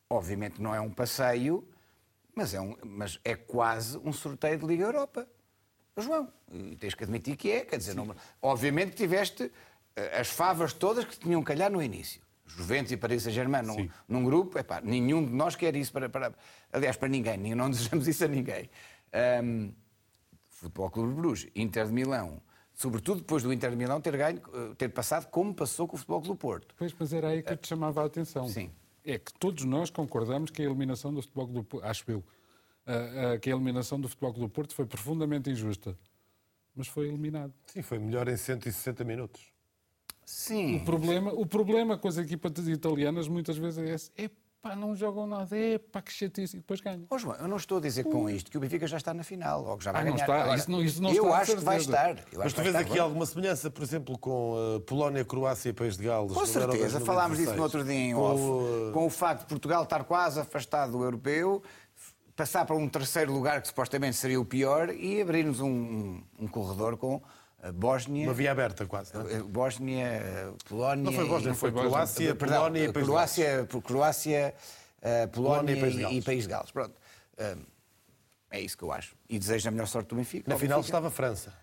obviamente 0.07 0.61
não 0.61 0.75
é 0.75 0.79
um 0.79 0.91
passeio, 0.91 1.67
mas 2.35 2.53
é, 2.53 2.61
um, 2.61 2.75
mas 2.85 3.19
é 3.23 3.35
quase 3.35 3.97
um 3.97 4.13
sorteio 4.13 4.59
de 4.59 4.67
Liga 4.67 4.83
Europa. 4.83 5.27
João, 6.01 6.27
e 6.51 6.75
tens 6.75 6.93
que 6.93 7.03
admitir 7.03 7.35
que 7.35 7.51
é, 7.51 7.61
quer 7.61 7.77
dizer, 7.77 7.95
não, 7.95 8.15
obviamente 8.41 8.95
tiveste 8.95 9.51
eh, 9.95 10.19
as 10.19 10.29
favas 10.29 10.73
todas 10.73 11.05
que 11.05 11.17
tinham 11.19 11.43
calhar 11.43 11.71
no 11.71 11.81
início. 11.81 12.21
Juventus 12.45 12.91
e 12.91 12.97
Paris 12.97 13.23
Saint-Germain 13.23 13.61
num, 13.61 13.89
num, 14.07 14.23
grupo, 14.23 14.57
epá, 14.57 14.81
nenhum 14.81 15.23
de 15.23 15.31
nós 15.31 15.55
quer 15.55 15.75
isso 15.75 15.91
para, 15.91 16.09
para, 16.09 16.33
aliás, 16.73 16.97
para 16.97 17.07
ninguém, 17.07 17.37
não 17.55 17.69
desejamos 17.71 18.07
isso 18.07 18.25
a 18.25 18.27
ninguém. 18.27 18.69
Um, 19.43 19.71
Futebol 20.47 20.89
Clube 20.89 21.09
de 21.13 21.15
Bruges, 21.15 21.47
Inter 21.55 21.85
de 21.85 21.93
Milão, 21.93 22.41
sobretudo 22.73 23.19
depois 23.19 23.43
do 23.43 23.53
Inter 23.53 23.69
de 23.69 23.75
Milão 23.77 24.01
ter, 24.01 24.15
ganho, 24.17 24.41
eh, 24.53 24.75
ter 24.77 24.89
passado 24.89 25.27
como 25.27 25.53
passou 25.53 25.87
com 25.87 25.95
o 25.95 25.97
Futebol 25.97 26.21
Clube 26.21 26.35
do 26.35 26.39
Porto. 26.39 26.75
Pois, 26.77 26.93
mas 26.99 27.13
era 27.13 27.29
aí 27.29 27.41
que 27.41 27.53
eu 27.53 27.57
te 27.57 27.67
chamava 27.67 28.01
a 28.01 28.05
atenção. 28.05 28.47
Sim. 28.49 28.69
É 29.05 29.17
que 29.17 29.33
todos 29.33 29.63
nós 29.63 29.89
concordamos 29.89 30.51
que 30.51 30.61
a 30.61 30.65
eliminação 30.65 31.13
do 31.13 31.21
Futebol 31.21 31.45
Clube 31.45 31.59
do 31.61 31.65
Porto, 31.65 31.85
acho 31.85 32.03
eu, 32.11 32.23
que 33.41 33.49
a 33.49 33.53
eliminação 33.53 33.99
do 33.99 34.07
Futebol 34.07 34.33
Clube 34.33 34.47
do 34.47 34.53
Porto 34.53 34.75
foi 34.75 34.85
profundamente 34.85 35.49
injusta. 35.49 35.97
Mas 36.75 36.87
foi 36.87 37.07
eliminado. 37.07 37.53
Sim, 37.67 37.81
foi 37.81 37.99
melhor 37.99 38.27
em 38.27 38.37
160 38.37 39.03
minutos. 39.03 39.51
Sim. 40.25 40.77
O 40.77 40.85
problema, 40.85 41.33
o 41.33 41.45
problema 41.45 41.97
com 41.97 42.07
as 42.07 42.17
equipas 42.17 42.67
italianas 42.67 43.27
muitas 43.27 43.57
vezes 43.57 43.79
é 43.79 43.93
esse. 43.93 44.11
É 44.15 44.29
pá, 44.61 44.75
não 44.75 44.95
jogam 44.95 45.25
nada, 45.25 45.57
é 45.57 45.77
pá, 45.77 46.01
que 46.01 46.11
chatice, 46.11 46.57
e 46.57 46.59
depois 46.59 46.81
ganham. 46.81 47.05
Oh, 47.09 47.17
João, 47.17 47.35
eu 47.37 47.47
não 47.47 47.57
estou 47.57 47.77
a 47.77 47.81
dizer 47.81 48.03
com 48.03 48.29
isto 48.29 48.51
que 48.51 48.57
o 48.57 48.59
Benfica 48.59 48.85
já 48.85 48.97
está 48.97 49.13
na 49.13 49.23
final, 49.23 49.65
ou 49.65 49.77
que 49.77 49.83
já 49.83 49.91
vai 49.91 50.01
ah, 50.01 50.03
ganhar. 50.03 50.15
Não 50.15 50.21
está. 50.21 50.43
Agora, 50.43 50.57
isso 50.57 50.71
não, 50.71 50.83
isso 50.83 51.01
não 51.01 51.11
eu 51.11 51.25
está 51.25 51.37
acho 51.37 51.55
que 51.55 51.63
vai 51.63 51.77
estar. 51.77 52.17
Eu 52.31 52.39
Mas 52.39 52.53
tu 52.53 52.61
vês 52.61 52.75
aqui 52.75 52.99
alguma 52.99 53.25
semelhança, 53.25 53.71
por 53.71 53.81
exemplo, 53.83 54.17
com 54.17 54.53
uh, 54.53 54.79
Polónia, 54.81 55.25
Croácia 55.25 55.69
e 55.69 55.73
País 55.73 55.97
de 55.97 56.03
Gales? 56.03 56.31
Com 56.31 56.45
certeza, 56.45 56.99
falámos 56.99 57.37
disso 57.37 57.55
no 57.55 57.63
outro 57.63 57.83
dia 57.83 57.93
em 57.93 58.13
com 58.13 58.21
off, 58.21 58.41
o, 58.41 58.89
uh... 58.89 58.91
com 58.91 59.05
o 59.05 59.09
facto 59.09 59.41
de 59.41 59.47
Portugal 59.47 59.83
estar 59.83 60.03
quase 60.03 60.39
afastado 60.39 60.91
do 60.91 61.03
europeu, 61.03 61.63
passar 62.39 62.63
para 62.63 62.73
um 62.73 62.87
terceiro 62.87 63.33
lugar 63.33 63.61
que 63.61 63.67
supostamente 63.67 64.15
seria 64.15 64.39
o 64.39 64.45
pior 64.45 64.89
e 64.91 65.21
abrir-nos 65.21 65.59
um, 65.59 66.21
um, 66.39 66.47
corredor 66.47 66.95
com 66.95 67.21
a 67.61 67.69
Bósnia. 67.69 68.27
Uma 68.27 68.33
via 68.33 68.53
aberta, 68.53 68.85
quase. 68.85 69.13
Não? 69.13 69.27
É? 69.27 69.39
Bósnia, 69.43 70.53
Polónia. 70.63 71.03
Não 71.03 71.11
foi 71.11 71.27
Bósnia, 71.27 71.53
foi, 71.53 71.69
foi 71.69 71.81
Croácia, 71.81 72.35
Perdão, 72.35 72.57
Polónia 72.57 72.85
e 72.85 72.93
País 72.93 73.05
Croácia, 73.05 73.67
Croácia, 73.83 74.55
uh, 74.99 75.27
Polónia, 75.27 75.75
Polónia, 75.75 75.75
e 75.75 75.81
País 75.81 75.95
Gales. 75.97 76.17
E 76.17 76.21
País 76.21 76.47
Gales. 76.47 76.71
Pronto. 76.71 76.95
É 78.51 78.61
isso 78.61 78.77
que 78.77 78.83
eu 78.83 78.91
acho. 78.93 79.15
E 79.27 79.37
desejo 79.37 79.67
a 79.67 79.71
melhor 79.71 79.87
sorte 79.87 80.07
do 80.07 80.15
Benfica. 80.15 80.49
Na 80.49 80.57
final 80.57 80.79
Benfica. 80.79 80.97
estava 80.97 81.09
a 81.09 81.11
França. 81.11 81.53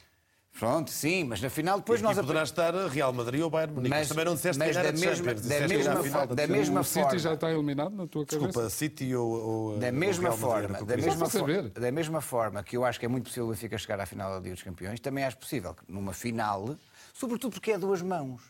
Pronto, 0.59 0.91
sim, 0.91 1.25
mas 1.25 1.41
na 1.43 1.51
final 1.51 1.79
depois 1.79 2.01
e 2.01 2.03
nós... 2.03 2.17
poderá 2.17 2.43
estar 2.43 2.75
Real 2.89 3.13
Madrid 3.13 3.43
ou 3.43 3.51
Bayern 3.51 3.75
Munique, 3.75 3.91
mas, 3.91 4.01
mas 4.01 4.09
também 4.09 4.25
não 4.25 4.35
disseste 4.35 4.59
mas 4.59 4.75
da 4.75 4.93
mesma, 4.93 5.35
da 5.35 5.69
mesma, 5.69 6.03
final, 6.03 6.27
da 6.27 6.47
mesma 6.47 6.81
o 6.81 6.85
forma... 6.85 7.11
City 7.11 7.23
já 7.23 7.35
está 7.35 7.51
eliminado 7.53 7.95
na 7.95 8.07
tua 8.07 8.25
cabeça? 8.25 8.47
Desculpa, 8.47 8.71
City 8.71 9.15
ou, 9.15 9.29
ou 9.29 9.79
da 9.79 9.93
mesma 9.93 10.31
ou 10.31 10.37
forma, 10.37 10.83
da 10.83 10.97
mesma, 10.97 11.29
for, 11.29 11.69
da 11.69 11.93
mesma 11.93 12.21
forma 12.23 12.63
que 12.63 12.77
eu 12.77 12.87
acho 12.87 12.99
que 12.99 13.05
é 13.05 13.09
muito 13.09 13.25
possível 13.25 13.47
o 13.47 13.51
Benfica 13.51 13.77
chegar 13.77 14.01
à 14.01 14.07
final 14.07 14.31
da 14.31 14.39
Liga 14.39 14.55
dos 14.55 14.63
Campeões, 14.63 14.99
também 14.99 15.25
acho 15.25 15.37
possível 15.37 15.75
que 15.75 15.85
numa 15.93 16.15
final, 16.15 16.75
sobretudo 17.13 17.53
porque 17.53 17.73
é 17.73 17.79
duas 17.79 18.01
mãos. 18.01 18.43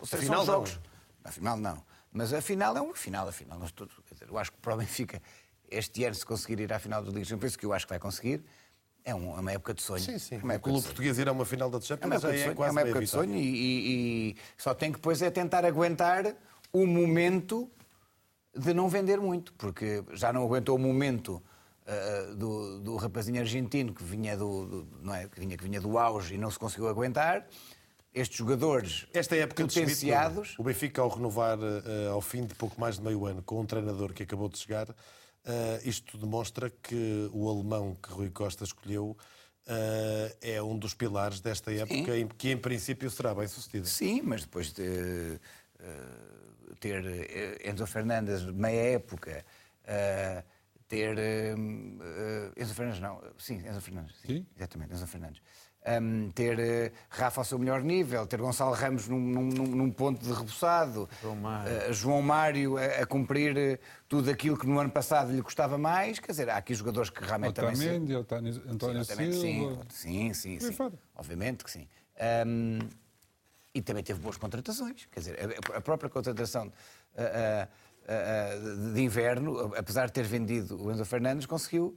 Ou 0.00 0.06
seja, 0.06 0.22
final 0.22 0.44
são 0.44 0.54
jogos. 0.54 0.80
Na 1.24 1.30
final 1.30 1.56
não, 1.56 1.84
mas 2.12 2.32
a 2.32 2.40
final 2.40 2.76
é 2.76 2.80
uma 2.80 2.96
final, 2.96 3.28
a 3.28 3.32
final. 3.32 3.64
Estou, 3.64 3.86
dizer, 4.12 4.28
eu 4.28 4.36
acho 4.38 4.50
que 4.50 4.58
para 4.58 4.74
o 4.74 4.76
Benfica 4.76 5.22
este 5.70 6.04
ano 6.04 6.14
se 6.14 6.26
conseguir 6.26 6.60
ir 6.60 6.72
à 6.72 6.78
final 6.78 7.00
da 7.00 7.08
Liga 7.08 7.20
dos 7.20 7.30
Campeões, 7.30 7.56
que 7.56 7.64
eu 7.64 7.72
acho 7.72 7.86
que 7.86 7.90
vai 7.90 7.98
conseguir, 7.98 8.44
é 9.04 9.14
uma 9.14 9.52
época 9.52 9.74
de 9.74 9.82
sonho. 9.82 10.02
Sim, 10.02 10.18
sim. 10.18 10.36
É 10.36 10.56
o 10.56 10.60
clube 10.60 10.82
português 10.82 11.18
ir 11.18 11.28
a 11.28 11.32
uma 11.32 11.44
final 11.44 11.68
da 11.68 11.80
Champions 11.80 12.24
é, 12.24 12.36
é, 12.36 12.40
é 12.48 12.54
quase 12.54 12.70
É 12.70 12.72
uma 12.72 12.80
época 12.80 13.00
de 13.00 13.06
sonho 13.06 13.36
e, 13.36 14.30
e, 14.30 14.36
só 14.56 14.72
tem 14.72 14.90
que 14.90 14.96
depois 14.96 15.20
é 15.20 15.30
tentar 15.30 15.64
aguentar 15.64 16.34
o 16.72 16.86
momento 16.86 17.70
de 18.56 18.72
não 18.72 18.88
vender 18.88 19.20
muito, 19.20 19.52
porque 19.54 20.02
já 20.12 20.32
não 20.32 20.42
aguentou 20.44 20.76
o 20.76 20.78
momento 20.78 21.42
uh, 21.86 22.34
do, 22.34 22.80
do 22.80 22.96
rapazinho 22.96 23.40
argentino 23.40 23.92
que 23.92 24.02
vinha 24.02 24.36
do, 24.36 24.66
do, 24.66 24.88
não 25.02 25.14
é, 25.14 25.28
que 25.28 25.38
vinha, 25.38 25.56
que 25.56 25.64
vinha 25.64 25.80
do 25.80 25.98
auge 25.98 26.34
e 26.34 26.38
não 26.38 26.50
se 26.50 26.58
conseguiu 26.58 26.88
aguentar. 26.88 27.46
Estes 28.14 28.38
jogadores 28.38 29.06
Esta 29.12 29.34
época 29.34 29.64
potenciados... 29.64 30.50
De 30.50 30.60
o 30.60 30.62
Benfica, 30.62 31.02
ao 31.02 31.08
renovar 31.08 31.58
uh, 31.58 32.12
ao 32.12 32.20
fim 32.20 32.46
de 32.46 32.54
pouco 32.54 32.80
mais 32.80 32.96
de 32.96 33.02
meio 33.02 33.26
ano 33.26 33.42
com 33.42 33.60
um 33.60 33.66
treinador 33.66 34.12
que 34.12 34.22
acabou 34.22 34.48
de 34.48 34.56
chegar, 34.56 34.86
Uh, 35.44 35.86
isto 35.86 36.16
demonstra 36.16 36.70
que 36.70 37.28
o 37.30 37.50
alemão 37.50 37.94
que 37.94 38.10
Rui 38.10 38.30
Costa 38.30 38.64
escolheu 38.64 39.14
uh, 39.66 40.36
é 40.40 40.62
um 40.62 40.78
dos 40.78 40.94
pilares 40.94 41.38
desta 41.38 41.70
época, 41.70 42.16
em, 42.16 42.26
que 42.28 42.50
em 42.50 42.56
princípio 42.56 43.10
será 43.10 43.34
bem 43.34 43.46
sucedido. 43.46 43.86
Sim, 43.86 44.22
mas 44.22 44.40
depois 44.40 44.72
de 44.72 45.38
uh, 45.80 46.76
ter 46.80 47.60
Enzo 47.68 47.86
Fernandes 47.86 48.42
meia 48.44 48.94
época, 48.94 49.44
ter 50.88 51.18
Enzo 52.56 52.74
Fernandes 52.74 53.00
não, 53.00 53.20
sim, 53.36 53.56
Enzo 53.68 53.82
Fernandes, 53.82 54.16
sim, 54.20 54.28
sim? 54.28 54.46
exatamente, 54.56 54.94
Enzo 54.94 55.06
Fernandes 55.06 55.42
um, 55.86 56.30
ter 56.30 56.58
uh, 56.58 56.92
Rafa 57.10 57.40
ao 57.40 57.44
seu 57.44 57.58
melhor 57.58 57.82
nível, 57.82 58.26
ter 58.26 58.40
Gonçalo 58.40 58.74
Ramos 58.74 59.06
num, 59.08 59.18
num, 59.18 59.48
num 59.48 59.90
ponto 59.90 60.24
de 60.24 60.32
rebuçado, 60.32 61.08
João 61.20 61.36
Mário, 61.36 61.72
uh, 61.72 61.92
João 61.92 62.22
Mário 62.22 62.78
a, 62.78 63.02
a 63.02 63.06
cumprir 63.06 63.56
uh, 63.56 63.78
tudo 64.08 64.30
aquilo 64.30 64.56
que 64.56 64.66
no 64.66 64.78
ano 64.78 64.90
passado 64.90 65.32
lhe 65.32 65.42
custava 65.42 65.76
mais. 65.76 66.18
Quer 66.18 66.32
dizer, 66.32 66.50
há 66.50 66.56
aqui 66.56 66.74
jogadores 66.74 67.10
que 67.10 67.22
realmente 67.22 67.60
Otamendi, 67.60 67.84
também... 67.84 68.16
Otamendi, 68.16 68.62
António 68.68 69.04
sim, 69.04 69.32
Silva... 69.32 69.86
Sim, 69.90 70.34
sim, 70.34 70.60
sim. 70.60 70.72
sim. 70.72 70.92
Obviamente 71.14 71.64
que 71.64 71.70
sim. 71.70 71.86
Um, 72.46 72.78
e 73.74 73.82
também 73.82 74.02
teve 74.02 74.20
boas 74.20 74.36
contratações. 74.36 75.06
Quer 75.10 75.20
dizer, 75.20 75.38
a, 75.72 75.78
a 75.78 75.80
própria 75.80 76.08
contratação 76.08 76.72
de 78.94 79.00
inverno, 79.02 79.74
apesar 79.76 80.06
de 80.06 80.12
ter 80.12 80.24
vendido 80.24 80.80
o 80.80 80.92
Enzo 80.92 81.04
Fernandes, 81.04 81.46
conseguiu 81.46 81.96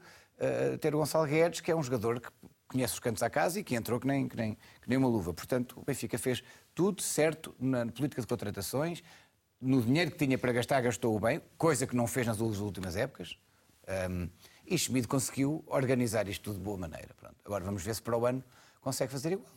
ter 0.79 0.95
o 0.95 0.99
Gonçalo 0.99 1.27
Guedes, 1.27 1.59
que 1.59 1.71
é 1.71 1.75
um 1.75 1.83
jogador 1.83 2.19
que 2.19 2.29
conhece 2.67 2.93
os 2.93 2.99
cantos 2.99 3.23
à 3.23 3.29
casa 3.29 3.59
e 3.59 3.63
que 3.63 3.75
entrou 3.75 3.99
que 3.99 4.07
nem, 4.07 4.27
que 4.27 4.35
nem, 4.35 4.55
que 4.55 4.89
nem 4.89 4.97
uma 4.97 5.07
luva. 5.07 5.33
Portanto, 5.33 5.79
o 5.79 5.85
Benfica 5.85 6.17
fez 6.17 6.43
tudo 6.75 7.01
certo 7.01 7.55
na 7.59 7.85
política 7.85 8.21
de 8.21 8.27
contratações, 8.27 9.03
no 9.59 9.81
dinheiro 9.81 10.11
que 10.11 10.17
tinha 10.17 10.37
para 10.37 10.51
gastar, 10.51 10.81
gastou-o 10.81 11.19
bem, 11.19 11.41
coisa 11.57 11.87
que 11.87 11.95
não 11.95 12.05
fez 12.05 12.27
nas 12.27 12.39
últimas 12.39 12.95
épocas. 12.95 13.37
Um, 14.09 14.29
e 14.65 14.77
Schmidt 14.77 15.07
conseguiu 15.07 15.63
organizar 15.67 16.27
isto 16.27 16.43
tudo 16.43 16.57
de 16.57 16.63
boa 16.63 16.77
maneira. 16.77 17.13
Pronto. 17.15 17.35
Agora 17.45 17.63
vamos 17.63 17.83
ver 17.83 17.95
se 17.95 18.01
para 18.01 18.17
o 18.17 18.25
ano 18.25 18.43
consegue 18.81 19.11
fazer 19.11 19.31
igual. 19.31 19.49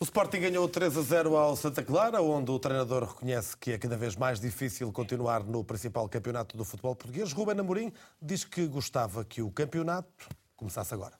O 0.00 0.04
Sporting 0.04 0.38
ganhou 0.38 0.68
3 0.68 0.96
a 0.96 1.02
0 1.02 1.36
ao 1.36 1.56
Santa 1.56 1.82
Clara, 1.82 2.22
onde 2.22 2.50
o 2.52 2.58
treinador 2.58 3.02
reconhece 3.02 3.56
que 3.56 3.72
é 3.72 3.78
cada 3.78 3.96
vez 3.96 4.14
mais 4.14 4.38
difícil 4.38 4.92
continuar 4.92 5.42
no 5.42 5.64
principal 5.64 6.08
campeonato 6.08 6.56
do 6.56 6.64
futebol 6.64 6.94
português. 6.94 7.32
Ruben 7.32 7.58
Amorim 7.58 7.92
diz 8.22 8.44
que 8.44 8.64
gostava 8.66 9.24
que 9.24 9.42
o 9.42 9.50
campeonato 9.50 10.28
começasse 10.56 10.94
agora. 10.94 11.17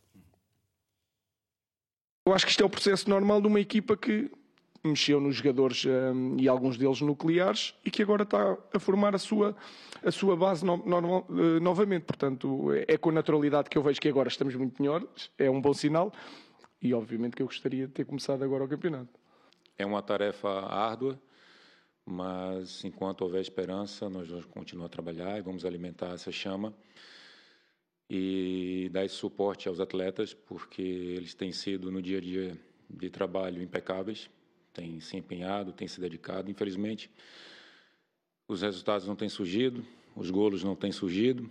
Eu 2.29 2.35
acho 2.35 2.45
que 2.45 2.51
isto 2.51 2.63
é 2.63 2.67
o 2.67 2.69
processo 2.69 3.09
normal 3.09 3.41
de 3.41 3.47
uma 3.47 3.59
equipa 3.59 3.97
que 3.97 4.31
mexeu 4.85 5.19
nos 5.19 5.37
jogadores 5.37 5.87
um, 5.87 6.37
e 6.39 6.47
alguns 6.47 6.77
deles 6.77 7.01
nucleares 7.01 7.75
e 7.83 7.91
que 7.91 8.03
agora 8.03 8.23
está 8.23 8.55
a 8.71 8.79
formar 8.79 9.15
a 9.15 9.19
sua, 9.19 9.57
a 10.05 10.11
sua 10.11 10.37
base 10.37 10.63
no, 10.63 10.77
no, 10.77 11.21
uh, 11.21 11.59
novamente. 11.59 12.03
Portanto, 12.03 12.71
é, 12.75 12.85
é 12.87 12.99
com 12.99 13.11
naturalidade 13.11 13.71
que 13.71 13.79
eu 13.79 13.83
vejo 13.83 13.99
que 13.99 14.11
agora 14.11 14.29
estamos 14.29 14.55
muito 14.57 14.83
melhores, 14.83 15.31
é 15.39 15.49
um 15.49 15.59
bom 15.59 15.73
sinal 15.73 16.13
e 16.83 16.93
obviamente 16.93 17.35
que 17.35 17.41
eu 17.41 17.47
gostaria 17.47 17.87
de 17.87 17.95
ter 17.95 18.05
começado 18.05 18.45
agora 18.45 18.63
o 18.63 18.69
campeonato. 18.69 19.09
É 19.79 19.87
uma 19.87 20.03
tarefa 20.03 20.51
árdua, 20.51 21.19
mas 22.05 22.85
enquanto 22.85 23.23
houver 23.23 23.41
esperança, 23.41 24.11
nós 24.11 24.29
vamos 24.29 24.45
continuar 24.45 24.85
a 24.85 24.91
trabalhar 24.91 25.39
e 25.39 25.41
vamos 25.41 25.65
alimentar 25.65 26.13
essa 26.13 26.31
chama 26.31 26.75
e 28.09 28.89
dar 28.93 29.05
esse 29.05 29.15
suporte 29.15 29.69
aos 29.69 29.81
atletas, 29.81 30.33
porque 30.33 30.83
eles 30.83 31.35
têm 31.35 31.53
sido 31.53 31.91
no 31.91 32.01
dia 32.01 32.19
a 32.19 32.21
dia 32.21 32.59
de 32.89 33.11
trabalho 33.11 33.63
impecáveis, 33.63 34.31
têm 34.73 35.01
se 35.01 35.17
empenhado, 35.17 35.73
têm 35.73 35.87
se 35.87 36.01
dedicado. 36.01 36.51
Infelizmente, 36.51 37.11
os 38.47 38.63
resultados 38.63 39.07
não 39.07 39.15
têm 39.15 39.29
surgido, 39.29 39.85
os 40.17 40.31
golos 40.31 40.65
não 40.65 40.75
têm 40.75 40.91
surgido, 40.91 41.51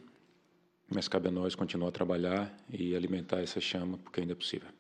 mas 0.89 1.07
cabe 1.07 1.27
a 1.27 1.31
nós 1.31 1.53
continuar 1.53 1.89
a 1.89 1.91
trabalhar 1.91 2.57
e 2.71 2.95
alimentar 2.95 3.39
essa 3.41 3.59
chama, 3.59 3.97
porque 3.99 4.21
ainda 4.21 4.34
é 4.34 4.35
possível. 4.35 4.77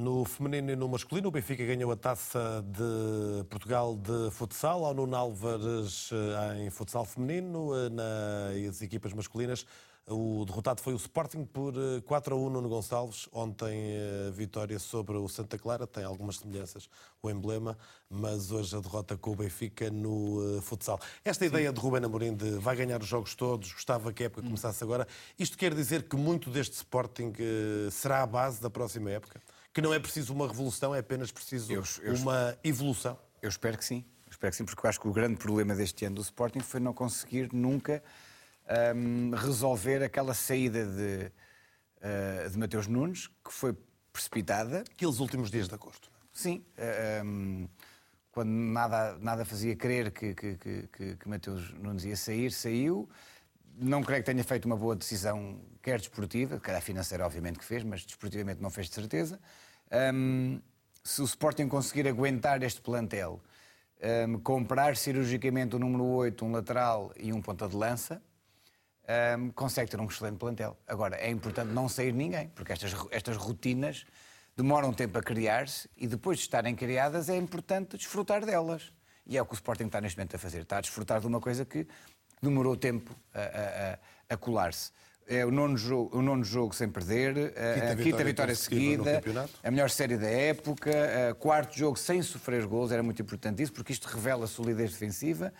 No 0.00 0.24
feminino 0.24 0.70
e 0.72 0.76
no 0.76 0.88
masculino, 0.88 1.28
o 1.28 1.30
Benfica 1.30 1.62
ganhou 1.62 1.92
a 1.92 1.96
taça 1.96 2.64
de 2.66 3.44
Portugal 3.50 3.94
de 3.94 4.30
futsal 4.30 4.86
ao 4.86 4.94
Nuno 4.94 5.14
Álvares 5.14 6.08
eh, 6.10 6.64
em 6.64 6.70
futsal 6.70 7.04
feminino. 7.04 7.72
Eh, 7.76 7.90
nas 7.90 8.80
equipas 8.80 9.12
masculinas, 9.12 9.66
o 10.08 10.42
derrotado 10.46 10.80
foi 10.80 10.94
o 10.94 10.96
Sporting 10.96 11.44
por 11.44 11.74
4 12.06 12.34
eh, 12.34 12.38
a 12.38 12.40
1 12.40 12.48
no 12.48 12.66
Gonçalves. 12.70 13.28
Ontem 13.30 13.94
a 14.26 14.30
vitória 14.30 14.78
sobre 14.78 15.18
o 15.18 15.28
Santa 15.28 15.58
Clara 15.58 15.86
tem 15.86 16.02
algumas 16.02 16.38
semelhanças, 16.38 16.88
o 17.22 17.28
emblema, 17.28 17.76
mas 18.08 18.50
hoje 18.50 18.74
a 18.74 18.80
derrota 18.80 19.18
com 19.18 19.32
o 19.32 19.36
Benfica 19.36 19.90
no 19.90 20.62
futsal. 20.62 20.98
Esta 21.22 21.44
Sim. 21.44 21.50
ideia 21.50 21.70
de 21.70 21.78
Ruben 21.78 22.02
Amorim 22.02 22.34
de 22.34 22.52
vai 22.52 22.74
ganhar 22.74 23.02
os 23.02 23.06
jogos 23.06 23.34
todos, 23.34 23.70
gostava 23.74 24.14
que 24.14 24.22
a 24.22 24.26
época 24.26 24.40
começasse 24.40 24.82
agora, 24.82 25.06
isto 25.38 25.58
quer 25.58 25.74
dizer 25.74 26.04
que 26.04 26.16
muito 26.16 26.48
deste 26.48 26.72
Sporting 26.72 27.34
será 27.90 28.22
a 28.22 28.26
base 28.26 28.62
da 28.62 28.70
próxima 28.70 29.10
época? 29.10 29.42
Que 29.80 29.86
não 29.86 29.94
é 29.94 29.98
preciso 29.98 30.34
uma 30.34 30.46
revolução, 30.46 30.94
é 30.94 30.98
apenas 30.98 31.32
preciso 31.32 31.72
eu, 31.72 31.82
eu, 32.02 32.14
uma 32.16 32.56
evolução? 32.62 33.18
Eu 33.40 33.48
espero 33.48 33.78
que 33.78 33.84
sim. 33.84 34.04
Eu 34.26 34.30
espero 34.30 34.50
que 34.50 34.56
sim, 34.58 34.64
porque 34.64 34.84
eu 34.84 34.88
acho 34.88 35.00
que 35.00 35.08
o 35.08 35.12
grande 35.12 35.36
problema 35.36 35.74
deste 35.74 36.04
ano 36.04 36.16
do 36.16 36.22
Sporting 36.22 36.60
foi 36.60 36.80
não 36.80 36.92
conseguir 36.92 37.50
nunca 37.52 38.02
um, 38.94 39.30
resolver 39.34 40.02
aquela 40.02 40.34
saída 40.34 40.84
de, 40.84 41.32
uh, 41.96 42.50
de 42.50 42.58
Mateus 42.58 42.86
Nunes, 42.86 43.26
que 43.26 43.50
foi 43.50 43.74
precipitada. 44.12 44.84
Aqueles 44.92 45.18
últimos 45.18 45.50
dias 45.50 45.66
de 45.66 45.74
agosto. 45.74 46.10
Sim. 46.32 46.62
Uh, 46.76 47.24
um, 47.24 47.68
quando 48.30 48.50
nada, 48.50 49.18
nada 49.18 49.44
fazia 49.44 49.74
crer 49.74 50.12
que, 50.12 50.34
que, 50.34 50.56
que, 50.56 51.16
que 51.16 51.28
Mateus 51.28 51.72
Nunes 51.72 52.04
ia 52.04 52.16
sair, 52.16 52.52
saiu. 52.52 53.08
Não 53.76 54.02
creio 54.02 54.22
que 54.22 54.30
tenha 54.30 54.44
feito 54.44 54.66
uma 54.66 54.76
boa 54.76 54.94
decisão, 54.94 55.58
quer 55.82 55.98
desportiva, 55.98 56.60
quer 56.60 56.76
a 56.76 56.80
financeira, 56.82 57.24
obviamente 57.24 57.58
que 57.58 57.64
fez, 57.64 57.82
mas 57.82 58.04
desportivamente 58.04 58.60
não 58.60 58.70
fez 58.70 58.88
de 58.88 58.94
certeza. 58.94 59.40
Um, 59.92 60.60
se 61.02 61.20
o 61.20 61.24
Sporting 61.24 61.68
conseguir 61.68 62.06
aguentar 62.06 62.62
este 62.62 62.80
plantel, 62.80 63.40
um, 64.28 64.38
comprar 64.38 64.96
cirurgicamente 64.96 65.74
o 65.76 65.78
número 65.78 66.04
8, 66.04 66.44
um 66.44 66.52
lateral 66.52 67.12
e 67.16 67.32
um 67.32 67.40
ponta 67.40 67.68
de 67.68 67.76
lança, 67.76 68.22
um, 69.38 69.50
consegue 69.50 69.90
ter 69.90 70.00
um 70.00 70.06
excelente 70.06 70.38
plantel. 70.38 70.76
Agora, 70.86 71.16
é 71.16 71.28
importante 71.30 71.72
não 71.72 71.88
sair 71.88 72.12
ninguém, 72.12 72.48
porque 72.48 72.72
estas, 72.72 72.94
estas 73.10 73.36
rotinas 73.36 74.06
demoram 74.56 74.92
tempo 74.92 75.18
a 75.18 75.22
criar-se 75.22 75.88
e 75.96 76.06
depois 76.06 76.38
de 76.38 76.44
estarem 76.44 76.74
criadas 76.74 77.28
é 77.28 77.36
importante 77.36 77.96
desfrutar 77.96 78.44
delas. 78.44 78.92
E 79.26 79.36
é 79.36 79.42
o 79.42 79.46
que 79.46 79.52
o 79.52 79.54
Sporting 79.54 79.86
está 79.86 80.00
neste 80.00 80.18
momento 80.18 80.36
a 80.36 80.38
fazer. 80.38 80.62
Está 80.62 80.78
a 80.78 80.80
desfrutar 80.80 81.20
de 81.20 81.26
uma 81.26 81.40
coisa 81.40 81.64
que 81.64 81.86
demorou 82.42 82.76
tempo 82.76 83.14
a, 83.34 83.40
a, 83.40 84.34
a 84.34 84.36
colar-se. 84.36 84.92
É 85.32 85.46
o 85.46 85.50
nono, 85.52 85.76
jogo, 85.76 86.18
o 86.18 86.20
nono 86.20 86.42
jogo 86.42 86.74
sem 86.74 86.88
perder, 86.88 87.52
quinta 87.52 87.92
a 87.92 87.96
quinta 87.96 88.24
vitória, 88.24 88.54
seguida, 88.56 89.22
a 89.62 89.70
melhor 89.70 89.88
série 89.88 90.16
da 90.16 90.26
época, 90.26 90.90
quarto 91.38 91.78
jogo 91.78 91.96
sem 91.96 92.20
sofrer 92.20 92.66
gols, 92.66 92.90
era 92.90 93.00
muito 93.00 93.22
importante 93.22 93.62
isso, 93.62 93.72
porque 93.72 93.92
isto 93.92 94.08
revela 94.08 94.46
a 94.46 94.48
solidez 94.48 94.90
defensiva. 94.90 95.52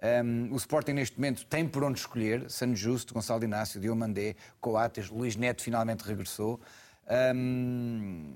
Um, 0.00 0.54
o 0.54 0.56
Sporting 0.56 0.92
neste 0.92 1.18
momento 1.18 1.44
tem 1.44 1.66
por 1.66 1.82
onde 1.82 1.98
escolher, 1.98 2.48
San 2.48 2.74
Justo, 2.74 3.12
Gonçalo 3.12 3.42
Inácio, 3.44 3.80
Diomandé, 3.80 4.36
Coates, 4.60 5.10
Luís 5.10 5.36
Neto 5.36 5.60
finalmente 5.62 6.02
regressou. 6.02 6.60
Um, 7.34 8.32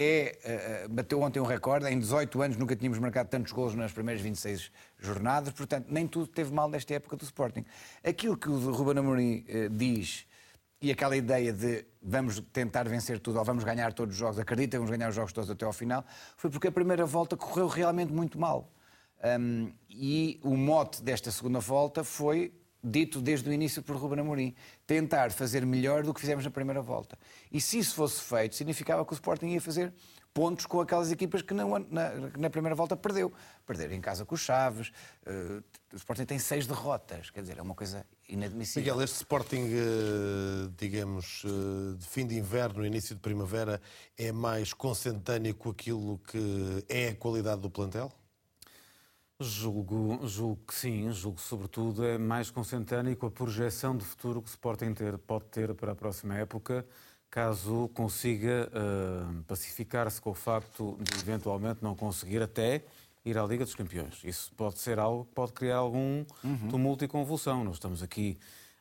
é, 0.00 0.84
uh, 0.84 0.88
bateu 0.88 1.20
ontem 1.20 1.40
um 1.40 1.44
recorde, 1.44 1.86
em 1.86 1.98
18 1.98 2.40
anos 2.40 2.56
nunca 2.56 2.76
tínhamos 2.76 3.00
marcado 3.00 3.28
tantos 3.28 3.50
gols 3.50 3.74
nas 3.74 3.90
primeiras 3.90 4.22
26 4.22 4.70
jornadas, 4.96 5.52
portanto, 5.52 5.86
nem 5.90 6.06
tudo 6.06 6.28
teve 6.28 6.54
mal 6.54 6.68
nesta 6.68 6.94
época 6.94 7.16
do 7.16 7.24
Sporting. 7.24 7.64
Aquilo 8.04 8.36
que 8.36 8.48
o 8.48 8.70
Ruben 8.70 8.98
Amorim 8.98 9.44
uh, 9.48 9.68
diz 9.70 10.24
e 10.80 10.92
aquela 10.92 11.16
ideia 11.16 11.52
de 11.52 11.84
vamos 12.00 12.40
tentar 12.52 12.88
vencer 12.88 13.18
tudo 13.18 13.40
ou 13.40 13.44
vamos 13.44 13.64
ganhar 13.64 13.92
todos 13.92 14.14
os 14.14 14.18
jogos, 14.18 14.38
acredita 14.38 14.78
vamos 14.78 14.96
ganhar 14.96 15.08
os 15.08 15.14
jogos 15.16 15.32
todos 15.32 15.50
até 15.50 15.64
ao 15.64 15.72
final, 15.72 16.04
foi 16.36 16.48
porque 16.48 16.68
a 16.68 16.72
primeira 16.72 17.04
volta 17.04 17.36
correu 17.36 17.66
realmente 17.66 18.12
muito 18.12 18.38
mal. 18.38 18.72
Um, 19.40 19.72
e 19.90 20.38
o 20.44 20.56
mote 20.56 21.02
desta 21.02 21.32
segunda 21.32 21.58
volta 21.58 22.04
foi 22.04 22.52
dito 22.82 23.20
desde 23.20 23.48
o 23.48 23.52
início 23.52 23.82
por 23.82 23.96
Ruben 23.96 24.20
Amorim, 24.20 24.54
tentar 24.86 25.30
fazer 25.32 25.66
melhor 25.66 26.02
do 26.02 26.14
que 26.14 26.20
fizemos 26.20 26.44
na 26.44 26.50
primeira 26.50 26.80
volta. 26.80 27.18
E 27.50 27.60
se 27.60 27.78
isso 27.78 27.94
fosse 27.94 28.20
feito, 28.20 28.54
significava 28.54 29.04
que 29.04 29.12
o 29.12 29.14
Sporting 29.14 29.48
ia 29.48 29.60
fazer 29.60 29.92
pontos 30.32 30.66
com 30.66 30.80
aquelas 30.80 31.10
equipas 31.10 31.42
que 31.42 31.52
na, 31.52 31.64
na, 32.36 32.50
primeira 32.50 32.74
volta 32.74 32.96
perdeu. 32.96 33.32
Perder 33.66 33.90
em 33.90 34.00
casa 34.00 34.24
com 34.24 34.36
os 34.36 34.40
Chaves, 34.40 34.92
uh, 35.26 35.62
o 35.92 35.96
Sporting 35.96 36.24
tem 36.24 36.38
seis 36.38 36.66
derrotas, 36.66 37.28
quer 37.30 37.40
dizer, 37.40 37.58
é 37.58 37.62
uma 37.62 37.74
coisa 37.74 38.06
inadmissível. 38.28 38.82
Miguel, 38.82 39.04
este 39.04 39.16
Sporting, 39.16 39.64
uh, 39.64 40.72
digamos, 40.76 41.42
uh, 41.44 41.96
de 41.96 42.06
fim 42.06 42.26
de 42.26 42.36
inverno, 42.38 42.86
início 42.86 43.16
de 43.16 43.20
primavera, 43.20 43.80
é 44.16 44.30
mais 44.30 44.72
consentâneo 44.72 45.54
com 45.54 45.70
aquilo 45.70 46.18
que 46.18 46.84
é 46.88 47.08
a 47.08 47.16
qualidade 47.16 47.60
do 47.60 47.68
plantel? 47.68 48.12
Julgo, 49.40 50.26
julgo 50.26 50.58
que 50.66 50.74
sim, 50.74 51.12
julgo 51.12 51.40
sobretudo 51.40 52.04
é 52.04 52.18
mais 52.18 52.50
consentâneo 52.50 53.16
com 53.16 53.26
a 53.26 53.30
projeção 53.30 53.96
de 53.96 54.04
futuro 54.04 54.42
que 54.42 54.48
o 54.48 54.50
Sporting 54.50 54.92
ter, 54.92 55.16
pode 55.16 55.44
ter 55.44 55.72
para 55.74 55.92
a 55.92 55.94
próxima 55.94 56.36
época, 56.36 56.84
caso 57.30 57.88
consiga 57.94 58.68
uh, 58.68 59.42
pacificar-se 59.44 60.20
com 60.20 60.30
o 60.30 60.34
facto 60.34 60.98
de 61.00 61.20
eventualmente 61.20 61.84
não 61.84 61.94
conseguir 61.94 62.42
até 62.42 62.82
ir 63.24 63.38
à 63.38 63.44
Liga 63.44 63.64
dos 63.64 63.76
Campeões. 63.76 64.24
Isso 64.24 64.52
pode 64.56 64.80
ser 64.80 64.98
algo 64.98 65.24
que 65.26 65.34
pode 65.34 65.52
criar 65.52 65.76
algum 65.76 66.24
uhum. 66.42 66.68
tumulto 66.68 67.04
e 67.04 67.08
convulsão. 67.08 67.62
Nós 67.62 67.74
estamos 67.74 68.02
aqui, 68.02 68.36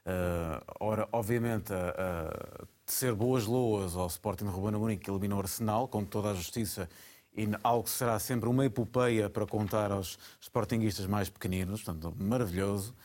uh, 0.07 0.65
ora, 0.79 1.07
obviamente, 1.11 1.71
a, 1.71 1.89
a 1.89 2.65
tecer 2.83 3.13
boas 3.13 3.45
loas 3.45 3.95
ao 3.95 4.07
Sporting 4.07 4.45
de 4.45 4.51
Ruben 4.51 4.73
Amorim, 4.73 4.97
que 4.97 5.11
eliminou 5.11 5.37
o 5.37 5.41
Arsenal, 5.43 5.87
com 5.87 6.03
toda 6.03 6.31
a 6.31 6.33
justiça 6.33 6.89
e 7.37 7.47
algo 7.63 7.83
que 7.83 7.91
será 7.91 8.17
sempre 8.17 8.49
uma 8.49 8.65
epopeia 8.65 9.29
para 9.29 9.45
contar 9.45 9.91
aos 9.91 10.17
sportinguistas 10.41 11.05
mais 11.05 11.29
pequeninos, 11.29 11.83
portanto, 11.83 12.15
maravilhoso. 12.19 12.95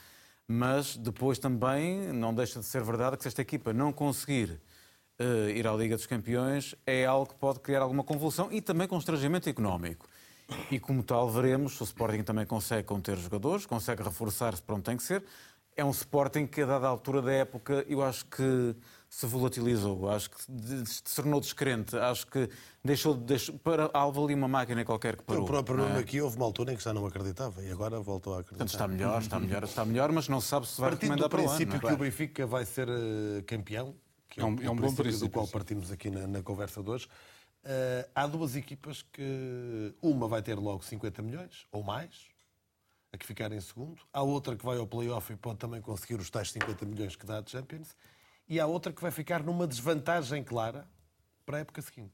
Mas 0.48 0.96
depois 0.96 1.38
também 1.38 2.12
não 2.12 2.34
deixa 2.34 2.58
de 2.58 2.64
ser 2.64 2.82
verdade 2.82 3.16
que 3.16 3.22
se 3.22 3.28
esta 3.28 3.42
equipa 3.42 3.72
não 3.72 3.92
conseguir 3.92 4.58
uh, 5.20 5.50
ir 5.50 5.66
à 5.66 5.72
Liga 5.74 5.96
dos 5.96 6.06
Campeões, 6.06 6.74
é 6.86 7.04
algo 7.04 7.26
que 7.26 7.34
pode 7.34 7.60
criar 7.60 7.82
alguma 7.82 8.02
convulsão 8.02 8.48
e 8.50 8.60
também 8.60 8.88
constrangimento 8.88 9.48
económico. 9.48 10.08
E 10.70 10.80
como 10.80 11.02
tal, 11.02 11.30
veremos 11.30 11.76
se 11.76 11.82
o 11.82 11.84
Sporting 11.84 12.22
também 12.22 12.46
consegue 12.46 12.84
conter 12.84 13.16
jogadores, 13.18 13.66
consegue 13.66 14.02
reforçar-se 14.02 14.62
para 14.62 14.74
onde 14.74 14.84
tem 14.84 14.96
que 14.96 15.02
ser. 15.02 15.22
É 15.76 15.84
um 15.84 15.90
Sporting 15.90 16.46
que, 16.46 16.62
a 16.62 16.66
dada 16.66 16.86
altura 16.86 17.22
da 17.22 17.32
época, 17.32 17.84
eu 17.88 18.02
acho 18.02 18.26
que 18.26 18.74
se 19.12 19.26
volatilizou, 19.26 20.08
acho 20.08 20.30
que 20.30 20.42
se 20.86 21.02
tornou 21.14 21.38
descrente, 21.38 21.94
acho 21.94 22.26
que 22.26 22.48
deixou, 22.82 23.14
deixou 23.14 23.58
para 23.58 23.90
alvo 23.92 24.24
ali 24.24 24.32
uma 24.32 24.48
máquina 24.48 24.86
qualquer 24.86 25.16
que 25.16 25.22
parou. 25.22 25.42
O 25.42 25.46
próprio 25.46 25.76
Nuno 25.76 25.96
é? 25.96 25.98
aqui 25.98 26.18
houve 26.18 26.36
uma 26.36 26.46
altura 26.46 26.72
em 26.72 26.76
que 26.78 26.82
já 26.82 26.94
não 26.94 27.04
acreditava 27.04 27.62
e 27.62 27.70
agora 27.70 28.00
voltou 28.00 28.32
a 28.32 28.40
acreditar. 28.40 28.64
Portanto, 28.64 28.72
está 28.72 28.88
melhor, 28.88 29.20
está 29.20 29.38
melhor, 29.38 29.64
está 29.64 29.84
melhor, 29.84 30.12
mas 30.12 30.28
não 30.28 30.40
se 30.40 30.48
sabe 30.48 30.66
se 30.66 30.80
vai 30.80 30.92
Partindo 30.92 31.10
recomendar 31.10 31.28
para 31.28 31.40
o 31.40 31.42
ano. 31.42 31.54
princípio 31.54 31.78
que 31.78 31.92
o 31.92 31.96
Benfica 31.98 32.46
vai 32.46 32.64
ser 32.64 32.88
uh, 32.88 33.42
campeão, 33.46 33.94
que 34.30 34.40
é, 34.40 34.44
um, 34.46 34.56
é 34.62 34.70
um, 34.70 34.76
bom 34.76 34.94
princípio 34.94 35.28
do 35.28 35.30
qual 35.30 35.46
partimos 35.46 35.92
aqui 35.92 36.08
na, 36.08 36.26
na 36.26 36.42
conversa 36.42 36.82
de 36.82 36.88
hoje, 36.88 37.06
uh, 37.06 38.08
há 38.14 38.26
duas 38.26 38.56
equipas 38.56 39.02
que 39.02 39.94
uma 40.00 40.26
vai 40.26 40.40
ter 40.40 40.58
logo 40.58 40.82
50 40.82 41.20
milhões 41.20 41.66
ou 41.70 41.82
mais, 41.82 42.30
a 43.12 43.18
que 43.18 43.26
ficar 43.26 43.52
em 43.52 43.60
segundo. 43.60 44.00
Há 44.10 44.22
outra 44.22 44.56
que 44.56 44.64
vai 44.64 44.78
ao 44.78 44.86
playoff 44.86 45.30
e 45.30 45.36
pode 45.36 45.58
também 45.58 45.82
conseguir 45.82 46.14
os 46.14 46.30
tais 46.30 46.50
50 46.50 46.86
milhões 46.86 47.14
que 47.14 47.26
dá 47.26 47.40
a 47.40 47.42
Champions 47.46 47.94
e 48.48 48.60
há 48.60 48.66
outra 48.66 48.92
que 48.92 49.00
vai 49.00 49.10
ficar 49.10 49.42
numa 49.42 49.66
desvantagem 49.66 50.42
clara 50.44 50.86
para 51.46 51.58
a 51.58 51.60
época 51.60 51.82
seguinte. 51.82 52.12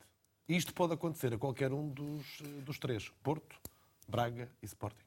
Isto 0.49 0.73
pode 0.73 0.95
acontecer 0.95 1.35
a 1.35 1.39
qualquer 1.39 1.73
um 1.73 1.89
dos, 1.89 2.41
dos 2.65 2.79
três: 2.79 3.11
Porto, 3.23 3.57
Braga 4.09 4.51
e 4.63 4.67
Sporting. 4.67 5.05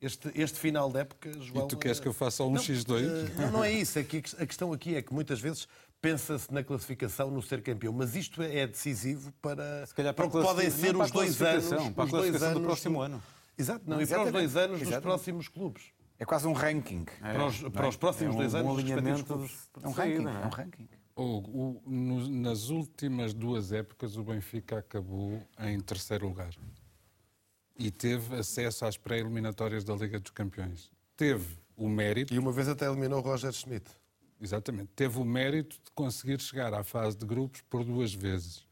Este, 0.00 0.30
este 0.34 0.58
final 0.58 0.90
de 0.90 1.00
época, 1.00 1.30
João. 1.40 1.66
E 1.66 1.68
tu 1.68 1.76
queres 1.76 2.00
que 2.00 2.08
eu 2.08 2.12
faça 2.14 2.42
um 2.42 2.52
não, 2.52 2.62
X2? 2.62 3.34
Não, 3.34 3.50
não 3.50 3.64
é 3.64 3.70
isso. 3.70 3.98
É 3.98 4.04
que 4.04 4.18
a 4.38 4.46
questão 4.46 4.72
aqui 4.72 4.94
é 4.94 5.02
que 5.02 5.12
muitas 5.12 5.38
vezes 5.40 5.68
pensa-se 6.00 6.50
na 6.52 6.64
classificação 6.64 7.30
no 7.30 7.42
ser 7.42 7.62
campeão, 7.62 7.92
mas 7.92 8.16
isto 8.16 8.40
é 8.40 8.66
decisivo 8.66 9.30
para, 9.42 9.86
Se 9.86 9.94
calhar 9.94 10.14
para, 10.14 10.26
para 10.28 10.38
o 10.38 10.40
que 10.42 10.46
podem 10.48 10.70
ser 10.70 10.96
os 10.96 11.10
dois 11.10 11.42
anos. 11.42 11.88
para 11.94 12.04
a 12.04 12.08
classificação 12.08 12.52
do 12.52 12.56
anos 12.56 12.66
próximo 12.66 13.00
ano. 13.02 13.22
Exato, 13.58 13.84
não, 13.86 13.96
Não, 13.96 14.02
e 14.02 14.06
para 14.06 14.24
os 14.24 14.32
dois 14.32 14.44
exatamente, 14.44 14.58
anos 14.58 14.78
dos 14.78 14.88
exatamente. 14.88 15.02
próximos 15.02 15.48
clubes. 15.48 15.82
É 16.20 16.24
quase 16.26 16.46
um 16.46 16.52
ranking. 16.52 17.06
Para 17.20 17.46
os, 17.46 17.60
para 17.70 17.88
os 17.88 17.96
próximos 17.96 18.34
É 18.34 18.38
dois 18.38 18.52
um 18.54 18.58
anos 18.58 18.78
alinhamento 18.78 19.24
clubes. 19.24 19.50
de- 19.50 19.84
É 19.84 19.88
um 19.88 19.94
saída, 19.94 20.30
ranking. 20.30 20.38
é? 20.38 20.42
É 20.42 20.46
um 20.46 20.50
ranking. 20.50 20.88
Hugo, 21.16 21.50
o- 21.50 21.82
no- 21.90 22.28
nas 22.28 22.68
últimas 22.68 23.32
duas 23.34 23.72
épocas, 23.72 24.16
o 24.16 24.22
Benfica 24.22 24.78
acabou 24.78 25.42
em 25.58 25.80
terceiro 25.80 26.28
lugar 26.28 26.50
e 27.78 27.90
teve 27.90 28.36
acesso 28.36 28.84
às 28.84 28.96
pré-eliminatórias 28.98 29.82
da 29.82 29.94
Liga 29.94 30.20
dos 30.20 30.30
Campeões. 30.30 30.90
Teve 31.16 31.56
o 31.76 31.88
mérito, 31.88 32.32
E 32.34 32.38
uma 32.38 32.52
vez 32.52 32.68
até 32.68 32.86
eliminou 32.86 33.18
o 33.18 33.22
Roger 33.22 33.52
Schmidt. 33.52 33.90
exatamente, 34.40 34.90
teve 34.94 35.18
o 35.18 35.24
mérito 35.24 35.76
de 35.76 35.90
conseguir 35.94 36.38
chegar 36.40 36.72
à 36.74 36.84
fase 36.84 37.16
de 37.16 37.24
grupos 37.24 37.62
por 37.62 37.82
duas 37.82 38.12
vezes. 38.12 38.66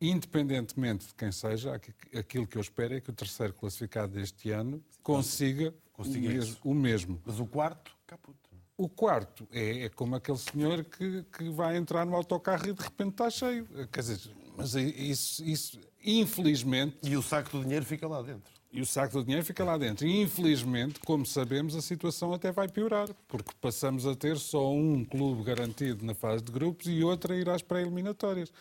Independentemente 0.00 1.06
de 1.06 1.14
quem 1.14 1.32
seja, 1.32 1.74
aqui- 1.74 1.94
aquilo 2.16 2.46
que 2.46 2.58
eu 2.58 2.60
espero 2.60 2.94
é 2.94 3.00
que 3.00 3.08
o 3.08 3.14
terceiro 3.14 3.54
classificado 3.54 4.12
deste 4.12 4.50
ano 4.50 4.82
consiga, 5.02 5.74
Consiga 5.96 6.28
o, 6.62 6.70
o 6.70 6.74
mesmo. 6.74 7.20
Mas 7.24 7.40
o 7.40 7.46
quarto, 7.46 7.90
caputo. 8.06 8.50
O 8.76 8.90
quarto 8.90 9.48
é, 9.50 9.84
é 9.84 9.88
como 9.88 10.14
aquele 10.14 10.36
senhor 10.36 10.84
que, 10.84 11.24
que 11.32 11.48
vai 11.48 11.78
entrar 11.78 12.04
no 12.04 12.14
autocarro 12.14 12.68
e 12.68 12.74
de 12.74 12.82
repente 12.82 13.12
está 13.12 13.30
cheio. 13.30 13.66
Quer 13.90 14.00
dizer, 14.00 14.20
mas 14.54 14.76
é 14.76 14.82
isso, 14.82 15.42
isso, 15.42 15.80
infelizmente. 16.04 16.98
E 17.02 17.16
o 17.16 17.22
saco 17.22 17.56
do 17.56 17.62
dinheiro 17.62 17.86
fica 17.86 18.06
lá 18.06 18.20
dentro. 18.20 18.52
E 18.70 18.82
o 18.82 18.84
saco 18.84 19.14
do 19.14 19.24
dinheiro 19.24 19.42
fica 19.42 19.64
lá 19.64 19.78
dentro. 19.78 20.06
E 20.06 20.20
infelizmente, 20.20 21.00
como 21.00 21.24
sabemos, 21.24 21.74
a 21.74 21.80
situação 21.80 22.34
até 22.34 22.52
vai 22.52 22.68
piorar, 22.68 23.08
porque 23.26 23.50
passamos 23.58 24.06
a 24.06 24.14
ter 24.14 24.36
só 24.36 24.70
um 24.70 25.02
clube 25.02 25.42
garantido 25.42 26.04
na 26.04 26.12
fase 26.12 26.44
de 26.44 26.52
grupos 26.52 26.86
e 26.86 27.02
outro 27.02 27.32
a 27.32 27.36
ir 27.36 27.48
às 27.48 27.62
pré-eliminatórias. 27.62 28.52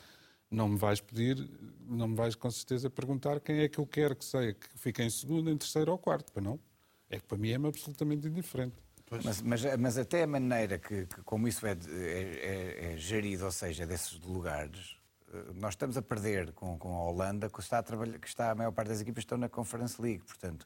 Não 0.50 0.70
me 0.70 0.78
vais 0.78 1.02
pedir, 1.02 1.50
não 1.86 2.08
me 2.08 2.16
vais 2.16 2.36
com 2.36 2.50
certeza 2.50 2.90
perguntar 2.90 3.42
quem 3.42 3.60
é 3.60 3.68
que 3.68 3.80
eu 3.80 3.86
quero 3.86 4.16
que 4.16 4.24
seja, 4.24 4.54
que 4.54 4.68
fique 4.76 5.04
em 5.04 5.10
segundo, 5.10 5.52
em 5.52 5.58
terceiro 5.58 5.92
ou 5.92 5.98
quarto, 5.98 6.32
para 6.32 6.42
não? 6.42 6.58
É 7.10 7.18
que 7.20 7.26
para 7.26 7.38
mim 7.38 7.50
é-me 7.52 7.68
absolutamente 7.68 8.28
indiferente. 8.28 8.76
Mas, 9.24 9.42
mas, 9.42 9.62
mas 9.78 9.98
até 10.00 10.24
a 10.24 10.28
maneira 10.28 10.80
que, 10.80 11.06
que 11.06 11.22
como 11.24 11.48
isso 11.48 11.66
é, 11.68 11.76
de- 11.76 11.90
é- 11.92 12.40
é- 12.90 12.94
é 12.94 12.98
gerido, 12.98 13.46
ou 13.46 13.52
seja, 13.52 13.86
desses 13.86 14.20
lugares, 14.22 14.98
eh, 15.32 15.44
nós 15.54 15.74
estamos 15.74 15.96
a 15.96 16.02
perder 16.02 16.52
com, 16.54 16.76
com 16.80 16.90
a 16.96 17.04
Holanda, 17.12 17.48
que 17.48 17.60
está, 17.60 17.78
a 17.78 17.84
trabalhar, 17.84 18.18
que 18.18 18.28
está 18.28 18.50
a 18.50 18.56
maior 18.56 18.72
parte 18.72 18.88
das 18.88 19.02
equipas 19.02 19.22
estão 19.22 19.38
na 19.38 19.48
Conference 19.48 20.02
League. 20.02 20.24
Portanto, 20.24 20.66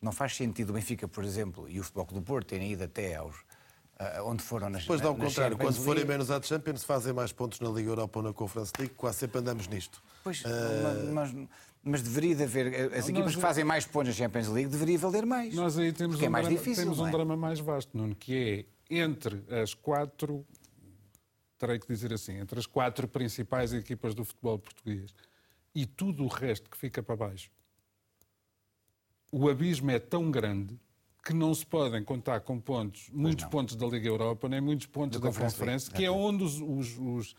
não 0.00 0.12
faz 0.12 0.36
sentido 0.36 0.70
o 0.70 0.72
Benfica, 0.74 1.08
por 1.08 1.24
exemplo, 1.24 1.68
e 1.68 1.80
o 1.80 1.82
Futebol 1.82 2.06
Clube 2.06 2.24
do 2.24 2.26
Porto 2.26 2.46
terem 2.48 2.70
ido 2.70 2.84
até 2.84 3.16
aos 3.16 3.34
ah, 3.98 4.22
onde 4.22 4.42
foram 4.42 4.70
nas 4.70 4.82
Depois 4.82 5.00
dá 5.00 5.08
ao 5.08 5.14
na- 5.14 5.18
na 5.24 5.24
contrário, 5.28 5.56
quando 5.58 5.74
forem 5.76 5.94
League. 5.94 6.08
menos 6.08 6.30
à 6.30 6.40
Champions, 6.40 6.84
fazem 6.84 7.12
mais 7.12 7.32
pontos 7.32 7.58
na 7.58 7.68
Liga 7.70 7.88
Europa 7.90 8.20
ou 8.20 8.22
na 8.24 8.32
Conference 8.32 8.72
League, 8.78 8.94
quase 8.94 9.18
sempre 9.18 9.38
andamos 9.40 9.66
nisto. 9.66 10.00
Pois, 10.22 10.42
Eh, 10.44 11.10
mas, 11.12 11.32
mas- 11.32 11.48
mas 11.84 12.02
deveria 12.02 12.34
de 12.34 12.42
haver. 12.44 12.92
As 12.94 13.08
equipas 13.08 13.24
nós- 13.26 13.34
que 13.36 13.40
fazem 13.40 13.64
mais 13.64 13.84
pontos 13.86 14.08
na 14.08 14.14
Champions 14.14 14.48
League 14.48 14.70
deveria 14.70 14.98
valer 14.98 15.26
mais. 15.26 15.54
Nós 15.54 15.78
aí 15.78 15.92
temos, 15.92 16.16
Porque 16.16 16.24
um, 16.24 16.28
é 16.28 16.30
mais 16.30 16.46
drama, 16.46 16.58
difícil. 16.58 16.82
temos 16.84 16.98
não 16.98 17.04
um 17.04 17.08
é? 17.08 17.10
drama 17.12 17.36
mais 17.36 17.60
vasto, 17.60 17.96
Nuno, 17.96 18.14
que 18.14 18.66
é 18.90 18.94
entre 18.96 19.42
as 19.62 19.74
quatro, 19.74 20.46
terei 21.58 21.78
que 21.78 21.86
dizer 21.86 22.12
assim, 22.12 22.32
entre 22.38 22.58
as 22.58 22.66
quatro 22.66 23.06
principais 23.06 23.72
equipas 23.72 24.14
do 24.14 24.24
futebol 24.24 24.58
português 24.58 25.14
e 25.74 25.84
tudo 25.86 26.24
o 26.24 26.28
resto 26.28 26.68
que 26.70 26.76
fica 26.76 27.02
para 27.02 27.16
baixo. 27.16 27.50
O 29.32 29.48
abismo 29.48 29.90
é 29.90 29.98
tão 29.98 30.30
grande 30.30 30.78
que 31.24 31.32
não 31.32 31.54
se 31.54 31.64
podem 31.64 32.04
contar 32.04 32.40
com 32.40 32.60
pontos, 32.60 33.08
muitos 33.12 33.46
pontos 33.46 33.74
da 33.76 33.86
Liga 33.86 34.06
Europa, 34.06 34.48
nem 34.48 34.60
muitos 34.60 34.86
pontos 34.86 35.18
Da 35.18 35.28
da 35.30 35.32
Conferência, 35.40 35.88
League, 35.88 35.96
que 35.96 36.04
é 36.04 36.10
onde 36.10 36.44
os, 36.44 36.60
os- 36.60 36.98
os- 36.98 37.36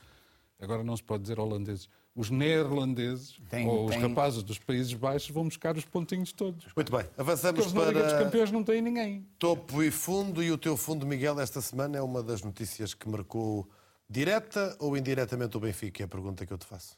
agora 0.60 0.84
não 0.84 0.98
se 0.98 1.04
pode 1.04 1.22
dizer 1.22 1.40
holandeses, 1.40 1.88
os 2.16 2.30
neerlandeses 2.30 3.36
Tem- 3.50 3.68
ou 3.68 3.86
os 3.86 3.92
tem- 3.92 4.02
rapazes 4.02 4.42
dos 4.42 4.58
Países 4.58 4.94
Baixos 4.94 5.30
vão 5.32 5.44
buscar 5.46 5.76
os 5.76 5.84
pontinhos 5.84 6.32
todos. 6.32 6.66
Muito 6.76 6.92
bem, 6.92 7.04
Porque 7.04 7.22
avançamos 7.22 7.60
eles 7.62 7.74
na 7.74 7.86
Liga 7.86 8.04
dos 8.04 8.14
para 8.14 8.24
Campeões 8.24 8.52
não 8.52 8.64
têm 8.64 8.82
ninguém. 8.82 9.28
topo 9.38 9.84
e 9.84 9.92
fundo. 9.92 10.42
E 10.42 10.50
o 10.52 10.58
teu 10.58 10.78
fundo, 10.78 11.06
Miguel, 11.06 11.40
esta 11.40 11.60
semana 11.62 11.98
é 11.98 12.02
uma 12.02 12.24
das 12.24 12.42
notícias 12.42 12.94
que 12.94 13.08
marcou 13.10 13.68
direta 14.10 14.76
ou 14.80 14.96
indiretamente 14.96 15.58
o 15.58 15.60
Benfica? 15.60 16.04
É 16.04 16.06
a 16.06 16.08
pergunta 16.08 16.46
que 16.46 16.54
eu 16.54 16.58
te 16.58 16.66
faço. 16.66 16.98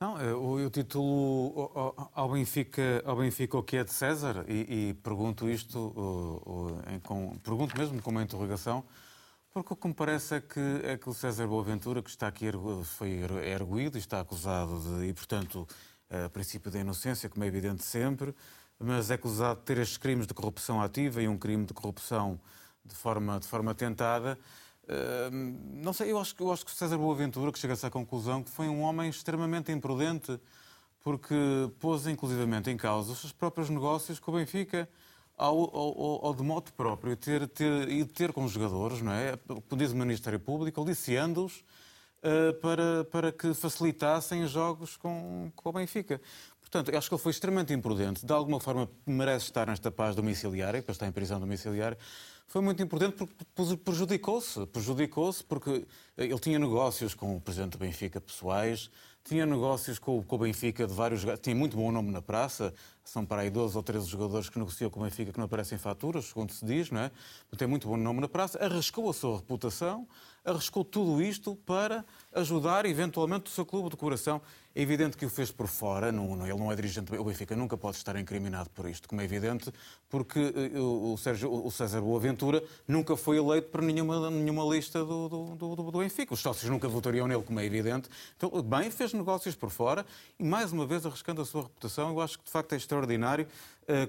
Não, 0.00 0.20
eu, 0.20 0.60
eu 0.60 0.70
titulo 0.70 1.72
ao- 1.74 2.10
ao 2.14 2.28
Benfica, 2.30 3.02
ao 3.04 3.16
Benfica 3.16 3.56
o 3.58 3.62
que 3.64 3.78
é 3.78 3.82
de 3.84 3.92
César 3.92 4.44
e, 4.46 4.90
e 4.90 4.94
pergunto 4.94 5.48
isto, 5.48 5.76
uh, 5.76 6.66
uh, 6.66 6.94
em- 6.94 7.00
com- 7.00 7.36
pergunto 7.38 7.76
mesmo 7.76 8.00
com 8.00 8.10
uma 8.10 8.22
interrogação, 8.22 8.84
porque 9.52 9.72
o 9.72 9.76
que 9.76 9.88
me 9.88 9.94
parece 9.94 10.36
é 10.36 10.40
que, 10.40 10.60
é 10.84 10.96
que 10.96 11.08
o 11.08 11.14
César 11.14 11.46
Boaventura, 11.46 12.02
que 12.02 12.10
está 12.10 12.26
aqui 12.28 12.46
foi 12.84 13.10
er- 13.20 13.46
erguido 13.48 13.98
está 13.98 14.20
acusado 14.20 14.80
de, 14.80 15.06
e 15.08 15.12
portanto, 15.12 15.66
a 16.10 16.28
princípio 16.28 16.70
da 16.70 16.78
inocência, 16.78 17.28
como 17.28 17.44
é 17.44 17.46
evidente 17.48 17.84
sempre, 17.84 18.34
mas 18.78 19.10
é 19.10 19.14
acusado 19.14 19.60
de 19.60 19.66
ter 19.66 19.78
estes 19.78 19.98
crimes 19.98 20.26
de 20.26 20.34
corrupção 20.34 20.80
ativa 20.80 21.22
e 21.22 21.28
um 21.28 21.36
crime 21.36 21.64
de 21.66 21.74
corrupção 21.74 22.40
de 22.84 22.94
forma, 22.94 23.38
de 23.40 23.46
forma 23.46 23.74
tentada. 23.74 24.38
Hum, 25.32 25.58
não 25.82 25.92
sei, 25.92 26.12
eu 26.12 26.18
acho, 26.18 26.34
eu 26.38 26.52
acho 26.52 26.64
que 26.64 26.72
o 26.72 26.74
César 26.74 26.96
Boaventura, 26.96 27.52
que 27.52 27.58
chega-se 27.58 27.84
à 27.84 27.90
conclusão 27.90 28.42
que 28.42 28.50
foi 28.50 28.68
um 28.68 28.80
homem 28.82 29.10
extremamente 29.10 29.70
imprudente, 29.72 30.40
porque 31.00 31.34
pôs 31.78 32.06
inclusivamente 32.06 32.70
em 32.70 32.76
causa 32.76 33.12
os 33.12 33.18
seus 33.20 33.32
próprios 33.32 33.68
negócios 33.68 34.18
com 34.18 34.30
o 34.30 34.34
Benfica, 34.34 34.88
ao, 35.38 35.58
ao, 35.76 36.26
ao- 36.26 36.34
de 36.34 36.42
modo 36.42 36.72
próprio, 36.72 37.16
ter, 37.16 37.46
ter, 37.48 37.88
e 37.88 38.04
ter 38.04 38.32
com 38.32 38.44
os 38.44 38.52
jogadores, 38.52 39.00
não 39.00 39.12
é? 39.12 39.36
Como 39.36 39.62
o 39.92 39.94
Ministério 39.96 40.40
Público, 40.40 40.80
aliciando-os 40.82 41.64
eh, 42.22 42.52
para, 42.54 43.04
para 43.04 43.32
que 43.32 43.54
facilitassem 43.54 44.42
os 44.42 44.50
jogos 44.50 44.96
com, 44.96 45.50
com 45.54 45.68
o 45.68 45.72
Benfica. 45.72 46.20
Portanto, 46.60 46.94
acho 46.94 47.08
que 47.08 47.14
ele 47.14 47.22
foi 47.22 47.30
extremamente 47.30 47.72
imprudente. 47.72 48.26
De 48.26 48.32
alguma 48.32 48.60
forma, 48.60 48.90
merece 49.06 49.46
estar 49.46 49.66
nesta 49.68 49.90
paz 49.90 50.14
domiciliária, 50.14 50.82
para 50.82 50.92
estar 50.92 51.06
em 51.06 51.12
prisão 51.12 51.40
domiciliária. 51.40 51.96
Foi 52.46 52.60
muito 52.60 52.82
importante 52.82 53.16
porque 53.16 53.76
prejudicou-se. 53.76 54.66
Prejudicou-se 54.66 55.44
porque 55.44 55.86
ele 56.16 56.38
tinha 56.40 56.58
negócios 56.58 57.14
com 57.14 57.36
o 57.36 57.40
presidente 57.40 57.72
do 57.72 57.78
Benfica 57.78 58.20
pessoais, 58.20 58.90
tinha 59.24 59.44
negócios 59.44 59.98
com, 59.98 60.22
com 60.22 60.36
o 60.36 60.38
Benfica 60.38 60.86
de 60.86 60.92
vários 60.92 61.22
tinha 61.40 61.54
muito 61.54 61.76
bom 61.76 61.92
nome 61.92 62.10
na 62.10 62.22
praça, 62.22 62.72
são 63.04 63.24
para 63.24 63.42
aí 63.42 63.50
12 63.50 63.76
ou 63.76 63.82
13 63.82 64.06
jogadores 64.06 64.48
que 64.48 64.58
negociam 64.58 64.90
com 64.90 65.00
o 65.00 65.02
Benfica 65.02 65.32
que 65.32 65.38
não 65.38 65.46
aparecem 65.46 65.76
em 65.76 65.78
faturas, 65.78 66.26
segundo 66.26 66.52
se 66.52 66.64
diz, 66.64 66.90
não 66.90 67.00
é? 67.00 67.10
Tem 67.56 67.68
muito 67.68 67.88
bom 67.88 67.96
nome 67.96 68.20
na 68.20 68.28
praça, 68.28 68.58
arriscou 68.62 69.08
a 69.10 69.14
sua 69.14 69.36
reputação, 69.36 70.06
arriscou 70.44 70.84
tudo 70.84 71.22
isto 71.22 71.56
para 71.56 72.04
ajudar 72.32 72.86
eventualmente 72.86 73.46
o 73.46 73.54
seu 73.54 73.66
clube 73.66 73.90
de 73.90 73.96
coração. 73.96 74.40
É 74.78 74.82
evidente 74.82 75.16
que 75.16 75.26
o 75.26 75.28
fez 75.28 75.50
por 75.50 75.66
fora, 75.66 76.12
não, 76.12 76.36
não- 76.36 76.46
ele 76.46 76.56
não 76.56 76.70
é 76.70 76.76
dirigente, 76.76 77.12
o 77.16 77.24
Benfica 77.24 77.56
nunca 77.56 77.76
pode 77.76 77.96
estar 77.96 78.14
incriminado 78.14 78.70
por 78.70 78.88
isto, 78.88 79.08
como 79.08 79.20
é 79.20 79.24
evidente, 79.24 79.72
porque 80.08 80.38
eh, 80.38 80.78
o, 80.78 81.16
Sérgio, 81.16 81.52
o 81.52 81.68
César 81.68 82.00
Boaventura 82.00 82.62
nunca 82.86 83.16
foi 83.16 83.38
eleito 83.38 83.70
para 83.70 83.82
nenhuma, 83.82 84.30
nenhuma 84.30 84.62
lista 84.72 85.00
do, 85.04 85.28
do, 85.28 85.44
do, 85.56 85.74
do- 85.74 85.90
do 85.90 85.98
Benfica. 85.98 86.32
Os 86.32 86.38
sócios 86.38 86.70
nunca 86.70 86.86
votariam 86.86 87.26
nele, 87.26 87.42
como 87.42 87.58
é 87.58 87.64
evidente. 87.64 88.08
Então, 88.36 88.50
bem, 88.62 88.88
fez 88.88 89.12
negócios 89.12 89.56
por 89.56 89.68
fora 89.68 90.06
e, 90.38 90.44
mais 90.44 90.70
uma 90.72 90.86
vez, 90.86 91.04
arriscando 91.04 91.42
a 91.42 91.44
sua 91.44 91.62
reputação. 91.62 92.10
Eu 92.10 92.20
acho 92.20 92.38
que, 92.38 92.44
de 92.44 92.50
facto, 92.52 92.72
é 92.72 92.76
extraordinário 92.76 93.48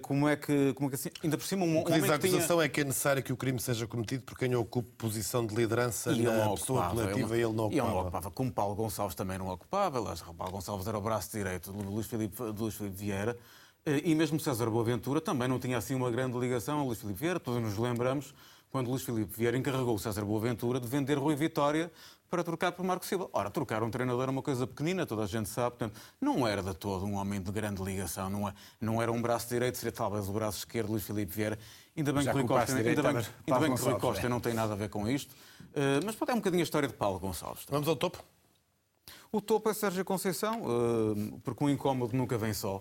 como 0.02 0.28
é 0.28 0.36
que, 0.36 0.74
como 0.74 0.88
é 0.88 0.90
que 0.90 0.96
assim, 0.96 1.10
ainda 1.24 1.38
por 1.38 1.46
cima, 1.46 1.64
um 1.66 1.80
O 1.80 1.86
que 1.86 1.94
diz 1.94 2.04
a 2.10 2.18
que 2.18 2.28
tinha... 2.28 2.34
acusação 2.34 2.62
é 2.62 2.68
que 2.68 2.82
é 2.82 2.84
necessário 2.84 3.24
que 3.24 3.32
o 3.32 3.38
crime 3.38 3.60
seja 3.60 3.88
cometido 3.88 4.24
por 4.24 4.38
quem 4.38 4.54
ocupe 4.56 4.90
posição 4.98 5.46
de 5.46 5.56
liderança 5.56 6.12
E 6.12 6.16
ele 6.20 6.24
na 6.24 6.46
não 6.46 6.56
pessoa 6.56 6.82
ocupava, 6.88 7.02
coletiva 7.08 7.38
e 7.38 7.42
ele 7.42 7.54
não 7.54 7.68
E 7.72 7.74
ele 7.74 7.82
não 7.82 7.86
ocupava. 7.88 8.02
ocupava, 8.02 8.32
como 8.32 8.52
Paulo 8.52 8.76
Gonçalves 8.76 9.16
também 9.16 9.38
não 9.38 9.48
ocupava. 9.48 10.00
Aliás, 10.00 10.22
Paulo 10.22 10.52
Gonçalves 10.54 10.86
era 10.88 10.98
o 10.98 11.02
braço 11.02 11.32
direito 11.32 11.72
do 11.72 11.90
Luís 11.90 12.08
Filipe, 12.08 12.36
do 12.38 12.64
Luís 12.64 12.76
Filipe 12.76 12.96
Vieira. 12.96 13.38
Eh, 13.86 14.02
E 14.06 14.16
mesmo 14.16 14.40
César 14.40 14.70
Boaventura 14.70 15.22
também 15.22 15.48
não 15.48 15.58
tinha 15.60 15.78
assim 15.78 15.96
uma 15.96 16.12
grande 16.12 16.38
ligação 16.38 16.80
ao 16.80 16.86
Luís 16.86 17.00
Filipe 17.00 17.20
Vieira. 17.20 17.40
Todos 17.40 17.62
nos 17.62 17.78
lembramos 17.78 18.34
quando 18.70 18.90
Luís 18.90 19.02
Filipe 19.04 19.32
Vieira 19.36 19.58
encarregou 19.58 19.96
o 19.96 20.00
César 20.00 20.26
Boaventura 20.26 20.80
de 20.80 20.88
vender 20.88 21.18
Rui 21.18 21.36
Vitória 21.36 21.90
para 22.30 22.44
trocar 22.44 22.72
por 22.72 22.86
Marco 22.86 23.06
Silva. 23.06 23.30
Ora, 23.34 23.50
trocar 23.50 23.84
um 23.84 23.90
treinador 23.90 24.28
é 24.28 24.32
uma 24.32 24.42
coisa 24.42 24.68
pequenina, 24.68 25.06
toda 25.06 25.24
a 25.24 25.26
gente 25.26 25.50
sabe. 25.50 25.78
Portanto, 25.78 26.00
não 26.22 26.48
era 26.48 26.62
de 26.62 26.74
todo 26.74 27.06
um 27.06 27.16
homem 27.16 27.42
de 27.42 27.52
grande 27.52 27.84
ligação. 27.84 28.30
Não, 28.30 28.48
é, 28.48 28.54
não 28.80 29.02
era 29.02 29.12
um 29.12 29.22
braço 29.22 29.50
direito, 29.50 29.78
seria 29.78 29.92
talvez 29.92 30.30
o 30.30 30.32
braço 30.32 30.60
esquerdo 30.60 30.88
de 30.88 30.92
Luís 30.94 31.04
Filipe 31.04 31.34
Vieira. 31.34 31.60
Ainda 31.98 32.14
bem 32.14 32.24
Já 32.24 32.32
que 32.32 32.38
Rui 32.38 32.48
Costa, 32.48 32.76
ainda 32.76 33.04
bem, 33.04 33.26
ainda 33.48 33.60
bem 33.60 33.76
que 33.76 33.82
Rui 33.82 34.00
Costa 34.00 34.26
é. 34.26 34.30
não 34.30 34.40
tem 34.40 34.54
nada 34.54 34.74
a 34.74 34.76
ver 34.76 34.90
com 34.90 35.08
isto. 35.08 35.36
Eh, 35.74 36.00
mas 36.06 36.16
pode 36.16 36.32
é 36.32 36.34
um 36.34 36.38
bocadinho 36.38 36.62
a 36.62 36.64
história 36.64 36.88
de 36.88 36.94
Paulo 36.94 37.20
Gonçalves. 37.20 37.66
Vamos 37.70 37.88
ao 37.88 37.96
topo? 37.96 38.24
O 39.32 39.42
topo 39.42 39.70
é 39.70 39.74
Sérgio 39.74 40.04
Conceição, 40.06 40.62
eh, 40.64 41.40
porque 41.44 41.64
um 41.64 41.70
incómodo 41.70 42.16
nunca 42.16 42.38
vem 42.38 42.54
só. 42.54 42.80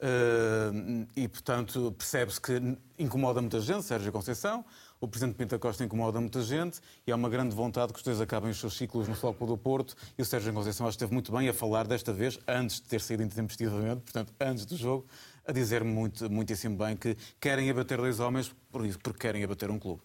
Eh, 0.00 1.06
E, 1.16 1.28
portanto, 1.28 1.94
percebe-se 1.96 2.40
que 2.40 2.78
incomoda 2.98 3.40
muita 3.40 3.60
gente, 3.60 3.82
Sérgio 3.82 4.12
Conceição. 4.12 4.64
O 5.00 5.06
Presidente 5.06 5.36
Pinta 5.36 5.58
Costa 5.58 5.84
incomoda 5.84 6.20
muita 6.20 6.42
gente 6.42 6.80
e 7.06 7.12
há 7.12 7.16
uma 7.16 7.28
grande 7.28 7.54
vontade 7.54 7.92
que 7.92 7.98
os 7.98 8.04
dois 8.04 8.20
acabem 8.20 8.50
os 8.50 8.58
seus 8.58 8.76
ciclos 8.76 9.08
no 9.08 9.14
Futebol 9.14 9.48
do 9.48 9.56
Porto 9.56 9.94
e 10.16 10.22
o 10.22 10.24
Sérgio 10.24 10.52
Conceição 10.52 10.86
acho 10.86 10.96
que 10.96 11.04
esteve 11.04 11.12
muito 11.12 11.30
bem 11.32 11.48
a 11.48 11.54
falar 11.54 11.86
desta 11.86 12.12
vez, 12.12 12.38
antes 12.46 12.76
de 12.76 12.88
ter 12.88 13.00
saído 13.00 13.22
intempestivamente, 13.22 14.00
portanto, 14.02 14.32
antes 14.40 14.64
do 14.64 14.76
jogo, 14.76 15.06
a 15.46 15.52
dizer-me 15.52 15.90
muito, 15.90 16.30
muitíssimo 16.30 16.76
bem 16.76 16.96
que 16.96 17.16
querem 17.40 17.70
abater 17.70 17.98
dois 17.98 18.20
homens 18.20 18.54
por 18.70 18.84
isso, 18.84 18.98
porque 18.98 19.18
querem 19.18 19.44
abater 19.44 19.70
um 19.70 19.78
clube. 19.78 20.02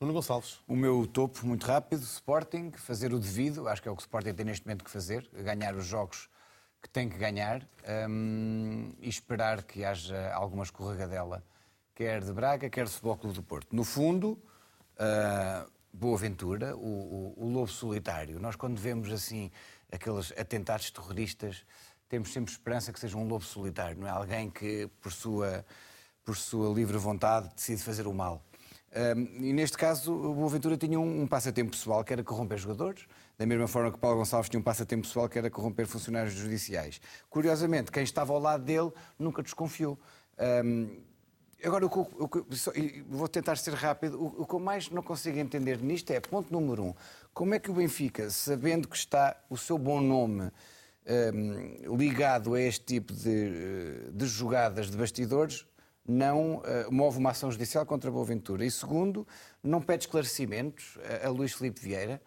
Nuno 0.00 0.12
Gonçalves. 0.12 0.58
O 0.66 0.76
meu 0.76 1.06
topo, 1.06 1.46
muito 1.46 1.64
rápido, 1.66 2.02
Sporting, 2.02 2.72
fazer 2.72 3.12
o 3.12 3.18
devido, 3.18 3.68
acho 3.68 3.80
que 3.80 3.88
é 3.88 3.90
o 3.90 3.96
que 3.96 4.02
o 4.02 4.04
Sporting 4.04 4.34
tem 4.34 4.44
neste 4.44 4.66
momento 4.66 4.84
que 4.84 4.90
fazer, 4.90 5.28
ganhar 5.32 5.74
os 5.74 5.86
jogos 5.86 6.28
que 6.82 6.90
tem 6.90 7.08
que 7.08 7.16
ganhar 7.16 7.66
um, 8.08 8.92
e 9.00 9.08
esperar 9.08 9.62
que 9.62 9.82
haja 9.82 10.30
alguma 10.34 10.62
escorregadela, 10.64 11.42
quer 11.94 12.22
de 12.22 12.32
Braga, 12.32 12.68
quer 12.68 12.84
de 12.84 12.90
Futebol 12.90 13.16
Clube 13.16 13.36
do 13.36 13.42
Porto. 13.42 13.74
No 13.74 13.84
fundo, 13.84 14.38
uh, 14.96 15.70
Boa 15.92 16.18
Ventura, 16.18 16.76
o, 16.76 17.34
o, 17.36 17.44
o, 17.44 17.48
lobo 17.48 17.68
solitário. 17.68 18.40
Nós, 18.40 18.56
quando 18.56 18.76
vemos 18.76 19.12
assim 19.12 19.50
aqueles 19.92 20.32
atentados 20.36 20.90
terroristas, 20.90 21.64
temos 22.08 22.32
sempre 22.32 22.50
esperança 22.50 22.92
que 22.92 22.98
seja 22.98 23.16
um 23.16 23.28
lobo 23.28 23.44
solitário, 23.44 23.96
não 23.96 24.08
é? 24.08 24.10
Alguém 24.10 24.50
que, 24.50 24.90
por 25.00 25.12
sua, 25.12 25.64
por 26.24 26.36
sua 26.36 26.74
livre 26.74 26.98
vontade, 26.98 27.48
decide 27.54 27.82
fazer 27.82 28.08
o 28.08 28.12
mal. 28.12 28.44
Um, 29.16 29.44
e 29.44 29.52
neste 29.52 29.76
caso, 29.78 30.12
o 30.12 30.34
Boa 30.34 30.48
Ventura 30.48 30.76
tinha 30.76 30.98
um, 30.98 31.22
um 31.22 31.26
passatempo 31.28 31.70
pessoal 31.70 32.02
que 32.02 32.12
era 32.12 32.24
corromper 32.24 32.58
jogadores, 32.58 33.06
da 33.38 33.46
mesma 33.46 33.68
forma 33.68 33.92
que 33.92 33.98
Paulo 33.98 34.18
Gonçalves 34.18 34.48
tinha 34.48 34.58
um 34.58 34.64
passatempo 34.64 35.06
pessoal 35.06 35.28
que 35.28 35.38
era 35.38 35.48
corromper 35.48 35.86
funcionários 35.86 36.34
judiciais. 36.34 37.00
Curiosamente, 37.30 37.92
quem 37.92 38.02
estava 38.02 38.32
ao 38.32 38.40
lado 38.40 38.64
dele 38.64 38.92
nunca 39.16 39.42
desconfiou. 39.42 39.98
Um, 40.64 41.13
agora, 41.64 41.86
o 41.86 41.90
que, 41.90 41.98
o 41.98 42.28
que, 42.28 43.04
vou 43.08 43.28
tentar 43.28 43.56
ser 43.56 43.74
rápido. 43.74 44.20
O, 44.20 44.42
o, 44.42 44.46
que 44.46 44.54
eu 44.54 44.60
mais 44.60 44.90
não 44.90 45.02
consigo 45.02 45.38
entender 45.38 45.80
nisto 45.82 46.10
é, 46.10 46.20
ponto 46.20 46.52
número 46.52 46.84
um, 46.84 46.94
como 47.32 47.54
é 47.54 47.58
que 47.58 47.70
o 47.70 47.74
Benfica, 47.74 48.30
sabendo 48.30 48.88
que 48.88 48.96
está 48.96 49.36
o 49.48 49.56
seu 49.56 49.78
bom 49.78 50.00
nome 50.00 50.50
um, 51.34 51.96
ligado 51.96 52.54
a 52.54 52.60
este 52.60 52.84
tipo 52.84 53.12
de, 53.12 54.10
de 54.12 54.26
jogadas 54.26 54.90
de 54.90 54.96
bastidores, 54.96 55.66
não 56.06 56.56
uh, 56.56 56.92
move 56.92 57.18
uma 57.18 57.30
ação 57.30 57.50
judicial 57.50 57.86
contra 57.86 58.10
Boaventura. 58.10 58.64
E 58.64 58.70
segundo, 58.70 59.26
não 59.62 59.80
pede 59.80 60.04
esclarecimentos 60.04 60.98
a, 61.22 61.28
a 61.28 61.30
Luís 61.30 61.52
Filipe 61.52 61.80
Vieira, 61.80 62.20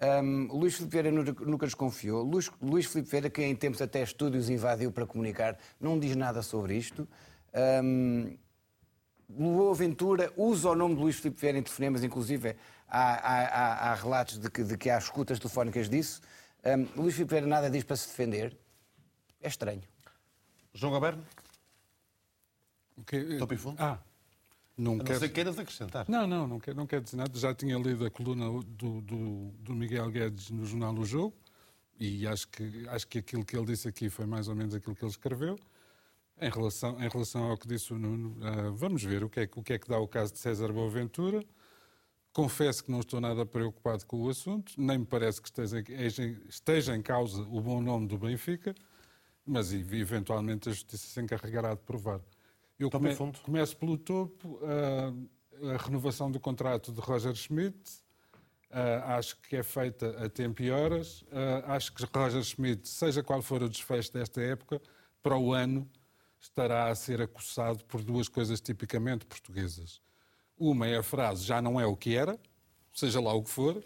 um, 0.00 0.46
Luís 0.50 0.76
Filipe 0.76 0.92
Vieira 0.92 1.10
nunca 1.10 1.66
desconfiou. 1.66 2.22
Luís, 2.24 2.50
Luís 2.60 2.86
Filipe 2.86 3.10
Vieira, 3.10 3.28
que 3.28 3.42
em 3.42 3.54
tempos 3.54 3.82
até 3.82 4.02
estúdios 4.02 4.48
invadiu 4.48 4.90
para 4.90 5.06
comunicar, 5.06 5.58
não 5.78 5.98
diz 5.98 6.16
nada 6.16 6.42
sobre 6.42 6.74
isto. 6.74 7.06
Um, 7.84 8.36
Boa 9.38 9.74
Ventura 9.74 10.32
usa 10.36 10.70
o 10.70 10.74
nome 10.74 10.94
de 10.94 11.00
Luís 11.00 11.16
Filipe 11.16 11.40
Vieira 11.40 11.58
em 11.58 11.62
telefonemas, 11.62 12.02
inclusive 12.02 12.56
há, 12.88 13.14
há, 13.14 13.90
há 13.90 13.94
relatos 13.94 14.38
de 14.38 14.50
que, 14.50 14.64
de 14.64 14.76
que, 14.76 14.90
há 14.90 14.98
escutas 14.98 15.38
telefónicas 15.38 15.88
disso. 15.88 16.20
Um, 16.64 17.02
Luís 17.02 17.14
Filipe 17.14 17.30
Vieira 17.30 17.46
nada 17.46 17.70
diz 17.70 17.84
para 17.84 17.96
se 17.96 18.08
defender. 18.08 18.56
É 19.40 19.48
estranho. 19.48 19.82
João 20.74 20.92
Gaberno? 20.92 21.24
Okay. 22.98 23.38
Top 23.38 23.54
e 23.54 23.56
fundo? 23.56 23.76
Ah, 23.80 23.98
não, 24.76 24.96
não 24.96 25.04
quero... 25.04 25.18
sei 25.18 25.28
queiras 25.28 25.58
acrescentar. 25.58 26.06
Não, 26.08 26.26
não, 26.26 26.46
não 26.46 26.58
quero, 26.58 26.76
não 26.76 26.86
quero 26.86 27.02
dizer 27.02 27.16
nada. 27.16 27.38
Já 27.38 27.54
tinha 27.54 27.78
lido 27.78 28.04
a 28.04 28.10
coluna 28.10 28.46
do, 28.46 29.00
do, 29.00 29.52
do 29.58 29.74
Miguel 29.74 30.10
Guedes 30.10 30.50
no 30.50 30.64
jornal 30.66 30.94
O 30.94 31.04
Jogo 31.04 31.34
e 31.98 32.26
acho 32.26 32.48
que, 32.48 32.88
acho 32.88 33.06
que 33.06 33.18
aquilo 33.18 33.44
que 33.44 33.54
ele 33.54 33.66
disse 33.66 33.86
aqui 33.86 34.08
foi 34.08 34.24
mais 34.24 34.48
ou 34.48 34.54
menos 34.54 34.74
aquilo 34.74 34.96
que 34.96 35.04
ele 35.04 35.10
escreveu. 35.10 35.58
Em 36.40 36.48
relação, 36.48 36.98
em 36.98 37.08
relação 37.08 37.50
ao 37.50 37.58
que 37.58 37.68
disse 37.68 37.92
o 37.92 37.98
Nuno, 37.98 38.30
uh, 38.40 38.74
vamos 38.74 39.04
ver 39.04 39.22
o 39.22 39.28
que, 39.28 39.40
é, 39.40 39.50
o 39.54 39.62
que 39.62 39.74
é 39.74 39.78
que 39.78 39.86
dá 39.86 39.98
o 39.98 40.08
caso 40.08 40.32
de 40.32 40.38
César 40.38 40.72
Boaventura. 40.72 41.44
Confesso 42.32 42.82
que 42.82 42.90
não 42.90 43.00
estou 43.00 43.20
nada 43.20 43.44
preocupado 43.44 44.06
com 44.06 44.22
o 44.22 44.28
assunto, 44.30 44.72
nem 44.78 44.98
me 44.98 45.04
parece 45.04 45.42
que 45.42 45.48
esteja, 45.48 45.84
esteja 46.48 46.96
em 46.96 47.02
causa 47.02 47.42
o 47.42 47.60
bom 47.60 47.82
nome 47.82 48.06
do 48.06 48.16
Benfica, 48.16 48.74
mas 49.44 49.72
eventualmente 49.72 50.68
a 50.68 50.72
Justiça 50.72 51.06
se 51.06 51.20
encarregará 51.20 51.74
de 51.74 51.80
provar. 51.80 52.20
Eu 52.78 52.88
come, 52.88 53.14
começo 53.42 53.76
pelo 53.76 53.98
topo, 53.98 54.58
a, 54.62 55.74
a, 55.74 55.76
renovação 55.76 56.30
do 56.30 56.40
contrato 56.40 56.90
de 56.90 57.00
Roger 57.00 57.34
Schmidt. 57.34 57.76
Uh, 58.70 59.04
acho 59.08 59.36
que 59.42 59.56
é 59.56 59.62
feita 59.62 60.24
a 60.24 60.28
tempo 60.30 60.62
e 60.62 60.70
horas. 60.70 61.20
Uh, 61.22 61.66
acho 61.66 61.92
que 61.92 62.02
Roger 62.16 62.42
Schmidt, 62.42 62.88
seja 62.88 63.22
qual 63.22 63.42
for 63.42 63.62
o 63.62 63.68
desfecho 63.68 64.10
desta 64.12 64.40
época, 64.40 64.80
para 65.22 65.36
o 65.36 65.52
ano 65.52 65.86
estará 66.40 66.88
a 66.88 66.94
ser 66.94 67.20
acossado 67.20 67.84
por 67.84 68.02
duas 68.02 68.28
coisas 68.28 68.60
tipicamente 68.60 69.26
portuguesas. 69.26 70.00
Uma 70.58 70.86
é 70.86 70.96
a 70.96 71.02
frase 71.02 71.44
já 71.44 71.60
não 71.60 71.80
é 71.80 71.86
o 71.86 71.96
que 71.96 72.14
era, 72.14 72.38
seja 72.92 73.20
lá 73.20 73.32
o 73.32 73.42
que 73.42 73.50
for, 73.50 73.82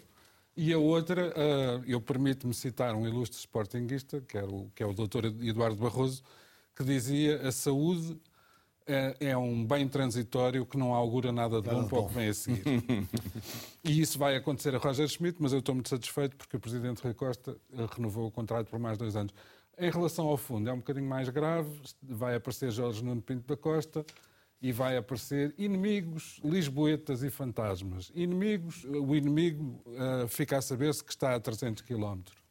e 0.57 0.71
a 0.71 0.77
outra, 0.77 1.29
uh, 1.29 1.83
eu 1.85 1.99
permito-me 1.99 2.53
citar 2.53 2.95
um 2.95 3.05
ilustre 3.05 3.37
sportinguista, 3.37 4.21
que 4.21 4.37
é, 4.37 4.43
o, 4.43 4.71
que 4.73 4.81
é 4.81 4.85
o 4.85 4.93
Dr. 4.93 5.25
Eduardo 5.41 5.75
Barroso, 5.75 6.23
que 6.73 6.83
dizia 6.83 7.45
a 7.45 7.51
saúde 7.51 8.17
é, 8.87 9.15
é, 9.19 9.37
um 9.37 9.65
bem 9.65 9.87
transitório 9.87 10.65
que 10.65 10.77
não 10.77 10.93
augura 10.93 11.31
nada 11.31 11.61
de 11.61 11.69
bom 11.69 11.87
para 11.87 11.99
o 11.99 12.07
que 12.07 12.13
vem 12.13 12.29
a 12.29 12.33
seguir. 12.33 12.63
e 13.83 13.99
isso 13.99 14.17
vai 14.19 14.35
acontecer 14.35 14.75
a 14.75 14.77
Roger 14.77 15.07
Schmidt, 15.07 15.41
mas 15.41 15.53
eu 15.53 15.59
estou 15.59 15.73
muito 15.73 15.89
satisfeito 15.89 16.37
porque 16.37 16.55
o 16.55 16.59
Presidente 16.59 17.01
Rui 17.01 17.13
Costa 17.13 17.57
eh, 17.73 17.87
renovou 17.95 18.27
o 18.27 18.31
contrato 18.31 18.67
por 18.67 18.79
mais 18.79 18.97
dois 18.97 19.15
anos. 19.15 19.33
Em 19.77 19.89
relação 19.89 20.27
ao 20.27 20.37
fundo, 20.37 20.69
é 20.69 20.73
um 20.73 20.77
bocadinho 20.77 21.07
mais 21.07 21.29
grave, 21.29 21.69
vai 22.01 22.35
aparecer 22.35 22.71
Jorge 22.71 23.03
Nuno 23.03 23.21
Pinto 23.21 23.45
da 23.47 23.57
Costa 23.57 24.05
e 24.61 24.71
vai 24.71 24.97
aparecer 24.97 25.53
inimigos, 25.57 26.39
lisboetas 26.43 27.23
e 27.23 27.29
fantasmas. 27.29 28.11
Inimigos, 28.15 28.85
o 28.85 29.15
inimigo 29.15 29.81
uh, 29.87 30.27
fica 30.27 30.57
a 30.57 30.61
saber-se 30.61 31.03
que 31.03 31.11
está 31.11 31.35
a 31.35 31.39
300 31.39 31.81
quilómetros 31.83 32.45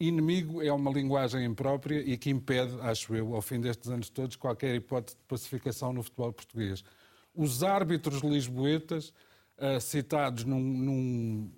Inimigo 0.00 0.62
é 0.62 0.72
uma 0.72 0.90
linguagem 0.90 1.44
imprópria 1.44 2.00
e 2.00 2.16
que 2.16 2.30
impede, 2.30 2.74
acho 2.80 3.14
eu, 3.14 3.34
ao 3.34 3.42
fim 3.42 3.60
destes 3.60 3.90
anos 3.90 4.08
todos, 4.08 4.34
qualquer 4.34 4.74
hipótese 4.74 5.18
de 5.18 5.22
pacificação 5.24 5.92
no 5.92 6.02
futebol 6.02 6.32
português. 6.32 6.82
Os 7.34 7.62
árbitros 7.62 8.22
lisboetas, 8.22 9.12
uh, 9.58 9.78
citados 9.78 10.44
num, 10.44 10.58
num, 10.58 11.52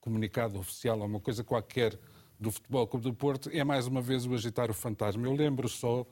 comunicado 0.00 0.58
oficial 0.58 0.98
ou 0.98 1.06
uma 1.06 1.20
coisa 1.20 1.44
qualquer 1.44 1.96
do 2.38 2.50
Futebol 2.50 2.86
Clube 2.86 3.04
do 3.04 3.14
Porto, 3.14 3.50
é 3.52 3.64
mais 3.64 3.86
uma 3.86 4.00
vez 4.00 4.26
o 4.26 4.34
agitar 4.34 4.70
o 4.70 4.74
fantasma. 4.74 5.26
Eu 5.26 5.34
lembro 5.34 5.68
só 5.68 6.06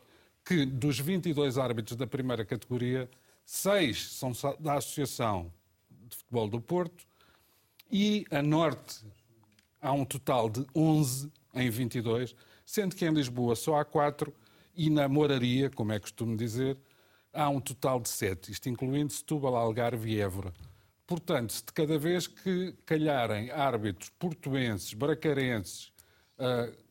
que 0.45 0.65
dos 0.65 0.99
22 0.99 1.59
árbitros 1.59 1.97
da 1.97 2.07
primeira 2.07 2.45
categoria, 2.45 3.11
seis 3.45 4.13
são 4.13 4.33
da 4.59 4.75
Associação 4.75 5.53
de 5.91 6.17
Futebol 6.17 6.49
do 6.49 6.61
Porto 6.61 7.07
e 7.91 8.25
a 8.31 8.43
Norte 8.43 9.05
há 9.81 9.93
um 9.93 10.05
total 10.05 10.49
de 10.49 10.67
11 10.75 11.31
em 11.55 11.71
22, 11.71 12.35
sendo 12.65 12.95
que 12.95 13.05
em 13.05 13.13
Lisboa 13.13 13.55
só 13.55 13.77
há 13.77 13.85
quatro 13.85 14.35
e 14.75 14.91
na 14.91 15.09
Moraria, 15.09 15.71
como 15.71 15.93
é 15.93 15.99
costume 15.99 16.37
dizer, 16.37 16.77
há 17.33 17.49
um 17.49 17.61
total 17.61 18.01
de 18.01 18.09
sete, 18.09 18.51
isto 18.51 18.69
incluindo 18.69 19.13
Setúbal, 19.13 19.57
Algarve 19.57 20.13
e 20.13 20.21
Évora. 20.21 20.53
Portanto, 21.07 21.55
de 21.55 21.73
cada 21.73 21.99
vez 21.99 22.27
que 22.27 22.75
calharem 22.85 23.51
árbitros 23.51 24.11
portuenses, 24.19 24.93
bracarenses, 24.93 25.93
uh, 26.39 26.87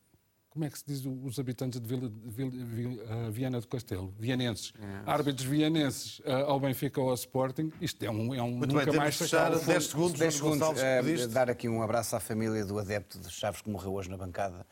como 0.56 0.64
é 0.64 0.70
que 0.70 0.78
se 0.78 0.84
diz 0.86 1.04
os 1.04 1.38
habitantes 1.38 1.78
de 1.78 1.86
Vila, 1.86 2.10
Vila, 2.24 2.50
Vila, 2.50 3.02
uh, 3.04 3.30
Viana 3.30 3.60
do 3.60 3.68
Castelo? 3.68 4.14
Vianenses. 4.18 4.72
É. 4.80 5.10
Árbitros 5.10 5.46
vianenses 5.46 6.18
uh, 6.20 6.46
ao 6.46 6.58
Benfica 6.58 6.98
ou 6.98 7.10
ao 7.10 7.14
Sporting, 7.14 7.70
isto 7.78 8.02
é 8.02 8.10
um, 8.10 8.34
é 8.34 8.42
um 8.42 8.52
Muito 8.52 8.74
nunca 8.74 8.90
bem, 8.90 8.96
mais 8.96 9.16
fechar 9.16 9.54
10 9.54 9.84
segundos, 9.84 10.18
10 10.18 10.34
segundos 10.34 10.68
uh, 10.68 11.28
dar 11.28 11.50
aqui 11.50 11.68
um 11.68 11.82
abraço 11.82 12.16
à 12.16 12.20
família 12.20 12.64
do 12.64 12.78
adepto 12.78 13.18
de 13.18 13.30
Chaves 13.30 13.60
que 13.60 13.68
morreu 13.68 13.92
hoje 13.92 14.08
na 14.08 14.16
bancada. 14.16 14.66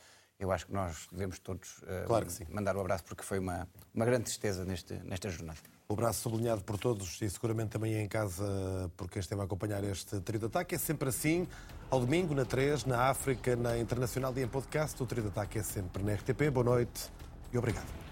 Eu 0.44 0.52
acho 0.52 0.66
que 0.66 0.72
nós 0.72 1.08
devemos 1.10 1.38
todos 1.38 1.82
claro 2.06 2.26
mandar 2.50 2.76
o 2.76 2.78
um 2.78 2.82
abraço 2.82 3.04
porque 3.04 3.22
foi 3.22 3.38
uma, 3.38 3.66
uma 3.94 4.04
grande 4.04 4.24
tristeza 4.24 4.64
neste, 4.64 4.94
nesta 5.04 5.30
jornada. 5.30 5.58
O 5.88 5.94
abraço 5.94 6.20
sublinhado 6.20 6.62
por 6.62 6.78
todos 6.78 7.20
e 7.20 7.28
seguramente 7.28 7.70
também 7.70 7.94
em 7.94 8.08
casa 8.08 8.90
por 8.96 9.10
quem 9.10 9.20
esteve 9.20 9.40
a 9.40 9.44
acompanhar 9.44 9.82
este 9.84 10.20
trio 10.20 10.38
de 10.38 10.46
ataque. 10.46 10.74
É 10.74 10.78
sempre 10.78 11.08
assim, 11.08 11.46
ao 11.90 12.00
domingo, 12.00 12.34
na 12.34 12.44
3, 12.44 12.84
na 12.84 13.08
África, 13.08 13.56
na 13.56 13.78
Internacional 13.78 14.32
e 14.36 14.42
em 14.42 14.48
podcast. 14.48 15.02
O 15.02 15.06
trio 15.06 15.22
de 15.22 15.28
ataque 15.28 15.58
é 15.58 15.62
sempre 15.62 16.02
na 16.02 16.14
RTP. 16.14 16.50
Boa 16.50 16.64
noite 16.64 17.10
e 17.52 17.58
obrigado. 17.58 18.03